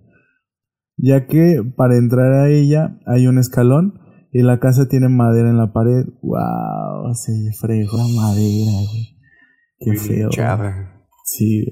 ya 0.96 1.26
que 1.26 1.62
para 1.76 1.96
entrar 1.96 2.32
a 2.32 2.48
ella 2.50 2.98
hay 3.06 3.28
un 3.28 3.38
escalón 3.38 4.00
y 4.32 4.42
la 4.42 4.58
casa 4.58 4.88
tiene 4.88 5.08
madera 5.08 5.48
en 5.50 5.58
la 5.58 5.72
pared. 5.72 6.06
¡Wow! 6.22 7.14
Se 7.14 7.32
fregó 7.60 7.96
la 7.96 8.08
madera, 8.20 8.72
güey. 8.90 9.14
Qué 9.78 9.96
feo. 9.96 10.30
Sí, 11.24 11.64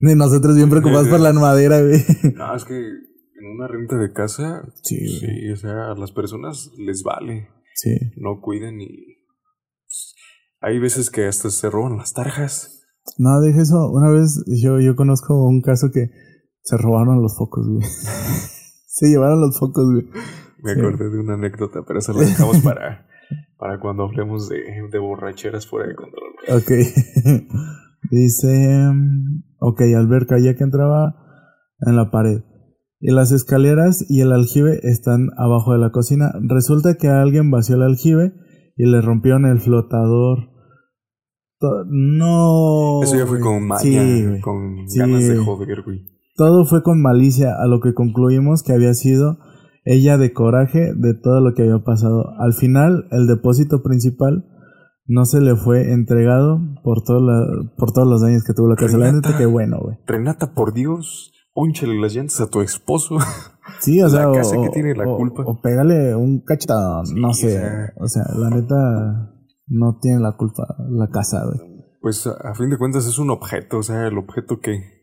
güey. 0.00 0.14
nosotros 0.16 0.56
bien 0.56 0.68
preocupados 0.68 1.08
por 1.08 1.20
la 1.20 1.32
madera, 1.32 1.80
güey. 1.80 2.00
No, 2.34 2.54
es 2.54 2.64
que 2.66 2.74
en 2.76 3.46
una 3.54 3.66
renta 3.68 3.96
de 3.96 4.12
casa, 4.12 4.62
sí, 4.82 5.08
sí, 5.08 5.50
o 5.50 5.56
sea, 5.56 5.92
a 5.92 5.94
las 5.94 6.12
personas 6.12 6.70
les 6.78 7.02
vale. 7.02 7.48
Sí. 7.74 7.96
No 8.16 8.40
cuiden 8.42 8.80
y. 8.82 9.15
Hay 10.66 10.80
veces 10.80 11.10
que 11.10 11.28
hasta 11.28 11.48
se 11.48 11.70
roban 11.70 11.96
las 11.96 12.12
tarjas. 12.12 12.82
No, 13.18 13.40
deje 13.40 13.60
eso. 13.60 13.88
Una 13.88 14.10
vez 14.10 14.42
yo, 14.48 14.80
yo 14.80 14.96
conozco 14.96 15.46
un 15.46 15.62
caso 15.62 15.92
que 15.92 16.10
se 16.62 16.76
robaron 16.76 17.22
los 17.22 17.38
focos, 17.38 17.68
güey. 17.68 17.82
se 18.88 19.06
llevaron 19.06 19.40
los 19.40 19.56
focos, 19.56 19.84
güey. 19.92 20.08
Me 20.64 20.72
acordé 20.72 21.08
de 21.08 21.20
una 21.20 21.34
anécdota, 21.34 21.84
pero 21.86 22.00
eso 22.00 22.12
lo 22.14 22.18
dejamos 22.18 22.58
para, 22.62 23.06
para 23.58 23.78
cuando 23.78 24.02
hablemos 24.02 24.48
de, 24.48 24.56
de 24.90 24.98
borracheras 24.98 25.68
fuera 25.68 25.86
de 25.86 25.94
control. 25.94 26.32
Ok. 26.48 26.72
Dice, 28.10 28.90
ok, 29.60 29.82
alberca 29.96 30.40
ya 30.40 30.56
que 30.56 30.64
entraba 30.64 31.14
en 31.86 31.94
la 31.94 32.10
pared. 32.10 32.40
Y 32.98 33.12
las 33.12 33.30
escaleras 33.30 34.04
y 34.08 34.20
el 34.20 34.32
aljibe 34.32 34.80
están 34.82 35.28
abajo 35.36 35.74
de 35.74 35.78
la 35.78 35.92
cocina. 35.92 36.32
Resulta 36.42 36.96
que 36.96 37.06
alguien 37.06 37.52
vació 37.52 37.76
el 37.76 37.82
aljibe 37.82 38.32
y 38.76 38.86
le 38.86 39.00
rompieron 39.00 39.46
el 39.46 39.60
flotador. 39.60 40.55
No. 41.60 43.02
Eso 43.02 43.16
ya 43.16 43.26
fue 43.26 43.40
con 43.40 43.66
maña, 43.66 44.40
con 44.40 44.86
ganas 44.86 45.28
de 45.28 45.36
joder, 45.38 45.82
güey. 45.82 46.02
Todo 46.36 46.66
fue 46.66 46.82
con 46.82 47.00
malicia, 47.00 47.54
a 47.58 47.66
lo 47.66 47.80
que 47.80 47.94
concluimos 47.94 48.62
que 48.62 48.72
había 48.72 48.92
sido 48.92 49.38
ella 49.84 50.18
de 50.18 50.32
coraje 50.32 50.92
de 50.94 51.14
todo 51.14 51.40
lo 51.40 51.54
que 51.54 51.62
había 51.62 51.82
pasado. 51.82 52.34
Al 52.38 52.52
final, 52.52 53.06
el 53.10 53.26
depósito 53.26 53.82
principal 53.82 54.44
no 55.06 55.24
se 55.24 55.40
le 55.40 55.56
fue 55.56 55.92
entregado 55.92 56.60
por, 56.82 57.04
por 57.04 57.92
todos 57.92 58.08
los 58.08 58.20
daños 58.20 58.44
que 58.44 58.52
tuvo 58.52 58.68
la 58.68 58.76
casa. 58.76 58.98
Renata, 58.98 59.30
la 59.30 59.38
qué 59.38 59.46
bueno, 59.46 59.78
güey. 59.80 59.96
Renata, 60.06 60.52
por 60.52 60.74
Dios, 60.74 61.32
ponchale 61.54 61.98
las 61.98 62.14
llantas 62.14 62.40
a 62.40 62.50
tu 62.50 62.60
esposo. 62.60 63.16
Sí, 63.80 64.00
o 64.00 64.08
sea, 64.08 64.30
casa 64.32 64.56
que 64.62 64.68
tiene 64.70 64.94
la 64.94 65.04
culpa. 65.04 65.42
O, 65.44 65.60
pégale 65.60 66.14
un 66.14 66.40
cachetadón, 66.40 67.04
no 67.16 67.34
sé. 67.34 67.60
O 67.96 68.06
sea, 68.06 68.22
la 68.36 68.48
neta 68.48 69.35
no 69.66 69.98
tiene 70.00 70.20
la 70.20 70.36
culpa 70.36 70.64
la 70.90 71.08
casa, 71.08 71.44
güey. 71.44 71.58
Pues 72.00 72.26
a, 72.26 72.54
fin 72.54 72.70
de 72.70 72.78
cuentas 72.78 73.06
es 73.06 73.18
un 73.18 73.30
objeto, 73.30 73.78
o 73.78 73.82
sea, 73.82 74.06
el 74.06 74.18
objeto 74.18 74.60
que 74.60 74.96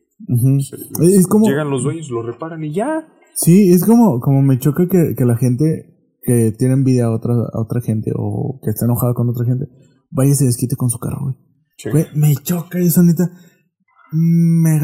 es 1.02 1.28
como 1.28 1.48
llegan 1.48 1.70
los 1.70 1.84
dueños, 1.84 2.10
lo 2.10 2.24
reparan 2.24 2.64
y 2.64 2.74
ya. 2.74 3.08
Sí, 3.36 3.74
es 3.74 3.84
como, 3.84 4.20
como 4.20 4.42
me 4.42 4.60
choca 4.60 4.88
que, 4.88 5.16
que 5.18 5.26
la 5.26 5.36
gente 5.36 5.94
que 6.22 6.54
tiene 6.58 6.76
envidia 6.76 7.06
a 7.06 7.12
otra, 7.12 7.34
a 7.34 7.62
otra 7.62 7.82
gente 7.82 8.12
o 8.16 8.60
que 8.64 8.70
está 8.70 8.86
enojada 8.86 9.14
con 9.14 9.30
otra 9.30 9.46
gente, 9.46 9.66
vaya 10.10 10.32
y 10.32 10.36
se 10.36 10.46
desquite 10.46 10.76
con 10.76 10.90
su 10.90 11.00
carro, 11.00 11.36
güey. 11.92 12.06
me 12.16 12.36
choca 12.36 12.80
eso, 12.80 13.04
neta. 13.04 13.30
Me 14.12 14.80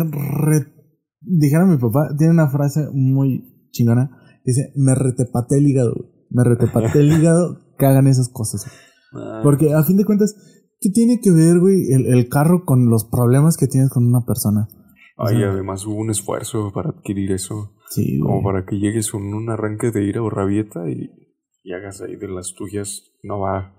Dijera 1.21 1.65
mi 1.65 1.77
papá, 1.77 2.09
tiene 2.17 2.33
una 2.33 2.49
frase 2.49 2.87
muy 2.91 3.69
chingona. 3.71 4.09
Dice, 4.43 4.71
me 4.75 4.95
retepate 4.95 5.57
el 5.57 5.67
hígado, 5.67 5.93
güey. 5.95 6.09
Me 6.31 6.43
retepate 6.43 6.99
el 6.99 7.11
hígado 7.19 7.75
que 7.77 7.85
hagan 7.85 8.07
esas 8.07 8.29
cosas. 8.29 8.65
Ah. 9.13 9.41
Porque 9.43 9.73
a 9.73 9.83
fin 9.83 9.97
de 9.97 10.05
cuentas, 10.05 10.35
¿qué 10.79 10.89
tiene 10.89 11.19
que 11.21 11.31
ver, 11.31 11.59
güey, 11.59 11.91
el, 11.91 12.05
el 12.07 12.29
carro 12.29 12.63
con 12.65 12.89
los 12.89 13.05
problemas 13.05 13.57
que 13.57 13.67
tienes 13.67 13.89
con 13.89 14.05
una 14.05 14.25
persona? 14.25 14.67
Ay, 15.21 15.43
además 15.43 15.85
hubo 15.85 15.97
un 15.97 16.11
esfuerzo 16.11 16.71
para 16.73 16.91
adquirir 16.91 17.33
eso. 17.33 17.75
Sí, 17.89 18.19
Como 18.19 18.41
para 18.41 18.65
que 18.65 18.77
llegues 18.77 19.11
con 19.11 19.33
un 19.33 19.49
arranque 19.49 19.91
de 19.91 20.05
ira 20.05 20.21
o 20.21 20.29
rabieta 20.29 20.89
y, 20.89 21.11
y 21.61 21.73
hagas 21.73 22.01
ahí 22.01 22.15
de 22.15 22.29
las 22.29 22.53
tuyas. 22.53 23.11
No 23.23 23.39
va. 23.39 23.75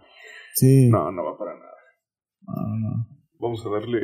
Sí. 0.54 0.90
No, 0.90 1.10
no 1.10 1.24
va 1.24 1.38
para 1.38 1.54
nada. 1.54 3.06
Vamos 3.38 3.64
a 3.64 3.70
darle 3.70 4.00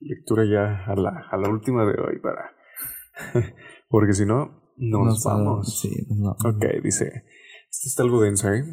lectura 0.00 0.44
ya 0.44 0.84
a 0.84 0.94
la, 0.94 1.26
a 1.30 1.36
la 1.38 1.48
última 1.48 1.86
de 1.86 2.00
hoy 2.02 2.20
para. 2.20 2.52
Porque 3.88 4.12
si 4.12 4.26
no, 4.26 4.72
nos, 4.76 5.24
vamos. 5.24 5.80
Sí, 5.80 5.90
nos 6.08 6.18
vamos. 6.18 6.56
Ok, 6.56 6.82
dice. 6.82 7.24
Esta 7.70 7.88
está 7.88 8.02
algo 8.02 8.20
densa, 8.20 8.54
¿eh? 8.54 8.64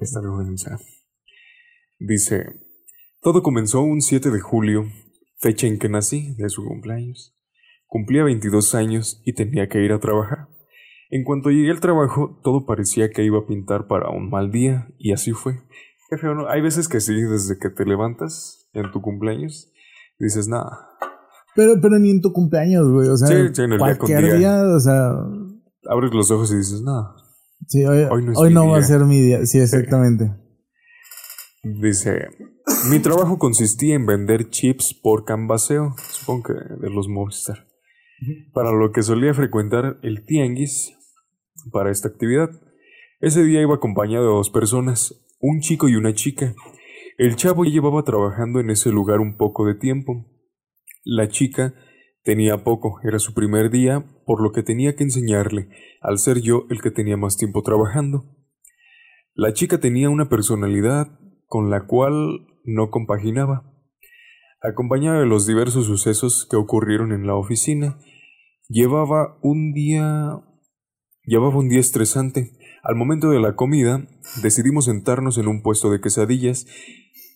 Está 0.00 0.20
algo 0.20 0.44
densa. 0.44 0.78
Dice. 2.00 2.46
Todo 3.22 3.42
comenzó 3.42 3.82
un 3.82 4.00
7 4.00 4.30
de 4.30 4.40
julio 4.40 4.86
fecha 5.40 5.66
en 5.66 5.78
que 5.78 5.88
nací, 5.88 6.34
de 6.36 6.48
su 6.48 6.64
cumpleaños. 6.64 7.34
Cumplía 7.86 8.24
22 8.24 8.74
años 8.74 9.20
y 9.24 9.34
tenía 9.34 9.68
que 9.68 9.82
ir 9.82 9.92
a 9.92 9.98
trabajar. 9.98 10.48
En 11.10 11.24
cuanto 11.24 11.50
llegué 11.50 11.70
al 11.70 11.80
trabajo, 11.80 12.40
todo 12.44 12.66
parecía 12.66 13.10
que 13.10 13.24
iba 13.24 13.38
a 13.38 13.46
pintar 13.46 13.88
para 13.88 14.10
un 14.10 14.30
mal 14.30 14.52
día, 14.52 14.88
y 14.96 15.12
así 15.12 15.32
fue. 15.32 15.60
Hay 16.48 16.60
veces 16.60 16.88
que 16.88 17.00
sí, 17.00 17.14
desde 17.14 17.58
que 17.58 17.70
te 17.70 17.84
levantas 17.84 18.68
en 18.74 18.90
tu 18.92 19.00
cumpleaños, 19.00 19.72
dices 20.18 20.46
nada. 20.46 20.88
Pero, 21.56 21.80
pero 21.80 21.98
ni 21.98 22.10
en 22.10 22.20
tu 22.20 22.32
cumpleaños, 22.32 22.88
güey. 22.88 23.08
O 23.08 23.16
sea, 23.16 23.26
sí, 23.26 23.62
en 23.62 23.72
el 23.72 23.78
cualquier 23.78 24.38
día, 24.38 24.62
o 24.62 24.78
sea. 24.78 25.10
Abres 25.88 26.12
los 26.12 26.30
ojos 26.30 26.52
y 26.52 26.58
dices, 26.58 26.82
nada. 26.82 27.16
Sí, 27.66 27.84
hoy, 27.84 28.06
hoy 28.36 28.54
no, 28.54 28.68
va 28.68 28.78
a 28.78 28.82
ser 28.82 29.04
mi 29.04 29.20
día. 29.20 29.44
Sí, 29.46 29.58
exactamente. 29.58 30.30
Dice, 31.62 32.28
mi 32.88 33.00
trabajo 33.00 33.38
consistía 33.38 33.94
en 33.94 34.06
vender 34.06 34.48
chips 34.48 34.94
por 34.94 35.26
canvaseo, 35.26 35.94
supongo 36.10 36.44
que 36.44 36.54
de 36.54 36.88
los 36.88 37.06
Movistar, 37.06 37.66
para 38.54 38.72
lo 38.72 38.92
que 38.92 39.02
solía 39.02 39.34
frecuentar 39.34 39.98
el 40.02 40.24
tianguis 40.24 40.96
para 41.70 41.90
esta 41.90 42.08
actividad. 42.08 42.48
Ese 43.20 43.44
día 43.44 43.60
iba 43.60 43.74
acompañado 43.74 44.24
de 44.24 44.30
dos 44.30 44.48
personas, 44.48 45.22
un 45.38 45.60
chico 45.60 45.90
y 45.90 45.96
una 45.96 46.14
chica. 46.14 46.54
El 47.18 47.36
chavo 47.36 47.64
llevaba 47.64 48.04
trabajando 48.04 48.60
en 48.60 48.70
ese 48.70 48.90
lugar 48.90 49.20
un 49.20 49.36
poco 49.36 49.66
de 49.66 49.74
tiempo. 49.74 50.24
La 51.04 51.28
chica 51.28 51.74
tenía 52.22 52.64
poco, 52.64 53.00
era 53.04 53.18
su 53.18 53.34
primer 53.34 53.70
día, 53.70 54.02
por 54.24 54.42
lo 54.42 54.52
que 54.52 54.62
tenía 54.62 54.96
que 54.96 55.04
enseñarle, 55.04 55.68
al 56.00 56.18
ser 56.18 56.40
yo 56.40 56.64
el 56.70 56.80
que 56.80 56.90
tenía 56.90 57.18
más 57.18 57.36
tiempo 57.36 57.62
trabajando. 57.62 58.34
La 59.34 59.52
chica 59.52 59.78
tenía 59.78 60.08
una 60.08 60.30
personalidad 60.30 61.20
con 61.50 61.68
la 61.68 61.84
cual 61.88 62.46
no 62.64 62.90
compaginaba. 62.90 63.64
Acompañada 64.62 65.18
de 65.18 65.26
los 65.26 65.48
diversos 65.48 65.86
sucesos 65.86 66.46
que 66.48 66.56
ocurrieron 66.56 67.10
en 67.10 67.26
la 67.26 67.34
oficina, 67.34 67.98
llevaba 68.68 69.36
un 69.42 69.72
día 69.72 70.44
llevaba 71.24 71.58
un 71.58 71.68
día 71.68 71.80
estresante. 71.80 72.52
Al 72.84 72.94
momento 72.94 73.30
de 73.30 73.40
la 73.40 73.56
comida, 73.56 74.06
decidimos 74.44 74.84
sentarnos 74.84 75.38
en 75.38 75.48
un 75.48 75.62
puesto 75.62 75.90
de 75.90 76.00
quesadillas, 76.00 76.66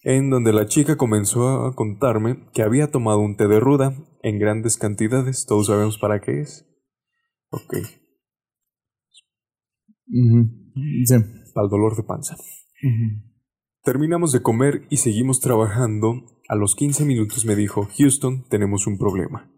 en 0.04 0.30
donde 0.30 0.52
la 0.52 0.66
chica 0.66 0.96
comenzó 0.96 1.66
a 1.66 1.74
contarme 1.74 2.46
que 2.52 2.62
había 2.62 2.92
tomado 2.92 3.18
un 3.18 3.36
té 3.36 3.48
de 3.48 3.58
ruda 3.58 3.96
en 4.22 4.38
grandes 4.38 4.76
cantidades. 4.76 5.44
Todos 5.44 5.66
sabemos 5.66 5.98
para 5.98 6.20
qué 6.20 6.40
es. 6.40 6.64
Ok. 7.50 7.74
Para 11.52 11.64
el 11.64 11.70
dolor 11.70 11.96
de 11.96 12.04
panza. 12.04 12.36
Terminamos 13.84 14.32
de 14.32 14.40
comer 14.40 14.86
y 14.88 14.96
seguimos 14.96 15.40
trabajando. 15.40 16.24
A 16.48 16.56
los 16.56 16.74
15 16.74 17.04
minutos 17.04 17.44
me 17.44 17.54
dijo, 17.54 17.86
Houston, 17.98 18.48
tenemos 18.48 18.86
un 18.86 18.96
problema. 18.96 19.52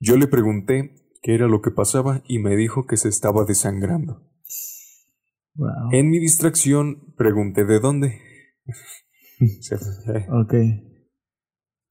Yo 0.00 0.16
le 0.16 0.26
pregunté 0.26 0.96
qué 1.22 1.34
era 1.34 1.46
lo 1.46 1.62
que 1.62 1.70
pasaba 1.70 2.24
y 2.26 2.40
me 2.40 2.56
dijo 2.56 2.86
que 2.86 2.96
se 2.96 3.08
estaba 3.08 3.44
desangrando. 3.44 4.28
En 5.92 6.10
mi 6.10 6.18
distracción 6.18 7.14
pregunté 7.16 7.64
de 7.64 7.78
dónde. 7.78 8.20
ok. 10.28 10.54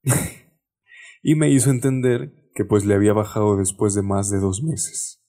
y 1.24 1.36
me 1.36 1.50
hizo 1.50 1.70
entender 1.70 2.34
que 2.54 2.66
pues 2.66 2.84
le 2.84 2.96
había 2.96 3.14
bajado 3.14 3.56
después 3.56 3.94
de 3.94 4.02
más 4.02 4.30
de 4.30 4.40
dos 4.40 4.62
meses. 4.62 5.24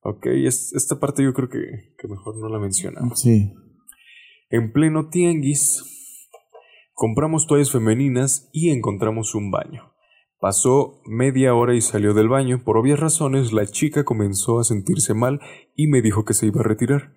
Ok, 0.00 0.26
esta 0.26 0.98
parte 0.98 1.22
yo 1.22 1.32
creo 1.32 1.48
que, 1.48 1.94
que 1.96 2.08
mejor 2.08 2.36
no 2.38 2.48
la 2.48 2.58
mencionamos. 2.58 3.20
Sí. 3.20 3.52
En 4.52 4.70
pleno 4.70 5.08
tianguis, 5.08 5.82
compramos 6.92 7.46
toallas 7.46 7.72
femeninas 7.72 8.50
y 8.52 8.68
encontramos 8.68 9.34
un 9.34 9.50
baño. 9.50 9.94
Pasó 10.40 11.00
media 11.06 11.54
hora 11.54 11.74
y 11.74 11.80
salió 11.80 12.12
del 12.12 12.28
baño. 12.28 12.62
Por 12.62 12.76
obvias 12.76 13.00
razones, 13.00 13.54
la 13.54 13.64
chica 13.64 14.04
comenzó 14.04 14.60
a 14.60 14.64
sentirse 14.64 15.14
mal 15.14 15.40
y 15.74 15.86
me 15.86 16.02
dijo 16.02 16.26
que 16.26 16.34
se 16.34 16.48
iba 16.48 16.60
a 16.60 16.64
retirar. 16.64 17.14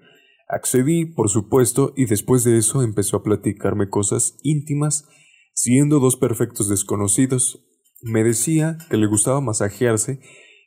Accedí, 0.47 1.07
por 1.07 1.27
supuesto, 1.29 1.91
y 1.97 2.05
después 2.05 2.45
de 2.45 2.57
eso 2.57 2.83
empezó 2.83 3.17
a 3.17 3.23
platicarme 3.23 3.89
cosas 3.89 4.37
íntimas, 4.41 5.05
siendo 5.53 5.99
dos 5.99 6.15
perfectos 6.15 6.69
desconocidos. 6.69 7.67
Me 8.01 8.23
decía 8.23 8.77
que 8.89 8.95
le 8.95 9.07
gustaba 9.07 9.41
masajearse 9.41 10.21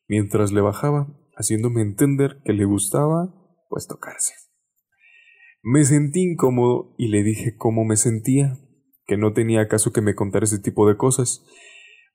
mientras 0.06 0.52
le 0.52 0.60
bajaba, 0.60 1.16
haciéndome 1.34 1.80
entender 1.80 2.42
que 2.44 2.52
le 2.52 2.66
gustaba, 2.66 3.34
pues, 3.70 3.86
tocarse. 3.86 4.47
Me 5.62 5.84
sentí 5.84 6.22
incómodo 6.22 6.94
y 6.98 7.08
le 7.08 7.22
dije 7.22 7.56
cómo 7.56 7.84
me 7.84 7.96
sentía, 7.96 8.58
que 9.06 9.16
no 9.16 9.32
tenía 9.32 9.68
caso 9.68 9.92
que 9.92 10.02
me 10.02 10.14
contara 10.14 10.44
ese 10.44 10.58
tipo 10.58 10.88
de 10.88 10.96
cosas, 10.96 11.44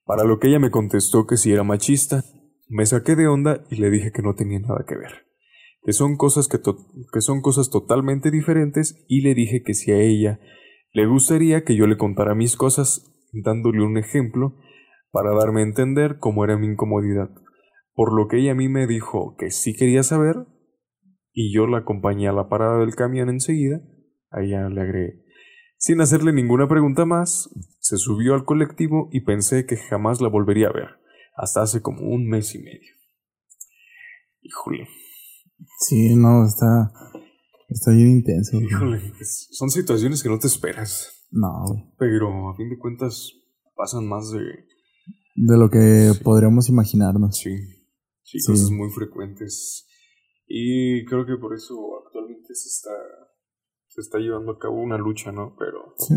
para 0.06 0.24
lo 0.24 0.40
que 0.40 0.48
ella 0.48 0.60
me 0.60 0.72
contestó 0.72 1.28
que 1.28 1.38
si 1.38 1.52
era 1.52 1.64
machista. 1.64 2.24
Me 2.70 2.86
saqué 2.86 3.16
de 3.16 3.28
onda 3.28 3.66
y 3.70 3.76
le 3.76 3.90
dije 3.90 4.12
que 4.12 4.22
no 4.22 4.36
tenía 4.36 4.60
nada 4.60 4.86
que 4.88 4.96
ver 4.96 5.24
que 5.84 5.94
son 5.94 6.16
cosas 6.16 6.48
que, 6.48 6.60
que 6.60 7.22
son 7.22 7.42
cosas 7.42 7.70
totalmente 7.70 8.32
diferentes 8.32 9.04
y 9.08 9.22
le 9.22 9.34
dije 9.34 9.64
que 9.64 9.74
si 9.74 9.92
a 9.92 9.98
ella 9.98 10.40
le 10.94 11.06
gustaría 11.06 11.64
que 11.64 11.76
yo 11.76 11.88
le 11.88 11.98
contara 11.98 12.36
mis 12.36 12.56
cosas 12.56 13.12
dándole 13.34 13.84
un 13.84 13.98
ejemplo 13.98 14.56
para 15.12 15.36
darme 15.36 15.62
a 15.62 15.66
entender 15.66 16.18
cómo 16.20 16.44
era 16.44 16.58
mi 16.58 16.68
incomodidad, 16.68 17.30
por 17.94 18.14
lo 18.14 18.28
que 18.28 18.38
ella 18.38 18.54
a 18.54 18.56
mí 18.56 18.70
me 18.70 18.88
dijo 18.88 19.36
que 19.38 19.52
sí 19.52 19.76
quería 19.76 20.04
saber 20.04 20.36
y 21.34 21.54
yo 21.54 21.68
la 21.68 21.80
acompañé 21.80 22.28
a 22.28 22.34
la 22.34 22.48
parada 22.48 22.80
del 22.80 22.96
camión 22.96 23.30
enseguida, 23.30 23.82
a 24.30 24.42
ella 24.42 24.70
le 24.70 24.82
agregué. 24.82 25.24
Sin 25.78 26.00
hacerle 26.00 26.32
ninguna 26.32 26.68
pregunta 26.68 27.06
más, 27.06 27.50
se 27.80 27.98
subió 27.98 28.36
al 28.36 28.46
colectivo 28.46 29.10
y 29.12 29.22
pensé 29.22 29.66
que 29.66 29.76
jamás 29.76 30.22
la 30.22 30.30
volvería 30.30 30.68
a 30.68 30.74
ver, 30.74 30.90
hasta 31.36 31.62
hace 31.62 31.82
como 31.82 32.08
un 32.08 32.28
mes 32.28 32.56
y 32.56 32.60
medio. 32.60 32.94
Híjole, 34.42 34.88
Sí, 35.80 36.16
no, 36.16 36.46
está, 36.46 36.92
está 37.70 37.92
bien 37.92 38.10
intenso. 38.10 38.60
Híjole, 38.60 39.02
son 39.52 39.70
situaciones 39.70 40.24
que 40.24 40.30
no 40.30 40.40
te 40.40 40.48
esperas. 40.48 41.26
No, 41.32 41.94
Pero 41.98 42.50
a 42.50 42.56
fin 42.56 42.70
de 42.70 42.78
cuentas 42.78 43.32
pasan 43.76 44.08
más 44.08 44.32
de... 44.32 44.42
De 45.36 45.58
lo 45.58 45.70
que 45.72 46.12
podríamos 46.24 46.70
imaginarnos. 46.70 47.38
Sí, 47.38 47.56
sí, 48.22 48.38
cosas 48.46 48.70
muy 48.70 48.92
frecuentes. 48.92 49.88
Y 50.48 51.06
creo 51.06 51.26
que 51.26 51.38
por 51.38 51.54
eso 51.54 51.76
actualmente 52.06 52.54
se 52.54 52.68
está, 52.68 52.96
se 53.88 54.02
está 54.02 54.20
llevando 54.20 54.54
a 54.54 54.60
cabo 54.60 54.82
una 54.82 54.98
lucha, 54.98 55.32
¿no? 55.32 55.56
Pero... 55.58 55.96
Sí. 55.98 56.16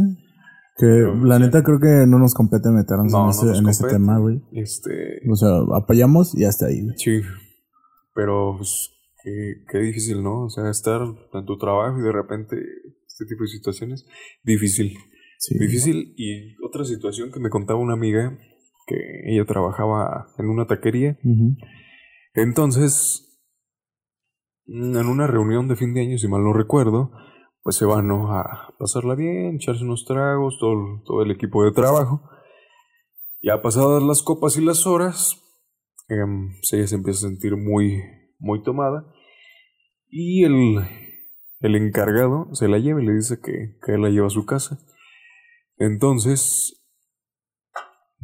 Que 0.78 1.11
la 1.23 1.39
neta 1.39 1.62
creo 1.62 1.81
que 1.81 2.07
no 2.07 2.19
nos 2.19 2.35
compete 2.35 2.69
meternos 2.69 3.15
en, 3.15 3.28
ese, 3.31 3.59
en 3.59 3.69
ese 3.69 3.89
tema, 3.89 4.19
güey. 4.19 4.43
Este... 4.53 5.23
O 5.31 5.35
sea, 5.35 5.48
apoyamos 5.74 6.35
y 6.35 6.44
hasta 6.44 6.66
ahí, 6.66 6.82
güey. 6.82 6.98
Sí. 6.98 7.23
Pero 8.12 8.57
pues, 8.59 8.97
Qué, 9.69 9.78
difícil, 9.78 10.23
¿no? 10.23 10.44
O 10.44 10.51
sea, 10.51 10.70
estar 10.70 11.01
en 11.03 11.44
tu 11.47 11.59
trabajo 11.59 11.98
y 11.98 12.03
de 12.03 12.12
repente 12.12 12.57
este 13.07 13.24
tipo 13.27 13.43
de 13.43 13.48
situaciones, 13.48 14.07
difícil. 14.44 14.97
Sí. 15.39 15.59
Difícil. 15.59 16.15
Y 16.16 16.55
otra 16.65 16.85
situación 16.85 17.32
que 17.32 17.40
me 17.40 17.51
contaba 17.51 17.81
una 17.81 17.94
amiga, 17.94 18.39
que 18.86 18.97
ella 19.27 19.44
trabajaba 19.44 20.28
en 20.39 20.48
una 20.48 20.66
taquería. 20.66 21.19
Entonces, 22.35 23.26
en 24.67 25.07
una 25.07 25.27
reunión 25.27 25.69
de 25.69 25.77
fin 25.77 25.95
de 25.95 26.03
año, 26.03 26.19
si 26.19 26.29
mal 26.29 26.43
no 26.43 26.53
recuerdo, 26.53 27.13
pues 27.63 27.77
se 27.77 27.85
van 27.85 28.11
a 28.11 28.75
pasarla 28.79 29.15
bien, 29.15 29.57
echarse 29.57 29.85
unos 29.85 30.05
tragos, 30.05 30.59
todo, 30.59 31.03
todo 31.05 31.23
el 31.23 31.31
equipo 31.31 31.65
de 31.65 31.73
trabajo. 31.73 32.23
Ya 33.43 33.63
pasadas 33.63 34.03
las 34.03 34.23
copas 34.23 34.57
y 34.57 34.65
las 34.65 34.87
horas, 34.87 35.43
eh, 36.09 36.25
ella 36.73 36.87
se 36.87 36.95
empieza 36.95 37.27
a 37.27 37.31
sentir 37.31 37.57
muy, 37.57 38.03
muy 38.39 38.63
tomada 38.63 39.13
y 40.09 40.45
el, 40.45 40.79
el 41.61 41.77
encargado 41.77 42.49
se 42.53 42.69
la 42.69 42.79
lleva 42.79 43.03
y 43.03 43.07
le 43.07 43.15
dice 43.15 43.41
que, 43.43 43.77
que 43.85 43.95
él 43.95 44.03
la 44.03 44.11
lleva 44.11 44.29
a 44.29 44.31
su 44.31 44.47
casa. 44.47 44.79
Entonces, 45.79 46.77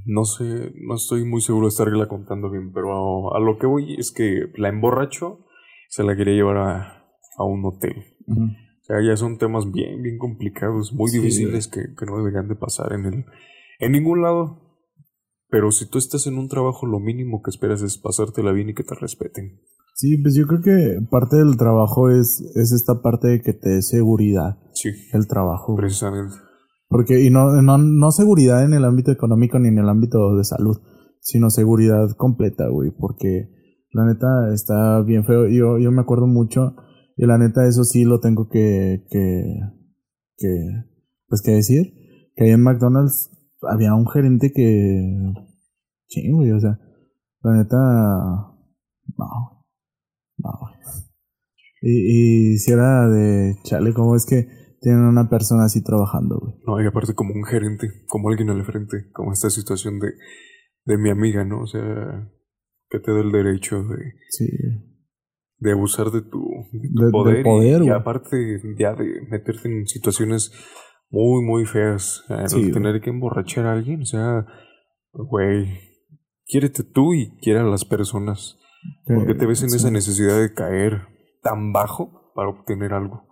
no 0.05 0.24
sé, 0.24 0.73
no 0.74 0.94
estoy 0.94 1.24
muy 1.24 1.40
seguro 1.40 1.66
de 1.66 1.70
estarla 1.70 2.09
contando 2.09 2.51
bien, 2.51 2.73
pero 2.73 3.35
a, 3.35 3.40
lo 3.40 3.59
que 3.59 3.66
voy 3.66 3.94
es 3.98 4.12
que 4.12 4.51
la 4.56 4.69
emborrachó, 4.69 5.47
se 5.93 6.05
la 6.05 6.16
quería 6.16 6.35
llevar 6.35 6.56
a, 6.56 7.05
a 7.36 7.44
un 7.44 7.66
hotel. 7.66 7.93
O 8.27 8.85
sea, 8.85 8.97
ya 9.06 9.14
son 9.14 9.36
temas 9.36 9.70
bien, 9.70 10.01
bien 10.01 10.16
complicados, 10.16 10.94
muy 10.94 11.10
difíciles 11.10 11.69
que, 11.69 11.82
que, 11.94 12.06
no 12.06 12.16
deberían 12.16 12.48
de 12.48 12.56
pasar 12.56 12.94
en 12.94 13.05
el, 13.05 13.24
en 13.78 13.93
ningún 13.93 14.23
lado. 14.23 14.59
Pero 15.51 15.70
si 15.70 15.90
tú 15.90 15.98
estás 15.98 16.27
en 16.27 16.39
un 16.39 16.48
trabajo, 16.48 16.86
lo 16.86 16.98
mínimo 16.98 17.43
que 17.43 17.51
esperas 17.51 17.82
es 17.82 17.98
pasártela 17.98 18.52
bien 18.52 18.70
y 18.70 18.74
que 18.74 18.85
te 18.85 18.94
respeten. 18.94 19.60
Sí, 19.94 20.16
pues 20.16 20.35
yo 20.35 20.47
creo 20.47 20.62
que 20.62 21.06
parte 21.10 21.36
del 21.36 21.59
trabajo 21.59 22.09
es, 22.09 22.40
es 22.55 22.73
esta 22.73 23.02
parte 23.02 23.28
de 23.28 23.43
que 23.43 23.52
te 23.52 23.69
dé 23.69 23.82
seguridad. 23.82 24.56
Sí. 24.73 24.89
El 25.12 25.27
trabajo. 25.27 25.77
Precisamente. 25.77 26.35
Porque, 26.89 27.20
y 27.20 27.28
no, 27.28 27.60
no, 27.60 27.77
no 27.77 28.12
seguridad 28.12 28.64
en 28.64 28.73
el 28.73 28.86
ámbito 28.86 29.12
económico 29.12 29.59
ni 29.59 29.69
en 29.69 29.78
el 29.78 29.90
ámbito 29.90 30.36
de 30.36 30.44
salud, 30.44 30.78
sino 31.20 31.51
seguridad 31.51 32.16
completa, 32.16 32.69
güey. 32.69 32.90
Porque 32.98 33.51
la 33.93 34.06
neta 34.06 34.52
está 34.52 35.02
bien 35.02 35.24
feo. 35.24 35.47
Yo, 35.48 35.78
yo 35.78 35.90
me 35.93 36.02
acuerdo 36.02 36.27
mucho, 36.27 36.77
y 37.16 37.27
la 37.27 37.39
neta 37.39 37.66
eso 37.66 37.85
sí 37.85 38.05
lo 38.05 38.20
tengo 38.20 38.48
que, 38.48 39.05
que, 39.10 39.44
que, 40.36 40.48
pues 41.28 41.43
que 41.43 41.52
decir, 41.52 41.94
que 42.35 42.44
ahí 42.44 42.51
en 42.51 42.62
McDonald's 42.62 43.31
había 43.70 43.94
un 43.94 44.09
gerente 44.09 44.52
que, 44.52 45.32
sí, 46.09 46.31
güey, 46.31 46.51
o 46.52 46.60
sea, 46.60 46.78
la 47.43 47.56
neta, 47.56 47.77
no, 49.16 49.62
y, 51.82 52.59
si 52.59 52.70
era 52.70 53.09
de 53.09 53.56
chale, 53.64 53.93
¿cómo 53.93 54.14
es 54.14 54.24
que 54.24 54.47
tienen 54.81 55.02
una 55.02 55.28
persona 55.28 55.64
así 55.64 55.82
trabajando, 55.82 56.39
güey? 56.39 56.55
No, 56.64 56.81
y 56.81 56.86
aparte 56.86 57.14
como 57.14 57.35
un 57.35 57.44
gerente, 57.44 57.89
como 58.06 58.28
alguien 58.28 58.51
al 58.51 58.64
frente, 58.64 59.10
como 59.12 59.32
esta 59.32 59.51
situación 59.51 59.98
de, 59.98 60.12
de 60.85 60.98
mi 60.98 61.10
amiga, 61.10 61.44
¿no? 61.44 61.62
O 61.62 61.66
sea, 61.66 62.31
que 62.93 62.98
te 62.98 63.10
da 63.10 63.20
el 63.20 63.32
derecho 63.32 63.82
de, 63.82 64.12
sí. 64.28 64.47
de 65.59 65.73
abusar 65.73 66.10
de 66.10 66.20
tu, 66.20 66.44
poder, 67.10 67.82
y, 67.82 67.89
aparte 67.89 68.60
ya 68.78 68.94
de 68.94 69.23
meterte 69.31 69.69
en 69.69 69.86
situaciones 69.86 70.52
muy, 71.10 71.43
muy 71.43 71.64
feas. 71.64 72.23
tener 72.28 73.01
que 73.01 73.10
emborrachar 73.10 73.66
a 73.66 73.73
alguien, 73.73 74.02
o 74.02 74.05
sea, 74.05 74.47
güey, 75.12 75.66
quiérete 76.44 76.85
tú 76.85 77.14
y 77.14 77.35
quiera 77.39 77.62
a 77.62 77.66
las 77.66 77.86
personas. 77.86 78.59
Porque 79.06 79.35
te 79.35 79.47
ves 79.47 79.62
en 79.62 79.69
esa 79.69 79.90
necesidad 79.90 80.40
de 80.40 80.52
caer 80.52 81.02
tan 81.40 81.73
bajo 81.73 82.32
para 82.35 82.48
obtener 82.48 82.93
algo. 82.93 83.28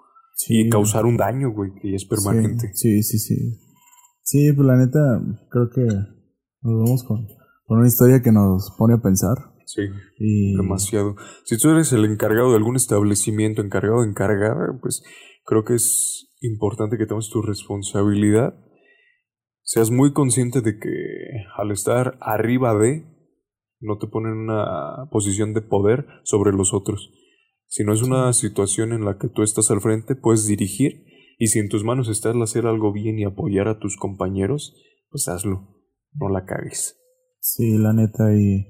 Y 0.48 0.70
causar 0.70 1.04
un 1.04 1.16
daño, 1.16 1.50
güey, 1.50 1.72
que 1.82 1.94
es 1.94 2.06
permanente. 2.06 2.70
Sí, 2.72 3.02
sí, 3.02 3.18
sí. 3.18 3.58
Sí, 4.22 4.52
pues 4.54 4.66
la 4.66 4.76
neta, 4.76 5.00
creo 5.50 5.68
que 5.70 5.82
nos 5.82 6.84
vamos 6.84 7.04
con, 7.04 7.26
una 7.78 7.86
historia 7.86 8.22
que 8.22 8.32
nos 8.32 8.74
pone 8.76 8.94
a 8.94 9.02
pensar. 9.02 9.36
Sí, 9.64 9.82
demasiado. 10.56 11.14
Si 11.44 11.56
tú 11.56 11.70
eres 11.70 11.92
el 11.92 12.04
encargado 12.04 12.50
de 12.50 12.56
algún 12.56 12.74
establecimiento, 12.74 13.62
encargado 13.62 14.02
de 14.02 14.08
encargada, 14.08 14.76
pues 14.80 15.04
creo 15.44 15.64
que 15.64 15.74
es 15.74 16.34
importante 16.40 16.98
que 16.98 17.06
tomes 17.06 17.30
tu 17.30 17.40
responsabilidad. 17.42 18.54
Seas 19.62 19.92
muy 19.92 20.12
consciente 20.12 20.60
de 20.60 20.78
que 20.80 20.90
al 21.56 21.70
estar 21.70 22.18
arriba 22.20 22.74
de, 22.74 23.04
no 23.78 23.98
te 23.98 24.08
pone 24.08 24.30
en 24.30 24.38
una 24.38 25.08
posición 25.12 25.54
de 25.54 25.62
poder 25.62 26.06
sobre 26.24 26.52
los 26.52 26.74
otros. 26.74 27.12
Si 27.68 27.84
no 27.84 27.92
es 27.92 28.02
una 28.02 28.32
situación 28.32 28.92
en 28.92 29.04
la 29.04 29.16
que 29.18 29.28
tú 29.28 29.42
estás 29.42 29.70
al 29.70 29.80
frente, 29.80 30.16
puedes 30.16 30.46
dirigir 30.46 31.04
y 31.38 31.46
si 31.46 31.60
en 31.60 31.68
tus 31.68 31.84
manos 31.84 32.08
está 32.08 32.32
el 32.32 32.42
hacer 32.42 32.66
algo 32.66 32.92
bien 32.92 33.18
y 33.18 33.24
apoyar 33.24 33.68
a 33.68 33.78
tus 33.78 33.96
compañeros, 33.96 34.74
pues 35.08 35.28
hazlo, 35.28 35.78
no 36.12 36.28
la 36.28 36.44
cagues. 36.44 36.99
Sí, 37.40 37.78
la 37.78 37.94
neta, 37.94 38.34
y 38.34 38.66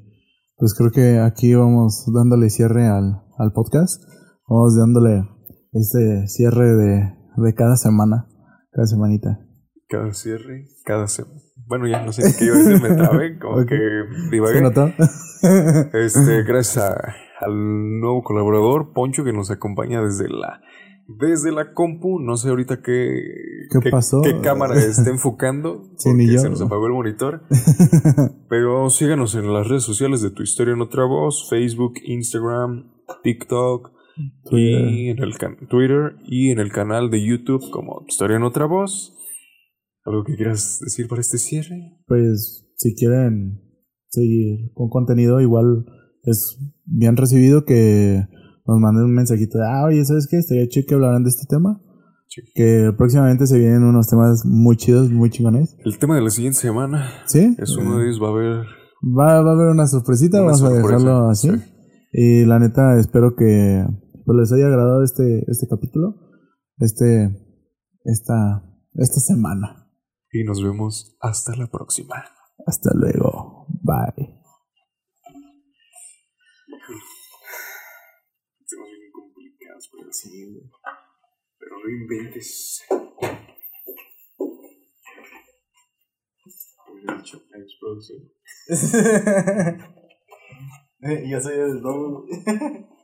pues 0.57 0.75
creo 0.75 0.93
que 0.93 1.19
aquí 1.19 1.55
vamos 1.55 2.05
dándole 2.15 2.51
cierre 2.51 2.87
al, 2.87 3.21
al 3.37 3.53
podcast, 3.53 4.01
vamos 4.49 4.77
dándole 4.77 5.25
este 5.73 6.29
cierre 6.29 6.77
de, 6.77 7.13
de 7.37 7.55
cada 7.55 7.75
semana, 7.75 8.29
cada 8.71 8.87
semanita. 8.87 9.41
Cada 9.89 10.13
cierre, 10.13 10.69
cada 10.85 11.09
semana. 11.09 11.41
Bueno, 11.67 11.89
ya 11.89 12.05
no 12.05 12.13
sé 12.13 12.23
qué 12.39 12.45
iba 12.45 12.55
a 12.55 12.59
decir, 12.59 12.81
me 12.81 12.95
trabé, 12.95 13.39
como 13.41 13.67
que 13.67 13.77
divagué. 14.31 14.59
¿Se 14.59 14.63
notó? 14.63 14.87
Este, 15.93 16.43
gracias 16.47 16.95
al 17.41 18.01
nuevo 18.01 18.23
colaborador, 18.23 18.93
Poncho, 18.93 19.25
que 19.25 19.33
nos 19.33 19.51
acompaña 19.51 20.01
desde 20.01 20.29
la 20.29 20.61
desde 21.19 21.53
la 21.53 21.73
compu. 21.73 22.21
No 22.21 22.37
sé 22.37 22.49
ahorita 22.51 22.83
qué, 22.83 23.23
¿Qué, 23.71 23.91
pasó? 23.91 24.21
qué 24.23 24.41
cámara 24.41 24.75
está 24.79 25.11
enfocando. 25.11 25.91
Sí, 25.99 26.11
ni 26.15 26.25
porque 26.25 26.35
yo. 26.35 26.41
se 26.41 26.51
nos 26.51 26.63
apagó 26.63 26.87
el 26.87 26.93
monitor. 26.93 27.43
Pero 28.49 28.89
síganos 28.91 29.35
en 29.35 29.53
las 29.53 29.69
redes 29.69 29.83
sociales 29.83 30.23
de 30.23 30.31
Tu 30.31 30.43
Historia 30.43 30.75
en 30.75 30.81
Otra 30.81 31.05
Voz, 31.05 31.49
Facebook, 31.51 31.95
Instagram, 32.05 32.91
TikTok 33.23 33.91
Twitter. 34.45 34.91
y 34.91 35.09
en 35.11 35.19
el 35.23 35.33
Twitter 35.69 36.17
y 36.27 36.51
en 36.51 36.59
el 36.59 36.73
canal 36.73 37.11
de 37.11 37.25
YouTube 37.25 37.71
como 37.71 38.01
Tu 38.01 38.09
Historia 38.09 38.37
en 38.37 38.43
Otra 38.45 38.67
Voz. 38.67 39.17
¿Algo 40.05 40.25
que 40.25 40.35
quieras 40.37 40.79
decir 40.81 41.09
para 41.09 41.21
este 41.21 41.39
cierre? 41.39 41.99
Pues 42.07 42.67
si 42.77 42.95
quieren 42.95 43.61
seguir 44.09 44.73
con 44.75 44.89
contenido, 44.89 45.41
igual 45.41 45.85
es 46.23 46.59
bien 46.87 47.17
recibido 47.17 47.65
que 47.65 48.27
nos 48.71 48.81
manden 48.81 49.05
un 49.05 49.15
mensajito 49.15 49.59
de, 49.59 49.65
ah, 49.67 49.85
oye, 49.85 50.05
¿sabes 50.05 50.27
qué? 50.31 50.39
Estaría 50.39 50.69
chido 50.69 50.87
que 50.89 50.95
hablaran 50.95 51.23
de 51.25 51.31
este 51.31 51.47
tema. 51.49 51.81
Sí. 52.29 52.43
Que 52.55 52.93
próximamente 52.97 53.47
se 53.47 53.59
vienen 53.59 53.83
unos 53.83 54.09
temas 54.09 54.45
muy 54.47 54.77
chidos, 54.77 55.11
muy 55.11 55.31
chingones. 55.31 55.77
El 55.85 55.99
tema 55.99 56.15
de 56.15 56.23
la 56.23 56.31
siguiente 56.31 56.59
semana 56.61 57.11
¿Sí? 57.27 57.57
es 57.59 57.77
uno 57.77 57.99
de 57.99 58.05
ellos. 58.07 58.23
Va 58.23 58.29
a 58.29 58.31
haber 58.31 58.67
Va, 59.03 59.43
va 59.43 59.51
a 59.51 59.55
haber 59.55 59.69
una 59.69 59.87
sorpresita, 59.87 60.39
Una 60.43 60.53
vamos 60.53 60.63
a 60.63 60.71
dejarlo 60.71 61.29
así. 61.29 61.49
sí. 61.51 61.57
Y 62.13 62.45
la 62.45 62.59
neta, 62.59 62.99
espero 63.01 63.35
que 63.37 63.85
pues, 64.25 64.39
les 64.39 64.53
haya 64.53 64.67
agradado 64.67 65.03
este, 65.03 65.45
este 65.49 65.67
capítulo, 65.69 66.15
este, 66.79 67.31
esta, 68.05 68.63
esta 68.95 69.21
semana. 69.21 69.89
y 70.33 70.45
nos 70.45 70.63
vemos 70.63 71.17
hasta 71.21 71.57
la 71.57 71.67
próxima. 71.69 72.15
Hasta 72.67 72.91
luego. 72.95 73.67
Bye. 73.83 74.37
Temas 78.69 78.89
bien 79.93 80.00
sí, 80.13 80.61
Pero 81.59 81.79
no 81.79 81.89
inventes. 81.91 82.83
Dicho, 87.17 87.41
"Thanks, 87.51 87.77
producción". 87.81 88.31
Yo 91.31 91.41
soy 91.41 91.55
el 91.55 91.81
doble. 91.81 92.45